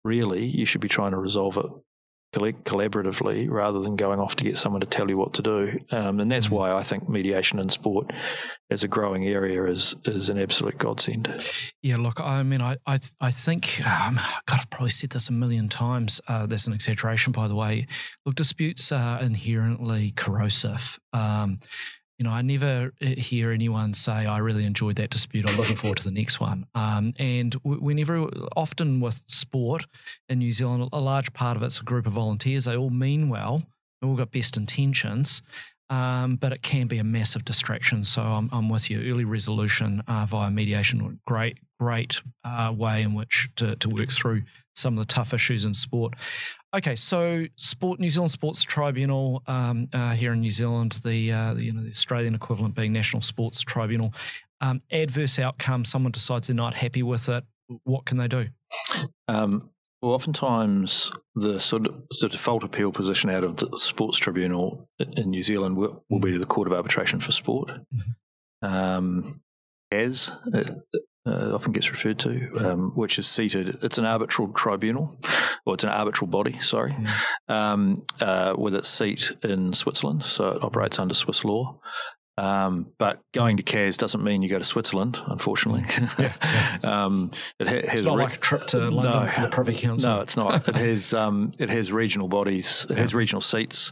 really, 0.04 0.46
you 0.46 0.66
should 0.66 0.82
be 0.82 0.88
trying 0.88 1.12
to 1.12 1.18
resolve 1.18 1.58
it 1.58 1.66
collaboratively 2.32 3.50
rather 3.50 3.80
than 3.80 3.96
going 3.96 4.20
off 4.20 4.36
to 4.36 4.44
get 4.44 4.58
someone 4.58 4.82
to 4.82 4.88
tell 4.88 5.10
you 5.10 5.18
what 5.18 5.34
to 5.34 5.42
do. 5.42 5.80
Um, 5.92 6.20
and 6.20 6.32
that's 6.32 6.48
mm-hmm. 6.48 6.56
why 6.56 6.72
I 6.72 6.84
think 6.84 7.10
mediation 7.10 7.60
in 7.60 7.70
sport 7.70 8.12
as 8.70 8.84
a 8.84 8.88
growing 8.88 9.26
area 9.26 9.64
is 9.66 9.96
is 10.06 10.30
an 10.30 10.38
absolute 10.38 10.78
godsend. 10.78 11.28
Yeah, 11.82 11.98
look, 11.98 12.20
I 12.20 12.44
mean, 12.44 12.62
I 12.62 12.78
I, 12.86 13.00
I 13.20 13.32
think 13.32 13.82
um, 13.86 14.16
God, 14.46 14.60
I've 14.60 14.70
probably 14.70 14.90
said 14.92 15.10
this 15.10 15.30
a 15.30 15.34
million 15.34 15.70
times. 15.70 16.22
Uh, 16.28 16.46
that's 16.46 16.68
an 16.68 16.74
exaggeration, 16.74 17.32
by 17.32 17.48
the 17.48 17.56
way. 17.56 17.88
Look, 18.26 18.36
disputes 18.36 18.92
are 18.92 19.22
inherently 19.22 20.12
corrosive. 20.16 21.00
Um, 21.14 21.60
you 22.20 22.26
know, 22.26 22.32
I 22.32 22.42
never 22.42 22.92
uh, 23.02 23.06
hear 23.18 23.52
anyone 23.52 23.94
say, 23.94 24.12
I 24.12 24.40
really 24.40 24.66
enjoyed 24.66 24.98
that 24.98 25.10
dispute. 25.10 25.50
I'm 25.50 25.56
looking 25.56 25.78
forward 25.78 26.00
to 26.00 26.04
the 26.04 26.12
next 26.12 26.42
one. 26.42 26.66
Um, 26.76 27.14
and 27.18 27.56
whenever, 27.64 28.28
often 28.58 29.00
with 29.00 29.24
sport 29.28 29.86
in 30.28 30.40
New 30.40 30.52
Zealand, 30.52 30.90
a 30.92 31.00
large 31.00 31.32
part 31.32 31.56
of 31.56 31.64
it's 31.64 31.80
a 31.80 31.84
group 31.84 32.06
of 32.06 32.12
volunteers. 32.12 32.66
They 32.66 32.76
all 32.76 32.90
mean 32.90 33.30
well, 33.30 33.64
they 34.02 34.08
all 34.08 34.18
got 34.18 34.32
best 34.32 34.58
intentions, 34.58 35.42
um, 35.90 36.36
but 36.36 36.52
it 36.52 36.62
can 36.62 36.88
be 36.88 36.98
a 36.98 37.06
massive 37.06 37.46
distraction. 37.46 38.04
So 38.04 38.22
I'm, 38.22 38.50
I'm 38.52 38.68
with 38.68 38.90
you. 38.92 39.00
Early 39.00 39.24
resolution 39.24 40.04
uh, 40.06 40.26
via 40.28 40.52
mediation, 40.52 41.22
great, 41.26 41.58
great 41.80 42.22
uh, 42.44 42.74
way 42.76 43.02
in 43.02 43.14
which 43.14 43.50
to, 43.56 43.76
to 43.78 43.90
work 43.90 44.12
through 44.12 44.44
some 44.76 44.98
of 44.98 45.08
the 45.08 45.14
tough 45.14 45.34
issues 45.34 45.66
in 45.66 45.74
sport. 45.74 46.14
Okay, 46.76 46.96
so 46.96 47.46
Sport 47.56 48.00
New 48.00 48.10
Zealand 48.10 48.32
Sports 48.32 48.64
Tribunal 48.64 49.42
um, 49.48 49.88
uh, 49.92 50.12
here 50.12 50.34
in 50.34 50.42
New 50.42 50.52
Zealand, 50.52 51.00
the, 51.04 51.32
uh, 51.32 51.54
the, 51.56 51.66
you 51.66 51.74
know 51.74 51.82
the 51.82 51.90
Australian 51.90 52.36
equivalent 52.36 52.76
being 52.76 52.94
National 52.94 53.22
Sports 53.22 53.62
Tribunal. 53.62 54.14
Um, 54.62 54.82
adverse 54.92 55.40
outcome, 55.40 55.86
someone 55.86 56.12
decides 56.12 56.48
they're 56.48 56.56
not 56.56 56.76
happy 56.76 57.02
with 57.02 57.28
it. 57.30 57.44
What 57.86 58.06
can 58.06 58.18
they 58.18 58.28
do? 58.28 58.48
Um, 59.28 59.72
well, 60.02 60.14
oftentimes 60.14 61.12
the 61.36 61.60
sort 61.60 61.88
of 61.88 62.04
the 62.22 62.30
default 62.30 62.64
appeal 62.64 62.92
position 62.92 63.30
out 63.30 63.44
of 63.44 63.58
the 63.58 63.78
Sports 63.78 64.18
Tribunal 64.18 64.88
in 65.00 65.30
New 65.30 65.44
Zealand 65.44 65.78
will, 65.78 66.04
will 66.10 66.20
be 66.20 66.32
to 66.32 66.40
the 66.40 66.46
Court 66.46 66.68
of 66.68 66.74
Arbitration 66.74 67.20
for 67.20 67.32
Sport. 67.32 67.70
Mm-hmm. 67.94 68.74
Um, 68.74 69.42
as 69.92 70.32
uh, 71.30 71.54
often 71.54 71.72
gets 71.72 71.92
referred 71.92 72.20
to, 72.20 72.50
um, 72.60 72.92
which 72.96 73.20
is 73.20 73.28
seated. 73.28 73.78
It's 73.82 73.98
an 73.98 74.06
arbitral 74.06 74.50
tribunal, 74.54 75.18
or 75.66 75.76
it's 75.76 75.84
an 75.84 75.90
arbitral 75.90 76.28
body. 76.28 76.60
Sorry, 76.60 76.92
mm. 76.92 77.10
um, 77.54 78.06
uh, 78.20 78.56
with 78.58 78.76
its 78.76 78.90
seat 78.90 79.32
in 79.44 79.74
Switzerland, 79.74 80.24
so 80.24 80.50
it 80.50 80.64
operates 80.64 81.00
under 81.00 81.14
Swiss 81.14 81.46
law. 81.46 81.80
Um, 82.40 82.94
but 82.98 83.20
going 83.34 83.58
to 83.58 83.64
CAS 83.64 83.98
doesn't 83.98 84.24
mean 84.24 84.42
you 84.42 84.48
go 84.48 84.60
to 84.60 84.64
Switzerland, 84.64 85.22
unfortunately. 85.28 85.84
Yeah, 86.20 86.34
yeah. 86.84 87.06
um, 87.06 87.32
it 87.60 87.68
ha- 87.68 87.74
has 87.74 88.00
it's 88.00 88.02
not 88.04 88.18
re- 88.18 88.24
like 88.24 88.36
a 88.36 88.40
trip 88.40 88.66
to 88.68 88.90
London 88.90 89.24
no, 89.24 89.28
for 89.28 89.42
the 89.42 89.50
Privy 89.50 89.74
Council. 89.74 90.16
No, 90.16 90.22
it's 90.22 90.36
not. 90.36 90.68
it 90.68 90.76
has 90.76 91.14
um, 91.24 91.54
it 91.60 91.70
has 91.70 91.92
regional 91.92 92.28
bodies. 92.28 92.86
It 92.90 92.96
yeah. 92.96 93.02
has 93.02 93.14
regional 93.14 93.42
seats. 93.42 93.92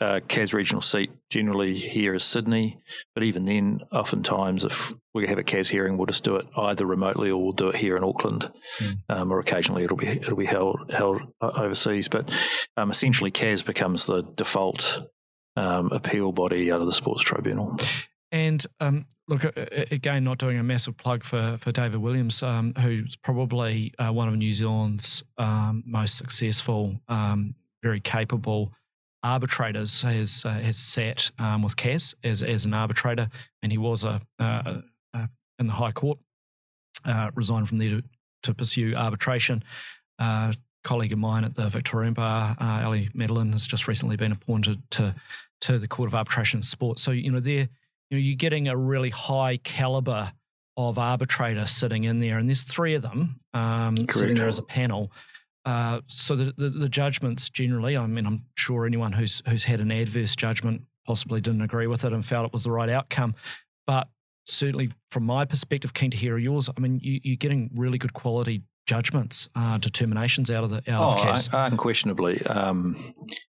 Uh, 0.00 0.20
CAS 0.26 0.52
regional 0.52 0.80
seat 0.80 1.10
generally 1.30 1.74
here 1.74 2.14
is 2.14 2.24
Sydney, 2.24 2.78
but 3.14 3.22
even 3.22 3.44
then, 3.44 3.80
oftentimes 3.92 4.64
if 4.64 4.92
we 5.14 5.26
have 5.26 5.38
a 5.38 5.44
CAS 5.44 5.68
hearing, 5.68 5.96
we'll 5.96 6.06
just 6.06 6.24
do 6.24 6.36
it 6.36 6.46
either 6.56 6.86
remotely 6.86 7.30
or 7.30 7.42
we'll 7.42 7.52
do 7.52 7.68
it 7.68 7.76
here 7.76 7.96
in 7.96 8.04
Auckland, 8.04 8.50
mm. 8.78 9.30
or 9.30 9.40
occasionally 9.40 9.84
it'll 9.84 9.96
be 9.96 10.08
it'll 10.08 10.36
be 10.36 10.46
held 10.46 10.90
held 10.92 11.22
overseas. 11.40 12.08
But 12.08 12.30
um, 12.76 12.90
essentially, 12.90 13.30
CAS 13.30 13.62
becomes 13.62 14.06
the 14.06 14.22
default 14.22 15.06
um, 15.58 15.90
appeal 15.92 16.32
body 16.32 16.70
out 16.72 16.80
of 16.80 16.86
the 16.86 16.92
sports 16.92 17.22
tribunal. 17.22 17.76
And 18.30 18.64
um, 18.78 19.06
look, 19.26 19.44
again, 19.90 20.24
not 20.24 20.38
doing 20.38 20.58
a 20.58 20.62
massive 20.62 20.96
plug 20.96 21.24
for, 21.24 21.56
for 21.58 21.72
David 21.72 22.00
Williams, 22.00 22.42
um, 22.42 22.74
who's 22.74 23.16
probably 23.16 23.92
uh, 23.98 24.12
one 24.12 24.28
of 24.28 24.36
New 24.36 24.52
Zealand's 24.52 25.24
um, 25.38 25.82
most 25.86 26.16
successful, 26.16 27.00
um, 27.08 27.54
very 27.82 28.00
capable 28.00 28.72
arbitrators 29.24 30.02
has 30.02 30.44
uh, 30.46 30.50
has 30.50 30.78
sat 30.78 31.30
um, 31.40 31.62
with 31.62 31.76
CAS 31.76 32.14
as 32.22 32.42
as 32.42 32.64
an 32.64 32.74
arbitrator, 32.74 33.28
and 33.62 33.72
he 33.72 33.78
was 33.78 34.04
a, 34.04 34.20
uh, 34.38 34.80
uh, 35.12 35.26
in 35.58 35.66
the 35.66 35.72
High 35.72 35.92
Court, 35.92 36.18
uh, 37.04 37.30
resigned 37.34 37.68
from 37.68 37.78
there 37.78 37.88
to, 37.90 38.02
to 38.44 38.54
pursue 38.54 38.94
arbitration. 38.94 39.62
Colleague 40.84 41.12
of 41.12 41.18
mine 41.18 41.44
at 41.44 41.54
the 41.54 41.68
Victorian 41.68 42.14
Bar, 42.14 42.56
uh, 42.58 42.82
Ali 42.84 43.10
Madeline, 43.12 43.52
has 43.52 43.66
just 43.66 43.88
recently 43.88 44.16
been 44.16 44.32
appointed 44.32 44.80
to 44.92 45.14
to 45.62 45.78
the 45.78 45.88
Court 45.88 46.08
of 46.08 46.14
Arbitration 46.14 46.62
Sport. 46.62 46.98
So 46.98 47.10
you 47.10 47.30
know 47.30 47.40
they're 47.40 47.68
you 48.10 48.16
know 48.16 48.18
you're 48.18 48.36
getting 48.36 48.68
a 48.68 48.76
really 48.76 49.10
high 49.10 49.58
caliber 49.58 50.32
of 50.76 50.98
arbitrator 50.98 51.66
sitting 51.66 52.04
in 52.04 52.20
there, 52.20 52.38
and 52.38 52.48
there's 52.48 52.62
three 52.62 52.94
of 52.94 53.02
them 53.02 53.36
um, 53.52 53.96
sitting 54.10 54.36
there 54.36 54.48
as 54.48 54.58
a 54.58 54.64
panel. 54.64 55.10
Uh, 55.64 56.00
so 56.06 56.36
the, 56.36 56.52
the, 56.56 56.68
the, 56.70 56.88
judgments 56.88 57.50
generally, 57.50 57.96
I 57.96 58.06
mean, 58.06 58.24
I'm 58.24 58.44
sure 58.54 58.86
anyone 58.86 59.12
who's 59.12 59.42
who's 59.46 59.64
had 59.64 59.80
an 59.80 59.90
adverse 59.90 60.34
judgment 60.34 60.82
possibly 61.04 61.40
didn't 61.40 61.62
agree 61.62 61.86
with 61.86 62.04
it 62.04 62.12
and 62.12 62.24
felt 62.24 62.46
it 62.46 62.52
was 62.52 62.64
the 62.64 62.70
right 62.70 62.88
outcome. 62.88 63.34
But 63.86 64.08
certainly, 64.46 64.92
from 65.10 65.24
my 65.24 65.44
perspective, 65.44 65.92
keen 65.92 66.10
to 66.10 66.16
hear 66.16 66.38
yours. 66.38 66.70
I 66.74 66.80
mean, 66.80 67.00
you, 67.02 67.34
are 67.34 67.36
getting 67.36 67.70
really 67.74 67.98
good 67.98 68.12
quality 68.12 68.62
judgments, 68.88 69.48
uh, 69.54 69.76
determinations 69.78 70.50
out 70.50 70.64
of 70.64 70.70
the 70.70 70.78
out 70.90 71.00
oh, 71.00 71.12
of 71.12 71.18
CAS. 71.18 71.50
unquestionably. 71.52 72.42
Um, 72.42 72.96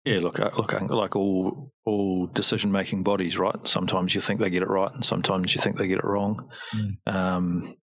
yeah, 0.05 0.21
look, 0.21 0.39
uh, 0.39 0.51
look, 0.57 0.79
like 0.81 1.17
all 1.17 1.73
all 1.85 2.27
decision 2.29 2.71
making 2.71 3.03
bodies, 3.03 3.39
right? 3.39 3.57
Sometimes 3.67 4.15
you 4.15 4.21
think 4.21 4.39
they 4.39 4.51
get 4.51 4.63
it 4.63 4.69
right, 4.69 4.93
and 4.93 5.05
sometimes 5.05 5.55
you 5.55 5.61
think 5.61 5.77
they 5.77 5.89
get 5.89 5.99
it 5.99 6.05
wrong. 6.05 6.49
Mm. 6.75 7.13
Um, 7.13 7.75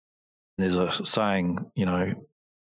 there's 0.59 0.77
a 0.77 0.91
saying, 0.91 1.71
you 1.75 1.87
know, 1.87 2.15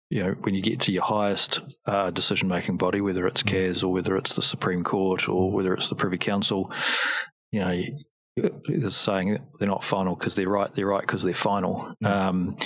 you 0.10 0.24
know, 0.24 0.32
when 0.42 0.54
you 0.54 0.62
get 0.62 0.80
to 0.82 0.92
your 0.92 1.04
highest 1.04 1.62
uh, 1.88 2.12
decision 2.12 2.48
making 2.48 2.78
body, 2.78 3.02
whether 3.02 3.26
it's 3.26 3.42
mm. 3.44 3.48
CAS 3.48 3.84
or 3.84 3.92
whether 3.92 4.16
it's 4.16 4.36
the 4.36 4.42
Supreme 4.42 4.84
Court 4.84 5.28
or 5.28 5.52
whether 5.52 5.74
it's 5.74 5.90
the 5.90 5.96
Privy 5.96 6.20
Council, 6.20 6.72
you 7.52 7.60
know, 7.60 7.82
there's 8.68 8.98
saying 8.98 9.38
they're 9.60 9.68
not 9.68 9.84
final 9.84 10.16
because 10.16 10.36
they're 10.36 10.50
right. 10.50 10.72
They're 10.74 10.86
right 10.86 11.02
because 11.02 11.24
they're 11.24 11.34
final. 11.34 11.96
Mm. 12.04 12.10
Um, 12.10 12.58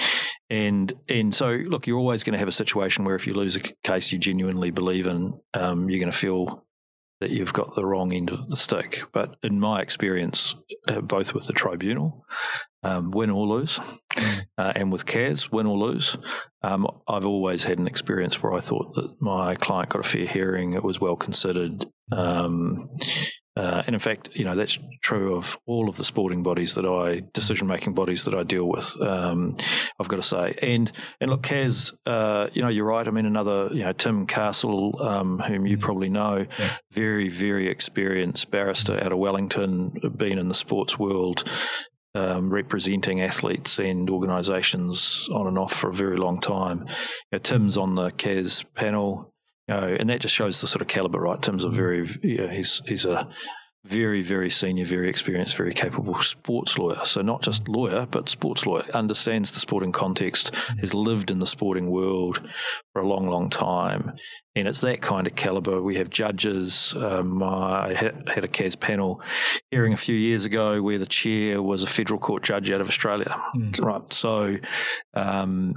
and 0.49 0.91
and 1.07 1.33
so 1.33 1.49
look, 1.51 1.87
you're 1.87 1.99
always 1.99 2.23
going 2.23 2.33
to 2.33 2.39
have 2.39 2.47
a 2.47 2.53
situation 2.53 3.05
where 3.05 3.15
if 3.15 3.27
you 3.27 3.33
lose 3.33 3.55
a 3.55 3.61
case 3.83 4.11
you 4.11 4.17
genuinely 4.17 4.71
believe 4.71 5.07
in, 5.07 5.39
um, 5.53 5.89
you're 5.89 5.99
going 5.99 6.11
to 6.11 6.17
feel 6.17 6.65
that 7.19 7.31
you've 7.31 7.53
got 7.53 7.75
the 7.75 7.85
wrong 7.85 8.13
end 8.13 8.29
of 8.29 8.47
the 8.47 8.55
stick. 8.55 9.03
But 9.11 9.35
in 9.43 9.59
my 9.59 9.81
experience, 9.81 10.55
uh, 10.87 11.01
both 11.01 11.33
with 11.33 11.47
the 11.47 11.53
tribunal, 11.53 12.25
um, 12.81 13.11
win 13.11 13.29
or 13.29 13.45
lose, 13.45 13.77
mm. 14.15 14.41
uh, 14.57 14.73
and 14.75 14.91
with 14.91 15.05
CAS, 15.05 15.51
win 15.51 15.65
or 15.65 15.77
lose, 15.77 16.17
um, 16.63 16.87
I've 17.07 17.25
always 17.25 17.65
had 17.65 17.77
an 17.77 17.87
experience 17.87 18.41
where 18.41 18.53
I 18.53 18.61
thought 18.61 18.95
that 18.95 19.21
my 19.21 19.55
client 19.55 19.89
got 19.89 20.05
a 20.05 20.07
fair 20.07 20.25
hearing, 20.25 20.73
it 20.73 20.83
was 20.83 21.01
well 21.01 21.17
considered. 21.17 21.87
Um, 22.11 22.85
uh, 23.55 23.83
and 23.85 23.93
in 23.93 23.99
fact, 23.99 24.35
you 24.35 24.45
know 24.45 24.55
that's 24.55 24.79
true 25.01 25.35
of 25.35 25.57
all 25.65 25.89
of 25.89 25.97
the 25.97 26.05
sporting 26.05 26.43
bodies 26.43 26.75
that 26.75 26.85
I, 26.85 27.23
decision-making 27.33 27.93
bodies 27.93 28.23
that 28.25 28.33
I 28.33 28.43
deal 28.43 28.65
with. 28.65 28.95
Um, 29.01 29.57
I've 29.99 30.07
got 30.07 30.17
to 30.17 30.23
say, 30.23 30.55
and 30.61 30.91
and 31.19 31.29
look, 31.29 31.43
CAS, 31.43 31.91
uh, 32.05 32.47
you 32.53 32.61
know, 32.61 32.69
you're 32.69 32.85
right. 32.85 33.07
I 33.07 33.11
mean, 33.11 33.25
another, 33.25 33.69
you 33.71 33.83
know, 33.83 33.91
Tim 33.91 34.27
Castle, 34.27 35.01
um, 35.01 35.39
whom 35.39 35.65
you 35.65 35.77
mm. 35.77 35.81
probably 35.81 36.09
know, 36.09 36.45
yeah. 36.59 36.69
very 36.91 37.27
very 37.29 37.67
experienced 37.67 38.51
barrister 38.51 39.03
out 39.03 39.11
of 39.11 39.17
Wellington, 39.17 39.99
been 40.15 40.37
in 40.37 40.47
the 40.47 40.55
sports 40.55 40.97
world. 40.97 41.43
Um, 42.15 42.51
representing 42.51 43.21
athletes 43.21 43.77
and 43.77 44.09
organisations 44.09 45.29
on 45.31 45.45
and 45.45 45.59
off 45.59 45.71
for 45.71 45.91
a 45.91 45.93
very 45.93 46.17
long 46.17 46.41
time. 46.41 46.79
You 46.87 47.33
know, 47.33 47.37
Tim's 47.37 47.77
on 47.77 47.93
the 47.93 48.09
CAS 48.09 48.63
panel. 48.73 49.31
You 49.69 49.75
know, 49.75 49.95
and 49.99 50.09
that 50.09 50.21
just 50.21 50.33
shows 50.33 50.61
the 50.61 50.67
sort 50.67 50.81
of 50.81 50.87
caliber, 50.87 51.19
right? 51.19 51.41
Tim's 51.41 51.63
a 51.63 51.69
very, 51.69 52.07
you 52.21 52.37
know, 52.37 52.47
he's 52.47 52.81
he's 52.85 53.05
a 53.05 53.29
very, 53.85 54.21
very 54.21 54.49
senior, 54.49 54.83
very 54.83 55.07
experienced, 55.07 55.55
very 55.55 55.71
capable 55.71 56.15
sports 56.21 56.77
lawyer. 56.77 57.05
So 57.05 57.21
not 57.21 57.41
just 57.41 57.67
lawyer, 57.69 58.05
but 58.05 58.27
sports 58.27 58.65
lawyer. 58.65 58.83
Understands 58.93 59.51
the 59.51 59.59
sporting 59.59 59.91
context, 59.91 60.53
has 60.81 60.93
lived 60.93 61.31
in 61.31 61.39
the 61.39 61.47
sporting 61.47 61.89
world 61.89 62.49
for 62.91 63.01
a 63.01 63.07
long, 63.07 63.27
long 63.27 63.49
time, 63.49 64.13
and 64.55 64.67
it's 64.67 64.81
that 64.81 65.01
kind 65.01 65.27
of 65.27 65.35
caliber. 65.35 65.81
We 65.81 65.95
have 65.95 66.09
judges. 66.09 66.93
Um, 66.97 67.41
I 67.41 67.93
had 67.93 68.43
a 68.43 68.49
CAS 68.49 68.75
panel 68.75 69.21
hearing 69.71 69.93
a 69.93 69.97
few 69.97 70.15
years 70.15 70.45
ago 70.45 70.81
where 70.81 70.97
the 70.97 71.05
chair 71.05 71.61
was 71.61 71.83
a 71.83 71.87
federal 71.87 72.19
court 72.19 72.43
judge 72.43 72.69
out 72.71 72.81
of 72.81 72.89
Australia. 72.89 73.41
Mm. 73.55 73.85
Right. 73.85 74.13
So 74.13 74.57
um, 75.13 75.73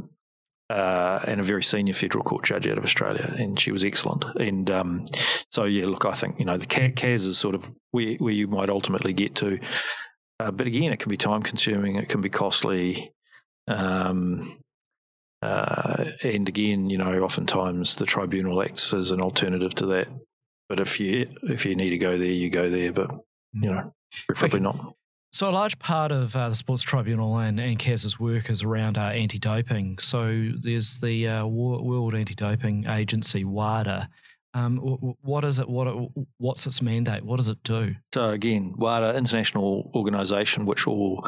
uh, 0.72 1.20
and 1.26 1.38
a 1.38 1.42
very 1.42 1.62
senior 1.62 1.92
federal 1.92 2.24
court 2.24 2.44
judge 2.44 2.66
out 2.66 2.78
of 2.78 2.84
Australia, 2.84 3.34
and 3.38 3.60
she 3.60 3.70
was 3.70 3.84
excellent. 3.84 4.24
And 4.36 4.70
um, 4.70 5.04
so, 5.50 5.64
yeah, 5.64 5.84
look, 5.84 6.06
I 6.06 6.12
think 6.12 6.38
you 6.38 6.46
know 6.46 6.56
the 6.56 6.66
CAS 6.66 7.26
is 7.26 7.36
sort 7.36 7.54
of 7.54 7.70
where, 7.90 8.14
where 8.14 8.32
you 8.32 8.48
might 8.48 8.70
ultimately 8.70 9.12
get 9.12 9.34
to, 9.36 9.58
uh, 10.40 10.50
but 10.50 10.66
again, 10.66 10.90
it 10.90 10.98
can 10.98 11.10
be 11.10 11.18
time 11.18 11.42
consuming, 11.42 11.96
it 11.96 12.08
can 12.08 12.22
be 12.22 12.30
costly, 12.30 13.12
um, 13.68 14.50
uh, 15.42 16.04
and 16.22 16.48
again, 16.48 16.88
you 16.88 16.96
know, 16.96 17.20
oftentimes 17.20 17.96
the 17.96 18.06
tribunal 18.06 18.62
acts 18.62 18.94
as 18.94 19.10
an 19.10 19.20
alternative 19.20 19.74
to 19.74 19.86
that. 19.86 20.08
But 20.70 20.80
if 20.80 20.98
you 20.98 21.28
if 21.42 21.66
you 21.66 21.74
need 21.74 21.90
to 21.90 21.98
go 21.98 22.16
there, 22.16 22.30
you 22.30 22.48
go 22.48 22.70
there. 22.70 22.92
But 22.92 23.10
you 23.52 23.70
know, 23.70 23.92
preferably 24.26 24.66
okay. 24.66 24.78
not. 24.78 24.94
So, 25.32 25.48
a 25.48 25.50
large 25.50 25.78
part 25.78 26.12
of 26.12 26.36
uh, 26.36 26.50
the 26.50 26.54
Sports 26.54 26.82
Tribunal 26.82 27.38
and, 27.38 27.58
and 27.58 27.78
CAS's 27.78 28.20
work 28.20 28.50
is 28.50 28.62
around 28.62 28.98
uh, 28.98 29.02
anti 29.06 29.38
doping. 29.38 29.96
So, 29.98 30.50
there's 30.60 31.00
the 31.00 31.26
uh, 31.26 31.46
World 31.46 32.14
Anti 32.14 32.34
Doping 32.34 32.86
Agency, 32.86 33.42
WADA. 33.42 34.10
Um, 34.54 34.76
what 35.22 35.44
is 35.44 35.58
it? 35.58 35.68
What 35.68 36.10
what's 36.36 36.66
its 36.66 36.82
mandate? 36.82 37.24
What 37.24 37.38
does 37.38 37.48
it 37.48 37.62
do? 37.62 37.94
So 38.12 38.28
again, 38.28 38.74
WADA, 38.76 39.16
international 39.16 39.90
organisation, 39.94 40.66
which 40.66 40.86
all 40.86 41.26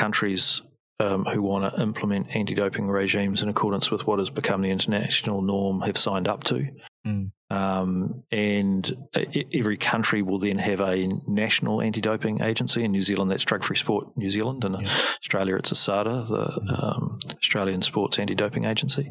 countries 0.00 0.62
um, 0.98 1.24
who 1.24 1.40
want 1.42 1.72
to 1.72 1.80
implement 1.80 2.34
anti-doping 2.34 2.88
regimes 2.88 3.42
in 3.42 3.48
accordance 3.48 3.92
with 3.92 4.08
what 4.08 4.18
has 4.18 4.30
become 4.30 4.62
the 4.62 4.70
international 4.70 5.40
norm 5.40 5.82
have 5.82 5.96
signed 5.96 6.26
up 6.26 6.42
to. 6.44 6.68
Mm. 7.06 7.30
Um, 7.50 8.24
and 8.30 9.08
every 9.54 9.78
country 9.78 10.20
will 10.20 10.38
then 10.38 10.58
have 10.58 10.80
a 10.80 11.08
national 11.26 11.80
anti-doping 11.80 12.42
agency. 12.42 12.84
In 12.84 12.92
New 12.92 13.00
Zealand, 13.00 13.30
that's 13.30 13.44
Drug 13.44 13.64
Free 13.64 13.76
Sport 13.76 14.16
New 14.16 14.28
Zealand. 14.28 14.64
In 14.64 14.74
yeah. 14.74 14.80
Australia, 14.82 15.56
it's 15.56 15.72
ASADA, 15.72 16.28
the 16.28 16.44
mm. 16.44 16.84
um, 16.84 17.18
Australian 17.36 17.80
Sports 17.80 18.18
Anti-Doping 18.18 18.66
Agency. 18.66 19.10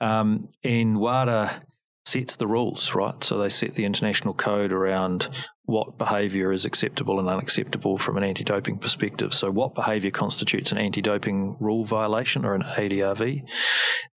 Mm. 0.00 0.06
Um, 0.06 0.40
and 0.64 0.98
WADA 0.98 1.62
sets 2.06 2.36
the 2.36 2.46
rules, 2.46 2.94
right? 2.94 3.22
So 3.22 3.36
they 3.36 3.50
set 3.50 3.74
the 3.74 3.84
international 3.84 4.32
code 4.32 4.72
around 4.72 5.28
what 5.66 5.98
behaviour 5.98 6.52
is 6.52 6.64
acceptable 6.64 7.18
and 7.18 7.28
unacceptable 7.28 7.98
from 7.98 8.16
an 8.16 8.22
anti-doping 8.22 8.78
perspective. 8.78 9.34
So 9.34 9.50
what 9.50 9.74
behaviour 9.74 10.12
constitutes 10.12 10.70
an 10.70 10.78
anti-doping 10.78 11.56
rule 11.60 11.82
violation 11.82 12.44
or 12.44 12.54
an 12.54 12.62
ADRV? 12.62 13.42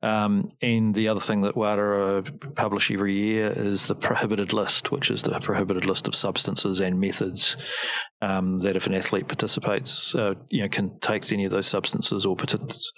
Um, 0.01 0.51
and 0.61 0.93
the 0.93 1.07
other 1.07 1.19
thing 1.19 1.41
that 1.41 1.57
WADA 1.57 2.53
publish 2.55 2.91
every 2.91 3.13
year 3.13 3.51
is 3.53 3.87
the 3.87 3.95
prohibited 3.95 4.53
list, 4.53 4.91
which 4.91 5.09
is 5.09 5.23
the 5.23 5.39
prohibited 5.39 5.85
list 5.85 6.07
of 6.07 6.15
substances 6.15 6.79
and 6.79 6.99
methods 6.99 7.57
um, 8.21 8.59
that 8.59 8.75
if 8.75 8.85
an 8.85 8.93
athlete 8.93 9.27
participates, 9.27 10.13
uh, 10.13 10.35
you 10.49 10.61
know, 10.61 10.69
can 10.69 10.99
takes 10.99 11.31
any 11.31 11.45
of 11.45 11.51
those 11.51 11.67
substances 11.67 12.25
or, 12.25 12.37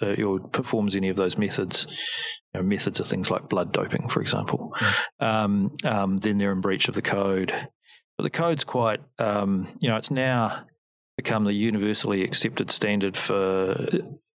uh, 0.02 0.22
or 0.22 0.40
performs 0.40 0.94
any 0.94 1.08
of 1.08 1.16
those 1.16 1.38
methods, 1.38 1.86
you 2.52 2.60
know, 2.60 2.66
methods 2.66 3.00
are 3.00 3.04
things 3.04 3.30
like 3.30 3.48
blood 3.48 3.72
doping, 3.72 4.08
for 4.08 4.20
example, 4.20 4.74
mm. 4.76 5.26
um, 5.26 5.76
um, 5.84 6.16
then 6.18 6.38
they're 6.38 6.52
in 6.52 6.60
breach 6.60 6.88
of 6.88 6.94
the 6.94 7.02
code. 7.02 7.52
But 8.22 8.32
the 8.32 8.38
code's 8.38 8.62
quite, 8.62 9.00
um, 9.18 9.66
you 9.80 9.88
know, 9.88 9.96
it's 9.96 10.12
now 10.12 10.64
become 11.16 11.42
the 11.42 11.54
universally 11.54 12.22
accepted 12.22 12.70
standard 12.70 13.16
for 13.16 13.74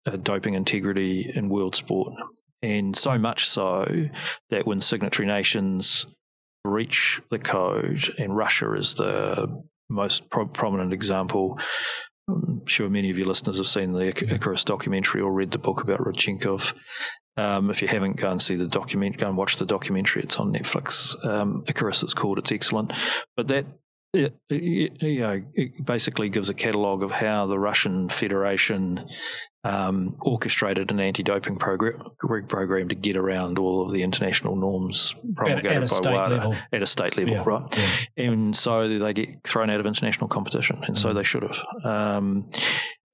uh, 0.06 0.18
doping 0.22 0.56
integrity 0.56 1.32
in 1.34 1.48
world 1.48 1.74
sport. 1.74 2.14
And 2.62 2.98
so 2.98 3.18
much 3.18 3.48
so 3.48 4.10
that 4.50 4.68
when 4.68 4.82
signatory 4.82 5.26
nations 5.26 6.06
breach 6.66 7.22
the 7.32 7.40
code, 7.40 8.14
and 8.20 8.36
Russia 8.36 8.74
is 8.74 8.96
the 8.96 9.64
most 9.90 10.30
pro- 10.30 10.48
prominent 10.48 10.92
example. 10.92 11.58
I'm 12.30 12.66
sure 12.66 12.90
many 12.90 13.10
of 13.10 13.18
your 13.18 13.28
listeners 13.28 13.56
have 13.56 13.68
seen 13.68 13.94
the 13.94 14.08
Icarus 14.08 14.66
documentary 14.66 15.22
or 15.22 15.32
read 15.32 15.52
the 15.52 15.60
book 15.60 15.82
about 15.82 16.02
Rodchenkov. 16.02 16.78
Um, 17.38 17.70
if 17.70 17.82
you 17.82 17.88
haven't, 17.88 18.18
go 18.18 18.32
and 18.32 18.42
see 18.42 18.56
the 18.56 18.68
document. 18.68 19.18
Go 19.18 19.28
and 19.28 19.38
watch 19.38 19.58
the 19.58 19.66
documentary. 19.66 20.24
It's 20.24 20.38
on 20.38 20.54
Netflix. 20.54 21.24
Um, 21.26 21.64
Icarus 21.68 22.04
is 22.04 22.14
called. 22.14 22.40
It's 22.40 22.52
excellent. 22.52 22.94
But 23.36 23.48
that 23.50 23.66
it, 24.14 24.36
it, 24.50 25.04
you 25.04 25.20
know, 25.20 25.44
it 25.54 25.86
basically 25.86 26.30
gives 26.30 26.50
a 26.50 26.54
catalogue 26.54 27.04
of 27.04 27.12
how 27.12 27.46
the 27.46 27.60
Russian 27.60 28.10
Federation 28.10 29.08
um, 29.64 30.16
orchestrated 30.22 30.92
an 30.92 31.00
anti-doping 31.00 31.58
program, 31.58 32.02
program 32.48 32.88
to 32.88 32.96
get 32.96 33.18
around 33.18 33.60
all 33.60 33.82
of 33.82 33.92
the 33.92 34.04
international 34.04 34.56
norms 34.56 35.14
promulgated 35.36 35.84
at, 35.84 35.92
at 35.92 36.04
by 36.04 36.12
WADA 36.12 36.36
level. 36.36 36.56
at 36.72 36.82
a 36.82 36.86
state 36.86 37.18
level, 37.18 37.34
yeah. 37.34 37.44
right? 37.46 37.78
Yeah. 38.16 38.26
And 38.26 38.56
so 38.56 38.88
they 38.88 39.14
get 39.14 39.44
thrown 39.44 39.70
out 39.70 39.80
of 39.80 39.86
international 39.86 40.30
competition, 40.30 40.78
and 40.88 40.96
mm. 40.96 40.98
so 40.98 41.14
they 41.14 41.24
should 41.24 41.44
have. 41.44 41.62
Um, 41.84 42.46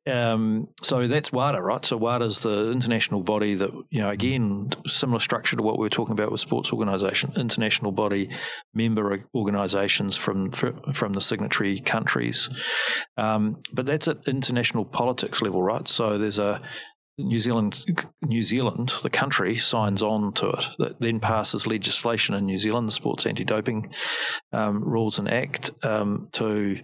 um, 0.06 0.68
so 0.82 1.08
that's 1.08 1.32
WADA, 1.32 1.62
right? 1.62 1.86
So 1.86 1.98
WADA 1.98 2.26
is 2.26 2.40
the 2.40 2.72
international 2.72 3.22
body 3.22 3.56
that, 3.56 3.72
you 3.90 4.00
know, 4.00 4.10
again, 4.10 4.72
similar 4.86 5.20
structure 5.20 5.56
to 5.56 5.64
what 5.64 5.78
we 5.78 5.86
were 5.86 5.90
talking 5.90 6.14
about 6.14 6.32
with 6.32 6.42
sports 6.42 6.74
organisation, 6.74 7.32
international 7.38 7.92
body, 7.92 8.30
member 8.74 9.26
organisations 9.34 10.18
from 10.18 10.52
from 10.52 11.14
the 11.14 11.22
signatory 11.22 11.80
countries. 11.80 12.50
Um, 13.18 13.62
but 13.72 13.86
that's 13.86 14.08
at 14.08 14.28
international 14.28 14.86
politics 14.86 15.42
level, 15.42 15.64
right? 15.64 15.88
So 15.88 16.18
there's 16.18 16.40
a 16.40 16.62
New 17.20 17.40
Zealand, 17.40 17.86
New 18.24 18.42
Zealand, 18.42 18.92
the 19.04 19.10
country 19.10 19.56
signs 19.56 20.02
on 20.02 20.34
to 20.34 20.50
it. 20.50 20.66
That 20.80 21.00
then 21.00 21.20
passes 21.20 21.68
legislation 21.68 22.34
in 22.34 22.46
New 22.46 22.58
Zealand, 22.58 22.88
the 22.88 22.92
Sports 22.92 23.28
Anti-Doping 23.28 23.94
um, 24.52 24.84
Rules 24.84 25.20
and 25.20 25.30
Act, 25.30 25.70
um, 25.84 26.28
to 26.34 26.80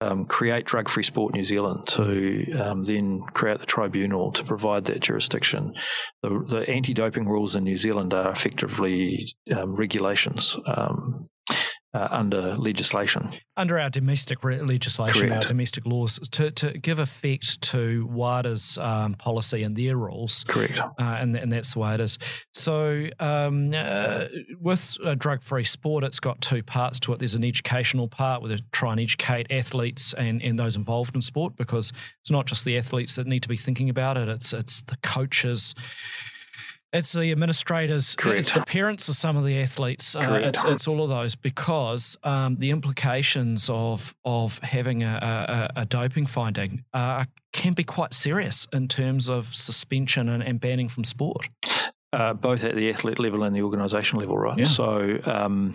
um, 0.00 0.26
create 0.26 0.64
Drug 0.64 0.88
Free 0.88 1.02
Sport 1.02 1.34
New 1.34 1.44
Zealand, 1.44 1.86
to 1.88 2.52
um, 2.52 2.84
then 2.84 3.20
create 3.32 3.58
the 3.58 3.66
tribunal 3.66 4.32
to 4.32 4.44
provide 4.44 4.84
that 4.86 5.00
jurisdiction. 5.00 5.74
The, 6.22 6.44
the 6.48 6.70
anti-doping 6.70 7.26
rules 7.26 7.56
in 7.56 7.64
New 7.64 7.76
Zealand 7.76 8.14
are 8.14 8.30
effectively 8.30 9.28
um, 9.56 9.74
regulations 9.74 10.56
um, 10.66 11.28
uh, 11.98 12.08
under 12.10 12.54
legislation. 12.56 13.28
Under 13.56 13.78
our 13.78 13.90
domestic 13.90 14.44
re- 14.44 14.60
legislation, 14.60 15.28
Correct. 15.28 15.44
our 15.44 15.48
domestic 15.48 15.84
laws, 15.84 16.18
to, 16.30 16.50
to 16.52 16.78
give 16.78 16.98
effect 16.98 17.60
to 17.62 18.06
WADA's 18.06 18.78
um, 18.78 19.14
policy 19.14 19.62
and 19.62 19.74
their 19.76 19.96
rules. 19.96 20.44
Correct. 20.44 20.80
Uh, 20.80 20.92
and, 20.98 21.34
and 21.36 21.50
that's 21.50 21.74
the 21.74 21.80
way 21.80 21.94
it 21.94 22.00
is. 22.00 22.18
So, 22.52 23.08
um, 23.18 23.72
uh, 23.74 24.26
with 24.60 24.96
drug 25.18 25.42
free 25.42 25.64
sport, 25.64 26.04
it's 26.04 26.20
got 26.20 26.40
two 26.40 26.62
parts 26.62 27.00
to 27.00 27.12
it. 27.12 27.18
There's 27.18 27.34
an 27.34 27.44
educational 27.44 28.08
part 28.08 28.42
where 28.42 28.50
they 28.50 28.62
try 28.70 28.92
and 28.92 29.00
educate 29.00 29.48
athletes 29.50 30.12
and, 30.12 30.40
and 30.42 30.58
those 30.58 30.76
involved 30.76 31.16
in 31.16 31.22
sport 31.22 31.56
because 31.56 31.92
it's 32.20 32.30
not 32.30 32.46
just 32.46 32.64
the 32.64 32.78
athletes 32.78 33.16
that 33.16 33.26
need 33.26 33.42
to 33.42 33.48
be 33.48 33.56
thinking 33.56 33.90
about 33.90 34.16
it, 34.16 34.28
it's, 34.28 34.52
it's 34.52 34.80
the 34.82 34.96
coaches 35.02 35.74
it's 36.92 37.12
the 37.12 37.30
administrators. 37.30 38.16
Correct. 38.16 38.38
It's 38.38 38.52
the 38.52 38.62
parents 38.62 39.08
of 39.08 39.14
some 39.14 39.36
of 39.36 39.44
the 39.44 39.60
athletes. 39.60 40.16
Uh, 40.16 40.40
it's, 40.42 40.64
it's 40.64 40.88
all 40.88 41.02
of 41.02 41.08
those 41.08 41.34
because 41.34 42.16
um, 42.22 42.56
the 42.56 42.70
implications 42.70 43.68
of 43.70 44.14
of 44.24 44.58
having 44.60 45.02
a, 45.02 45.70
a, 45.76 45.82
a 45.82 45.84
doping 45.84 46.26
finding 46.26 46.84
uh, 46.94 47.24
can 47.52 47.74
be 47.74 47.84
quite 47.84 48.14
serious 48.14 48.66
in 48.72 48.88
terms 48.88 49.28
of 49.28 49.54
suspension 49.54 50.28
and, 50.28 50.42
and 50.42 50.60
banning 50.60 50.88
from 50.88 51.04
sport. 51.04 51.48
Uh, 52.12 52.32
both 52.32 52.64
at 52.64 52.74
the 52.74 52.88
athlete 52.88 53.18
level 53.18 53.42
and 53.42 53.54
the 53.54 53.62
organisation 53.62 54.18
level, 54.18 54.38
right? 54.38 54.58
Yeah. 54.58 54.64
So. 54.64 55.20
Um, 55.24 55.74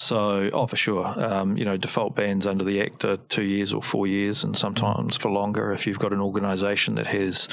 so, 0.00 0.48
oh, 0.52 0.66
for 0.66 0.76
sure. 0.76 1.04
Um, 1.04 1.56
you 1.56 1.64
know, 1.64 1.76
default 1.76 2.14
bans 2.14 2.46
under 2.46 2.62
the 2.62 2.80
Act 2.80 3.04
are 3.04 3.16
two 3.16 3.42
years 3.42 3.72
or 3.72 3.82
four 3.82 4.06
years, 4.06 4.44
and 4.44 4.56
sometimes 4.56 5.16
for 5.16 5.28
longer 5.28 5.72
if 5.72 5.88
you've 5.88 5.98
got 5.98 6.12
an 6.12 6.20
organisation 6.20 6.94
that 6.94 7.08
has 7.08 7.48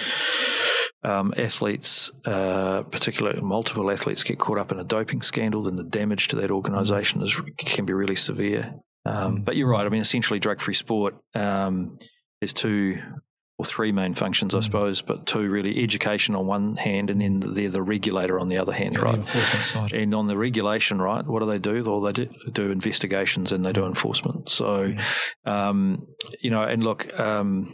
um, 1.05 1.33
athletes, 1.37 2.11
uh, 2.25 2.83
particularly 2.83 3.39
multiple 3.41 3.91
athletes, 3.91 4.23
get 4.23 4.39
caught 4.39 4.57
up 4.57 4.71
in 4.71 4.79
a 4.79 4.83
doping 4.83 5.21
scandal, 5.21 5.63
then 5.63 5.75
the 5.75 5.83
damage 5.83 6.29
to 6.29 6.35
that 6.37 6.51
organisation 6.51 7.21
is 7.21 7.39
can 7.57 7.85
be 7.85 7.93
really 7.93 8.15
severe. 8.15 8.73
Um, 9.05 9.37
mm. 9.37 9.45
but 9.45 9.55
you're 9.55 9.69
right. 9.69 9.85
I 9.85 9.89
mean, 9.89 10.01
essentially, 10.01 10.39
drug-free 10.39 10.73
sport. 10.73 11.15
Um, 11.35 11.99
there's 12.41 12.53
two 12.53 12.97
or 13.57 13.63
three 13.63 13.93
main 13.93 14.13
functions, 14.13 14.53
I 14.53 14.59
mm. 14.59 14.63
suppose, 14.63 15.01
but 15.01 15.25
two 15.25 15.49
really 15.49 15.81
education 15.81 16.35
on 16.35 16.45
one 16.45 16.75
hand, 16.75 17.09
and 17.09 17.21
then 17.21 17.39
they're 17.39 17.69
the 17.69 17.81
regulator 17.81 18.37
on 18.37 18.49
the 18.49 18.57
other 18.57 18.73
hand, 18.73 18.95
yeah, 18.95 19.01
right? 19.01 19.15
enforcement 19.15 19.65
side. 19.65 19.93
And 19.93 20.13
on 20.13 20.27
the 20.27 20.37
regulation, 20.37 21.01
right, 21.01 21.25
what 21.25 21.39
do 21.39 21.45
they 21.45 21.59
do? 21.59 21.81
Well, 21.83 22.01
they 22.01 22.11
do, 22.11 22.27
do 22.51 22.69
investigations 22.69 23.53
and 23.53 23.63
they 23.63 23.71
do 23.71 23.81
mm. 23.81 23.87
enforcement. 23.87 24.49
So, 24.49 24.91
mm. 24.91 25.49
um, 25.49 26.05
you 26.41 26.49
know, 26.49 26.63
and 26.63 26.83
look, 26.83 27.17
um, 27.17 27.73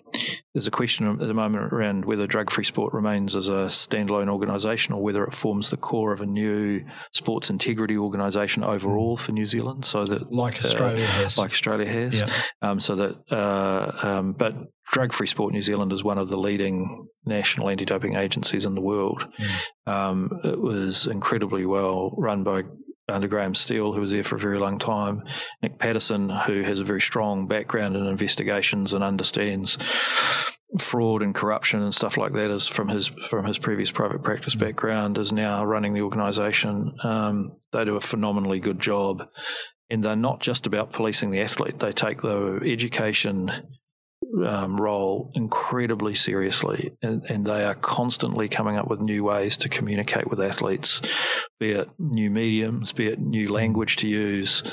there's 0.54 0.68
a 0.68 0.72
question 0.72 1.08
at 1.08 1.18
the 1.18 1.34
moment 1.34 1.74
around 1.74 2.06
whether 2.06 2.28
drug 2.28 2.52
free 2.52 2.64
sport 2.64 2.94
remains 2.94 3.36
as 3.36 3.50
a 3.50 3.66
standalone 3.66 4.30
organisation 4.30 4.94
or 4.94 5.02
whether 5.02 5.24
it 5.24 5.34
forms 5.34 5.72
the 5.72 5.78
core 5.78 6.14
of 6.14 6.22
a 6.22 6.28
new 6.28 6.86
sports 7.12 7.50
integrity 7.50 7.98
organisation 7.98 8.64
overall 8.64 9.18
for 9.18 9.32
New 9.32 9.48
Zealand. 9.48 9.86
So 9.86 10.06
that, 10.06 10.32
like 10.32 10.60
Australia 10.60 11.06
uh, 11.06 11.08
has. 11.08 11.40
Like 11.40 11.52
Australia 11.52 11.88
has. 11.88 12.22
Yeah. 12.22 12.28
Um, 12.62 12.80
so 12.80 12.96
that, 12.96 13.16
uh, 13.32 13.92
um, 14.08 14.34
but 14.34 14.56
Drug 14.92 15.14
Free 15.14 15.28
Sport 15.28 15.54
New 15.54 15.62
Zealand 15.62 15.94
is 15.94 16.04
one 16.04 16.18
of 16.18 16.28
the 16.28 16.38
leading 16.38 17.08
national 17.26 17.70
anti 17.70 17.86
doping 17.86 18.16
agencies 18.16 18.66
in 18.66 18.76
the 18.76 18.82
world. 18.82 19.28
Mm. 19.40 19.92
Um, 19.92 20.40
it 20.44 20.60
was 20.60 21.08
incredibly 21.08 21.66
well 21.66 22.14
run 22.18 22.44
by 22.44 22.64
under 23.08 23.28
Graeme 23.28 23.56
Steel, 23.56 23.94
who 23.94 24.02
was 24.02 24.12
there 24.12 24.24
for 24.24 24.36
a 24.36 24.40
very 24.40 24.58
long 24.58 24.80
time, 24.80 25.24
Nick 25.62 25.80
Paterson, 25.80 26.30
who 26.30 26.64
has 26.64 26.80
a 26.80 26.84
very 26.84 27.02
strong 27.02 27.48
background 27.48 27.96
in 27.96 28.06
investigations 28.06 28.94
and 28.94 29.04
understands 29.04 29.78
fraud 30.80 31.22
and 31.22 31.36
corruption 31.36 31.82
and 31.82 31.94
stuff 31.94 32.16
like 32.16 32.32
that 32.32 32.50
is 32.50 32.66
from 32.66 32.88
his 32.88 33.08
from 33.08 33.46
his 33.46 33.58
previous 33.58 33.92
private 33.92 34.24
practice 34.24 34.56
mm. 34.56 34.60
background 34.60 35.18
is 35.18 35.32
now 35.32 35.64
running 35.64 35.94
the 35.94 36.02
organisation. 36.02 36.94
Um, 37.04 37.58
they 37.72 37.86
do 37.86 37.96
a 37.96 38.02
phenomenally 38.02 38.60
good 38.60 38.80
job, 38.80 39.26
and 39.90 40.04
they're 40.04 40.16
not 40.16 40.42
just 40.42 40.68
about 40.68 40.92
policing 40.92 41.32
the 41.32 41.42
athlete. 41.42 41.80
They 41.80 41.92
take 41.92 42.22
the 42.22 42.60
education 42.64 43.52
um, 44.46 44.80
role 44.80 45.30
incredibly 45.34 46.16
seriously, 46.16 46.92
and, 47.02 47.24
and, 47.30 47.46
they 47.46 47.66
are 47.66 47.76
constantly 47.76 48.48
coming 48.48 48.78
up 48.78 48.88
with 48.88 49.02
new 49.02 49.24
ways 49.24 49.58
to 49.58 49.70
communicate 49.70 50.30
with 50.30 50.40
athletes, 50.40 51.02
be 51.60 51.72
it 51.72 51.90
new 52.00 52.30
mediums, 52.30 52.94
be 52.94 53.08
it 53.08 53.20
new 53.20 53.52
language 53.52 53.98
to 53.98 54.08
use, 54.08 54.64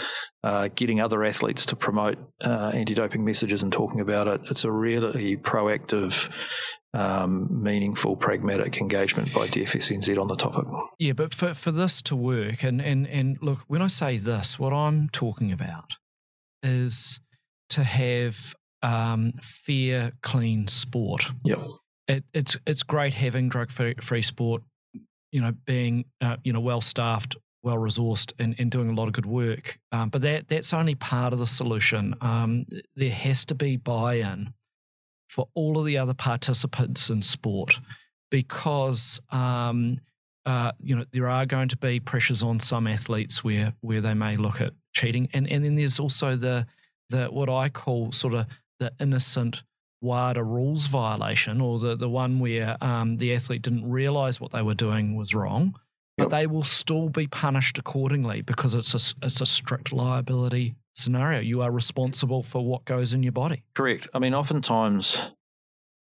uh, 0.44 0.68
getting 0.74 1.00
other 1.00 1.24
athletes 1.24 1.66
to 1.66 1.76
promote 1.76 2.18
uh, 2.44 2.70
anti-doping 2.72 3.24
messages 3.24 3.62
and 3.62 3.72
talking 3.72 4.00
about 4.00 4.28
it. 4.28 4.40
It's 4.50 4.64
a 4.64 4.72
really 4.72 5.36
proactive. 5.36 6.64
Um, 6.94 7.62
meaningful, 7.62 8.16
pragmatic 8.16 8.78
engagement 8.78 9.32
by 9.34 9.46
DFSNZ 9.46 10.18
on 10.18 10.26
the 10.26 10.34
topic. 10.34 10.64
Yeah, 10.98 11.12
but 11.12 11.34
for, 11.34 11.52
for 11.52 11.70
this 11.70 12.00
to 12.02 12.16
work, 12.16 12.62
and, 12.64 12.80
and, 12.80 13.06
and 13.06 13.36
look, 13.42 13.58
when 13.66 13.82
I 13.82 13.88
say 13.88 14.16
this, 14.16 14.58
what 14.58 14.72
I'm 14.72 15.10
talking 15.10 15.52
about 15.52 15.98
is 16.62 17.20
to 17.68 17.84
have 17.84 18.54
um, 18.82 19.32
fair, 19.42 20.12
clean 20.22 20.68
sport. 20.68 21.30
Yep. 21.44 21.58
It, 22.06 22.24
it's 22.32 22.56
it's 22.66 22.82
great 22.82 23.14
having 23.14 23.48
drug 23.48 23.70
free 23.70 24.22
sport, 24.22 24.62
you 25.30 25.40
know, 25.40 25.52
being 25.66 26.06
uh, 26.20 26.36
you 26.42 26.52
know 26.52 26.60
well 26.60 26.80
staffed, 26.80 27.36
well 27.62 27.76
resourced, 27.76 28.32
and, 28.38 28.54
and 28.58 28.70
doing 28.70 28.88
a 28.88 28.94
lot 28.94 29.08
of 29.08 29.12
good 29.12 29.26
work. 29.26 29.78
Um, 29.92 30.08
but 30.08 30.22
that 30.22 30.48
that's 30.48 30.72
only 30.72 30.94
part 30.94 31.32
of 31.32 31.38
the 31.38 31.46
solution. 31.46 32.14
Um, 32.20 32.66
there 32.96 33.10
has 33.10 33.44
to 33.46 33.54
be 33.54 33.76
buy 33.76 34.14
in 34.14 34.54
for 35.28 35.48
all 35.54 35.78
of 35.78 35.84
the 35.84 35.98
other 35.98 36.14
participants 36.14 37.10
in 37.10 37.20
sport 37.20 37.78
because 38.30 39.20
um, 39.30 39.98
uh, 40.46 40.72
you 40.80 40.96
know 40.96 41.04
there 41.12 41.28
are 41.28 41.44
going 41.44 41.68
to 41.68 41.76
be 41.76 42.00
pressures 42.00 42.42
on 42.42 42.60
some 42.60 42.86
athletes 42.86 43.44
where 43.44 43.74
where 43.80 44.00
they 44.00 44.14
may 44.14 44.36
look 44.36 44.60
at 44.60 44.72
cheating, 44.92 45.28
and 45.32 45.50
and 45.50 45.64
then 45.64 45.76
there's 45.76 46.00
also 46.00 46.36
the 46.36 46.66
the 47.10 47.26
what 47.26 47.48
I 47.48 47.68
call 47.68 48.12
sort 48.12 48.34
of 48.34 48.46
the 48.78 48.92
innocent 49.00 49.62
WADA 50.00 50.42
rules 50.42 50.86
violation 50.86 51.60
or 51.60 51.78
the, 51.78 51.96
the 51.96 52.08
one 52.08 52.38
where 52.38 52.76
um, 52.80 53.16
the 53.16 53.34
athlete 53.34 53.62
didn't 53.62 53.88
realise 53.90 54.40
what 54.40 54.52
they 54.52 54.62
were 54.62 54.74
doing 54.74 55.16
was 55.16 55.34
wrong, 55.34 55.76
but 56.16 56.30
they 56.30 56.46
will 56.46 56.62
still 56.62 57.08
be 57.08 57.26
punished 57.26 57.78
accordingly 57.78 58.42
because 58.42 58.74
it's 58.74 58.94
a, 58.94 59.26
it's 59.26 59.40
a 59.40 59.46
strict 59.46 59.92
liability 59.92 60.76
scenario. 60.94 61.40
You 61.40 61.62
are 61.62 61.70
responsible 61.70 62.42
for 62.42 62.64
what 62.64 62.84
goes 62.84 63.14
in 63.14 63.22
your 63.22 63.32
body. 63.32 63.62
Correct. 63.74 64.08
I 64.14 64.18
mean, 64.18 64.34
oftentimes, 64.34 65.32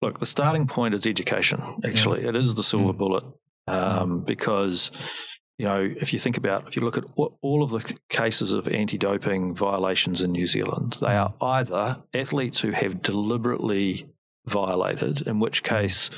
look, 0.02 0.20
the 0.20 0.26
starting 0.26 0.66
point 0.66 0.94
is 0.94 1.06
education, 1.06 1.62
actually. 1.84 2.22
Yeah. 2.22 2.30
It 2.30 2.36
is 2.36 2.54
the 2.54 2.64
silver 2.64 2.92
mm. 2.92 2.98
bullet 2.98 3.24
um, 3.66 4.22
because 4.22 4.90
you 5.60 5.66
know, 5.66 5.82
if 5.82 6.14
you 6.14 6.18
think 6.18 6.38
about, 6.38 6.66
if 6.68 6.74
you 6.74 6.80
look 6.80 6.96
at 6.96 7.04
all 7.16 7.62
of 7.62 7.70
the 7.70 7.94
cases 8.08 8.54
of 8.54 8.66
anti 8.66 8.96
doping 8.96 9.54
violations 9.54 10.22
in 10.22 10.32
New 10.32 10.46
Zealand, 10.46 10.96
they 11.02 11.14
are 11.14 11.34
either 11.42 12.02
athletes 12.14 12.60
who 12.60 12.70
have 12.70 13.02
deliberately 13.02 14.06
violated, 14.46 15.20
in 15.26 15.38
which 15.38 15.62
case 15.62 16.08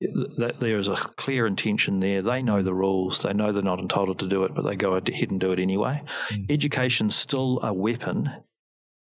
that 0.00 0.60
there 0.60 0.78
is 0.78 0.88
a 0.88 0.94
clear 0.94 1.46
intention 1.46 2.00
there. 2.00 2.22
They 2.22 2.40
know 2.40 2.62
the 2.62 2.72
rules, 2.72 3.18
they 3.18 3.34
know 3.34 3.52
they're 3.52 3.62
not 3.62 3.80
entitled 3.80 4.18
to 4.20 4.26
do 4.26 4.44
it, 4.44 4.54
but 4.54 4.62
they 4.62 4.76
go 4.76 4.92
ahead 4.92 5.30
and 5.30 5.38
do 5.38 5.52
it 5.52 5.58
anyway. 5.58 6.02
Mm. 6.30 6.50
Education's 6.50 7.14
still 7.14 7.60
a 7.62 7.74
weapon 7.74 8.30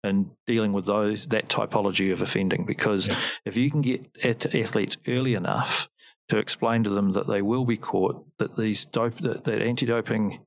in 0.02 0.30
dealing 0.46 0.72
with 0.72 0.86
those 0.86 1.26
that 1.26 1.50
typology 1.50 2.10
of 2.10 2.22
offending 2.22 2.64
because 2.64 3.08
yeah. 3.08 3.16
if 3.44 3.58
you 3.58 3.70
can 3.70 3.82
get 3.82 4.10
athletes 4.24 4.96
early 5.06 5.34
enough 5.34 5.90
to 6.32 6.38
explain 6.38 6.82
to 6.82 6.88
them 6.88 7.12
that 7.12 7.26
they 7.26 7.42
will 7.42 7.66
be 7.66 7.76
caught, 7.76 8.24
that 8.38 8.56
these 8.56 8.86
dope, 8.86 9.16
that, 9.16 9.44
that 9.44 9.60
anti-doping, 9.60 10.40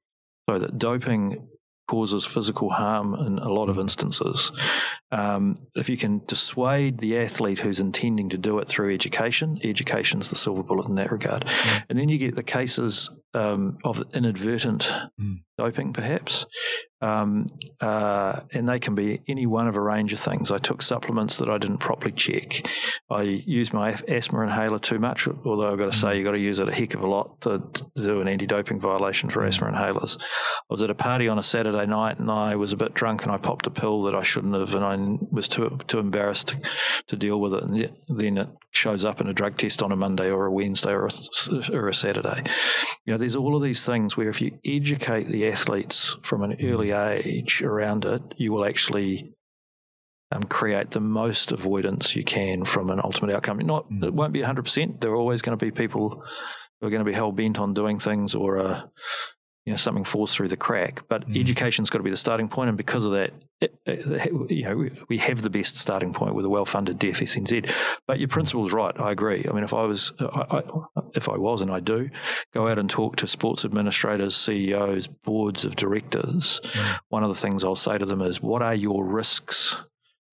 sorry, 0.49 0.59
that 0.59 0.79
doping 0.79 1.47
causes 1.87 2.25
physical 2.25 2.71
harm 2.71 3.13
in 3.13 3.37
a 3.37 3.49
lot 3.49 3.69
of 3.69 3.77
instances. 3.77 4.51
Um, 5.11 5.53
if 5.75 5.87
you 5.87 5.95
can 5.95 6.23
dissuade 6.25 6.97
the 6.97 7.19
athlete 7.19 7.59
who's 7.59 7.79
intending 7.79 8.29
to 8.29 8.37
do 8.39 8.57
it 8.57 8.67
through 8.67 8.95
education, 8.95 9.59
education's 9.63 10.31
the 10.31 10.35
silver 10.35 10.63
bullet 10.63 10.87
in 10.87 10.95
that 10.95 11.11
regard. 11.11 11.45
Mm. 11.45 11.83
And 11.89 11.99
then 11.99 12.09
you 12.09 12.17
get 12.17 12.33
the 12.33 12.41
cases 12.41 13.11
um, 13.35 13.77
of 13.83 14.01
inadvertent 14.13 14.91
mm. 15.19 15.41
doping, 15.57 15.93
perhaps. 15.93 16.45
Um, 17.01 17.45
uh, 17.81 18.39
and 18.53 18.67
they 18.67 18.79
can 18.79 18.95
be 18.95 19.21
any 19.27 19.45
one 19.45 19.67
of 19.67 19.75
a 19.75 19.81
range 19.81 20.13
of 20.13 20.19
things. 20.19 20.49
I 20.49 20.57
took 20.57 20.81
supplements 20.81 21.37
that 21.37 21.49
I 21.49 21.57
didn't 21.57 21.79
properly 21.79 22.13
check. 22.13 22.65
I 23.11 23.21
used 23.21 23.73
my 23.73 23.89
asthma 24.07 24.41
inhaler 24.41 24.79
too 24.79 24.97
much, 24.97 25.27
although 25.27 25.71
I've 25.71 25.77
got 25.77 25.91
to 25.91 25.97
say 25.97 26.07
mm. 26.07 26.15
you've 26.17 26.25
got 26.25 26.31
to 26.31 26.39
use 26.39 26.59
it 26.59 26.69
a 26.69 26.73
heck 26.73 26.93
of 26.95 27.03
a 27.03 27.07
lot 27.07 27.41
to, 27.41 27.59
to 27.59 27.85
do 27.95 28.21
an 28.21 28.27
anti 28.27 28.47
doping 28.47 28.79
violation 28.79 29.29
for 29.29 29.43
mm. 29.43 29.49
asthma 29.49 29.71
inhalers. 29.71 30.19
I 30.19 30.63
was 30.69 30.81
at 30.81 30.89
a 30.89 30.95
party 30.95 31.27
on 31.27 31.37
a 31.37 31.43
Saturday 31.43 31.85
night 31.85 32.17
and 32.17 32.31
I 32.31 32.55
was 32.55 32.71
a 32.71 32.77
bit 32.77 32.93
drunk 32.93 33.23
and 33.23 33.31
I 33.31 33.37
popped 33.37 33.67
a 33.67 33.71
pill 33.71 34.01
that 34.03 34.15
I 34.15 34.23
shouldn't 34.23 34.55
have, 34.55 34.73
and 34.73 34.85
I 34.85 35.25
was 35.31 35.47
too 35.47 35.77
too 35.87 35.99
embarrassed 35.99 36.47
to, 36.47 36.61
to 37.07 37.15
deal 37.15 37.39
with 37.39 37.53
it. 37.53 37.63
And 37.63 37.97
then 38.09 38.37
it 38.37 38.49
shows 38.71 39.05
up 39.05 39.21
in 39.21 39.27
a 39.27 39.33
drug 39.33 39.57
test 39.57 39.83
on 39.83 39.91
a 39.91 39.95
Monday 39.95 40.31
or 40.31 40.45
a 40.45 40.51
Wednesday 40.51 40.91
or 40.91 41.07
a, 41.07 41.71
or 41.73 41.89
a 41.89 41.93
Saturday. 41.93 42.43
You 43.05 43.13
know, 43.13 43.17
there's 43.25 43.35
all 43.35 43.55
of 43.55 43.63
these 43.63 43.83
things 43.83 44.15
where 44.15 44.29
if 44.29 44.39
you 44.39 44.59
educate 44.63 45.23
the 45.23 45.47
athletes 45.47 46.15
from 46.21 46.43
an 46.43 46.55
early 46.61 46.91
age 46.91 47.63
around 47.63 48.05
it, 48.05 48.21
you 48.37 48.51
will 48.51 48.63
actually 48.63 49.33
um, 50.31 50.43
create 50.43 50.91
the 50.91 50.99
most 50.99 51.51
avoidance 51.51 52.15
you 52.15 52.23
can 52.23 52.65
from 52.65 52.91
an 52.91 53.01
ultimate 53.03 53.33
outcome. 53.33 53.57
Not 53.57 53.89
mm. 53.89 54.03
it 54.03 54.13
won't 54.13 54.31
be 54.31 54.41
100%. 54.41 55.01
There 55.01 55.09
are 55.09 55.15
always 55.15 55.41
going 55.41 55.57
to 55.57 55.65
be 55.65 55.71
people 55.71 56.23
who 56.79 56.85
are 56.85 56.91
going 56.91 57.03
to 57.03 57.11
be 57.11 57.13
hell 57.13 57.31
bent 57.31 57.57
on 57.57 57.73
doing 57.73 57.97
things 57.97 58.35
or 58.35 58.59
uh, 58.59 58.83
you 59.65 59.73
know 59.73 59.77
something 59.77 60.03
falls 60.03 60.33
through 60.33 60.47
the 60.47 60.57
crack. 60.57 61.03
But 61.07 61.27
mm. 61.27 61.39
education's 61.39 61.89
got 61.89 61.99
to 61.99 62.03
be 62.03 62.11
the 62.11 62.17
starting 62.17 62.47
point, 62.47 62.69
and 62.69 62.77
because 62.77 63.03
of 63.05 63.13
that, 63.13 63.31
it, 63.59 63.75
it, 63.85 64.51
you 64.51 64.63
know 64.63 64.89
we 65.09 65.17
have 65.17 65.41
the 65.41 65.49
best 65.49 65.77
starting 65.77 66.13
point 66.13 66.35
with 66.35 66.45
a 66.45 66.49
well-funded 66.49 66.99
DFSNZ. 66.99 67.71
But 68.07 68.19
your 68.19 68.27
principle 68.27 68.65
is 68.65 68.73
right. 68.73 68.97
I 68.99 69.11
agree. 69.11 69.45
I 69.49 69.53
mean, 69.53 69.63
if 69.63 69.73
I 69.73 69.83
was, 69.83 70.13
I, 70.19 70.61
I, 70.95 71.01
if 71.15 71.27
I 71.27 71.37
was, 71.37 71.61
and 71.61 71.71
I 71.71 71.79
do, 71.79 72.09
go 72.53 72.67
out 72.67 72.77
and 72.77 72.89
talk 72.89 73.15
to 73.17 73.27
sports 73.27 73.65
administrators, 73.65 74.35
CEOs, 74.35 75.07
boards 75.07 75.65
of 75.65 75.75
directors. 75.75 76.61
Mm. 76.63 76.99
One 77.09 77.23
of 77.23 77.29
the 77.29 77.35
things 77.35 77.63
I'll 77.63 77.75
say 77.75 77.97
to 77.97 78.05
them 78.05 78.21
is, 78.21 78.41
"What 78.41 78.61
are 78.61 78.75
your 78.75 79.05
risks?" 79.05 79.77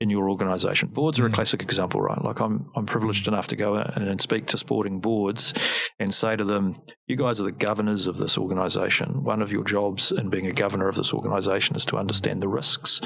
In 0.02 0.10
your 0.10 0.28
organisation. 0.28 0.88
Boards 0.88 1.20
are 1.20 1.26
a 1.26 1.30
mm. 1.30 1.34
classic 1.34 1.62
example, 1.62 2.00
right? 2.00 2.20
Like 2.22 2.40
I'm, 2.40 2.68
I'm 2.74 2.86
privileged 2.86 3.28
enough 3.28 3.46
to 3.48 3.56
go 3.56 3.76
and 3.76 4.20
speak 4.20 4.46
to 4.46 4.58
sporting 4.58 4.98
boards 4.98 5.54
and 6.00 6.12
say 6.12 6.34
to 6.34 6.44
them, 6.44 6.74
"You 7.06 7.14
guys 7.14 7.40
are 7.40 7.44
the 7.44 7.52
governors 7.52 8.08
of 8.08 8.16
this 8.16 8.36
organisation. 8.36 9.22
One 9.22 9.40
of 9.40 9.52
your 9.52 9.62
jobs 9.62 10.10
in 10.10 10.28
being 10.28 10.48
a 10.48 10.52
governor 10.52 10.88
of 10.88 10.96
this 10.96 11.14
organisation 11.14 11.76
is 11.76 11.84
to 11.86 11.98
understand 11.98 12.42
the 12.42 12.48
risks 12.48 13.00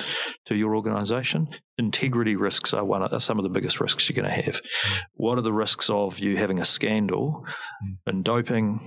to 0.47 0.57
your 0.57 0.75
organisation. 0.75 1.49
Integrity 1.77 2.35
risks 2.35 2.73
are 2.73 2.85
one 2.85 3.03
are 3.03 3.21
some 3.21 3.39
of 3.39 3.43
the 3.43 3.51
biggest 3.51 3.79
risks 3.79 4.09
you're 4.09 4.21
going 4.21 4.35
to 4.35 4.43
have. 4.43 4.63
Mm. 4.63 5.01
What 5.13 5.37
are 5.37 5.43
the 5.43 5.53
risks 5.53 5.91
of 5.91 6.19
you 6.19 6.39
having 6.39 6.59
a 6.59 6.65
scandal 6.65 7.45
mm. 7.85 8.11
in 8.11 8.23
doping?" 8.23 8.81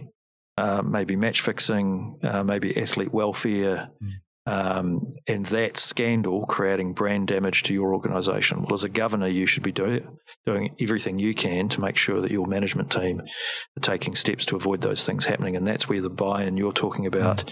Uh, 0.57 0.81
maybe 0.81 1.15
match 1.15 1.40
fixing, 1.40 2.19
uh, 2.22 2.44
maybe 2.44 2.76
athlete 2.76 3.14
welfare, 3.14 3.91
mm. 4.03 4.11
Um, 4.49 5.13
and 5.27 5.45
that 5.47 5.77
scandal 5.77 6.47
creating 6.47 6.93
brand 6.93 7.27
damage 7.27 7.61
to 7.63 7.73
your 7.73 7.93
organisation. 7.93 8.63
Well, 8.63 8.73
as 8.73 8.84
a 8.84 8.89
governor, 8.89 9.27
you 9.27 9.45
should 9.45 9.61
be 9.61 9.71
do, 9.71 10.17
doing 10.43 10.76
everything 10.80 11.19
you 11.19 11.35
can 11.35 11.69
to 11.69 11.81
make 11.81 11.97
sure 11.97 12.19
that 12.19 12.31
your 12.31 12.47
management 12.47 12.91
team 12.91 13.21
are 13.21 13.81
taking 13.81 14.15
steps 14.15 14.47
to 14.47 14.55
avoid 14.55 14.81
those 14.81 15.05
things 15.05 15.26
happening. 15.26 15.55
And 15.55 15.67
that's 15.67 15.88
where 15.88 16.01
the 16.01 16.09
buy 16.09 16.45
in 16.45 16.57
you're 16.57 16.71
talking 16.71 17.05
about 17.05 17.45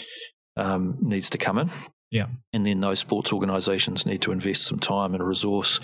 mm. 0.57 0.65
um, 0.65 0.97
needs 0.99 1.29
to 1.29 1.37
come 1.37 1.59
in. 1.59 1.69
Yeah. 2.09 2.27
And 2.53 2.65
then 2.65 2.79
those 2.79 2.99
sports 2.99 3.33
organisations 3.33 4.05
need 4.05 4.21
to 4.21 4.31
invest 4.31 4.63
some 4.63 4.79
time 4.79 5.13
and 5.13 5.21
resource 5.21 5.79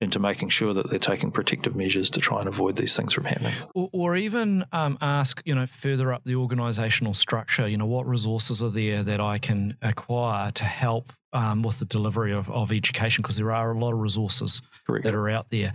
into 0.00 0.18
making 0.18 0.50
sure 0.50 0.74
that 0.74 0.90
they're 0.90 0.98
taking 0.98 1.30
protective 1.30 1.74
measures 1.74 2.10
to 2.10 2.20
try 2.20 2.40
and 2.40 2.48
avoid 2.48 2.76
these 2.76 2.94
things 2.94 3.14
from 3.14 3.24
happening. 3.24 3.54
Or, 3.74 3.88
or 3.92 4.16
even 4.16 4.64
um, 4.72 4.98
ask, 5.00 5.40
you 5.46 5.54
know, 5.54 5.66
further 5.66 6.12
up 6.12 6.24
the 6.24 6.34
organisational 6.34 7.16
structure, 7.16 7.66
you 7.66 7.78
know, 7.78 7.86
what 7.86 8.06
resources 8.06 8.62
are 8.62 8.70
there 8.70 9.02
that 9.02 9.20
I 9.20 9.38
can 9.38 9.78
acquire 9.80 10.50
to 10.50 10.64
help 10.64 11.12
um, 11.32 11.62
with 11.62 11.78
the 11.78 11.86
delivery 11.86 12.32
of, 12.32 12.50
of 12.50 12.70
education? 12.70 13.22
Because 13.22 13.36
there 13.36 13.52
are 13.52 13.72
a 13.72 13.78
lot 13.78 13.94
of 13.94 14.00
resources 14.00 14.60
Correct. 14.86 15.04
that 15.04 15.14
are 15.14 15.30
out 15.30 15.48
there. 15.50 15.72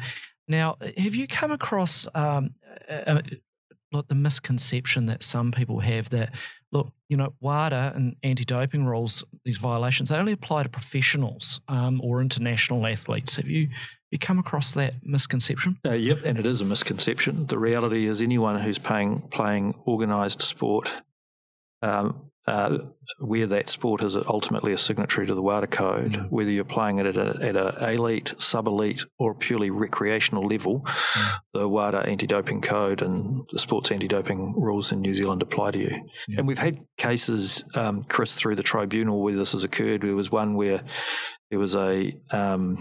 Now, 0.48 0.78
have 0.98 1.16
you 1.16 1.28
come 1.28 1.52
across 1.52 2.08
um, 2.14 2.52
like 3.92 4.08
the 4.08 4.16
misconception 4.16 5.06
that 5.06 5.24
some 5.24 5.52
people 5.52 5.80
have 5.80 6.10
that 6.10 6.36
look, 6.72 6.92
you 7.08 7.16
know, 7.16 7.34
WADA 7.40 7.94
and 7.96 8.16
anti-doping 8.24 8.86
rules, 8.86 9.24
these 9.46 9.58
violations, 9.58 10.10
they 10.10 10.18
only 10.18 10.34
apply 10.34 10.64
to 10.64 10.70
professionals 10.70 11.62
um, 11.68 12.02
or 12.04 12.22
international 12.22 12.86
athletes. 12.86 13.38
Have 13.38 13.48
you 13.48 13.70
you 14.12 14.18
come 14.18 14.40
across 14.40 14.72
that 14.72 14.96
misconception? 15.04 15.80
Uh, 15.86 15.92
yep, 15.92 16.20
and 16.24 16.38
it 16.38 16.46
is 16.46 16.62
a 16.62 16.66
misconception. 16.66 17.48
The 17.48 17.60
reality 17.60 18.06
is, 18.06 18.22
anyone 18.22 18.60
who's 18.60 18.78
paying, 18.78 19.22
playing 19.22 19.76
organised 19.86 20.42
sport 20.42 20.92
um, 21.82 22.22
uh, 22.48 22.78
where 23.20 23.46
that 23.46 23.68
sport 23.68 24.02
is 24.02 24.16
ultimately 24.16 24.72
a 24.72 24.78
signatory 24.78 25.28
to 25.28 25.36
the 25.36 25.42
WADA 25.42 25.68
code, 25.68 26.14
mm. 26.14 26.32
whether 26.32 26.50
you're 26.50 26.64
playing 26.64 26.98
it 26.98 27.06
at 27.06 27.18
a, 27.18 27.38
at 27.42 27.56
a 27.58 27.92
elite, 27.92 28.34
sub 28.38 28.68
elite, 28.68 29.04
or 29.20 29.36
purely 29.36 29.70
recreational 29.70 30.46
level, 30.46 30.80
mm. 30.80 31.40
the 31.54 31.68
WADA 31.68 32.08
anti-doping 32.08 32.62
code 32.62 33.02
and 33.02 33.42
the 33.52 33.60
sports 33.60 33.92
anti-doping 33.92 34.56
rules 34.58 34.94
in 34.94 35.02
New 35.02 35.14
Zealand 35.14 35.42
apply 35.42 35.72
to 35.72 35.80
you. 35.80 36.06
Yeah. 36.30 36.40
And 36.40 36.48
we've 36.48 36.58
had 36.58 36.80
cases, 36.98 37.66
um, 37.76 38.06
Chris, 38.06 38.34
through 38.34 38.56
the 38.56 38.64
tribunal 38.64 39.22
where 39.22 39.36
this 39.36 39.52
has 39.52 39.66
occurred. 39.66 40.02
There 40.02 40.16
was 40.16 40.32
one 40.32 40.56
where 40.56 40.84
there 41.52 41.60
was 41.60 41.76
a 41.76 42.14
um, 42.32 42.78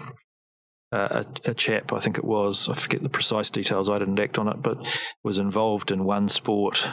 a, 0.92 1.26
a, 1.44 1.54
chap, 1.54 1.92
I 1.92 1.98
think 1.98 2.16
it 2.16 2.24
was, 2.24 2.68
I 2.68 2.74
forget 2.74 3.02
the 3.02 3.08
precise 3.08 3.50
details, 3.50 3.90
I 3.90 3.98
didn't 3.98 4.20
act 4.20 4.38
on 4.38 4.46
it, 4.48 4.62
but 4.62 4.86
was 5.24 5.38
involved 5.38 5.90
in 5.90 6.04
one 6.04 6.28
sport 6.28 6.88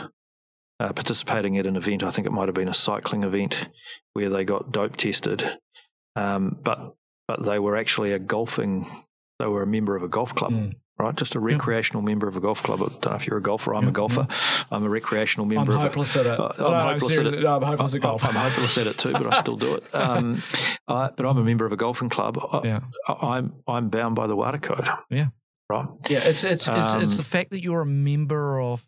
uh, 0.84 0.92
participating 0.92 1.58
at 1.58 1.66
an 1.66 1.78
event. 1.78 2.04
I 2.04 2.12
think 2.12 2.28
it 2.28 2.32
might 2.32 2.50
have 2.50 2.56
been 2.56 2.68
a 2.68 2.74
cycling 2.74 3.24
event 3.24 3.70
where 4.14 4.30
they 4.30 4.44
got 4.44 4.72
dope 4.72 4.98
tested, 4.98 5.58
um, 6.18 6.60
but 6.62 6.96
but 7.28 7.46
they 7.46 7.58
were 7.58 7.78
actually 7.78 8.12
a 8.12 8.20
golfing. 8.20 8.86
They 9.40 9.48
were 9.48 9.64
a 9.64 9.68
member 9.68 9.96
of 9.96 10.04
a 10.04 10.10
golf 10.10 10.36
club. 10.36 10.52
Mm. 10.52 10.74
Right, 11.00 11.16
just 11.16 11.34
a 11.34 11.40
recreational 11.40 12.04
member 12.04 12.28
of 12.28 12.38
a 12.38 12.40
golf 12.40 12.62
club. 12.62 12.80
I 12.80 12.86
don't 12.86 13.06
know 13.08 13.16
if 13.16 13.26
you're 13.26 13.40
a 13.40 13.42
golfer. 13.42 13.74
I'm 13.74 13.88
a 13.88 13.92
golfer. 13.92 14.28
I'm 14.70 14.84
a 14.84 14.90
recreational 14.90 15.48
member. 15.48 15.74
I'm 15.74 15.80
hopeless 15.80 16.16
a, 16.16 16.20
at 16.20 16.26
it. 16.28 16.40
Uh, 16.40 16.52
I'm, 16.60 16.72
no, 16.72 16.80
hopeless 16.80 17.18
at 17.18 17.26
it. 17.26 17.40
No, 17.42 17.56
I'm 17.56 17.62
hopeless 17.64 17.96
at 17.96 18.02
golf. 18.02 18.24
I'm 18.24 18.36
hopeless 18.36 18.78
at 18.78 18.86
it 18.86 19.00
too, 19.00 19.12
but 19.12 19.26
I 19.26 19.40
still 19.40 19.58
do 19.58 19.76
it. 19.76 19.84
Um, 19.94 20.44
I, 20.88 21.10
but 21.16 21.26
I'm 21.26 21.38
a 21.38 21.44
member 21.44 21.66
of 21.66 21.72
a 21.72 21.78
golfing 21.78 22.10
club. 22.10 22.38
I, 22.38 22.62
yeah. 22.64 22.80
I, 23.08 23.38
I'm 23.38 23.56
I'm 23.68 23.90
bound 23.90 24.16
by 24.16 24.28
the 24.28 24.36
WADA 24.36 24.60
code. 24.60 24.88
Yeah. 25.10 25.30
Right. 25.68 25.88
Yeah. 26.10 26.20
It's 26.20 26.44
it's 26.44 26.68
um, 26.68 26.80
it's, 26.80 26.94
it's 26.94 27.14
um, 27.14 27.18
the 27.18 27.24
fact 27.24 27.50
that 27.52 27.64
you're 27.64 27.82
a 27.82 27.88
member 27.88 28.62
of 28.62 28.88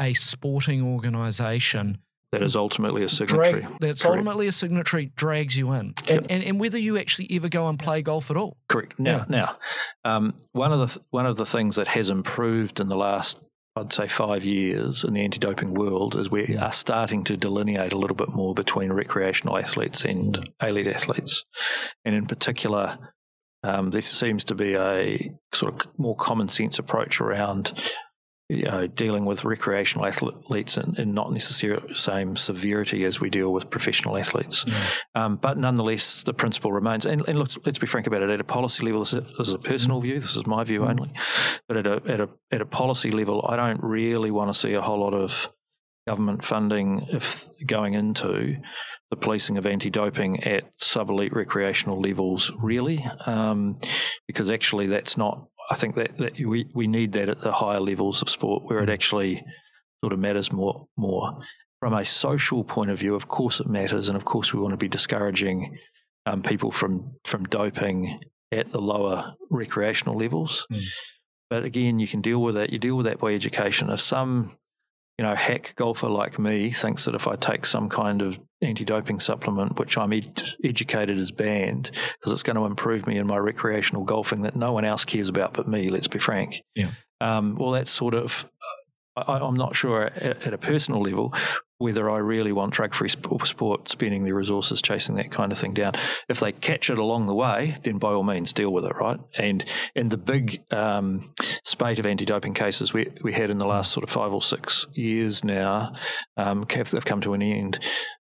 a 0.00 0.14
sporting 0.14 0.82
organisation 0.82 1.98
that 2.32 2.42
is 2.42 2.56
ultimately 2.56 3.02
a 3.02 3.08
signatory. 3.08 3.62
Drag, 3.62 3.78
that's 3.80 4.02
Correct. 4.02 4.18
ultimately 4.18 4.46
a 4.46 4.52
signatory 4.52 5.12
drags 5.16 5.56
you 5.56 5.72
in, 5.72 5.94
and, 6.10 6.30
and, 6.30 6.44
and 6.44 6.60
whether 6.60 6.78
you 6.78 6.98
actually 6.98 7.28
ever 7.30 7.48
go 7.48 7.68
and 7.68 7.78
play 7.78 8.02
golf 8.02 8.30
at 8.30 8.36
all. 8.36 8.58
Correct. 8.68 8.98
Now, 8.98 9.18
yeah. 9.18 9.24
now, 9.28 9.56
um, 10.04 10.34
one 10.52 10.72
of 10.72 10.78
the 10.78 10.86
th- 10.86 11.06
one 11.10 11.24
of 11.24 11.36
the 11.36 11.46
things 11.46 11.76
that 11.76 11.88
has 11.88 12.10
improved 12.10 12.80
in 12.80 12.88
the 12.88 12.96
last, 12.96 13.40
I'd 13.76 13.94
say, 13.94 14.08
five 14.08 14.44
years 14.44 15.04
in 15.04 15.14
the 15.14 15.22
anti-doping 15.22 15.72
world 15.72 16.16
is 16.16 16.30
we 16.30 16.54
are 16.56 16.72
starting 16.72 17.24
to 17.24 17.36
delineate 17.38 17.92
a 17.92 17.98
little 17.98 18.16
bit 18.16 18.28
more 18.28 18.52
between 18.52 18.92
recreational 18.92 19.56
athletes 19.56 20.04
and 20.04 20.38
elite 20.62 20.88
athletes, 20.88 21.44
and 22.04 22.14
in 22.14 22.26
particular. 22.26 22.98
Um, 23.64 23.90
there 23.90 24.00
seems 24.02 24.44
to 24.44 24.54
be 24.54 24.76
a 24.76 25.34
sort 25.52 25.74
of 25.74 25.98
more 25.98 26.14
common 26.14 26.46
sense 26.46 26.78
approach 26.78 27.20
around 27.20 27.72
you 28.48 28.62
know, 28.62 28.86
dealing 28.86 29.26
with 29.26 29.44
recreational 29.44 30.06
athletes 30.06 30.78
and, 30.78 30.98
in, 30.98 31.12
not 31.12 31.30
necessarily 31.32 31.86
the 31.86 31.94
same 31.94 32.34
severity 32.34 33.04
as 33.04 33.20
we 33.20 33.28
deal 33.28 33.52
with 33.52 33.68
professional 33.68 34.16
athletes. 34.16 34.64
Mm. 34.64 35.00
Um, 35.14 35.36
but 35.36 35.58
nonetheless, 35.58 36.22
the 36.22 36.32
principle 36.32 36.72
remains. 36.72 37.04
And, 37.04 37.28
and 37.28 37.38
let's, 37.38 37.58
let's, 37.66 37.78
be 37.78 37.86
frank 37.86 38.06
about 38.06 38.22
it. 38.22 38.30
At 38.30 38.40
a 38.40 38.44
policy 38.44 38.86
level, 38.86 39.00
this 39.00 39.12
is, 39.12 39.52
a 39.52 39.58
personal 39.58 39.98
mm. 39.98 40.02
view. 40.02 40.20
This 40.20 40.34
is 40.34 40.46
my 40.46 40.64
view 40.64 40.80
mm. 40.80 40.90
only. 40.90 41.10
But 41.66 41.76
at 41.76 41.86
a, 41.86 42.02
at 42.06 42.20
a 42.22 42.30
at 42.50 42.60
a 42.62 42.66
policy 42.66 43.10
level, 43.10 43.44
I 43.46 43.56
don't 43.56 43.82
really 43.82 44.30
want 44.30 44.52
to 44.52 44.58
see 44.58 44.72
a 44.72 44.80
whole 44.80 45.00
lot 45.00 45.12
of 45.14 45.52
government 46.06 46.42
funding 46.42 47.06
if 47.10 47.50
going 47.66 47.92
into 47.92 48.56
the 49.10 49.16
policing 49.16 49.56
of 49.56 49.66
anti-doping 49.66 50.44
at 50.44 50.64
sub-elite 50.76 51.32
recreational 51.32 52.00
levels, 52.00 52.52
really, 52.58 53.04
um, 53.26 53.76
because 54.26 54.50
actually 54.50 54.86
that's 54.86 55.16
not 55.16 55.46
I 55.70 55.74
think 55.74 55.96
that, 55.96 56.16
that 56.16 56.38
we, 56.38 56.66
we 56.74 56.86
need 56.86 57.12
that 57.12 57.28
at 57.28 57.40
the 57.40 57.52
higher 57.52 57.80
levels 57.80 58.22
of 58.22 58.28
sport 58.28 58.64
where 58.64 58.78
it 58.78 58.88
mm. 58.88 58.92
actually 58.92 59.44
sort 60.02 60.12
of 60.12 60.18
matters 60.18 60.52
more 60.52 60.86
more. 60.96 61.38
From 61.80 61.94
a 61.94 62.04
social 62.04 62.64
point 62.64 62.90
of 62.90 62.98
view, 62.98 63.14
of 63.14 63.28
course 63.28 63.60
it 63.60 63.68
matters, 63.68 64.08
and 64.08 64.16
of 64.16 64.24
course 64.24 64.52
we 64.52 64.60
want 64.60 64.72
to 64.72 64.76
be 64.76 64.88
discouraging 64.88 65.78
um, 66.26 66.42
people 66.42 66.70
from 66.70 67.16
from 67.24 67.44
doping 67.44 68.18
at 68.50 68.72
the 68.72 68.80
lower 68.80 69.34
recreational 69.50 70.16
levels. 70.16 70.66
Mm. 70.72 70.84
But 71.50 71.64
again, 71.64 71.98
you 71.98 72.08
can 72.08 72.20
deal 72.20 72.42
with 72.42 72.56
that. 72.56 72.72
You 72.72 72.78
deal 72.78 72.96
with 72.96 73.06
that 73.06 73.20
by 73.20 73.32
education. 73.32 73.90
If 73.90 74.00
some 74.00 74.56
you 75.18 75.24
know, 75.24 75.34
hack 75.34 75.74
golfer 75.74 76.08
like 76.08 76.38
me 76.38 76.70
thinks 76.70 77.04
that 77.04 77.14
if 77.16 77.26
I 77.26 77.34
take 77.34 77.66
some 77.66 77.88
kind 77.88 78.22
of 78.22 78.38
anti-doping 78.62 79.18
supplement, 79.18 79.78
which 79.78 79.98
I'm 79.98 80.12
ed- 80.12 80.42
educated 80.62 81.18
is 81.18 81.32
banned 81.32 81.90
because 81.92 82.32
it's 82.32 82.44
going 82.44 82.56
to 82.56 82.64
improve 82.64 83.06
me 83.06 83.18
in 83.18 83.26
my 83.26 83.36
recreational 83.36 84.04
golfing 84.04 84.42
that 84.42 84.54
no 84.54 84.72
one 84.72 84.84
else 84.84 85.04
cares 85.04 85.28
about 85.28 85.54
but 85.54 85.66
me. 85.66 85.88
Let's 85.88 86.08
be 86.08 86.20
frank. 86.20 86.62
Yeah. 86.76 86.90
Um, 87.20 87.56
well, 87.56 87.72
that's 87.72 87.90
sort 87.90 88.14
of. 88.14 88.48
I, 89.16 89.44
am 89.44 89.54
not 89.54 89.74
sure 89.74 90.04
at, 90.04 90.46
at, 90.46 90.54
a 90.54 90.58
personal 90.58 91.02
level 91.02 91.34
whether 91.78 92.10
I 92.10 92.18
really 92.18 92.52
want 92.52 92.74
drug 92.74 92.92
free 92.92 93.08
sport 93.08 93.88
spending 93.88 94.24
their 94.24 94.34
resources 94.34 94.82
chasing 94.82 95.14
that 95.16 95.30
kind 95.30 95.52
of 95.52 95.58
thing 95.58 95.74
down. 95.74 95.92
If 96.28 96.40
they 96.40 96.52
catch 96.52 96.90
it 96.90 96.98
along 96.98 97.26
the 97.26 97.34
way, 97.34 97.76
then 97.84 97.98
by 97.98 98.10
all 98.12 98.24
means 98.24 98.52
deal 98.52 98.72
with 98.72 98.84
it, 98.84 98.94
right? 98.96 99.20
And 99.36 99.64
and 99.94 100.10
the 100.10 100.16
big 100.16 100.60
um, 100.72 101.32
spate 101.64 101.98
of 101.98 102.06
anti 102.06 102.24
doping 102.24 102.54
cases 102.54 102.92
we, 102.92 103.08
we 103.22 103.32
had 103.32 103.50
in 103.50 103.58
the 103.58 103.66
last 103.66 103.92
sort 103.92 104.04
of 104.04 104.10
five 104.10 104.32
or 104.32 104.42
six 104.42 104.86
years 104.92 105.44
now 105.44 105.92
um, 106.36 106.66
have 106.68 107.04
come 107.04 107.20
to 107.20 107.34
an 107.34 107.42
end 107.42 107.78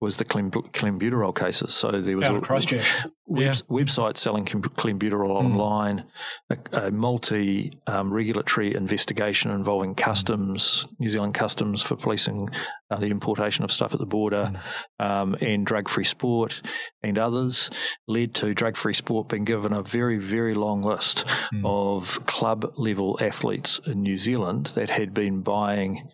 was 0.01 0.17
the 0.17 0.25
clenbuterol 0.25 1.37
cases. 1.37 1.75
So 1.75 1.91
there 1.91 2.17
was 2.17 2.27
Out 2.27 2.37
a 2.37 2.41
Christchurch. 2.41 3.05
Web, 3.27 3.43
yeah. 3.43 3.53
website 3.69 4.17
selling 4.17 4.47
clenbuterol 4.47 5.29
mm. 5.29 5.45
online, 5.45 6.05
a, 6.49 6.87
a 6.87 6.91
multi 6.91 7.73
um, 7.87 8.13
regulatory 8.13 8.75
investigation 8.75 9.51
involving 9.51 9.95
customs, 9.95 10.87
New 10.99 11.11
Zealand 11.11 11.35
customs 11.35 11.83
for 11.83 11.97
policing 11.97 12.49
uh, 12.91 12.97
the 12.97 13.09
importation 13.09 13.63
of 13.63 13.71
stuff 13.71 13.93
at 13.93 14.01
the 14.01 14.07
border, 14.07 14.53
mm. 15.01 15.05
um, 15.05 15.37
and 15.43 15.67
drug 15.67 15.89
free 15.89 16.05
sport 16.05 16.63
and 17.03 17.19
others 17.19 17.69
led 18.09 18.35
to 18.35 18.55
drug 18.55 18.77
free 18.77 18.95
sport 18.95 19.29
being 19.29 19.45
given 19.45 19.73
a 19.73 19.83
very, 19.83 20.17
very 20.17 20.55
long 20.55 20.83
list 20.83 21.27
mm. 21.53 21.63
of 21.65 22.25
club 22.27 22.73
level 22.77 23.19
athletes 23.21 23.79
in 23.87 24.03
New 24.03 24.17
Zealand 24.17 24.67
that 24.69 24.91
had 24.91 25.13
been 25.13 25.43
buying 25.43 26.09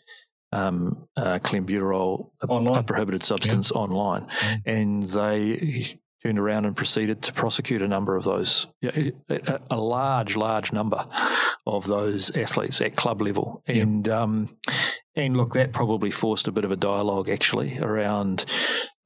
um, 0.53 1.09
uh, 1.17 1.39
clenbuterol, 1.43 2.31
a, 2.43 2.47
a, 2.47 2.83
prohibited 2.83 3.23
substance, 3.23 3.73
yeah. 3.75 3.81
online, 3.81 4.27
mm. 4.27 4.63
and 4.65 5.03
they 5.05 5.99
turned 6.23 6.39
around 6.39 6.65
and 6.65 6.77
proceeded 6.77 7.23
to 7.23 7.33
prosecute 7.33 7.83
a 7.83 7.89
number 7.89 8.17
of 8.17 8.25
those, 8.25 8.67
a, 8.83 9.13
a 9.71 9.77
large, 9.77 10.37
large 10.37 10.73
number 10.73 11.05
of 11.67 11.87
those 11.87 12.35
athletes 12.37 12.81
at 12.81 12.97
club 12.97 13.21
level, 13.21 13.63
and 13.67 14.09
um, 14.09 14.49
and 15.15 15.37
look, 15.37 15.55
that 15.55 15.73
probably 15.73 16.11
forced 16.11 16.49
a 16.49 16.53
bit 16.53 16.65
of 16.65 16.71
a 16.71 16.77
dialogue 16.77 17.29
actually 17.29 17.79
around 17.79 18.45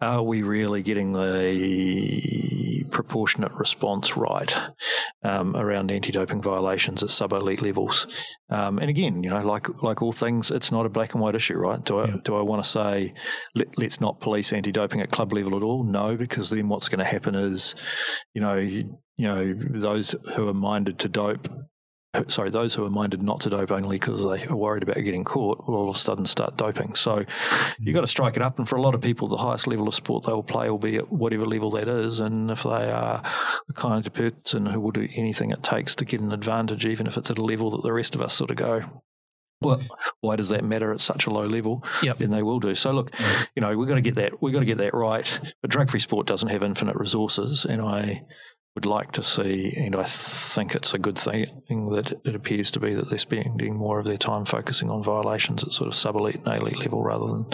are 0.00 0.22
we 0.22 0.42
really 0.42 0.82
getting 0.82 1.12
the 1.12 2.84
proportionate 2.90 3.52
response 3.52 4.16
right 4.16 4.54
um, 5.22 5.54
around 5.54 5.90
anti-doping 5.90 6.40
violations 6.40 7.02
at 7.02 7.10
sub-elite 7.10 7.60
levels? 7.60 8.06
Um, 8.48 8.78
and 8.78 8.88
again, 8.88 9.22
you 9.22 9.30
know, 9.30 9.44
like 9.44 9.82
like 9.82 10.00
all 10.02 10.12
things, 10.12 10.50
it's 10.50 10.72
not 10.72 10.86
a 10.86 10.90
black 10.90 11.12
and 11.12 11.22
white 11.22 11.34
issue, 11.34 11.54
right? 11.54 11.84
Do 11.84 11.98
I 11.98 12.08
yeah. 12.08 12.16
do 12.24 12.36
I 12.36 12.40
want 12.42 12.64
to 12.64 12.68
say 12.68 13.12
let, 13.54 13.68
us 13.78 14.00
not 14.00 14.20
police 14.20 14.52
anti-doping 14.52 15.00
at 15.00 15.10
club 15.10 15.32
level 15.32 15.56
at 15.56 15.62
all? 15.62 15.84
No, 15.84 16.16
because 16.16 16.50
then 16.50 16.68
what's 16.68 16.88
going 16.88 17.00
to 17.00 17.04
happen 17.04 17.34
is, 17.34 17.74
you 18.34 18.40
know, 18.40 18.56
you, 18.56 18.98
you 19.16 19.26
know, 19.28 19.54
those 19.54 20.14
who 20.34 20.48
are 20.48 20.54
minded 20.54 20.98
to 21.00 21.08
dope 21.08 21.48
sorry, 22.28 22.50
those 22.50 22.74
who 22.74 22.84
are 22.84 22.90
minded 22.90 23.22
not 23.22 23.40
to 23.40 23.50
dope 23.50 23.70
only 23.70 23.96
because 23.96 24.24
they 24.24 24.44
are 24.46 24.56
worried 24.56 24.82
about 24.82 24.96
getting 24.96 25.24
caught 25.24 25.66
will 25.66 25.76
all 25.76 25.88
of 25.88 25.94
a 25.94 25.98
sudden 25.98 26.26
start 26.26 26.56
doping. 26.56 26.94
So 26.94 27.24
you've 27.78 27.94
got 27.94 28.00
to 28.00 28.06
strike 28.06 28.36
it 28.36 28.42
up. 28.42 28.58
And 28.58 28.68
for 28.68 28.76
a 28.76 28.82
lot 28.82 28.94
of 28.94 29.00
people, 29.00 29.28
the 29.28 29.36
highest 29.36 29.66
level 29.66 29.86
of 29.86 29.94
sport 29.94 30.24
they 30.24 30.32
will 30.32 30.42
play 30.42 30.68
will 30.70 30.78
be 30.78 30.96
at 30.96 31.12
whatever 31.12 31.46
level 31.46 31.70
that 31.72 31.88
is. 31.88 32.20
And 32.20 32.50
if 32.50 32.64
they 32.64 32.90
are 32.90 33.22
the 33.68 33.74
kind 33.74 34.04
of 34.04 34.12
person 34.12 34.66
who 34.66 34.80
will 34.80 34.90
do 34.90 35.08
anything 35.14 35.50
it 35.50 35.62
takes 35.62 35.94
to 35.96 36.04
get 36.04 36.20
an 36.20 36.32
advantage, 36.32 36.84
even 36.84 37.06
if 37.06 37.16
it's 37.16 37.30
at 37.30 37.38
a 37.38 37.44
level 37.44 37.70
that 37.70 37.82
the 37.82 37.92
rest 37.92 38.14
of 38.14 38.20
us 38.20 38.34
sort 38.34 38.50
of 38.50 38.56
go, 38.56 38.84
well, 39.60 39.80
why 40.20 40.36
does 40.36 40.48
that 40.48 40.64
matter 40.64 40.92
at 40.92 41.00
such 41.00 41.26
a 41.26 41.30
low 41.30 41.46
level? 41.46 41.84
Yep. 42.02 42.18
Then 42.18 42.30
they 42.30 42.42
will 42.42 42.60
do. 42.60 42.74
So 42.74 42.92
look, 42.92 43.14
you 43.54 43.60
know, 43.60 43.76
we've 43.76 43.88
got 43.88 43.96
to 43.96 44.00
get 44.00 44.14
that 44.14 44.42
we've 44.42 44.52
got 44.52 44.60
to 44.60 44.66
get 44.66 44.78
that 44.78 44.94
right. 44.94 45.40
But 45.60 45.70
drug 45.70 45.90
free 45.90 46.00
sport 46.00 46.26
doesn't 46.26 46.48
have 46.48 46.62
infinite 46.62 46.96
resources, 46.96 47.64
and 47.64 47.82
I 47.82 48.24
would 48.74 48.86
like 48.86 49.10
to 49.12 49.22
see, 49.22 49.74
and 49.76 49.96
I 49.96 50.04
think 50.04 50.74
it's 50.74 50.94
a 50.94 50.98
good 50.98 51.18
thing 51.18 51.90
that 51.90 52.12
it 52.24 52.36
appears 52.36 52.70
to 52.72 52.80
be 52.80 52.94
that 52.94 53.10
they're 53.10 53.18
spending 53.18 53.76
more 53.76 53.98
of 53.98 54.06
their 54.06 54.16
time 54.16 54.44
focusing 54.44 54.88
on 54.88 55.02
violations 55.02 55.64
at 55.64 55.72
sort 55.72 55.88
of 55.88 55.94
sub 55.94 56.14
elite 56.14 56.36
and 56.36 56.46
elite 56.46 56.78
level 56.78 57.02
rather 57.02 57.26
than 57.26 57.46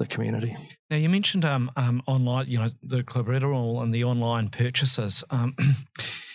the 0.00 0.06
community. 0.06 0.56
Now 0.90 0.96
you 0.96 1.08
mentioned 1.08 1.44
um, 1.44 1.70
um, 1.76 2.02
online, 2.06 2.48
you 2.48 2.58
know, 2.58 2.70
the 2.82 3.02
clenbuterol 3.02 3.80
and 3.82 3.94
the 3.94 4.04
online 4.04 4.48
purchases. 4.48 5.22
Um, 5.30 5.54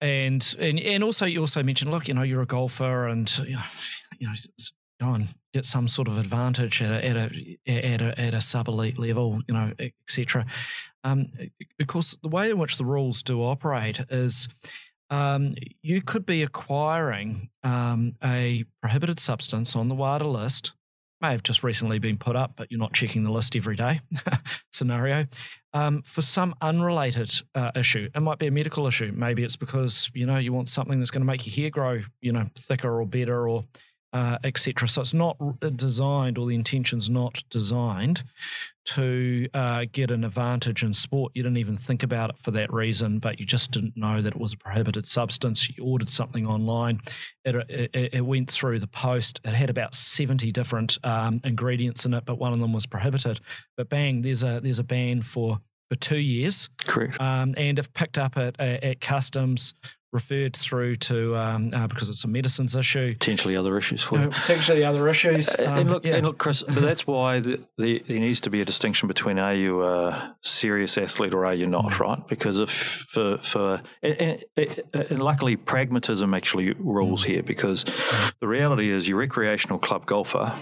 and, 0.00 0.54
and 0.58 0.80
and 0.80 1.04
also 1.04 1.26
you 1.26 1.40
also 1.40 1.62
mentioned, 1.62 1.90
look, 1.90 2.08
you 2.08 2.14
know, 2.14 2.22
you're 2.22 2.42
a 2.42 2.46
golfer, 2.46 3.06
and 3.06 3.30
you 3.46 3.56
know, 4.20 4.34
go 5.00 5.12
and 5.12 5.28
get 5.52 5.64
some 5.64 5.88
sort 5.88 6.08
of 6.08 6.18
advantage 6.18 6.82
at 6.82 6.90
a 6.90 7.06
at 7.06 7.16
a 7.16 7.58
at 7.66 8.02
a, 8.02 8.20
at 8.20 8.34
a 8.34 8.40
sub 8.40 8.68
elite 8.68 8.98
level, 8.98 9.40
you 9.48 9.54
know, 9.54 9.72
etc. 10.08 10.46
Um, 11.04 11.32
of 11.80 11.86
course, 11.86 12.16
the 12.22 12.28
way 12.28 12.50
in 12.50 12.58
which 12.58 12.76
the 12.76 12.84
rules 12.84 13.22
do 13.22 13.42
operate 13.42 14.00
is 14.10 14.48
um, 15.08 15.54
you 15.82 16.02
could 16.02 16.24
be 16.24 16.42
acquiring 16.42 17.50
um, 17.64 18.12
a 18.22 18.64
prohibited 18.80 19.18
substance 19.18 19.74
on 19.74 19.88
the 19.88 19.94
wider 19.94 20.26
list. 20.26 20.74
May 21.20 21.32
have 21.32 21.42
just 21.42 21.62
recently 21.62 21.98
been 21.98 22.16
put 22.16 22.36
up, 22.36 22.52
but 22.56 22.70
you're 22.70 22.80
not 22.80 22.94
checking 22.94 23.24
the 23.24 23.30
list 23.30 23.54
every 23.54 23.76
day. 23.76 24.00
scenario 24.72 25.26
um, 25.72 26.02
for 26.02 26.22
some 26.22 26.54
unrelated 26.60 27.30
uh, 27.54 27.70
issue. 27.74 28.08
It 28.14 28.20
might 28.20 28.38
be 28.38 28.46
a 28.46 28.50
medical 28.50 28.86
issue. 28.86 29.12
Maybe 29.14 29.44
it's 29.44 29.56
because 29.56 30.10
you 30.14 30.26
know 30.26 30.38
you 30.38 30.52
want 30.52 30.68
something 30.68 30.98
that's 30.98 31.10
going 31.10 31.22
to 31.22 31.26
make 31.26 31.46
your 31.46 31.54
hair 31.54 31.70
grow, 31.70 32.02
you 32.20 32.32
know, 32.32 32.46
thicker 32.56 33.00
or 33.00 33.06
better, 33.06 33.48
or 33.48 33.64
uh, 34.12 34.38
etc. 34.44 34.88
So 34.88 35.00
it's 35.00 35.14
not 35.14 35.36
designed, 35.76 36.38
or 36.38 36.46
the 36.46 36.54
intention's 36.54 37.08
not 37.08 37.42
designed 37.50 38.24
to 38.94 39.48
uh, 39.54 39.84
get 39.90 40.10
an 40.10 40.24
advantage 40.24 40.82
in 40.82 40.94
sport. 40.94 41.32
You 41.34 41.42
didn't 41.42 41.58
even 41.58 41.76
think 41.76 42.02
about 42.02 42.30
it 42.30 42.38
for 42.38 42.50
that 42.52 42.72
reason, 42.72 43.18
but 43.18 43.38
you 43.38 43.46
just 43.46 43.70
didn't 43.70 43.96
know 43.96 44.22
that 44.22 44.34
it 44.34 44.40
was 44.40 44.52
a 44.52 44.56
prohibited 44.56 45.06
substance. 45.06 45.68
You 45.68 45.84
ordered 45.84 46.08
something 46.08 46.46
online, 46.46 47.00
it, 47.44 47.54
it, 47.68 47.90
it 48.14 48.24
went 48.24 48.50
through 48.50 48.78
the 48.78 48.86
post. 48.86 49.40
It 49.44 49.54
had 49.54 49.70
about 49.70 49.94
seventy 49.94 50.50
different 50.50 50.98
um, 51.04 51.40
ingredients 51.44 52.04
in 52.04 52.14
it, 52.14 52.24
but 52.24 52.38
one 52.38 52.52
of 52.52 52.60
them 52.60 52.72
was 52.72 52.86
prohibited. 52.86 53.40
But 53.76 53.88
bang, 53.88 54.22
there's 54.22 54.42
a 54.42 54.60
there's 54.60 54.78
a 54.78 54.84
ban 54.84 55.22
for 55.22 55.60
for 55.88 55.96
two 55.96 56.18
years. 56.18 56.70
Correct. 56.86 57.20
Um, 57.20 57.54
and 57.56 57.78
if 57.78 57.92
picked 57.92 58.16
up 58.16 58.36
at, 58.36 58.58
at 58.60 59.00
customs 59.00 59.74
referred 60.12 60.56
through 60.56 60.96
to 60.96 61.36
um, 61.36 61.72
uh, 61.72 61.86
because 61.86 62.08
it's 62.08 62.24
a 62.24 62.28
medicines 62.28 62.74
issue. 62.74 63.12
Potentially 63.12 63.56
other 63.56 63.76
issues 63.78 64.02
for 64.02 64.18
you. 64.18 64.26
Uh, 64.26 64.30
potentially 64.30 64.84
other 64.84 65.08
issues. 65.08 65.58
Um, 65.58 65.78
and, 65.78 65.90
look, 65.90 66.04
yeah. 66.04 66.16
and 66.16 66.26
look, 66.26 66.38
Chris, 66.38 66.62
but 66.62 66.80
that's 66.80 67.06
why 67.06 67.40
the, 67.40 67.60
the, 67.78 67.98
there 68.00 68.18
needs 68.18 68.40
to 68.42 68.50
be 68.50 68.60
a 68.60 68.64
distinction 68.64 69.06
between 69.06 69.38
are 69.38 69.54
you 69.54 69.84
a 69.84 70.36
serious 70.42 70.98
athlete 70.98 71.34
or 71.34 71.46
are 71.46 71.54
you 71.54 71.66
not, 71.66 71.92
mm. 71.92 72.00
right? 72.00 72.26
Because 72.26 72.58
if 72.58 72.70
for 72.70 73.38
for 73.38 73.82
and, 74.02 74.42
and, 74.56 74.82
and 74.94 75.22
luckily 75.22 75.56
pragmatism 75.56 76.34
actually 76.34 76.72
rules 76.72 77.24
mm. 77.24 77.28
here 77.28 77.42
because 77.42 77.84
mm. 77.84 78.32
the 78.40 78.48
reality 78.48 78.90
is 78.90 79.08
your 79.08 79.18
recreational 79.18 79.78
club 79.78 80.06
golfer 80.06 80.54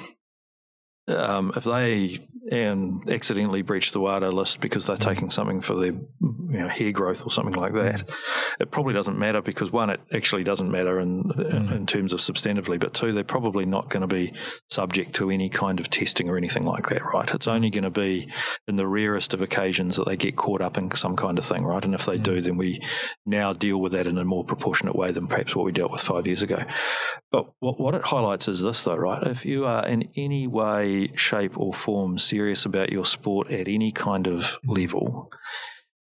um, 1.09 1.53
if 1.57 1.65
they 1.65 2.19
um, 2.53 3.01
accidentally 3.09 3.63
breach 3.63 3.93
the 3.93 4.01
WADA 4.01 4.31
list 4.31 4.61
because 4.61 4.87
they're 4.87 4.97
taking 4.97 5.31
something 5.31 5.61
for 5.61 5.75
their 5.75 5.93
you 5.93 6.59
know, 6.61 6.69
hair 6.69 6.93
growth 6.93 7.25
or 7.27 7.31
something 7.31 7.55
like 7.55 7.73
that, 7.75 8.11
it 8.61 8.71
probably 8.71 8.95
doesn't 8.95 9.19
matter 9.19 9.43
because 9.43 9.71
one, 9.71 9.91
it 9.91 10.01
actually 10.13 10.45
doesn't 10.45 10.71
matter 10.71 10.99
in, 11.01 11.25
mm. 11.25 11.73
in 11.73 11.87
terms 11.87 12.13
of 12.13 12.21
substantively, 12.21 12.79
but 12.79 12.95
two, 12.95 13.13
they're 13.13 13.25
probably 13.25 13.67
not 13.67 13.89
going 13.91 14.01
to 14.01 14.07
be 14.07 14.33
subject 14.69 15.15
to 15.15 15.31
any 15.31 15.49
kind 15.49 15.81
of 15.81 15.91
testing 15.91 16.29
or 16.29 16.37
anything 16.37 16.65
like 16.65 16.89
that, 16.89 17.05
right? 17.05 17.33
It's 17.35 17.49
only 17.49 17.71
going 17.71 17.85
to 17.85 17.91
be 17.91 18.29
in 18.67 18.77
the 18.77 18.87
rarest 18.87 19.35
of 19.35 19.43
occasions 19.43 19.97
that 19.97 20.07
they 20.07 20.17
get 20.17 20.37
caught 20.37 20.61
up 20.61 20.79
in 20.79 20.91
some 20.93 21.17
kind 21.17 21.39
of 21.39 21.45
thing, 21.45 21.65
right? 21.65 21.85
And 21.85 21.95
if 21.95 22.07
they 22.07 22.19
mm. 22.19 22.23
do, 22.23 22.41
then 22.41 22.57
we 22.57 22.81
now 23.27 23.53
deal 23.53 23.79
with 23.79 23.93
that 23.93 24.07
in 24.07 24.19
a 24.19 24.25
more 24.25 24.45
proportionate 24.45 24.97
way 24.97 25.13
than 25.13 25.27
perhaps 25.27 25.55
what 25.55 25.65
we 25.65 25.73
dealt 25.73 25.93
with 25.93 26.01
five 26.01 26.27
years 26.27 26.43
ago. 26.43 26.63
But 27.31 27.51
what, 27.61 27.79
what 27.79 27.95
it 27.95 28.05
highlights 28.05 28.49
is 28.49 28.63
this, 28.63 28.83
though, 28.83 28.97
right? 28.97 29.23
If 29.23 29.45
you 29.45 29.67
are 29.67 29.87
in 29.87 30.09
any 30.17 30.47
way 30.47 30.98
shape, 31.15 31.59
or 31.59 31.73
form 31.73 32.19
serious 32.19 32.65
about 32.65 32.93
your 32.93 33.05
sport 33.05 33.51
at 33.51 33.69
any 33.69 33.93
kind 33.93 34.27
of 34.27 34.59
level, 34.67 35.31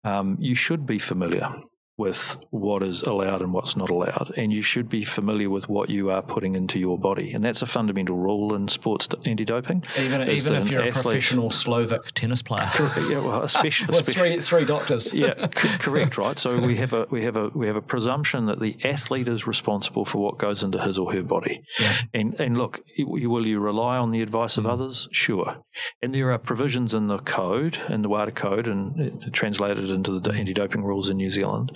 um, 0.04 0.36
you 0.38 0.54
should 0.54 0.84
be 0.86 0.98
familiar 0.98 1.48
with 1.96 2.36
what 2.50 2.82
is 2.82 3.02
allowed 3.02 3.40
and 3.40 3.52
what's 3.52 3.76
not 3.76 3.88
allowed. 3.88 4.32
And 4.36 4.52
you 4.52 4.62
should 4.62 4.88
be 4.88 5.04
familiar 5.04 5.48
with 5.48 5.68
what 5.68 5.88
you 5.88 6.10
are 6.10 6.22
putting 6.22 6.56
into 6.56 6.78
your 6.78 6.98
body. 6.98 7.32
And 7.32 7.44
that's 7.44 7.62
a 7.62 7.66
fundamental 7.66 8.16
rule 8.16 8.54
in 8.54 8.66
sports 8.66 9.08
anti 9.24 9.44
doping. 9.44 9.84
Even, 9.98 10.28
even 10.28 10.54
if 10.54 10.70
you're 10.70 10.82
a 10.82 10.90
professional 10.90 11.50
Slovak 11.50 12.12
tennis 12.12 12.42
player. 12.42 12.68
yeah, 13.08 13.18
well, 13.18 13.42
especially, 13.42 13.96
with 13.96 14.08
three, 14.08 14.40
three 14.40 14.64
doctors. 14.64 15.14
yeah, 15.14 15.46
c- 15.54 15.78
correct, 15.78 16.18
right? 16.18 16.38
So 16.38 16.60
we 16.60 16.76
have 16.76 16.92
a 16.92 17.06
we 17.10 17.22
have 17.24 17.36
a 17.36 17.48
we 17.48 17.68
have 17.68 17.76
a 17.76 17.82
presumption 17.82 18.46
that 18.46 18.58
the 18.58 18.76
athlete 18.84 19.28
is 19.28 19.46
responsible 19.46 20.04
for 20.04 20.18
what 20.18 20.38
goes 20.38 20.64
into 20.64 20.80
his 20.80 20.98
or 20.98 21.12
her 21.12 21.22
body. 21.22 21.62
Yeah. 21.78 21.92
And 22.12 22.40
and 22.40 22.58
look, 22.58 22.80
will 22.98 23.46
you 23.46 23.60
rely 23.60 23.98
on 23.98 24.10
the 24.10 24.20
advice 24.20 24.58
of 24.58 24.64
mm. 24.64 24.70
others? 24.70 25.08
Sure. 25.12 25.62
And 26.02 26.12
there 26.12 26.32
are 26.32 26.38
provisions 26.38 26.92
in 26.92 27.06
the 27.06 27.18
code, 27.18 27.78
in 27.88 28.02
the 28.02 28.08
WADA 28.08 28.32
code, 28.32 28.66
and 28.66 29.32
translated 29.32 29.90
into 29.90 30.18
the 30.18 30.32
anti 30.32 30.52
doping 30.52 30.82
rules 30.82 31.08
in 31.08 31.18
New 31.18 31.30
Zealand 31.30 31.70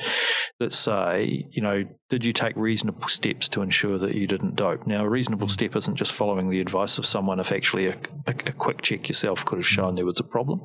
that 0.60 0.72
say, 0.72 1.46
you 1.50 1.62
know, 1.62 1.84
did 2.08 2.24
you 2.24 2.32
take 2.32 2.56
reasonable 2.56 3.08
steps 3.08 3.48
to 3.50 3.62
ensure 3.62 3.98
that 3.98 4.14
you 4.14 4.26
didn't 4.26 4.56
dope? 4.56 4.86
Now, 4.86 5.04
a 5.04 5.08
reasonable 5.08 5.46
mm. 5.46 5.50
step 5.50 5.76
isn't 5.76 5.96
just 5.96 6.12
following 6.12 6.50
the 6.50 6.60
advice 6.60 6.98
of 6.98 7.06
someone 7.06 7.38
if 7.38 7.52
actually 7.52 7.86
a, 7.86 7.96
a, 8.26 8.30
a 8.30 8.52
quick 8.52 8.82
check 8.82 9.08
yourself 9.08 9.44
could 9.44 9.58
have 9.58 9.66
shown 9.66 9.94
there 9.94 10.04
was 10.04 10.20
a 10.20 10.24
problem. 10.24 10.62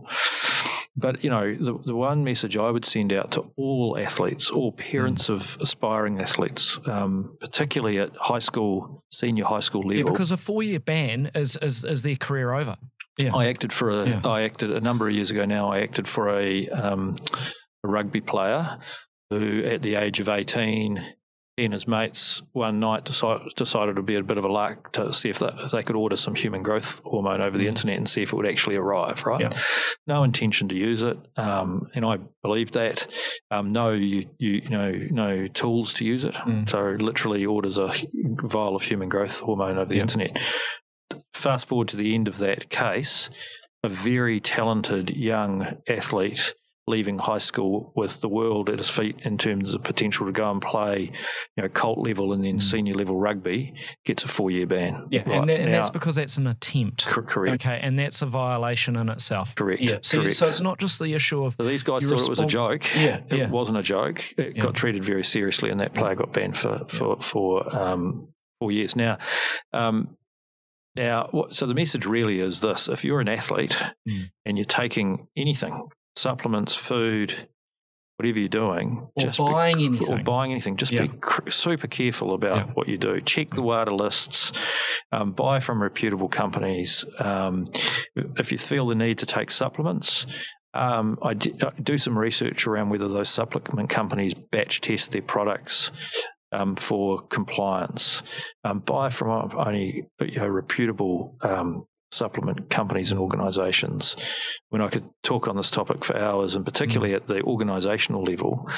but 0.95 1.23
you 1.23 1.29
know, 1.29 1.53
the, 1.53 1.77
the 1.85 1.95
one 1.95 2.23
message 2.23 2.57
I 2.57 2.71
would 2.71 2.85
send 2.85 3.13
out 3.13 3.31
to 3.31 3.51
all 3.55 3.97
athletes, 3.97 4.49
all 4.49 4.71
parents 4.71 5.27
mm. 5.27 5.35
of 5.35 5.61
aspiring 5.61 6.19
athletes, 6.21 6.79
um, 6.85 7.37
particularly 7.39 7.99
at 7.99 8.15
high 8.15 8.39
school, 8.39 9.03
senior 9.11 9.45
high 9.45 9.59
school 9.59 9.81
level, 9.81 9.95
yeah, 9.97 10.11
because 10.11 10.31
a 10.31 10.37
four-year 10.37 10.79
ban 10.79 11.29
is 11.35 11.55
is, 11.61 11.85
is 11.85 12.01
their 12.01 12.15
career 12.15 12.53
over. 12.53 12.77
Yeah. 13.19 13.35
I 13.35 13.45
acted 13.45 13.71
for 13.71 13.89
a. 13.91 14.07
Yeah. 14.07 14.21
I 14.23 14.41
acted 14.41 14.71
a 14.71 14.81
number 14.81 15.07
of 15.07 15.13
years 15.13 15.29
ago. 15.29 15.45
Now 15.45 15.67
I 15.67 15.81
acted 15.81 16.07
for 16.07 16.29
a, 16.29 16.67
um, 16.69 17.15
a 17.83 17.87
rugby 17.87 18.21
player 18.21 18.79
who, 19.39 19.63
at 19.63 19.81
the 19.81 19.95
age 19.95 20.19
of 20.19 20.29
eighteen, 20.29 21.03
he 21.57 21.65
and 21.65 21.73
his 21.73 21.87
mates 21.87 22.41
one 22.53 22.79
night 22.79 23.03
decided, 23.03 23.53
decided 23.55 23.91
it 23.91 23.95
would 23.97 24.07
be 24.07 24.15
a 24.15 24.23
bit 24.23 24.39
of 24.39 24.43
a 24.43 24.51
lark 24.51 24.91
to 24.93 25.13
see 25.13 25.29
if 25.29 25.37
they, 25.37 25.49
if 25.59 25.69
they 25.69 25.83
could 25.83 25.95
order 25.95 26.17
some 26.17 26.33
human 26.33 26.63
growth 26.63 26.99
hormone 27.03 27.41
over 27.41 27.57
the 27.59 27.65
mm. 27.65 27.69
internet 27.69 27.97
and 27.97 28.09
see 28.09 28.23
if 28.23 28.33
it 28.33 28.35
would 28.35 28.47
actually 28.47 28.75
arrive, 28.75 29.23
right? 29.25 29.41
Yeah. 29.41 29.59
No 30.07 30.23
intention 30.23 30.67
to 30.69 30.75
use 30.75 31.03
it. 31.03 31.17
Um, 31.37 31.89
and 31.93 32.05
I 32.05 32.17
believe 32.41 32.71
that. 32.71 33.05
Um, 33.51 33.71
no, 33.71 33.91
you, 33.91 34.25
you, 34.39 34.51
you, 34.63 34.69
know, 34.69 34.91
no 35.11 35.45
tools 35.45 35.93
to 35.95 36.05
use 36.05 36.23
it. 36.23 36.33
Mm. 36.33 36.67
So 36.67 36.97
literally 36.99 37.45
orders 37.45 37.77
a 37.77 37.93
vial 38.41 38.75
of 38.75 38.81
human 38.81 39.09
growth 39.09 39.41
hormone 39.41 39.77
over 39.77 39.89
the 39.89 39.97
yeah. 39.97 40.01
internet. 40.01 40.39
Fast 41.35 41.67
forward 41.67 41.87
to 41.89 41.97
the 41.97 42.15
end 42.15 42.27
of 42.27 42.39
that 42.39 42.71
case, 42.71 43.29
a 43.83 43.89
very 43.89 44.39
talented 44.39 45.15
young 45.15 45.77
athlete 45.87 46.55
leaving 46.85 47.17
high 47.17 47.37
school 47.37 47.93
with 47.95 48.19
the 48.19 48.27
world 48.27 48.69
at 48.69 48.77
his 48.77 48.89
feet 48.89 49.25
in 49.25 49.37
terms 49.37 49.73
of 49.73 49.83
potential 49.83 50.25
to 50.25 50.31
go 50.31 50.51
and 50.51 50.61
play, 50.61 51.11
you 51.55 51.63
know, 51.63 51.69
cult 51.69 51.97
level 51.97 52.33
and 52.33 52.43
then 52.43 52.57
mm. 52.57 52.61
senior 52.61 52.93
level 52.93 53.17
rugby, 53.17 53.73
gets 54.03 54.23
a 54.23 54.27
four 54.27 54.51
year 54.51 54.67
ban. 54.67 55.07
Yeah, 55.09 55.21
right. 55.21 55.39
and, 55.39 55.49
that, 55.49 55.59
and 55.61 55.71
now, 55.71 55.77
that's 55.77 55.89
because 55.89 56.17
that's 56.17 56.37
an 56.37 56.47
attempt. 56.47 57.05
correct. 57.05 57.65
Okay, 57.65 57.79
and 57.81 57.97
that's 57.97 58.21
a 58.21 58.25
violation 58.25 58.97
in 58.97 59.09
itself. 59.09 59.55
Correct. 59.55 59.81
Yeah. 59.81 59.99
So, 60.01 60.21
correct. 60.21 60.35
so 60.35 60.47
it's 60.47 60.61
not 60.61 60.79
just 60.79 60.99
the 60.99 61.13
issue 61.13 61.45
of. 61.45 61.55
So 61.55 61.63
these 61.63 61.83
guys 61.83 62.03
thought 62.03 62.21
it 62.21 62.29
was 62.29 62.39
a 62.39 62.45
joke. 62.45 62.83
Yeah. 62.95 63.21
It 63.29 63.37
yeah. 63.37 63.49
wasn't 63.49 63.77
a 63.77 63.83
joke. 63.83 64.33
It 64.37 64.57
yeah. 64.57 64.61
got 64.61 64.75
treated 64.75 65.05
very 65.05 65.23
seriously, 65.23 65.69
and 65.69 65.79
that 65.79 65.93
player 65.93 66.15
got 66.15 66.33
banned 66.33 66.57
for 66.57 66.79
for 66.89 67.19
for 67.21 67.75
um, 67.75 68.33
four 68.59 68.71
years. 68.71 68.95
Now. 68.95 69.17
Um, 69.71 70.17
now, 70.95 71.47
so 71.51 71.65
the 71.65 71.73
message 71.73 72.05
really 72.05 72.39
is 72.39 72.61
this: 72.61 72.87
if 72.87 73.03
you're 73.03 73.19
an 73.19 73.27
athlete 73.27 73.75
mm. 74.07 74.29
and 74.45 74.59
you're 74.59 74.65
taking 74.65 75.27
anything, 75.35 75.89
supplements, 76.23 76.75
food, 76.75 77.47
whatever 78.17 78.39
you're 78.39 78.49
doing, 78.49 79.09
or 79.15 79.23
just 79.23 79.37
buying 79.37 79.77
be, 79.77 79.85
anything, 79.85 80.19
or 80.19 80.23
buying 80.23 80.51
anything, 80.51 80.77
just 80.77 80.91
yeah. 80.91 81.03
be 81.03 81.07
cr- 81.09 81.49
super 81.49 81.87
careful 81.87 82.33
about 82.33 82.55
yeah. 82.55 82.73
what 82.73 82.87
you 82.87 82.97
do. 82.97 83.19
Check 83.21 83.51
the 83.51 83.61
WADA 83.61 83.93
lists. 83.93 84.51
Um, 85.11 85.31
buy 85.31 85.59
from 85.59 85.83
reputable 85.83 86.29
companies. 86.29 87.05
Um, 87.19 87.67
if 88.15 88.51
you 88.51 88.57
feel 88.57 88.87
the 88.87 88.95
need 88.95 89.19
to 89.19 89.25
take 89.25 89.51
supplements, 89.51 90.25
um, 90.73 91.19
I, 91.21 91.35
d- 91.35 91.53
I 91.61 91.69
do 91.81 91.97
some 91.97 92.17
research 92.17 92.65
around 92.65 92.89
whether 92.89 93.07
those 93.07 93.29
supplement 93.29 93.89
companies 93.89 94.33
batch 94.33 94.81
test 94.81 95.11
their 95.11 95.21
products 95.21 95.91
um, 96.51 96.75
for 96.75 97.21
compliance. 97.21 98.23
Um, 98.63 98.79
buy 98.79 99.09
from 99.09 99.51
only 99.55 100.07
you 100.19 100.39
know, 100.39 100.47
reputable 100.47 101.35
um, 101.41 101.85
supplement 102.13 102.69
companies 102.69 103.11
and 103.11 103.19
organisations. 103.19 104.15
When 104.69 104.81
I 104.81 104.87
could 104.87 105.09
talk 105.23 105.47
on 105.47 105.57
this 105.57 105.71
topic 105.71 106.05
for 106.05 106.17
hours, 106.17 106.55
and 106.55 106.65
particularly 106.65 107.13
mm. 107.13 107.17
at 107.17 107.27
the 107.27 107.41
organisational 107.41 108.27
level, 108.27 108.69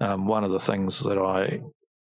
um, 0.00 0.26
one 0.26 0.44
of 0.44 0.50
the 0.50 0.60
things 0.60 1.00
that 1.00 1.18
I 1.18 1.60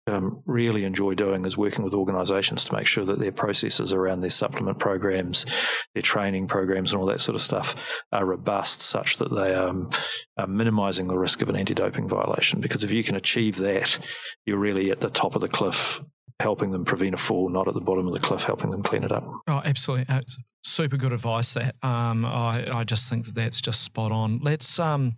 um, 0.06 0.42
really 0.46 0.84
enjoy 0.84 1.14
doing 1.14 1.44
is 1.44 1.56
working 1.56 1.84
with 1.84 1.94
organisations 1.94 2.64
to 2.64 2.74
make 2.74 2.86
sure 2.86 3.04
that 3.04 3.18
their 3.18 3.32
processes 3.32 3.92
around 3.92 4.20
their 4.20 4.30
supplement 4.30 4.78
programs, 4.78 5.46
their 5.94 6.02
training 6.02 6.46
programs, 6.46 6.92
and 6.92 7.00
all 7.00 7.06
that 7.06 7.20
sort 7.20 7.36
of 7.36 7.42
stuff 7.42 8.02
are 8.12 8.26
robust, 8.26 8.82
such 8.82 9.16
that 9.18 9.32
they 9.34 9.54
um, 9.54 9.90
are 10.36 10.46
minimising 10.46 11.08
the 11.08 11.18
risk 11.18 11.42
of 11.42 11.48
an 11.48 11.56
anti-doping 11.56 12.08
violation. 12.08 12.60
Because 12.60 12.82
if 12.82 12.92
you 12.92 13.02
can 13.02 13.16
achieve 13.16 13.56
that, 13.56 13.98
you're 14.46 14.58
really 14.58 14.90
at 14.90 15.00
the 15.00 15.10
top 15.10 15.34
of 15.34 15.40
the 15.40 15.48
cliff 15.48 16.00
helping 16.40 16.70
them 16.70 16.84
prevent 16.84 17.14
a 17.14 17.16
fall, 17.16 17.48
not 17.48 17.68
at 17.68 17.74
the 17.74 17.80
bottom 17.80 18.06
of 18.06 18.12
the 18.12 18.20
cliff, 18.20 18.44
helping 18.44 18.70
them 18.70 18.82
clean 18.82 19.04
it 19.04 19.12
up. 19.12 19.24
Oh, 19.46 19.62
absolutely. 19.64 20.06
Uh, 20.14 20.22
super 20.62 20.96
good 20.96 21.12
advice. 21.12 21.54
That 21.54 21.74
um, 21.82 22.24
I, 22.24 22.78
I 22.78 22.84
just 22.84 23.08
think 23.08 23.26
that 23.26 23.34
that's 23.34 23.60
just 23.60 23.82
spot 23.82 24.12
on. 24.12 24.38
Let's 24.38 24.78
um, 24.78 25.12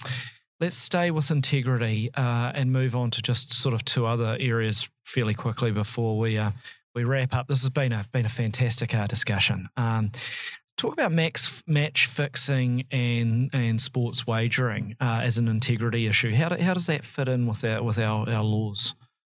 let's 0.61 0.77
stay 0.77 1.11
with 1.11 1.31
integrity 1.31 2.11
uh, 2.15 2.53
and 2.55 2.73
move 2.73 2.94
on 2.94 3.11
to 3.12 3.23
just 3.23 3.53
sort 3.53 3.74
of 3.74 3.85
two 3.85 4.07
other 4.07 4.36
areas 4.39 4.89
fairly 5.05 5.35
quickly 5.35 5.70
before 5.70 6.19
we 6.19 6.39
uh, 6.39 6.51
we 6.94 7.05
wrap 7.05 7.35
up. 7.35 7.49
This 7.49 7.62
has 7.62 7.70
been 7.70 7.93
a 7.93 8.05
been 8.12 8.27
a 8.27 8.31
fantastic 8.31 8.94
uh, 8.94 9.07
discussion. 9.07 9.69
Um, 9.77 10.11
talk 10.77 10.93
about 10.93 11.12
max 11.12 11.62
match 11.66 12.07
fixing 12.07 12.85
and 12.90 13.51
and 13.53 13.81
sports 13.81 14.27
wagering 14.27 14.97
uh, 15.01 15.20
as 15.23 15.39
an 15.39 15.49
integrity 15.49 16.07
issue. 16.07 16.35
How 16.35 16.49
do, 16.49 16.62
how 16.62 16.74
does 16.74 16.86
that 16.86 17.05
fit 17.05 17.28
in 17.28 17.47
with 17.47 17.65
our 17.65 17.82
with 17.82 17.99
our, 17.99 18.28
our 18.28 18.44
laws? 18.44 18.94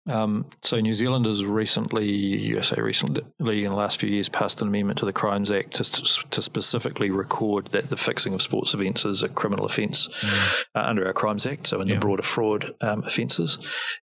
Um, 0.05 0.45
so 0.61 0.79
New 0.79 0.93
Zealand 0.93 1.25
has 1.25 1.45
recently, 1.45 2.05
USA 2.05 2.81
recently, 2.81 3.63
in 3.63 3.71
the 3.71 3.75
last 3.75 3.99
few 3.99 4.09
years, 4.09 4.27
passed 4.27 4.61
an 4.61 4.67
amendment 4.67 4.99
to 4.99 5.05
the 5.05 5.13
Crimes 5.13 5.49
Act 5.49 5.75
to, 5.75 5.83
to 6.29 6.41
specifically 6.41 7.09
record 7.09 7.67
that 7.67 7.89
the 7.89 7.95
fixing 7.95 8.33
of 8.33 8.41
sports 8.41 8.73
events 8.73 9.05
is 9.05 9.23
a 9.23 9.29
criminal 9.29 9.65
offence 9.65 10.09
mm. 10.09 10.65
uh, 10.75 10.81
under 10.85 11.05
our 11.05 11.13
Crimes 11.13 11.45
Act, 11.45 11.67
so 11.67 11.79
in 11.79 11.87
yeah. 11.87 11.95
the 11.95 11.99
broader 12.01 12.23
fraud 12.23 12.75
um, 12.81 13.03
offences. 13.03 13.59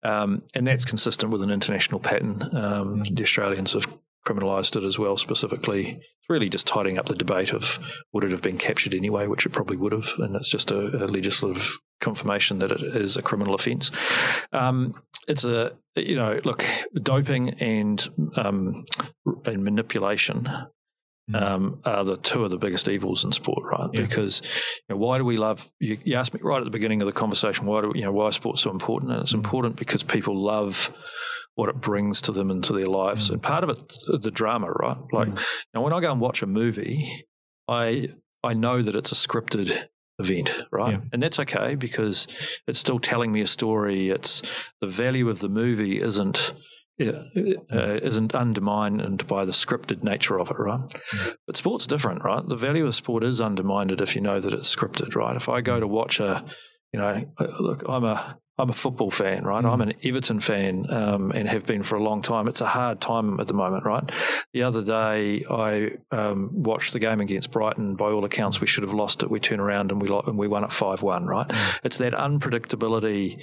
Um, 0.03 0.41
and 0.53 0.67
that's 0.67 0.85
consistent 0.85 1.31
with 1.31 1.41
an 1.41 1.49
international 1.49 1.99
pattern. 1.99 2.41
Um, 2.43 3.03
mm. 3.03 3.15
The 3.15 3.23
Australians 3.23 3.73
have 3.73 3.87
criminalised 4.25 4.75
it 4.75 4.83
as 4.83 4.97
well, 4.97 5.17
specifically. 5.17 5.91
It's 5.91 6.29
really 6.29 6.49
just 6.49 6.67
tidying 6.67 6.97
up 6.97 7.05
the 7.05 7.15
debate 7.15 7.53
of 7.53 7.79
would 8.11 8.23
it 8.23 8.31
have 8.31 8.41
been 8.41 8.57
captured 8.57 8.93
anyway, 8.93 9.27
which 9.27 9.45
it 9.45 9.51
probably 9.51 9.77
would 9.77 9.93
have, 9.93 10.09
and 10.17 10.35
it's 10.35 10.49
just 10.49 10.71
a, 10.71 11.03
a 11.03 11.05
legislative 11.05 11.77
confirmation 12.01 12.59
that 12.59 12.71
it 12.71 12.81
is 12.81 13.15
a 13.15 13.21
criminal 13.21 13.53
offence. 13.53 13.91
Um, 14.51 14.95
it's 15.27 15.43
a 15.43 15.73
you 15.95 16.15
know 16.15 16.39
look 16.43 16.65
doping 16.93 17.51
and 17.61 18.07
um, 18.35 18.83
and 19.45 19.63
manipulation 19.63 20.49
hmm. 21.29 21.35
um, 21.35 21.81
are 21.85 22.03
the 22.03 22.17
two 22.17 22.43
of 22.43 22.51
the 22.51 22.57
biggest 22.57 22.89
evils 22.89 23.23
in 23.23 23.31
sport, 23.31 23.63
right? 23.63 23.89
Yeah. 23.93 24.01
Because 24.01 24.41
you 24.87 24.95
know, 24.95 24.97
why 24.97 25.17
do 25.17 25.25
we 25.25 25.37
love? 25.37 25.67
You, 25.79 25.97
you, 26.03 26.15
asked 26.15 26.33
me 26.33 26.39
right 26.43 26.59
at 26.59 26.65
the 26.65 26.71
beginning 26.71 27.01
of 27.01 27.05
the 27.05 27.13
conversation 27.13 27.65
why 27.65 27.81
do 27.81 27.91
you 27.95 28.03
know 28.03 28.11
why 28.11 28.27
is 28.27 28.35
sport 28.35 28.57
so 28.57 28.71
important? 28.71 29.11
And 29.11 29.21
it's 29.21 29.33
mm. 29.33 29.43
important 29.43 29.75
because 29.75 30.03
people 30.03 30.35
love 30.35 30.95
what 31.55 31.69
it 31.69 31.81
brings 31.81 32.21
to 32.21 32.31
them 32.31 32.51
into 32.51 32.73
their 32.73 32.87
lives, 32.87 33.29
mm. 33.29 33.33
and 33.33 33.43
part 33.43 33.63
of 33.63 33.69
it 33.69 33.93
the 34.21 34.31
drama, 34.31 34.71
right? 34.71 34.97
Like 35.11 35.29
mm. 35.29 35.39
you 35.39 35.69
know, 35.73 35.81
when 35.81 35.93
I 35.93 35.99
go 35.99 36.11
and 36.11 36.21
watch 36.21 36.41
a 36.41 36.47
movie, 36.47 37.25
I 37.67 38.09
I 38.43 38.53
know 38.53 38.81
that 38.81 38.95
it's 38.95 39.11
a 39.11 39.15
scripted 39.15 39.87
event, 40.19 40.51
right? 40.71 40.93
Yeah. 40.93 41.01
And 41.11 41.21
that's 41.21 41.39
okay 41.39 41.75
because 41.75 42.27
it's 42.67 42.79
still 42.79 42.99
telling 42.99 43.31
me 43.31 43.41
a 43.41 43.47
story. 43.47 44.09
It's 44.09 44.41
the 44.81 44.87
value 44.87 45.29
of 45.29 45.39
the 45.39 45.49
movie 45.49 45.99
isn't 45.99 46.53
uh, 47.01 47.99
isn't 48.01 48.33
undermined 48.33 49.27
by 49.27 49.43
the 49.43 49.51
scripted 49.51 50.03
nature 50.03 50.39
of 50.39 50.49
it, 50.49 50.57
right? 50.57 50.79
Mm. 50.79 51.35
But 51.45 51.57
sport's 51.57 51.87
different, 51.87 52.23
right? 52.23 52.47
The 52.47 52.55
value 52.55 52.85
of 52.85 52.95
sport 52.95 53.23
is 53.23 53.41
undermined 53.41 53.99
if 53.99 54.15
you 54.15 54.21
know 54.21 54.39
that 54.39 54.53
it's 54.53 54.73
scripted, 54.73 55.15
right? 55.15 55.35
If 55.35 55.49
I 55.49 55.61
go 55.61 55.79
to 55.79 55.87
watch 55.87 56.19
a, 56.19 56.45
you 56.93 56.99
know, 56.99 57.25
uh, 57.37 57.47
look, 57.59 57.83
I'm 57.87 58.05
a 58.05 58.37
I'm 58.57 58.69
a 58.69 58.73
football 58.73 59.11
fan, 59.11 59.43
right? 59.43 59.63
Mm. 59.63 59.71
I'm 59.71 59.81
an 59.81 59.93
Everton 60.03 60.39
fan 60.39 60.85
um, 60.89 61.31
and 61.31 61.47
have 61.47 61.65
been 61.65 61.83
for 61.83 61.95
a 61.95 62.03
long 62.03 62.21
time. 62.21 62.47
It's 62.47 62.61
a 62.61 62.67
hard 62.67 63.01
time 63.01 63.39
at 63.39 63.47
the 63.47 63.53
moment, 63.53 63.85
right? 63.85 64.09
The 64.53 64.63
other 64.63 64.83
day, 64.83 65.43
I 65.49 65.91
um, 66.11 66.49
watched 66.51 66.93
the 66.93 66.99
game 66.99 67.19
against 67.19 67.51
Brighton. 67.51 67.95
By 67.95 68.11
all 68.11 68.23
accounts, 68.23 68.61
we 68.61 68.67
should 68.67 68.83
have 68.83 68.93
lost 68.93 69.23
it. 69.23 69.29
We 69.29 69.39
turn 69.39 69.59
around 69.59 69.91
and 69.91 70.01
we 70.01 70.07
lo- 70.07 70.23
and 70.25 70.37
we 70.37 70.47
won 70.47 70.63
at 70.63 70.71
five 70.71 71.01
one, 71.01 71.25
right? 71.25 71.47
Mm. 71.47 71.79
It's 71.83 71.97
that 71.97 72.13
unpredictability. 72.13 73.41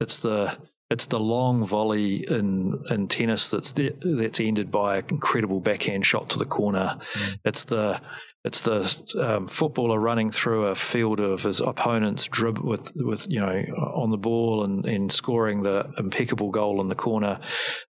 It's 0.00 0.18
the 0.18 0.56
it's 0.90 1.06
the 1.06 1.20
long 1.20 1.64
volley 1.64 2.26
in 2.28 2.82
in 2.90 3.08
tennis 3.08 3.50
that's 3.50 3.72
that's 3.72 4.40
ended 4.40 4.70
by 4.70 4.96
an 4.98 5.04
incredible 5.10 5.60
backhand 5.60 6.06
shot 6.06 6.30
to 6.30 6.38
the 6.38 6.46
corner. 6.46 6.98
Mm. 7.12 7.38
It's 7.44 7.64
the 7.64 8.00
it's 8.48 8.62
the 8.62 9.20
um, 9.22 9.46
footballer 9.46 10.00
running 10.00 10.30
through 10.30 10.64
a 10.64 10.74
field 10.74 11.20
of 11.20 11.42
his 11.42 11.60
opponents, 11.60 12.26
drib 12.28 12.64
with 12.64 12.92
with 12.96 13.26
you 13.28 13.40
know 13.40 13.62
on 13.94 14.10
the 14.10 14.16
ball 14.16 14.64
and, 14.64 14.86
and 14.86 15.12
scoring 15.12 15.64
the 15.64 15.92
impeccable 15.98 16.50
goal 16.50 16.80
in 16.80 16.88
the 16.88 16.94
corner. 16.94 17.40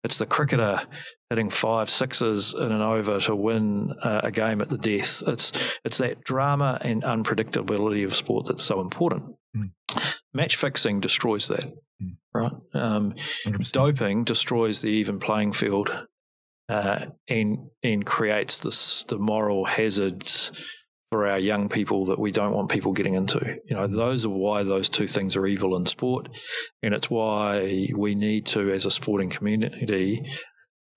It's 0.03 0.17
the 0.17 0.27
cricketer 0.27 0.83
hitting 1.31 1.49
five 1.49 1.89
sixes 1.89 2.55
in 2.55 2.73
an 2.73 2.83
over 2.83 3.21
to 3.21 3.37
win 3.37 3.95
uh, 4.03 4.23
a 4.25 4.33
game 4.33 4.61
at 4.61 4.69
the 4.69 4.79
death. 4.79 5.23
It's 5.29 5.79
it's 5.85 5.99
that 5.99 6.25
drama 6.25 6.79
and 6.83 7.05
unpredictability 7.05 8.05
of 8.05 8.13
sport 8.13 8.47
that's 8.47 8.65
so 8.65 8.81
important. 8.81 9.37
Mm. 9.57 9.71
Match 10.35 10.57
fixing 10.57 10.99
destroys 10.99 11.47
that, 11.47 11.73
mm. 12.03 12.17
right? 12.35 12.53
Um, 12.75 13.15
doping 13.71 14.25
destroys 14.25 14.81
the 14.81 14.89
even 14.89 15.21
playing 15.21 15.53
field 15.53 16.09
uh, 16.69 17.07
and 17.29 17.71
and 17.83 18.05
creates 18.05 18.59
this 18.59 19.05
the 19.05 19.19
moral 19.19 19.65
hazards 19.65 20.53
for 21.11 21.27
our 21.27 21.39
young 21.39 21.69
people 21.71 22.05
that 22.05 22.19
we 22.19 22.31
don't 22.31 22.53
want 22.53 22.71
people 22.71 22.93
getting 22.93 23.15
into. 23.15 23.59
You 23.65 23.77
know, 23.77 23.87
those 23.87 24.27
are 24.27 24.31
why 24.31 24.63
those 24.63 24.91
two 24.91 25.07
things 25.07 25.37
are 25.37 25.47
evil 25.47 25.75
in 25.77 25.87
sport, 25.87 26.29
and 26.83 26.93
it's 26.93 27.09
why 27.09 27.89
we 27.97 28.15
need 28.15 28.45
to, 28.47 28.71
as 28.71 28.85
a 28.85 28.91
sporting 28.91 29.31
community, 29.31 30.31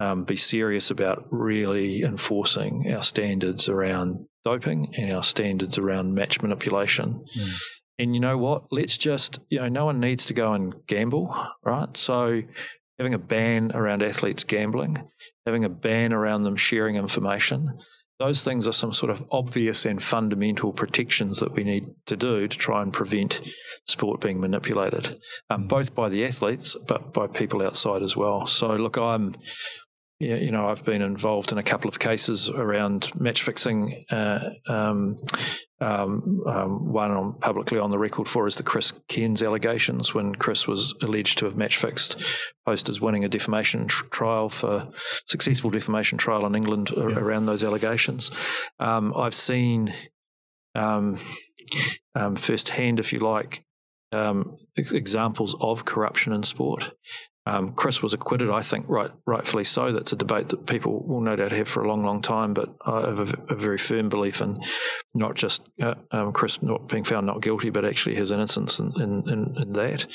um, 0.02 0.24
be 0.26 0.36
serious 0.36 0.92
about 0.92 1.26
really 1.32 2.02
enforcing 2.02 2.92
our 2.92 3.04
standards 3.04 3.70
around 3.70 4.26
doping 4.44 4.94
and 4.98 5.14
our 5.14 5.24
standards 5.24 5.78
around 5.78 6.14
match 6.14 6.42
manipulation. 6.42 7.24
Mm. 7.38 7.56
and 8.00 8.16
you 8.16 8.20
know 8.20 8.38
what? 8.38 8.64
Let's 8.72 8.98
just, 8.98 9.40
you 9.50 9.60
know, 9.60 9.70
no 9.70 9.86
one 9.86 10.00
needs 10.00 10.26
to 10.26 10.34
go 10.34 10.54
and 10.54 10.74
gamble, 10.88 11.36
right? 11.64 11.96
So 11.96 12.42
having 13.02 13.14
a 13.16 13.18
ban 13.18 13.72
around 13.74 14.04
athletes 14.04 14.44
gambling, 14.44 14.96
having 15.48 15.64
a 15.64 15.70
ban 15.70 16.14
around 16.14 16.44
them 16.44 16.56
sharing 16.56 16.96
information, 16.96 17.80
those 18.20 18.44
things 18.44 18.68
are 18.68 18.74
some 18.74 18.94
sort 18.94 19.10
of 19.10 19.26
obvious 19.32 19.88
and 19.88 20.04
fundamental 20.04 20.72
protections 20.72 21.40
that 21.40 21.52
we 21.52 21.64
need 21.64 21.88
to 22.06 22.16
do 22.16 22.48
to 22.48 22.56
try 22.56 22.84
and 22.84 22.94
prevent 22.94 23.42
sport 23.88 24.22
being 24.22 24.40
manipulated, 24.40 25.18
um, 25.50 25.66
both 25.66 25.96
by 25.96 26.10
the 26.10 26.24
athletes 26.24 26.78
but 26.88 27.12
by 27.12 27.26
people 27.26 27.64
outside 27.64 28.04
as 28.04 28.16
well. 28.16 28.46
So, 28.46 28.76
look, 28.76 28.98
I'm 28.98 29.34
you 30.22 30.52
know, 30.52 30.68
I've 30.68 30.86
been 30.86 31.02
involved 31.02 31.52
in 31.52 31.58
a 31.58 31.64
couple 31.64 31.90
of 31.90 32.00
cases 32.00 32.50
around 32.50 33.12
match 33.20 33.44
fixing. 33.44 34.06
Uh, 34.10 34.52
um, 34.68 35.18
um, 35.80 36.42
um, 36.46 36.92
one 36.92 37.10
I'm 37.12 37.34
publicly 37.34 37.80
on 37.80 37.90
the 37.90 37.98
record 37.98 38.28
for 38.28 38.46
is 38.46 38.56
the 38.56 38.64
Chris 38.64 38.94
Cairns 39.08 39.42
allegations 39.42 40.14
when 40.14 40.36
Chris 40.36 40.68
was 40.68 40.94
alleged 41.02 41.40
to 41.40 41.46
have 41.46 41.58
match 41.58 41.78
fixed 41.78 42.22
posters 42.66 43.02
winning 43.02 43.26
a 43.26 43.30
defamation 43.30 43.88
tr- 43.88 44.06
trial 44.06 44.48
for 44.50 44.90
successful 45.26 45.72
defamation 45.72 46.20
trial 46.20 46.46
in 46.46 46.56
England 46.56 46.92
yeah. 46.96 47.04
around 47.18 47.48
those 47.48 47.64
allegations. 47.64 48.30
Um, 48.80 49.14
I've 49.16 49.34
seen 49.34 49.94
um, 50.76 51.18
um, 52.14 52.36
firsthand, 52.36 53.00
if 53.00 53.12
you 53.12 53.20
like, 53.20 53.66
examples 54.78 55.56
of 55.62 55.86
corruption 55.86 56.34
in 56.34 56.44
sport. 56.44 56.92
Um, 57.52 57.74
Chris 57.74 58.02
was 58.02 58.14
acquitted, 58.14 58.50
I 58.50 58.62
think, 58.62 58.86
right, 58.88 59.12
rightfully 59.26 59.66
so. 59.66 59.92
That's 59.92 60.14
a 60.14 60.16
debate 60.16 60.50
that 60.50 60.68
people 60.68 61.06
will 61.06 61.20
no 61.20 61.36
doubt 61.36 61.52
have 61.52 61.68
for 61.68 61.84
a 61.84 61.88
long, 61.88 62.04
long 62.06 62.22
time. 62.22 62.54
But 62.54 62.74
I 62.86 63.02
have 63.02 63.20
a, 63.20 63.54
a 63.54 63.56
very 63.56 63.78
firm 63.78 64.08
belief 64.08 64.42
in 64.42 64.62
not 65.14 65.36
just 65.36 65.68
uh, 65.82 65.96
um, 66.12 66.32
Chris 66.32 66.62
not 66.62 66.88
being 66.88 67.04
found 67.04 67.28
not 67.28 67.42
guilty, 67.42 67.70
but 67.70 67.84
actually 67.84 68.16
his 68.16 68.32
innocence 68.32 68.80
in, 68.80 68.94
in, 69.02 69.30
in, 69.30 69.54
in 69.62 69.74
that. 69.74 70.06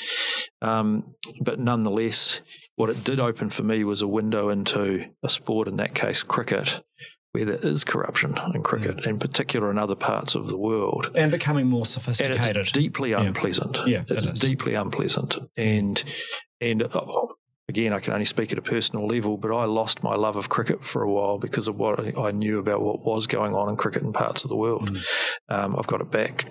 Um, 0.63 1.13
but 1.39 1.59
nonetheless, 1.59 2.41
what 2.75 2.89
it 2.89 3.03
did 3.03 3.19
open 3.19 3.51
for 3.51 3.61
me 3.61 3.83
was 3.83 4.01
a 4.01 4.07
window 4.07 4.49
into 4.49 5.05
a 5.23 5.29
sport, 5.29 5.67
in 5.67 5.77
that 5.77 5.93
case, 5.93 6.23
cricket, 6.23 6.83
where 7.33 7.45
there 7.45 7.59
is 7.61 7.83
corruption 7.83 8.35
in 8.55 8.63
cricket, 8.63 8.97
mm. 8.97 9.07
in 9.07 9.19
particular 9.19 9.69
in 9.69 9.77
other 9.77 9.95
parts 9.95 10.33
of 10.33 10.47
the 10.47 10.57
world, 10.57 11.11
and 11.15 11.29
becoming 11.29 11.67
more 11.67 11.85
sophisticated. 11.85 12.47
And 12.47 12.57
it's 12.57 12.71
deeply 12.71 13.11
yeah. 13.11 13.21
unpleasant. 13.21 13.77
Yeah, 13.85 14.03
it's 14.07 14.25
it 14.25 14.47
deeply 14.47 14.73
unpleasant, 14.73 15.37
and 15.55 16.03
and 16.61 16.83
uh, 16.83 17.27
again, 17.69 17.93
I 17.93 17.99
can 17.99 18.13
only 18.13 18.25
speak 18.25 18.51
at 18.51 18.57
a 18.57 18.61
personal 18.61 19.07
level, 19.07 19.37
but 19.37 19.53
I 19.53 19.65
lost 19.65 20.03
my 20.03 20.15
love 20.15 20.37
of 20.37 20.49
cricket 20.49 20.83
for 20.83 21.03
a 21.03 21.11
while 21.11 21.37
because 21.37 21.67
of 21.67 21.75
what 21.77 22.17
I 22.17 22.31
knew 22.31 22.59
about 22.59 22.81
what 22.81 23.05
was 23.05 23.27
going 23.27 23.53
on 23.53 23.69
in 23.69 23.75
cricket 23.75 24.03
in 24.03 24.13
parts 24.13 24.43
of 24.43 24.49
the 24.49 24.55
world. 24.55 24.89
Mm. 24.91 25.03
Um, 25.49 25.75
I've 25.77 25.87
got 25.87 26.01
it 26.01 26.11
back. 26.11 26.45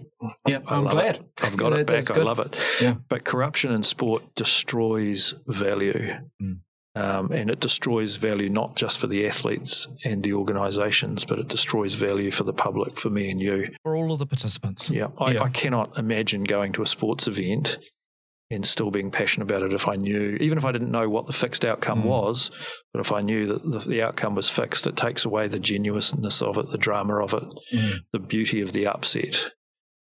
Yeah, 0.47 0.61
I'm 0.69 0.85
glad. 0.85 1.16
It. 1.16 1.24
I've 1.43 1.57
got 1.57 1.73
it 1.73 1.87
back. 1.87 2.11
I 2.11 2.23
love 2.23 2.39
it. 2.39 2.57
Yeah. 2.81 2.97
But 3.09 3.24
corruption 3.24 3.73
in 3.73 3.83
sport 3.83 4.35
destroys 4.35 5.35
value. 5.47 6.15
Mm. 6.43 6.61
Um, 6.95 7.31
and 7.31 7.51
it 7.51 7.61
destroys 7.61 8.16
value 8.16 8.49
not 8.49 8.74
just 8.74 8.99
for 8.99 9.07
the 9.07 9.27
athletes 9.27 9.87
and 10.03 10.23
the 10.23 10.33
organisations, 10.33 11.27
but 11.27 11.39
it 11.39 11.47
destroys 11.47 11.93
value 11.93 12.31
for 12.31 12.45
the 12.45 12.55
public, 12.55 12.97
for 12.97 13.11
me 13.11 13.31
and 13.31 13.39
you. 13.39 13.69
For 13.83 13.95
all 13.95 14.12
of 14.12 14.19
the 14.19 14.24
participants. 14.24 14.89
Yeah. 14.89 15.09
I, 15.20 15.33
yeah. 15.33 15.43
I 15.43 15.51
cannot 15.51 15.99
imagine 15.99 16.45
going 16.45 16.73
to 16.73 16.81
a 16.81 16.87
sports 16.87 17.28
event 17.28 17.78
and 18.51 18.64
still 18.64 18.90
being 18.90 19.10
passionate 19.10 19.51
about 19.51 19.62
it 19.62 19.73
if 19.73 19.89
I 19.89 19.97
knew, 19.97 20.36
even 20.40 20.56
if 20.56 20.64
I 20.64 20.73
didn't 20.73 20.90
know 20.90 21.09
what 21.09 21.27
the 21.27 21.32
fixed 21.32 21.64
outcome 21.64 22.02
mm. 22.02 22.06
was, 22.06 22.51
but 22.93 23.01
if 23.01 23.10
I 23.10 23.20
knew 23.20 23.47
that 23.47 23.62
the, 23.62 23.78
the, 23.78 24.02
outcome 24.02 24.35
was 24.36 24.48
fixed, 24.48 24.86
it 24.86 24.97
takes 24.97 25.24
away 25.24 25.48
the 25.48 25.59
genuineness 25.59 26.43
of 26.43 26.56
it, 26.56 26.70
the 26.70 26.78
drama 26.78 27.16
of 27.16 27.35
it, 27.35 27.44
mm. 27.74 27.98
the 28.12 28.20
beauty 28.20 28.60
of 28.60 28.73
the 28.73 28.86
upset. 28.86 29.52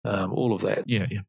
Um, 0.06 0.34
all 0.34 0.52
of 0.52 0.60
that. 0.62 0.84
Yeah, 0.86 1.06
yeah. 1.10 1.20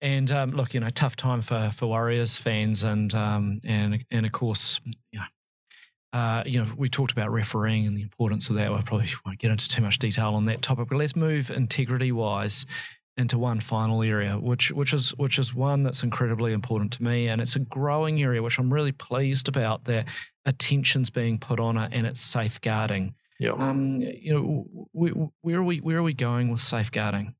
And 0.00 0.32
um, 0.32 0.52
look, 0.52 0.74
you 0.74 0.80
know, 0.80 0.88
tough 0.88 1.14
time 1.14 1.40
for 1.40 1.70
for 1.72 1.86
Warriors 1.86 2.36
fans, 2.36 2.82
and 2.82 3.14
um, 3.14 3.60
and 3.62 4.04
and 4.10 4.26
of 4.26 4.32
course, 4.32 4.80
you 4.84 5.20
know, 5.20 6.18
uh, 6.18 6.42
you 6.44 6.60
know, 6.60 6.66
we 6.76 6.88
talked 6.88 7.12
about 7.12 7.30
refereeing 7.30 7.86
and 7.86 7.96
the 7.96 8.02
importance 8.02 8.50
of 8.50 8.56
that. 8.56 8.72
We 8.72 8.82
probably 8.82 9.08
won't 9.24 9.38
get 9.38 9.52
into 9.52 9.68
too 9.68 9.82
much 9.82 10.00
detail 10.00 10.34
on 10.34 10.46
that 10.46 10.62
topic, 10.62 10.88
but 10.88 10.98
let's 10.98 11.14
move 11.14 11.48
integrity 11.48 12.10
wise 12.10 12.66
into 13.16 13.38
one 13.38 13.60
final 13.60 14.02
area, 14.02 14.38
which 14.38 14.72
which 14.72 14.92
is 14.92 15.10
which 15.16 15.38
is 15.38 15.54
one 15.54 15.82
that's 15.82 16.02
incredibly 16.02 16.52
important 16.52 16.92
to 16.94 17.02
me, 17.02 17.28
and 17.28 17.40
it's 17.40 17.56
a 17.56 17.60
growing 17.60 18.20
area 18.22 18.42
which 18.42 18.58
I'm 18.58 18.72
really 18.72 18.92
pleased 18.92 19.48
about. 19.48 19.84
That 19.84 20.08
attention's 20.44 21.10
being 21.10 21.38
put 21.38 21.60
on 21.60 21.76
it, 21.76 21.90
and 21.92 22.06
it's 22.06 22.20
safeguarding. 22.20 23.14
Yeah. 23.38 23.52
Um. 23.52 24.00
You 24.00 24.34
know, 24.34 24.88
we, 24.92 25.10
where 25.42 25.58
are 25.58 25.64
we 25.64 25.78
where 25.78 25.98
are 25.98 26.02
we 26.02 26.14
going 26.14 26.50
with 26.50 26.60
safeguarding? 26.60 27.34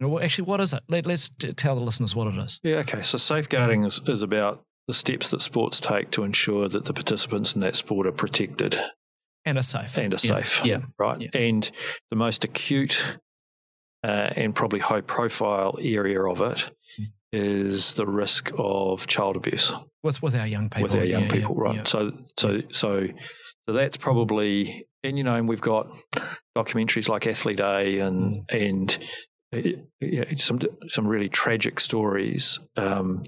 well, 0.00 0.22
actually, 0.22 0.44
what 0.44 0.60
is 0.60 0.74
it? 0.74 0.82
Let, 0.88 1.06
us 1.06 1.30
tell 1.56 1.74
the 1.74 1.80
listeners 1.80 2.14
what 2.14 2.26
it 2.26 2.36
is. 2.36 2.60
Yeah. 2.62 2.76
Okay. 2.76 3.02
So 3.02 3.18
safeguarding 3.18 3.84
is, 3.84 4.00
is 4.06 4.22
about 4.22 4.64
the 4.86 4.94
steps 4.94 5.30
that 5.30 5.40
sports 5.40 5.80
take 5.80 6.10
to 6.12 6.24
ensure 6.24 6.68
that 6.68 6.84
the 6.84 6.92
participants 6.92 7.54
in 7.54 7.60
that 7.62 7.76
sport 7.76 8.06
are 8.06 8.12
protected 8.12 8.78
and 9.44 9.58
are 9.58 9.62
safe 9.62 9.96
and 9.96 10.12
are 10.12 10.18
yeah. 10.22 10.42
safe. 10.42 10.64
Yeah. 10.64 10.78
Right. 10.98 11.22
Yeah. 11.22 11.28
And 11.32 11.70
the 12.10 12.16
most 12.16 12.44
acute 12.44 13.18
uh, 14.04 14.30
and 14.36 14.54
probably 14.54 14.80
high 14.80 15.00
profile 15.00 15.78
area 15.80 16.22
of 16.22 16.40
it 16.40 16.70
mm. 17.00 17.96
the 17.96 18.06
risk 18.06 18.52
of 18.56 19.06
child 19.06 19.36
abuse 19.36 19.72
with 20.04 20.22
with 20.22 20.36
our 20.36 20.46
young 20.46 20.68
people. 20.68 20.82
With 20.82 20.94
our 20.94 21.04
young 21.04 21.22
yeah, 21.22 21.28
people, 21.30 21.56
yeah, 21.56 21.62
right? 21.62 21.76
Yeah. 21.76 21.84
So 21.84 22.12
so 22.38 22.60
so 22.70 23.08
so 23.66 23.72
that's 23.72 23.96
probably 23.96 24.86
and 25.02 25.18
you 25.18 25.24
know 25.24 25.34
and 25.34 25.48
we've 25.48 25.60
got 25.60 25.88
documentaries 26.56 27.08
like 27.08 27.26
Athlete 27.26 27.60
A 27.60 27.98
and 27.98 28.40
mm. 28.40 28.68
and 28.70 28.98
yeah, 30.00 30.24
some 30.36 30.60
some 30.88 31.06
really 31.06 31.28
tragic 31.28 31.80
stories, 31.80 32.60
um, 32.76 33.22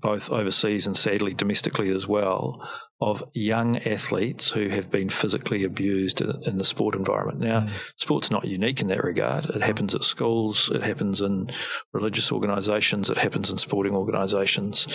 both 0.00 0.30
overseas 0.30 0.86
and 0.86 0.96
sadly 0.96 1.34
domestically 1.34 1.90
as 1.90 2.06
well, 2.06 2.68
of 3.00 3.22
young 3.32 3.76
athletes 3.78 4.50
who 4.50 4.68
have 4.68 4.90
been 4.90 5.08
physically 5.08 5.62
abused 5.62 6.20
in, 6.20 6.58
the 6.58 6.64
sport 6.64 6.96
environment. 6.96 7.38
Now, 7.38 7.60
mm. 7.60 7.70
sport's 7.96 8.30
not 8.30 8.44
unique 8.44 8.80
in 8.80 8.88
that 8.88 9.04
regard. 9.04 9.44
It 9.46 9.62
happens 9.62 9.94
at 9.94 10.02
schools, 10.02 10.68
it 10.74 10.82
happens 10.82 11.20
in 11.20 11.50
religious 11.92 12.32
organisations, 12.32 13.08
it 13.08 13.18
happens 13.18 13.50
in 13.50 13.58
sporting 13.58 13.94
organisations. 13.94 14.88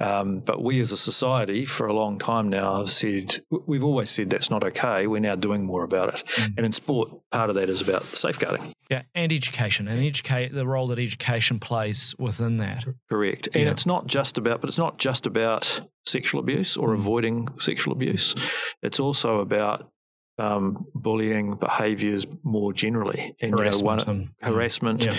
Um, 0.00 0.40
but 0.40 0.62
we 0.62 0.80
as 0.80 0.92
a 0.92 0.96
society, 0.96 1.66
for 1.66 1.86
a 1.86 1.92
long 1.92 2.18
time 2.18 2.48
now, 2.48 2.76
have 2.76 2.90
said 2.90 3.42
we've 3.66 3.84
always 3.84 4.10
said 4.10 4.30
that's 4.30 4.50
not 4.50 4.64
okay. 4.64 5.06
We're 5.06 5.20
now 5.20 5.36
doing 5.36 5.66
more 5.66 5.84
about 5.84 6.14
it, 6.14 6.24
mm. 6.24 6.54
and 6.56 6.64
in 6.64 6.72
sport, 6.72 7.10
part 7.30 7.50
of 7.50 7.56
that 7.56 7.68
is 7.68 7.86
about 7.86 8.02
safeguarding. 8.04 8.72
Yeah, 8.90 9.02
and 9.14 9.32
education, 9.32 9.88
and 9.88 10.02
educate 10.02 10.52
the 10.52 10.66
role 10.66 10.86
that 10.88 10.98
education 10.98 11.58
plays 11.58 12.14
within 12.18 12.56
that. 12.58 12.86
Correct, 13.10 13.48
and 13.54 13.64
yeah. 13.64 13.70
it's 13.70 13.84
not 13.84 14.06
just 14.06 14.21
about, 14.38 14.60
but 14.60 14.68
it's 14.68 14.78
not 14.78 14.98
just 14.98 15.26
about 15.26 15.80
sexual 16.04 16.40
abuse 16.40 16.76
or 16.76 16.88
mm. 16.88 16.94
avoiding 16.94 17.48
sexual 17.58 17.92
abuse. 17.92 18.34
It's 18.82 19.00
also 19.00 19.40
about 19.40 19.90
um, 20.38 20.86
bullying 20.94 21.56
behaviours 21.56 22.26
more 22.42 22.72
generally, 22.72 23.34
and 23.40 23.52
harassment, 23.52 24.00
you 24.00 24.06
know, 24.06 24.12
one, 24.20 24.30
harassment, 24.40 25.04
yeah. 25.04 25.14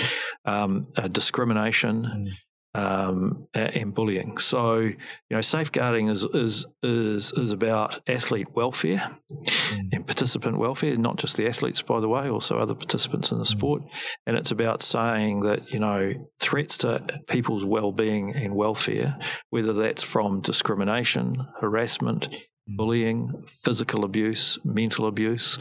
um, 0.46 0.88
uh, 0.98 1.08
discrimination, 1.08 2.04
mm 2.04 2.32
um, 2.76 3.48
and 3.54 3.94
bullying. 3.94 4.38
So, 4.40 4.80
you 4.80 4.96
know, 5.30 5.42
safeguarding 5.42 6.08
is 6.08 6.24
is 6.24 6.66
is, 6.82 7.32
is 7.34 7.52
about 7.52 8.02
athlete 8.08 8.54
welfare 8.56 9.10
mm. 9.32 9.90
and 9.92 10.06
participant 10.06 10.58
welfare, 10.58 10.98
not 10.98 11.18
just 11.18 11.38
the 11.38 11.48
athletes, 11.48 11.82
by 11.82 12.00
the 12.00 12.10
way, 12.10 12.30
also 12.30 12.58
other 12.58 12.74
participants 12.74 13.32
in 13.32 13.38
the 13.38 13.44
mm. 13.44 13.48
sport. 13.48 13.84
And 14.26 14.38
it's 14.38 14.52
about 14.52 14.82
saying 14.82 15.42
that 15.42 15.72
you 15.72 15.80
know 15.80 16.14
threats 16.40 16.78
to 16.80 17.06
people's 17.28 17.66
well-being 17.66 18.36
and 18.36 18.56
welfare, 18.56 19.18
whether 19.50 19.74
that's 19.74 20.04
from 20.04 20.42
discrimination, 20.42 21.48
harassment. 21.60 22.30
Mm. 22.30 22.78
Bullying, 22.78 23.44
physical 23.46 24.06
abuse, 24.06 24.58
mental 24.64 25.06
abuse, 25.06 25.60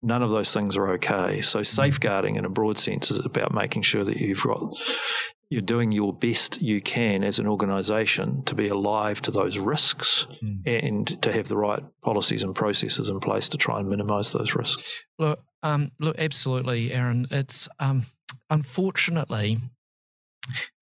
none 0.00 0.22
of 0.22 0.30
those 0.30 0.54
things 0.54 0.76
are 0.76 0.92
okay. 0.92 1.40
So 1.40 1.60
mm. 1.60 1.66
safeguarding 1.66 2.36
in 2.36 2.44
a 2.44 2.48
broad 2.48 2.78
sense 2.78 3.10
is 3.10 3.18
about 3.18 3.52
making 3.52 3.82
sure 3.82 4.04
that 4.04 4.18
you've 4.18 4.42
got 4.44 4.62
you're 5.50 5.62
doing 5.62 5.92
your 5.92 6.12
best 6.12 6.60
you 6.60 6.80
can 6.80 7.22
as 7.22 7.38
an 7.38 7.46
organisation 7.46 8.42
to 8.44 8.54
be 8.54 8.68
alive 8.68 9.20
to 9.22 9.30
those 9.30 9.58
risks 9.58 10.26
mm. 10.42 10.60
and 10.66 11.22
to 11.22 11.32
have 11.32 11.48
the 11.48 11.56
right 11.56 11.82
policies 12.02 12.42
and 12.42 12.54
processes 12.54 13.08
in 13.08 13.20
place 13.20 13.48
to 13.48 13.56
try 13.56 13.78
and 13.78 13.88
minimise 13.88 14.32
those 14.32 14.54
risks. 14.54 15.04
Look, 15.18 15.40
um, 15.62 15.92
look, 16.00 16.18
absolutely, 16.18 16.92
Aaron. 16.92 17.26
It's 17.30 17.68
um, 17.78 18.02
unfortunately 18.50 19.58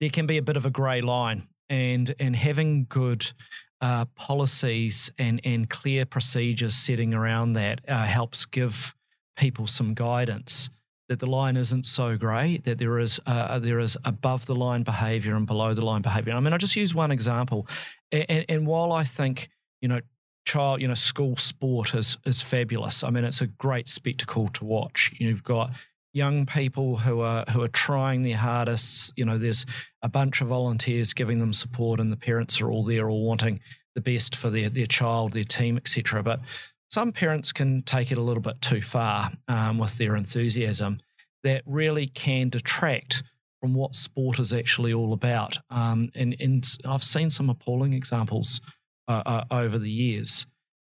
there 0.01 0.11
can 0.11 0.27
be 0.27 0.39
a 0.39 0.43
bit 0.43 0.57
of 0.57 0.67
a 0.67 0.71
grey 0.71 1.01
line, 1.01 1.43
and 1.69 2.15
and 2.19 2.35
having 2.35 2.87
good 2.89 3.33
uh, 3.81 4.07
policies 4.17 5.13
and 5.19 5.41
and 5.45 5.69
clear 5.69 6.07
procedures 6.07 6.75
setting 6.75 7.15
around 7.15 7.53
that 7.55 7.81
uh, 7.89 8.05
helps 8.05 8.47
give 8.47 8.95
people 9.37 9.67
some 9.67 9.95
guidance 9.95 10.71
that 11.09 11.21
the 11.21 11.27
line 11.27 11.57
isn't 11.57 11.87
so 11.87 12.17
grey, 12.17 12.59
that 12.65 12.79
there 12.79 12.99
is 12.99 13.21
uh, 13.27 13.59
there 13.59 13.79
is 13.79 13.97
above 14.05 14.47
the 14.47 14.55
line 14.55 14.83
behaviour 14.83 15.35
and 15.35 15.47
below 15.47 15.75
the 15.75 15.85
line 15.85 16.03
behaviour. 16.03 16.33
I 16.33 16.41
mean, 16.41 16.53
I 16.53 16.59
just 16.59 16.77
use 16.77 16.95
one 16.95 17.11
example, 17.11 17.67
and, 18.11 18.45
and 18.49 18.67
while 18.67 18.93
I 18.93 19.05
think 19.05 19.49
you 19.81 19.89
know 19.89 20.01
child, 20.45 20.81
you 20.81 20.89
know, 20.89 20.95
school 20.95 21.37
sport 21.37 21.95
is 21.95 22.19
is 22.25 22.43
fabulous. 22.43 23.03
I 23.03 23.11
mean, 23.11 23.25
it's 23.25 23.41
a 23.41 23.47
great 23.47 23.89
spectacle 23.89 24.49
to 24.49 24.65
watch. 24.65 25.13
You've 25.19 25.43
got 25.43 25.71
young 26.13 26.47
people 26.47 26.99
who 26.99 27.21
are 27.21 27.45
who 27.51 27.63
are 27.63 27.69
trying 27.69 28.23
their 28.23 28.37
hardest. 28.37 29.13
You 29.17 29.25
know, 29.25 29.39
there's 29.39 29.67
a 30.03 30.09
bunch 30.09 30.41
of 30.41 30.49
volunteers 30.49 31.13
giving 31.15 31.39
them 31.39 31.53
support, 31.53 32.01
and 32.01 32.13
the 32.13 32.17
parents 32.17 32.61
are 32.61 32.71
all 32.71 32.85
there, 32.85 33.09
all 33.09 33.27
wanting 33.27 33.61
the 33.95 34.01
best 34.01 34.37
for 34.37 34.51
their 34.51 34.69
their 34.69 34.87
child, 34.87 35.33
their 35.33 35.45
team, 35.45 35.77
etc. 35.77 36.23
But 36.23 36.41
some 36.91 37.13
parents 37.13 37.53
can 37.53 37.83
take 37.83 38.13
it 38.13 38.19
a 38.19 38.23
little 38.23 38.43
bit 38.43 38.61
too 38.61 38.83
far 38.83 39.31
um, 39.49 39.79
with 39.79 39.99
their 39.99 40.17
enthusiasm. 40.17 41.01
That 41.43 41.63
really 41.67 42.07
can 42.07 42.49
detract 42.49 43.23
from 43.61 43.75
what 43.75 43.95
sport 43.95 44.39
is 44.39 44.53
actually 44.53 44.93
all 44.93 45.13
about. 45.13 45.59
Um, 45.71 46.07
and, 46.15 46.37
and 46.39 46.67
I've 46.87 47.05
seen 47.05 47.31
some 47.31 47.51
appalling 47.51 47.93
examples 47.93 48.61
uh, 49.09 49.23
uh, 49.25 49.45
over 49.51 49.79
the 49.79 49.91
years. 49.91 50.47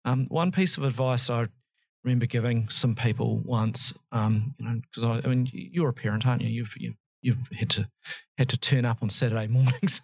Um, 0.05 0.25
one 0.29 0.51
piece 0.51 0.77
of 0.77 0.83
advice 0.83 1.29
I 1.29 1.47
remember 2.03 2.25
giving 2.25 2.69
some 2.69 2.95
people 2.95 3.41
once, 3.43 3.93
um, 4.11 4.55
you 4.57 4.65
know, 4.65 4.81
because 4.81 5.03
I, 5.03 5.27
I, 5.27 5.33
mean, 5.33 5.49
you're 5.51 5.89
a 5.89 5.93
parent, 5.93 6.25
aren't 6.25 6.41
you? 6.41 6.49
You've 6.49 6.75
you, 6.77 6.93
you've 7.21 7.49
had 7.57 7.69
to 7.71 7.89
had 8.37 8.49
to 8.49 8.57
turn 8.57 8.85
up 8.85 8.99
on 9.01 9.09
Saturday 9.09 9.47
mornings 9.49 10.01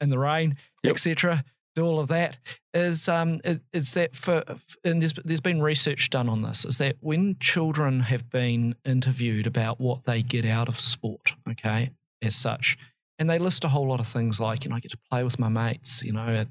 in 0.00 0.10
the 0.10 0.18
rain, 0.18 0.56
yep. 0.82 0.92
etc. 0.92 1.44
Do 1.78 1.86
all 1.86 2.00
of 2.00 2.08
that 2.08 2.40
is 2.74 3.08
um, 3.08 3.40
is 3.72 3.94
that 3.94 4.16
for 4.16 4.42
and 4.82 5.00
there's 5.00 5.12
there's 5.12 5.40
been 5.40 5.62
research 5.62 6.10
done 6.10 6.28
on 6.28 6.42
this. 6.42 6.64
Is 6.64 6.78
that 6.78 6.96
when 6.98 7.36
children 7.38 8.00
have 8.00 8.28
been 8.30 8.74
interviewed 8.84 9.46
about 9.46 9.80
what 9.80 10.02
they 10.02 10.22
get 10.22 10.44
out 10.44 10.66
of 10.66 10.74
sport, 10.74 11.34
okay, 11.48 11.90
as 12.20 12.34
such, 12.34 12.76
and 13.16 13.30
they 13.30 13.38
list 13.38 13.62
a 13.62 13.68
whole 13.68 13.86
lot 13.86 14.00
of 14.00 14.08
things 14.08 14.40
like 14.40 14.64
you 14.64 14.70
know 14.70 14.76
I 14.76 14.80
get 14.80 14.90
to 14.90 14.98
play 15.08 15.22
with 15.22 15.38
my 15.38 15.48
mates, 15.48 16.02
you 16.02 16.12
know, 16.12 16.46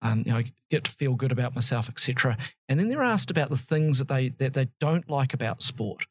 um, 0.00 0.22
you 0.24 0.32
know, 0.32 0.42
get 0.70 0.84
to 0.84 0.92
feel 0.92 1.14
good 1.14 1.30
about 1.30 1.54
myself, 1.54 1.90
etc. 1.90 2.38
And 2.66 2.80
then 2.80 2.88
they're 2.88 3.02
asked 3.02 3.30
about 3.30 3.50
the 3.50 3.58
things 3.58 3.98
that 3.98 4.08
they 4.08 4.30
that 4.30 4.54
they 4.54 4.68
don't 4.80 5.10
like 5.10 5.34
about 5.34 5.62
sport. 5.62 6.06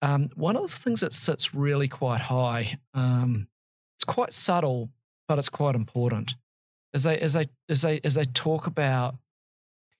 Um, 0.00 0.28
one 0.36 0.54
of 0.54 0.62
the 0.62 0.68
things 0.68 1.00
that 1.00 1.12
sits 1.12 1.56
really 1.56 1.88
quite 1.88 2.20
high, 2.20 2.78
um, 2.94 3.48
it's 3.96 4.04
quite 4.04 4.32
subtle, 4.32 4.90
but 5.26 5.40
it's 5.40 5.48
quite 5.48 5.74
important, 5.74 6.36
as 6.94 7.04
they 7.04 7.18
as 7.18 7.34
they 7.34 7.44
as 7.68 7.82
they 7.82 8.00
as 8.04 8.14
they 8.14 8.24
talk 8.24 8.66
about 8.66 9.16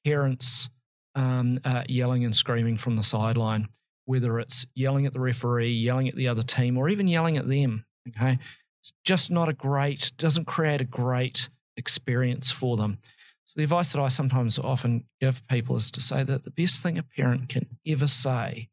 parents 0.04 0.68
um, 1.14 1.58
uh, 1.64 1.82
yelling 1.88 2.24
and 2.24 2.36
screaming 2.36 2.76
from 2.76 2.96
the 2.96 3.02
sideline, 3.02 3.68
whether 4.04 4.38
it's 4.38 4.66
yelling 4.74 5.06
at 5.06 5.12
the 5.12 5.20
referee, 5.20 5.72
yelling 5.72 6.08
at 6.08 6.16
the 6.16 6.28
other 6.28 6.42
team, 6.42 6.76
or 6.76 6.88
even 6.88 7.08
yelling 7.08 7.36
at 7.36 7.48
them. 7.48 7.84
Okay, 8.08 8.38
it's 8.80 8.92
just 9.04 9.30
not 9.30 9.48
a 9.48 9.52
great, 9.52 10.12
doesn't 10.16 10.46
create 10.46 10.80
a 10.80 10.84
great 10.84 11.48
experience 11.76 12.50
for 12.50 12.76
them. 12.76 12.98
So 13.44 13.58
the 13.58 13.64
advice 13.64 13.92
that 13.92 14.02
I 14.02 14.08
sometimes 14.08 14.58
often 14.58 15.04
give 15.20 15.46
people 15.46 15.76
is 15.76 15.90
to 15.92 16.00
say 16.00 16.24
that 16.24 16.42
the 16.42 16.50
best 16.50 16.82
thing 16.82 16.98
a 16.98 17.02
parent 17.02 17.48
can 17.48 17.66
ever 17.86 18.08
say 18.08 18.68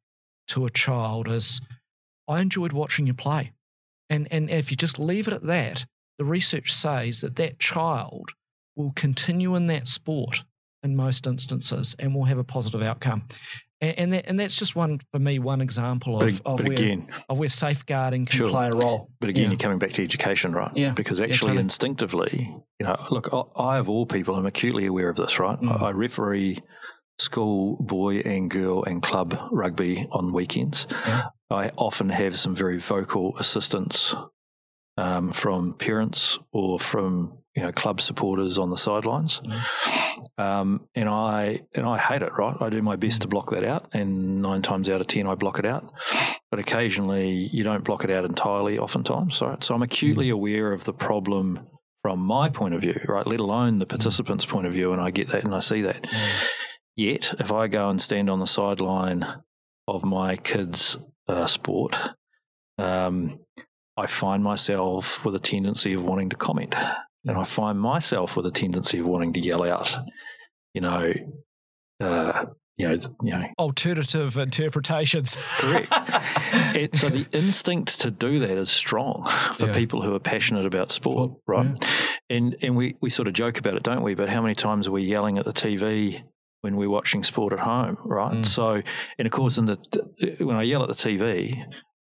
to 0.48 0.66
a 0.66 0.70
child 0.70 1.28
is, 1.28 1.62
I 2.28 2.42
enjoyed 2.42 2.74
watching 2.74 3.06
you 3.06 3.14
play. 3.14 3.52
And, 4.10 4.28
and 4.32 4.50
if 4.50 4.72
you 4.72 4.78
just 4.78 4.98
leave 4.98 5.28
it 5.28 5.34
at 5.34 5.44
that, 5.44 5.86
the 6.18 6.26
research 6.26 6.72
says 6.72 7.22
that 7.22 7.36
that 7.36 7.60
child 7.60 8.32
will 8.76 8.92
continue 8.96 9.56
in 9.56 9.68
that 9.68 9.88
sport 9.88 10.44
in 10.82 10.96
most 10.96 11.26
instances 11.26 11.96
and 12.00 12.14
will 12.14 12.26
have 12.26 12.38
a 12.38 12.44
positive 12.44 12.82
outcome. 12.82 13.26
And, 13.82 14.00
and, 14.00 14.14
that, 14.14 14.26
and 14.28 14.40
that's 14.40 14.58
just 14.58 14.76
one, 14.76 15.00
for 15.12 15.20
me, 15.20 15.40
one 15.40 15.60
example 15.60 16.16
of, 16.16 16.22
but, 16.22 16.52
of, 16.52 16.58
but 16.58 16.68
where, 16.68 16.74
again, 16.74 17.08
of 17.30 17.38
where 17.38 17.50
safeguarding 17.50 18.26
can 18.26 18.38
sure. 18.38 18.50
play 18.50 18.68
a 18.68 18.72
role. 18.72 19.10
But 19.20 19.30
again, 19.30 19.44
yeah. 19.44 19.50
you're 19.50 19.58
coming 19.58 19.80
back 19.80 19.92
to 19.94 20.04
education, 20.04 20.54
right? 20.54 20.72
Yeah. 20.76 20.92
Because 20.94 21.20
actually, 21.20 21.56
yeah, 21.56 21.62
instinctively, 21.62 22.54
you 22.80 22.86
know, 22.86 22.98
look, 23.12 23.30
I, 23.58 23.78
of 23.78 23.90
all 23.90 24.06
people, 24.06 24.38
am 24.38 24.46
acutely 24.46 24.86
aware 24.86 25.10
of 25.10 25.18
this, 25.18 25.40
right? 25.40 25.60
Mm. 25.60 25.82
I, 25.82 25.88
I 25.88 25.92
referee 25.92 26.60
school 27.20 27.78
boy 27.82 28.20
and 28.20 28.50
girl 28.50 28.84
and 28.84 29.02
club 29.04 29.38
rugby 29.52 30.08
on 30.12 30.34
weekends. 30.34 30.88
Yeah. 31.06 31.24
I 31.50 31.72
often 31.78 32.10
have 32.10 32.36
some 32.36 32.56
very 32.56 32.78
vocal 32.78 33.38
assistance 33.38 34.16
um, 34.98 35.32
from 35.32 35.74
parents 35.74 36.38
or 36.52 36.80
from 36.80 37.38
you 37.56 37.64
know 37.64 37.72
club 37.72 38.02
supporters 38.02 38.58
on 38.58 38.70
the 38.70 38.78
sidelines. 38.78 39.42
Mm. 39.46 40.20
Um, 40.38 40.88
and 40.96 41.08
I 41.08 41.62
and 41.76 41.86
I 41.86 41.98
hate 41.98 42.22
it. 42.22 42.32
Right, 42.38 42.56
I 42.60 42.70
do 42.70 42.82
my 42.82 42.96
best 42.96 43.22
to 43.22 43.28
block 43.28 43.52
that 43.52 43.64
out, 43.64 43.88
and 43.94 44.42
nine 44.42 44.62
times 44.62 44.90
out 44.90 45.02
of 45.02 45.08
ten, 45.08 45.28
I 45.28 45.36
block 45.36 45.60
it 45.60 45.66
out. 45.66 45.92
But 46.50 46.60
occasionally, 46.60 47.32
you 47.32 47.64
don't 47.64 47.84
block 47.84 48.04
it 48.04 48.12
out 48.12 48.26
entirely. 48.26 48.78
Oftentimes, 48.78 49.42
right. 49.42 49.64
So 49.64 49.76
I'm 49.76 49.82
acutely 49.84 50.30
mm. 50.30 50.34
aware 50.34 50.74
of 50.74 50.86
the 50.86 50.94
problem 50.94 51.68
from 52.02 52.20
my 52.20 52.50
point 52.50 52.74
of 52.74 52.82
view, 52.82 53.00
right? 53.08 53.26
Let 53.26 53.40
alone 53.40 53.80
the 53.80 53.86
mm. 53.86 53.90
participant's 53.90 54.46
point 54.46 54.68
of 54.68 54.74
view, 54.74 54.92
and 54.92 55.02
I 55.02 55.12
get 55.12 55.30
that 55.30 55.44
and 55.44 55.56
I 55.56 55.60
see 55.60 55.82
that. 55.82 56.08
Yet, 56.96 57.34
if 57.40 57.52
I 57.52 57.68
go 57.68 57.90
and 57.90 58.00
stand 58.00 58.30
on 58.30 58.40
the 58.40 58.46
sideline 58.46 59.26
of 59.88 60.04
my 60.04 60.36
kids' 60.36 60.98
uh, 61.28 61.48
sport, 61.48 61.98
um, 62.78 63.40
I 63.98 64.08
find 64.08 64.44
myself 64.44 65.24
with 65.24 65.36
a 65.36 65.40
tendency 65.40 65.94
of 65.94 66.04
wanting 66.04 66.30
to 66.30 66.36
comment. 66.36 66.76
And 67.26 67.38
I 67.38 67.44
find 67.44 67.80
myself 67.80 68.36
with 68.36 68.46
a 68.46 68.52
tendency 68.52 69.00
of 69.00 69.06
wanting 69.06 69.34
to 69.34 69.40
yell 69.40 69.64
out, 69.64 69.96
you 70.74 70.82
know, 70.82 71.14
uh, 72.02 72.46
you 72.78 72.88
know, 72.90 72.98
you 73.22 73.32
know, 73.32 73.46
alternative 73.60 74.36
interpretations. 74.36 75.38
Correct. 75.60 75.88
it, 76.76 76.96
so 76.96 77.08
the 77.10 77.28
instinct 77.32 78.02
to 78.02 78.10
do 78.12 78.40
that 78.40 78.58
is 78.58 78.72
strong 78.72 79.30
for 79.54 79.68
Yeah. 79.68 79.74
people 79.74 80.02
who 80.02 80.14
are 80.16 80.20
passionate 80.20 80.66
about 80.66 80.92
sport, 80.92 81.34
right? 81.48 81.78
And 82.30 82.56
and 82.62 82.76
we 82.76 82.96
we 83.00 83.10
sort 83.10 83.28
of 83.28 83.36
joke 83.36 83.60
about 83.60 83.76
it, 83.76 83.84
don't 83.84 84.02
we? 84.02 84.16
But 84.16 84.30
how 84.30 84.42
many 84.42 84.56
times 84.56 84.88
are 84.88 84.92
we 84.92 85.04
yelling 85.04 85.38
at 85.38 85.46
the 85.46 85.54
TV 85.54 86.24
when 86.62 86.76
we're 86.76 86.90
watching 86.90 87.24
sport 87.24 87.54
at 87.54 87.60
home, 87.60 87.98
right? 88.06 88.34
Mm. 88.38 88.46
So, 88.46 88.82
and 89.20 89.26
of 89.26 89.32
course, 89.32 89.58
in 89.58 89.66
the 89.68 89.78
when 90.40 90.56
I 90.56 90.64
yell 90.64 90.82
at 90.82 90.90
the 90.90 90.96
TV, 90.96 91.64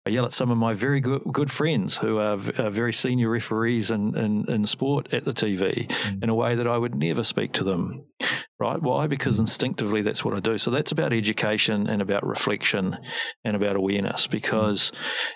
I 0.06 0.10
yell 0.10 0.24
at 0.24 0.32
some 0.32 0.52
of 0.52 0.56
my 0.58 0.72
very 0.72 1.00
good, 1.00 1.22
good 1.32 1.50
friends 1.50 1.96
who 1.96 2.18
are, 2.20 2.36
v- 2.36 2.62
are 2.62 2.70
very 2.70 2.92
senior 2.92 3.28
referees 3.28 3.90
in, 3.90 4.16
in, 4.16 4.44
in 4.48 4.64
sport 4.66 5.12
at 5.12 5.24
the 5.24 5.32
TV 5.32 5.88
Mm. 5.88 6.22
in 6.22 6.28
a 6.28 6.34
way 6.34 6.54
that 6.54 6.66
I 6.68 6.78
would 6.78 6.94
never 6.94 7.24
speak 7.24 7.52
to 7.54 7.64
them. 7.64 8.04
Right? 8.58 8.80
Why? 8.80 9.06
Because 9.06 9.38
instinctively 9.38 10.00
that's 10.00 10.24
what 10.24 10.32
I 10.34 10.40
do. 10.40 10.56
So 10.56 10.70
that's 10.70 10.90
about 10.90 11.12
education 11.12 11.86
and 11.86 12.00
about 12.00 12.26
reflection 12.26 12.96
and 13.44 13.54
about 13.54 13.76
awareness 13.76 14.26
because, 14.26 14.92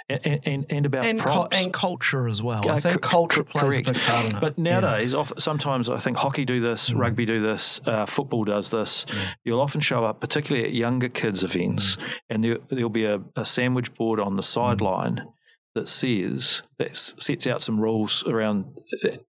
and, 0.09 0.41
and, 0.47 0.67
and 0.71 0.87
about 0.87 1.05
and, 1.05 1.21
cu- 1.21 1.49
and 1.53 1.71
culture 1.71 2.27
as 2.29 2.43
well. 2.43 2.63
Yeah, 2.65 2.73
I 2.75 2.81
think 2.81 3.03
co- 3.03 3.11
culture 3.11 3.45
co- 3.45 3.59
plays 3.61 3.75
correct. 3.75 3.91
a 3.91 3.93
big 3.93 4.03
part 4.03 4.31
in 4.31 4.37
it. 4.37 4.41
But 4.41 4.57
nowadays, 4.57 5.15
often 5.15 5.39
sometimes 5.39 5.91
I 5.91 5.99
think 5.99 6.17
hockey 6.17 6.47
do 6.47 6.61
this, 6.61 6.89
Mm. 6.89 6.99
rugby 6.99 7.27
do 7.27 7.41
this, 7.43 7.79
uh, 7.85 8.07
football 8.07 8.45
does 8.45 8.71
this. 8.71 9.05
You'll 9.45 9.61
often 9.61 9.83
show 9.83 10.03
up, 10.03 10.21
particularly 10.23 10.67
at 10.67 10.73
younger 10.73 11.11
kids' 11.11 11.45
events, 11.45 11.97
Mm. 11.97 12.19
and 12.31 12.45
there, 12.45 12.59
there'll 12.71 12.89
be 12.89 13.05
a, 13.05 13.21
a 13.37 13.45
sandwich 13.45 13.93
board 13.95 14.19
on 14.19 14.37
the 14.37 14.43
sideline 14.43 15.27
that 15.75 15.87
says 15.89 16.63
that 16.79 16.97
sets 16.97 17.47
out 17.47 17.63
some 17.63 17.79
rules 17.81 18.25
around 18.27 18.67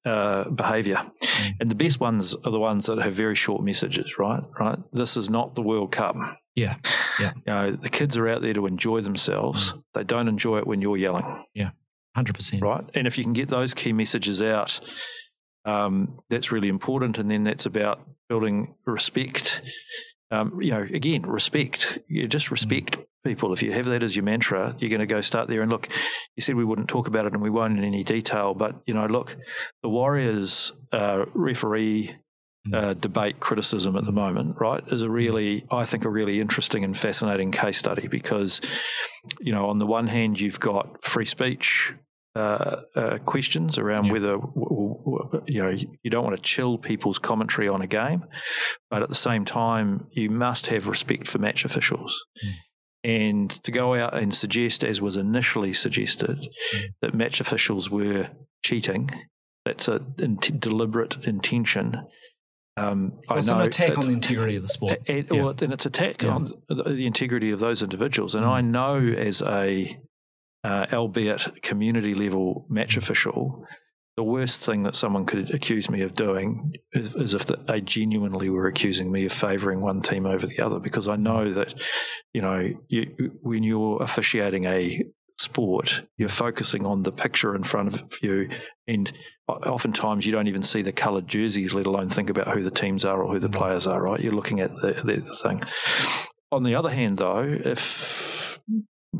uh, 0.05 0.49
behaviour. 0.49 0.95
Mm. 1.21 1.51
And 1.59 1.69
the 1.69 1.75
best 1.75 1.99
ones 1.99 2.35
are 2.43 2.51
the 2.51 2.59
ones 2.59 2.87
that 2.87 2.97
have 2.97 3.13
very 3.13 3.35
short 3.35 3.63
messages. 3.63 4.17
Right, 4.17 4.41
right. 4.59 4.79
This 4.91 5.15
is 5.15 5.29
not 5.29 5.53
the 5.55 5.61
World 5.61 5.91
Cup. 5.91 6.15
yeah, 6.55 6.77
yeah. 7.19 7.33
You 7.35 7.53
know, 7.53 7.71
the 7.71 7.89
kids 7.89 8.17
are 8.17 8.27
out 8.27 8.41
there 8.41 8.53
to 8.55 8.65
enjoy 8.65 9.01
themselves. 9.01 9.73
Mm. 9.73 9.83
They 9.93 10.03
don't 10.03 10.27
enjoy 10.27 10.57
it 10.59 10.67
when 10.67 10.81
you're 10.81 10.97
yelling 10.97 11.25
Yeah, 11.53 11.71
hundred 12.15 12.35
percent. 12.35 12.63
right? 12.63 12.83
And 12.95 13.05
if 13.05 13.17
you 13.17 13.23
can 13.23 13.33
get 13.33 13.49
those 13.49 13.73
key 13.73 13.93
messages 13.93 14.41
out, 14.41 14.79
um, 15.65 16.15
that's 16.29 16.51
really 16.51 16.69
important. 16.69 17.17
And 17.19 17.29
then 17.29 17.43
that's 17.43 17.65
about 17.67 18.01
building 18.29 18.73
respect. 18.87 19.61
Um, 20.31 20.59
you 20.61 20.71
know, 20.71 20.81
again, 20.81 21.23
respect. 21.23 21.99
You 22.07 22.27
just 22.27 22.49
respect 22.49 22.97
people. 23.23 23.53
If 23.53 23.61
you 23.63 23.71
have 23.71 23.85
that 23.85 24.03
as 24.03 24.15
your 24.15 24.25
mantra, 24.25 24.75
you're 24.79 24.89
going 24.89 24.99
to 24.99 25.05
go 25.05 25.21
start 25.21 25.47
there. 25.47 25.61
And 25.61 25.71
look, 25.71 25.87
you 26.35 26.41
said 26.41 26.55
we 26.55 26.65
wouldn't 26.65 26.87
talk 26.89 27.07
about 27.07 27.25
it, 27.25 27.33
and 27.33 27.41
we 27.41 27.49
won't 27.49 27.77
in 27.77 27.83
any 27.83 28.03
detail. 28.03 28.53
But 28.53 28.81
you 28.85 28.93
know, 28.93 29.05
look, 29.05 29.35
the 29.83 29.89
Warriors 29.89 30.73
uh, 30.91 31.25
referee. 31.33 32.15
Uh, 32.71 32.93
debate 32.93 33.39
criticism 33.39 33.95
at 33.95 34.05
the 34.05 34.11
moment, 34.11 34.55
right, 34.61 34.83
is 34.89 35.01
a 35.01 35.09
really, 35.09 35.65
I 35.71 35.83
think, 35.83 36.05
a 36.05 36.09
really 36.09 36.39
interesting 36.39 36.83
and 36.83 36.95
fascinating 36.95 37.49
case 37.51 37.79
study 37.79 38.07
because, 38.07 38.61
you 39.39 39.51
know, 39.51 39.65
on 39.65 39.79
the 39.79 39.87
one 39.87 40.05
hand, 40.05 40.39
you've 40.39 40.59
got 40.59 41.03
free 41.03 41.25
speech 41.25 41.95
uh, 42.35 42.81
uh, 42.95 43.17
questions 43.25 43.79
around 43.79 44.05
Yeah. 44.05 44.11
whether 44.13 44.39
you 45.47 45.63
know 45.63 45.69
you 46.03 46.09
don't 46.11 46.23
want 46.23 46.37
to 46.37 46.43
chill 46.43 46.77
people's 46.77 47.17
commentary 47.17 47.67
on 47.67 47.81
a 47.81 47.87
game, 47.87 48.25
but 48.91 49.01
at 49.01 49.09
the 49.09 49.15
same 49.15 49.43
time 49.43 50.05
you 50.13 50.29
must 50.29 50.67
have 50.67 50.87
respect 50.87 51.27
for 51.27 51.39
match 51.39 51.65
officials. 51.65 52.23
Mm. 52.45 52.51
And 53.03 53.49
to 53.63 53.71
go 53.71 53.95
out 53.95 54.13
and 54.13 54.33
suggest, 54.33 54.83
as 54.83 55.01
was 55.01 55.17
initially 55.17 55.73
suggested, 55.73 56.47
Mm. 56.73 56.81
that 57.01 57.13
match 57.13 57.41
officials 57.41 57.89
were 57.89 58.29
cheating, 58.63 59.09
that's 59.65 59.87
a 59.87 60.05
in- 60.19 60.35
deliberate 60.37 61.25
intention. 61.25 62.05
Um, 62.77 63.13
I 63.27 63.37
It's 63.39 63.49
an 63.49 63.61
attack 63.61 63.97
on 63.97 64.07
the 64.07 64.13
integrity 64.13 64.55
of 64.55 64.61
the 64.63 64.69
sport. 64.69 64.99
it, 65.07 65.27
Yeah. 65.31 65.41
well, 65.41 65.55
and 65.61 65.73
it's 65.73 65.85
attack 65.85 66.21
Yeah. 66.21 66.29
on 66.35 66.53
the, 66.69 66.83
the 66.83 67.05
integrity 67.05 67.51
of 67.51 67.59
those 67.59 67.81
individuals. 67.83 68.33
And 68.35 68.45
Mm. 68.45 68.49
I 68.49 68.61
know 68.61 68.95
as 68.97 69.41
a, 69.41 69.99
uh, 70.63 70.85
albeit 70.93 71.61
community 71.63 72.13
level 72.13 72.65
match 72.69 72.95
official, 72.97 73.65
the 74.21 74.25
worst 74.25 74.63
thing 74.63 74.83
that 74.83 74.95
someone 74.95 75.25
could 75.25 75.51
accuse 75.51 75.89
me 75.89 76.01
of 76.01 76.13
doing 76.13 76.75
is, 76.93 77.15
is 77.15 77.33
if 77.33 77.47
they 77.47 77.81
genuinely 77.81 78.51
were 78.51 78.67
accusing 78.67 79.11
me 79.11 79.25
of 79.25 79.31
favouring 79.31 79.81
one 79.81 79.99
team 79.99 80.27
over 80.27 80.45
the 80.45 80.59
other, 80.59 80.79
because 80.79 81.07
I 81.07 81.15
know 81.15 81.51
that, 81.53 81.73
you 82.31 82.39
know, 82.39 82.71
you, 82.87 83.31
when 83.41 83.63
you're 83.63 83.97
officiating 83.99 84.65
a 84.65 85.03
sport, 85.39 86.03
you're 86.19 86.29
focusing 86.29 86.85
on 86.85 87.01
the 87.01 87.11
picture 87.11 87.55
in 87.55 87.63
front 87.63 87.99
of 87.99 88.19
you, 88.21 88.47
and 88.87 89.11
oftentimes 89.47 90.27
you 90.27 90.31
don't 90.31 90.47
even 90.47 90.61
see 90.61 90.83
the 90.83 90.91
coloured 90.91 91.27
jerseys, 91.27 91.73
let 91.73 91.87
alone 91.87 92.09
think 92.09 92.29
about 92.29 92.49
who 92.49 92.61
the 92.61 92.69
teams 92.69 93.03
are 93.03 93.23
or 93.23 93.33
who 93.33 93.39
the 93.39 93.49
mm. 93.49 93.55
players 93.55 93.87
are. 93.87 94.03
Right? 94.03 94.19
You're 94.19 94.33
looking 94.33 94.59
at 94.59 94.69
the, 94.83 95.01
the, 95.03 95.15
the 95.15 95.33
thing. 95.33 95.63
On 96.51 96.61
the 96.61 96.75
other 96.75 96.91
hand, 96.91 97.17
though, 97.17 97.41
if 97.41 98.50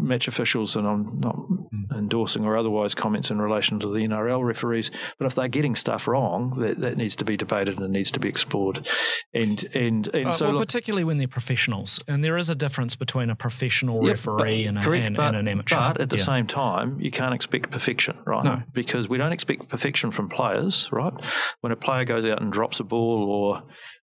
match 0.02 0.28
officials, 0.28 0.76
and 0.76 0.88
I'm 0.88 1.20
not 1.20 1.36
mm. 1.36 1.92
endorsing 1.98 2.46
or 2.46 2.58
otherwise 2.58 2.96
comments 2.96 3.32
in 3.32 3.42
relation 3.42 3.80
to 3.80 3.88
the 3.88 4.08
NRL 4.08 4.46
referees, 4.46 4.92
but 5.18 5.26
if 5.26 5.36
they're 5.36 5.48
getting 5.48 5.76
stuff 5.76 6.08
wrong, 6.08 6.60
that, 6.60 6.80
that 6.80 6.98
needs 6.98 7.16
to 7.18 7.26
be 7.26 7.38
debated 7.38 7.80
and 7.80 7.94
needs 7.94 8.12
to 8.12 8.20
be 8.20 8.30
explored. 8.30 8.88
And 9.34 9.64
and 9.76 10.08
and 10.14 10.28
uh, 10.28 10.32
so, 10.32 10.46
well, 10.46 10.56
look, 10.56 10.68
particularly 10.68 11.04
when 11.04 11.18
they're 11.18 11.28
professionals, 11.28 12.04
and 12.08 12.24
there 12.24 12.38
is 12.38 12.50
a 12.50 12.56
difference 12.56 12.96
between 12.96 13.30
a 13.30 13.36
professional 13.36 14.04
yeah, 14.04 14.12
referee 14.12 14.64
but, 14.64 14.70
and, 14.70 14.78
a, 14.78 14.82
correct, 14.82 15.06
and, 15.06 15.18
but, 15.18 15.28
and, 15.28 15.38
an 15.38 15.48
amateur. 15.48 15.76
But 15.76 16.02
at 16.02 16.10
the 16.10 16.18
yeah. 16.18 16.24
same 16.24 16.48
time, 16.48 17.00
you 17.00 17.12
can't 17.12 17.34
expect 17.34 17.70
perfection, 17.70 18.18
right? 18.26 18.44
No. 18.44 18.64
Because 18.74 19.08
we 19.08 19.18
don't 19.18 19.32
expect 19.32 19.70
perfection 19.70 20.12
from 20.12 20.30
players, 20.30 20.90
right? 20.92 21.14
When 21.62 21.72
a 21.72 21.76
player 21.76 22.06
goes 22.06 22.26
out 22.26 22.42
and 22.42 22.52
drops 22.52 22.80
a 22.80 22.84
ball 22.84 23.24
or 23.30 23.64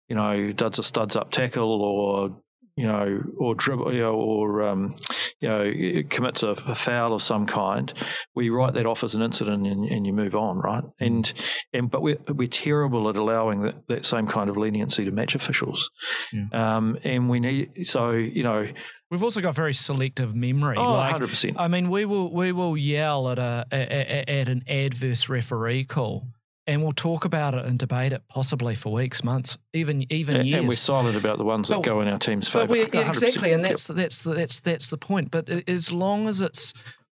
you 0.09 0.15
know, 0.15 0.53
does 0.53 0.79
a 0.79 0.83
studs 0.83 1.17
up 1.17 1.31
tackle 1.31 1.83
or 1.83 2.41
you 2.77 2.87
know, 2.87 3.23
or 3.39 3.55
dribble, 3.55 3.93
you 3.93 4.01
know, 4.01 4.15
or 4.15 4.63
um, 4.63 4.95
you 5.41 5.49
know, 5.49 6.03
commits 6.11 6.43
a, 6.43 6.49
a, 6.49 6.75
foul 6.75 7.15
of 7.15 7.23
some 7.23 7.47
kind, 7.47 7.93
we 8.35 8.51
write 8.51 8.75
that 8.75 8.85
off 8.85 9.03
as 9.03 9.15
an 9.15 9.23
incident 9.23 9.67
and, 9.67 9.87
and 9.87 10.07
you 10.07 10.13
move 10.13 10.37
on, 10.37 10.59
right? 10.59 10.85
And 11.01 11.33
and 11.73 11.91
but 11.91 12.03
we're 12.03 12.19
we're 12.29 12.49
terrible 12.49 13.09
at 13.09 13.17
allowing 13.17 13.63
that, 13.63 13.89
that 13.89 14.05
same 14.05 14.27
kind 14.27 14.51
of 14.51 14.59
leniency 14.59 15.07
to 15.07 15.11
match 15.11 15.35
officials, 15.35 15.91
yeah. 16.33 16.77
um, 16.77 16.99
and 17.05 17.31
we 17.31 17.41
need 17.41 17.87
so 17.87 18.11
you 18.11 18.43
know. 18.43 18.69
We've 19.09 19.23
also 19.23 19.41
got 19.41 19.55
very 19.55 19.73
selective 19.73 20.35
memory. 20.35 20.77
Oh, 20.77 20.95
like, 20.95 21.15
100%. 21.15 21.55
I 21.57 21.69
mean, 21.69 21.91
we 21.91 22.05
will 22.05 22.33
we 22.35 22.51
will 22.51 22.77
yell 22.77 23.31
at 23.31 23.39
a 23.39 23.65
at, 23.71 24.29
at 24.29 24.49
an 24.49 24.65
adverse 24.67 25.29
referee 25.29 25.85
call 25.85 26.27
and 26.67 26.83
we'll 26.83 26.93
talk 26.93 27.25
about 27.25 27.55
it 27.55 27.65
and 27.65 27.79
debate 27.79 28.13
it 28.13 28.23
possibly 28.29 28.75
for 28.75 28.93
weeks, 28.93 29.23
months, 29.23 29.59
even 29.73 30.11
even 30.13 30.37
and, 30.37 30.49
years. 30.49 30.59
And 30.59 30.69
we're 30.69 30.75
silent 30.75 31.17
about 31.17 31.39
the 31.39 31.45
ones 31.45 31.69
that 31.69 31.83
go 31.83 32.01
in 32.01 32.09
our 32.09 32.19
team's 32.19 32.49
favour. 32.49 32.77
Yeah, 32.77 33.09
exactly, 33.09 33.53
and 33.53 33.65
that's 33.65 33.89
yep. 33.89 33.97
that's 33.97 34.23
that's 34.23 34.61
that's 34.61 34.91
the 34.91 34.99
point. 34.99 35.31
But 35.31 35.49
as 35.69 35.93
long 35.93 36.29
as 36.29 36.41
it's 36.41 36.73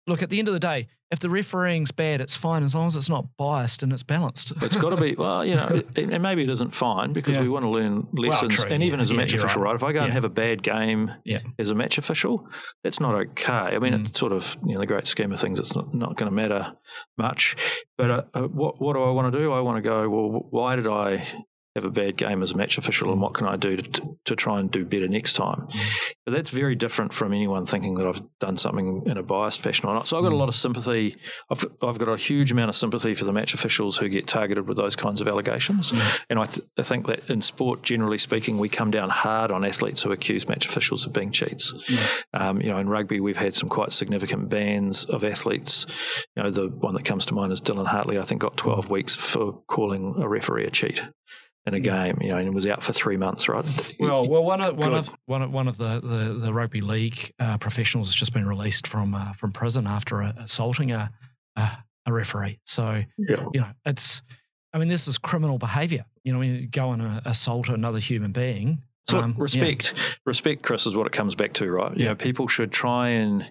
look 0.06 0.22
at 0.22 0.30
the 0.30 0.38
end 0.38 0.48
of 0.48 0.54
the 0.54 0.60
day, 0.60 0.88
if 1.10 1.20
the 1.20 1.28
refereeing's 1.28 1.90
bad, 1.90 2.20
it's 2.20 2.36
fine 2.36 2.62
as 2.62 2.74
long 2.74 2.88
as 2.88 2.96
it's 2.96 3.08
not 3.08 3.24
biased 3.38 3.82
and 3.82 3.92
it's 3.92 4.02
balanced. 4.02 4.52
it's 4.62 4.76
got 4.76 4.90
to 4.90 4.96
be 4.96 5.14
well, 5.18 5.44
you 5.44 5.54
know, 5.54 5.82
and 5.96 6.22
maybe 6.22 6.42
it 6.42 6.50
isn't 6.50 6.74
fine 6.74 7.12
because 7.12 7.36
yeah. 7.36 7.42
we 7.42 7.48
want 7.48 7.64
to 7.64 7.70
learn 7.70 8.06
lessons. 8.12 8.58
Well, 8.58 8.72
and 8.72 8.82
even 8.82 8.98
yeah, 8.98 9.02
as 9.02 9.10
a 9.10 9.14
match 9.14 9.32
official, 9.32 9.62
right. 9.62 9.70
right. 9.70 9.76
If 9.76 9.84
I 9.84 9.92
go 9.92 10.02
and 10.02 10.12
have 10.12 10.24
a 10.24 10.30
bad 10.30 10.62
game 10.62 11.12
as 11.58 11.70
a 11.70 11.74
match 11.74 11.96
official, 11.96 12.46
that's 12.84 13.00
not 13.00 13.14
okay. 13.14 13.52
I 13.52 13.78
mean, 13.78 13.94
mm. 13.94 14.06
it's 14.06 14.18
sort 14.18 14.32
of 14.32 14.56
you 14.64 14.74
know 14.74 14.80
the 14.80 14.86
great 14.86 15.06
scheme 15.06 15.32
of 15.32 15.40
things, 15.40 15.58
it's 15.58 15.74
not, 15.74 15.94
not 15.94 16.16
going 16.16 16.30
to 16.30 16.34
matter 16.34 16.74
much. 17.16 17.56
But 17.96 18.10
uh, 18.10 18.22
uh, 18.34 18.42
what 18.42 18.80
what 18.80 18.92
do 18.94 19.02
I 19.02 19.10
want 19.10 19.32
to 19.32 19.38
do? 19.38 19.52
I 19.52 19.60
want 19.60 19.76
to 19.76 19.82
go. 19.82 20.08
Well, 20.08 20.46
why 20.50 20.76
did 20.76 20.86
I 20.86 21.26
have 21.78 21.84
a 21.84 21.90
bad 21.90 22.16
game 22.16 22.42
as 22.42 22.52
a 22.52 22.56
match 22.56 22.76
official 22.76 23.12
and 23.12 23.20
what 23.20 23.34
can 23.34 23.46
I 23.46 23.56
do 23.56 23.76
to, 23.76 24.16
to 24.24 24.36
try 24.36 24.58
and 24.58 24.70
do 24.70 24.84
better 24.84 25.08
next 25.08 25.34
time. 25.34 25.68
Mm. 25.70 26.12
But 26.26 26.34
that's 26.34 26.50
very 26.50 26.74
different 26.74 27.12
from 27.12 27.32
anyone 27.32 27.64
thinking 27.64 27.94
that 27.94 28.06
I've 28.06 28.20
done 28.40 28.56
something 28.56 29.04
in 29.06 29.16
a 29.16 29.22
biased 29.22 29.60
fashion 29.60 29.88
or 29.88 29.94
not. 29.94 30.08
So 30.08 30.16
I've 30.16 30.22
got 30.22 30.32
a 30.32 30.34
mm. 30.34 30.38
lot 30.38 30.48
of 30.48 30.54
sympathy. 30.54 31.16
I've, 31.50 31.64
I've 31.82 31.98
got 31.98 32.08
a 32.08 32.16
huge 32.16 32.52
amount 32.52 32.68
of 32.68 32.76
sympathy 32.76 33.14
for 33.14 33.24
the 33.24 33.32
match 33.32 33.54
officials 33.54 33.96
who 33.96 34.08
get 34.08 34.26
targeted 34.26 34.66
with 34.66 34.76
those 34.76 34.96
kinds 34.96 35.20
of 35.20 35.28
allegations. 35.28 35.92
Mm. 35.92 36.24
And 36.30 36.38
I, 36.38 36.44
th- 36.44 36.66
I, 36.76 36.82
think 36.82 37.06
that 37.06 37.30
in 37.30 37.42
sport, 37.42 37.82
generally 37.82 38.18
speaking, 38.18 38.58
we 38.58 38.68
come 38.68 38.90
down 38.90 39.10
hard 39.10 39.50
on 39.50 39.64
athletes 39.64 40.02
who 40.02 40.12
accuse 40.12 40.48
match 40.48 40.66
officials 40.66 41.06
of 41.06 41.12
being 41.12 41.30
cheats. 41.30 41.72
Um, 42.34 42.60
you 42.60 42.68
know, 42.68 42.78
in 42.78 42.88
rugby, 42.88 43.20
we've 43.20 43.36
had 43.36 43.54
some 43.54 43.68
quite 43.68 43.92
significant 43.92 44.48
bans 44.48 45.04
of 45.04 45.24
athletes. 45.24 45.86
You 46.36 46.42
know, 46.42 46.50
the 46.50 46.68
one 46.68 46.94
that 46.94 47.04
comes 47.04 47.26
to 47.26 47.34
mind 47.34 47.52
is 47.52 47.60
Dylan 47.60 47.86
Hartley, 47.86 48.18
I 48.18 48.22
think 48.22 48.40
got 48.40 48.56
12 48.56 48.90
weeks 48.90 49.14
for 49.14 49.62
calling 49.66 50.14
a 50.18 50.28
referee 50.28 50.64
a 50.64 50.70
cheat 50.70 51.02
in 51.66 51.74
a 51.74 51.80
game, 51.80 52.18
you 52.20 52.30
know, 52.30 52.38
and 52.38 52.54
was 52.54 52.66
out 52.66 52.82
for 52.82 52.92
three 52.92 53.16
months, 53.16 53.48
right? 53.48 53.94
Well, 54.00 54.26
well, 54.26 54.44
one 54.44 54.60
of 54.60 54.78
one 54.78 54.94
of 54.94 55.10
one 55.26 55.42
of, 55.42 55.52
one 55.52 55.68
of 55.68 55.76
the, 55.76 56.00
the, 56.00 56.34
the 56.34 56.52
rugby 56.52 56.80
league 56.80 57.32
uh, 57.38 57.58
professionals 57.58 58.08
has 58.08 58.14
just 58.14 58.32
been 58.32 58.46
released 58.46 58.86
from 58.86 59.14
uh, 59.14 59.32
from 59.32 59.52
prison 59.52 59.86
after 59.86 60.20
assaulting 60.20 60.92
a, 60.92 61.10
a, 61.56 61.70
a 62.06 62.12
referee. 62.12 62.60
So 62.64 63.02
yeah. 63.18 63.46
you 63.52 63.60
know, 63.60 63.70
it's 63.84 64.22
I 64.72 64.78
mean, 64.78 64.88
this 64.88 65.08
is 65.08 65.18
criminal 65.18 65.58
behaviour. 65.58 66.04
You 66.24 66.32
know, 66.32 66.38
when 66.38 66.54
you 66.54 66.66
go 66.66 66.92
and 66.92 67.02
uh, 67.02 67.20
assault 67.24 67.68
another 67.68 67.98
human 67.98 68.32
being. 68.32 68.82
So 69.08 69.20
um, 69.20 69.34
respect, 69.38 69.94
yeah. 69.96 70.02
respect, 70.26 70.62
Chris, 70.62 70.86
is 70.86 70.94
what 70.94 71.06
it 71.06 71.12
comes 71.12 71.34
back 71.34 71.54
to, 71.54 71.70
right? 71.70 71.92
Yeah. 71.92 71.98
You 71.98 72.04
know, 72.10 72.14
people 72.14 72.46
should 72.46 72.70
try 72.70 73.08
and 73.08 73.50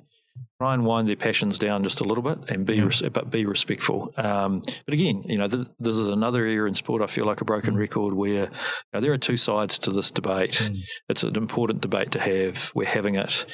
try 0.60 0.74
and 0.74 0.86
wind 0.86 1.08
their 1.08 1.16
passions 1.16 1.60
down 1.60 1.84
just 1.84 2.02
a 2.02 2.04
little 2.04 2.24
bit 2.24 2.50
and 2.50 2.66
be 2.66 2.82
res- 2.82 3.04
but 3.14 3.30
be 3.30 3.46
respectful. 3.46 4.12
Um, 4.18 4.62
but 4.86 4.94
again, 4.94 5.24
you 5.26 5.38
know, 5.38 5.48
th- 5.48 5.68
this 5.80 5.98
is 5.98 6.08
another 6.08 6.42
area 6.42 6.66
in 6.66 6.74
sport. 6.74 7.02
I 7.02 7.08
feel 7.08 7.26
like 7.26 7.42
a 7.42 7.46
broken 7.46 7.76
mm. 7.76 7.80
record 7.80 8.14
where 8.14 8.46
you 8.46 8.50
know, 8.94 9.00
there 9.00 9.14
are 9.14 9.18
two 9.18 9.38
sides 9.38 9.78
to 9.80 9.92
this 9.92 10.10
debate. 10.10 10.54
Mm. 10.54 10.80
It's 11.10 11.24
an 11.24 11.36
important 11.36 11.82
debate 11.82 12.12
to 12.12 12.20
have. 12.20 12.72
We're 12.74 12.88
having 12.88 13.16
it. 13.16 13.46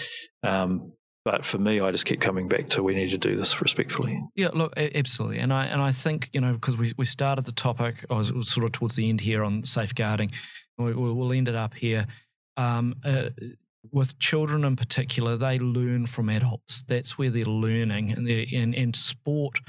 Um, 0.43 0.93
but 1.25 1.45
for 1.45 1.57
me, 1.57 1.79
I 1.79 1.91
just 1.91 2.05
keep 2.05 2.19
coming 2.19 2.49
back 2.49 2.69
to 2.69 2.83
we 2.83 2.95
need 2.95 3.09
to 3.11 3.17
do 3.17 3.35
this 3.35 3.61
respectfully. 3.61 4.21
Yeah, 4.35 4.49
look, 4.53 4.73
absolutely, 4.77 5.39
and 5.39 5.53
I 5.53 5.65
and 5.65 5.81
I 5.81 5.93
think 5.93 6.29
you 6.33 6.41
know 6.41 6.53
because 6.53 6.77
we, 6.77 6.91
we 6.97 7.05
started 7.05 7.45
the 7.45 7.53
topic, 7.53 8.05
I 8.09 8.15
was 8.15 8.31
sort 8.51 8.65
of 8.65 8.73
towards 8.73 8.95
the 8.95 9.09
end 9.09 9.21
here 9.21 9.41
on 9.43 9.63
safeguarding. 9.63 10.31
We, 10.77 10.93
will 10.93 11.31
end 11.31 11.47
it 11.47 11.55
up 11.55 11.75
here. 11.75 12.07
Um, 12.57 12.95
uh, 13.05 13.29
with 13.91 14.19
children 14.19 14.63
in 14.63 14.75
particular, 14.75 15.35
they 15.37 15.59
learn 15.59 16.05
from 16.05 16.29
adults. 16.29 16.83
That's 16.83 17.17
where 17.17 17.29
they're 17.29 17.45
learning, 17.45 18.11
and 18.11 18.27
and, 18.27 18.75
and 18.75 18.95
sport 18.95 19.59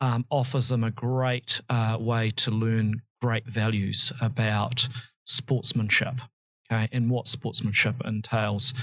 um, 0.00 0.24
offers 0.30 0.68
them 0.68 0.84
a 0.84 0.90
great 0.90 1.60
uh, 1.68 1.96
way 2.00 2.30
to 2.30 2.50
learn 2.50 3.02
great 3.20 3.46
values 3.46 4.12
about 4.20 4.88
sportsmanship, 5.24 6.20
okay, 6.70 6.88
and 6.92 7.10
what 7.10 7.28
sportsmanship 7.28 7.96
entails. 8.04 8.74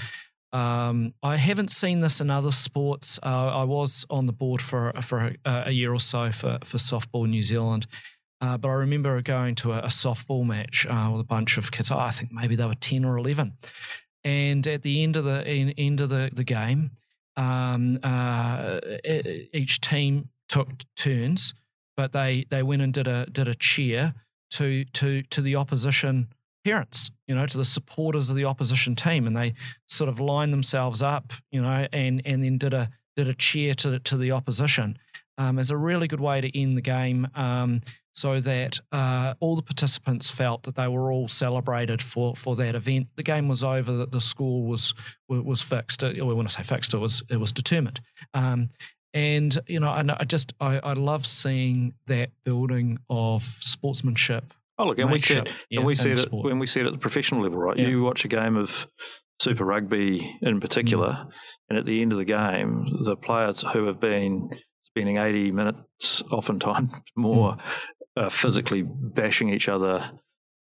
Um, 0.52 1.12
I 1.22 1.36
haven't 1.36 1.70
seen 1.70 2.00
this 2.00 2.20
in 2.20 2.30
other 2.30 2.52
sports. 2.52 3.18
Uh, 3.22 3.60
I 3.60 3.64
was 3.64 4.06
on 4.08 4.26
the 4.26 4.32
board 4.32 4.62
for 4.62 4.92
for 5.02 5.34
a, 5.44 5.64
a, 5.66 5.70
year 5.70 5.92
or 5.92 6.00
so 6.00 6.30
for 6.30 6.58
for 6.64 6.78
softball 6.78 7.28
New 7.28 7.42
Zealand, 7.42 7.86
uh, 8.40 8.56
but 8.56 8.68
I 8.68 8.74
remember 8.74 9.20
going 9.20 9.54
to 9.56 9.72
a, 9.72 9.80
a 9.80 9.88
softball 9.88 10.46
match 10.46 10.86
uh, 10.88 11.10
with 11.12 11.20
a 11.20 11.24
bunch 11.24 11.58
of 11.58 11.70
kids. 11.70 11.90
Oh, 11.90 11.98
I 11.98 12.12
think 12.12 12.32
maybe 12.32 12.56
they 12.56 12.64
were 12.64 12.74
ten 12.74 13.04
or 13.04 13.18
eleven, 13.18 13.58
and 14.24 14.66
at 14.66 14.82
the 14.82 15.02
end 15.02 15.16
of 15.16 15.24
the 15.24 15.74
end 15.76 16.00
of 16.00 16.08
the 16.08 16.30
the 16.32 16.44
game, 16.44 16.90
um, 17.36 17.98
uh, 18.02 18.80
each 19.52 19.80
team 19.80 20.28
took 20.48 20.70
turns, 20.96 21.54
but 21.96 22.12
they 22.12 22.44
they 22.50 22.62
went 22.62 22.82
and 22.82 22.92
did 22.92 23.06
a 23.06 23.26
did 23.26 23.48
a 23.48 23.54
cheer 23.54 24.14
to 24.50 24.84
to 24.84 25.22
to 25.22 25.40
the 25.40 25.56
opposition 25.56 26.28
parents, 26.64 27.10
you 27.26 27.34
know, 27.34 27.46
to 27.46 27.56
the 27.56 27.64
supporters 27.64 28.30
of 28.30 28.36
the 28.36 28.44
opposition 28.44 28.94
team, 28.94 29.26
and 29.26 29.36
they 29.36 29.54
sort 29.86 30.08
of 30.08 30.20
lined 30.20 30.52
themselves 30.52 31.02
up, 31.02 31.32
you 31.50 31.62
know, 31.62 31.86
and 31.92 32.22
and 32.24 32.42
then 32.42 32.58
did 32.58 32.74
a 32.74 32.90
did 33.16 33.28
a 33.28 33.34
cheer 33.34 33.74
to 33.74 33.98
to 34.00 34.16
the 34.16 34.32
opposition. 34.32 34.98
Um, 35.36 35.60
as 35.60 35.70
a 35.70 35.76
really 35.76 36.08
good 36.08 36.20
way 36.20 36.40
to 36.40 36.60
end 36.60 36.76
the 36.76 36.80
game. 36.82 37.28
Um, 37.36 37.80
so 38.18 38.40
that 38.40 38.80
uh, 38.90 39.34
all 39.38 39.54
the 39.54 39.62
participants 39.62 40.28
felt 40.28 40.64
that 40.64 40.74
they 40.74 40.88
were 40.88 41.12
all 41.12 41.28
celebrated 41.28 42.02
for, 42.02 42.34
for 42.34 42.56
that 42.56 42.74
event. 42.74 43.06
The 43.16 43.22
game 43.22 43.46
was 43.46 43.62
over, 43.62 43.92
that 43.92 44.10
the 44.10 44.20
score 44.20 44.66
was 44.66 44.92
was 45.28 45.62
fixed. 45.62 46.02
Uh, 46.02 46.12
when 46.26 46.46
I 46.46 46.48
say 46.48 46.64
fixed, 46.64 46.92
it 46.94 46.98
was 46.98 47.22
it 47.30 47.38
was 47.38 47.52
determined. 47.52 48.00
Um, 48.34 48.70
and 49.14 49.56
you 49.68 49.78
know, 49.78 49.90
I, 49.90 50.04
I 50.18 50.24
just 50.24 50.52
I, 50.60 50.80
I, 50.80 50.92
love 50.94 51.26
seeing 51.26 51.94
that 52.06 52.30
building 52.44 52.98
of 53.08 53.42
sportsmanship. 53.42 54.52
Oh 54.78 54.86
look, 54.86 54.98
and 54.98 55.10
we 55.10 55.20
said 55.20 55.48
it, 55.48 55.54
yeah, 55.70 55.78
and 55.78 55.86
we 55.86 55.94
see 55.94 56.10
it 56.10 56.26
when 56.32 56.58
we 56.58 56.66
said 56.66 56.82
it 56.82 56.86
at 56.88 56.92
the 56.92 56.98
professional 56.98 57.42
level, 57.42 57.58
right? 57.58 57.76
Yeah. 57.76 57.88
You 57.88 58.02
watch 58.02 58.24
a 58.24 58.28
game 58.28 58.56
of 58.56 58.86
Super 59.40 59.64
Rugby 59.64 60.38
in 60.42 60.60
particular, 60.60 61.08
mm. 61.08 61.32
and 61.68 61.78
at 61.78 61.86
the 61.86 62.02
end 62.02 62.12
of 62.12 62.18
the 62.18 62.24
game, 62.24 62.86
the 63.00 63.16
players 63.16 63.62
who 63.72 63.86
have 63.86 64.00
been 64.00 64.50
spending 64.98 65.16
80 65.16 65.52
minutes, 65.52 66.22
oftentimes 66.30 66.92
more, 67.16 67.52
mm. 67.52 67.60
Uh, 68.18 68.28
physically 68.28 68.82
bashing 68.82 69.48
each 69.48 69.68
other 69.68 70.10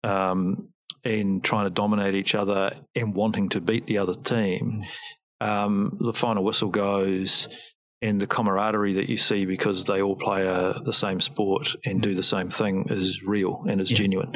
um, 0.03 0.69
and 1.03 1.43
trying 1.43 1.65
to 1.65 1.69
dominate 1.69 2.15
each 2.15 2.35
other 2.35 2.71
and 2.95 3.15
wanting 3.15 3.49
to 3.49 3.61
beat 3.61 3.87
the 3.87 3.97
other 3.97 4.13
team. 4.13 4.83
Mm. 5.41 5.47
Um, 5.47 5.97
the 5.99 6.13
final 6.13 6.43
whistle 6.43 6.69
goes, 6.69 7.47
and 8.01 8.21
the 8.21 8.27
camaraderie 8.27 8.93
that 8.93 9.09
you 9.09 9.17
see 9.17 9.45
because 9.45 9.85
they 9.85 10.01
all 10.01 10.15
play 10.15 10.45
a, 10.45 10.73
the 10.83 10.93
same 10.93 11.19
sport 11.19 11.75
and 11.85 12.01
do 12.01 12.13
the 12.13 12.23
same 12.23 12.49
thing 12.49 12.85
is 12.89 13.23
real 13.23 13.63
and 13.67 13.81
is 13.81 13.91
yeah. 13.91 13.97
genuine. 13.97 14.33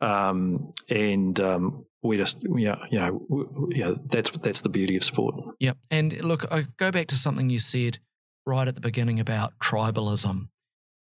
Um, 0.00 0.72
and 0.88 1.38
um, 1.40 1.86
we 2.02 2.16
just 2.16 2.42
you 2.42 2.66
know, 2.66 2.80
you 2.90 2.98
know, 2.98 3.26
you 3.70 3.84
know 3.84 3.96
that's 4.08 4.30
that's 4.30 4.60
the 4.62 4.68
beauty 4.68 4.96
of 4.96 5.04
sport. 5.04 5.34
Yep. 5.58 5.76
And 5.90 6.22
look, 6.22 6.50
I 6.52 6.66
go 6.76 6.90
back 6.90 7.08
to 7.08 7.16
something 7.16 7.50
you 7.50 7.58
said 7.58 7.98
right 8.46 8.66
at 8.66 8.74
the 8.74 8.80
beginning 8.80 9.18
about 9.20 9.54
tribalism. 9.62 10.48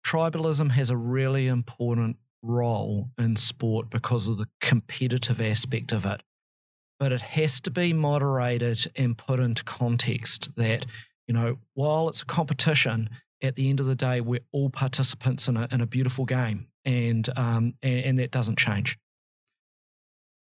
Tribalism 0.07 0.71
has 0.73 0.91
a 0.91 0.97
really 0.97 1.47
important 1.47 2.17
role 2.43 3.11
in 3.19 3.37
sport 3.37 3.91
because 3.91 4.29
of 4.29 4.39
the 4.39 4.47
competitive 4.61 5.41
aspect 5.41 5.93
of 5.93 6.07
it. 6.07 6.23
But 6.99 7.13
it 7.13 7.21
has 7.23 7.61
to 7.61 7.71
be 7.71 7.93
moderated 7.93 8.87
and 8.97 9.17
put 9.17 9.39
into 9.41 9.63
context 9.65 10.57
that 10.57 10.87
You 11.29 11.35
know, 11.35 11.59
while 11.75 12.09
it's 12.09 12.23
a 12.23 12.27
competition, 12.27 13.11
at 13.43 13.55
the 13.55 13.69
end 13.69 13.81
of 13.81 13.87
the 13.87 13.95
day, 13.95 14.21
we're 14.21 14.41
all 14.51 14.71
participants 14.71 15.47
in 15.47 15.57
a, 15.57 15.69
in 15.71 15.83
a 15.83 15.87
beautiful 15.87 16.25
game, 16.25 16.69
and, 16.85 17.29
um, 17.37 17.75
and, 17.83 18.05
and 18.05 18.19
that 18.19 18.31
doesn't 18.31 18.59
change. 18.59 18.99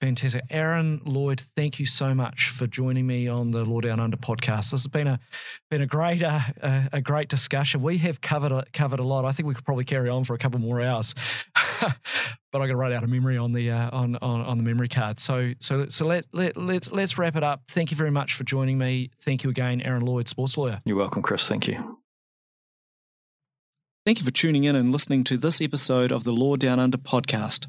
Fantastic. 0.02 0.46
Aaron 0.50 1.00
Lloyd, 1.06 1.40
thank 1.56 1.80
you 1.80 1.86
so 1.86 2.16
much 2.16 2.50
for 2.50 2.66
joining 2.66 3.06
me 3.06 3.28
on 3.28 3.52
the 3.52 3.64
Law 3.64 3.82
Down 3.82 4.00
Under 4.00 4.18
podcast. 4.18 4.72
This 4.72 4.82
has 4.82 4.88
been 4.88 5.06
a 5.06 5.20
been 5.70 5.82
a 5.84 5.86
great 5.86 6.24
uh, 6.24 6.40
a, 6.60 6.90
a, 6.94 7.02
great 7.02 7.30
discussion. 7.30 7.84
We 7.84 8.00
have 8.00 8.20
covered 8.20 8.52
a, 8.52 8.66
covered 8.74 9.00
a 9.00 9.04
lot. 9.04 9.26
I 9.26 9.32
think 9.32 9.48
we 9.48 9.54
could 9.54 9.64
probably 9.64 9.84
carry 9.84 10.10
on 10.10 10.24
for 10.24 10.34
a 10.34 10.40
couple 10.40 10.60
more 10.60 10.82
hours, 10.82 11.14
but 11.82 11.94
I 12.52 12.66
got 12.66 12.66
to 12.66 12.76
write 12.76 12.94
out 12.94 13.04
a 13.04 13.08
memory 13.08 13.38
on 13.38 13.52
the 13.52 13.70
uh, 13.70 13.96
on, 13.96 14.16
on 14.24 14.42
on 14.42 14.58
the 14.58 14.64
memory 14.64 14.88
card. 14.88 15.20
So 15.20 15.54
so 15.60 15.88
so 15.88 16.08
let, 16.08 16.26
let 16.34 16.58
let's 16.58 16.92
let's 16.92 17.20
wrap 17.20 17.36
it 17.36 17.44
up. 17.44 17.62
Thank 17.68 17.92
you 17.92 17.98
very 17.98 18.12
much 18.12 18.34
for 18.34 18.44
joining 18.44 18.80
me. 18.80 19.12
Thank 19.22 19.44
you 19.44 19.52
again, 19.52 19.82
Aaron 19.82 20.04
Lloyd, 20.04 20.28
sports 20.28 20.58
lawyer. 20.58 20.82
You're 20.84 20.98
welcome, 20.98 21.22
Chris. 21.22 21.48
Thank 21.48 21.68
you. 21.68 22.00
Thank 24.04 24.18
you 24.18 24.26
for 24.26 24.32
tuning 24.32 24.64
in 24.64 24.76
and 24.76 24.92
listening 24.92 25.24
to 25.26 25.38
this 25.38 25.62
episode 25.62 26.12
of 26.12 26.24
the 26.24 26.34
Law 26.34 26.56
Down 26.56 26.80
Under 26.80 26.98
podcast. 26.98 27.68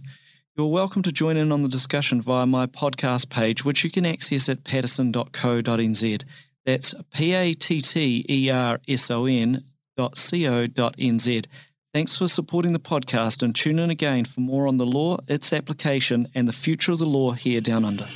You're 0.55 0.66
welcome 0.66 1.01
to 1.05 1.12
join 1.12 1.39
in 1.39 1.51
on 1.51 1.62
the 1.62 1.69
discussion 1.69 2.20
via 2.20 2.45
my 2.45 2.66
podcast 2.66 3.31
page, 3.31 3.65
which 3.65 3.85
you 3.85 3.91
can 3.91 4.05
access 4.05 4.51
at 4.51 4.65
patterson.co.nz. 4.65 6.24
That's 6.66 6.95
P 7.15 7.33
A 7.33 7.55
T 7.55 7.81
T 7.81 8.27
E 8.29 8.51
R 8.51 8.79
S 8.87 9.11
O 9.11 9.24
N 9.24 9.62
dot 9.97 10.12
co.nz. 10.12 11.47
Thanks 11.95 12.19
for 12.19 12.29
supporting 12.29 12.74
the 12.74 12.79
podcast 12.79 13.43
and 13.43 13.55
tune 13.55 13.79
in 13.79 13.89
again 13.89 14.27
for 14.27 14.41
more 14.41 14.69
on 14.69 14.77
the 14.77 14.85
law, 14.85 15.16
its 15.27 15.55
application, 15.55 16.29
and 16.35 16.47
the 16.47 16.53
future 16.53 16.93
of 16.93 16.99
the 16.99 17.07
law 17.07 17.31
here 17.31 17.62
down 17.62 17.87
under. 17.87 18.07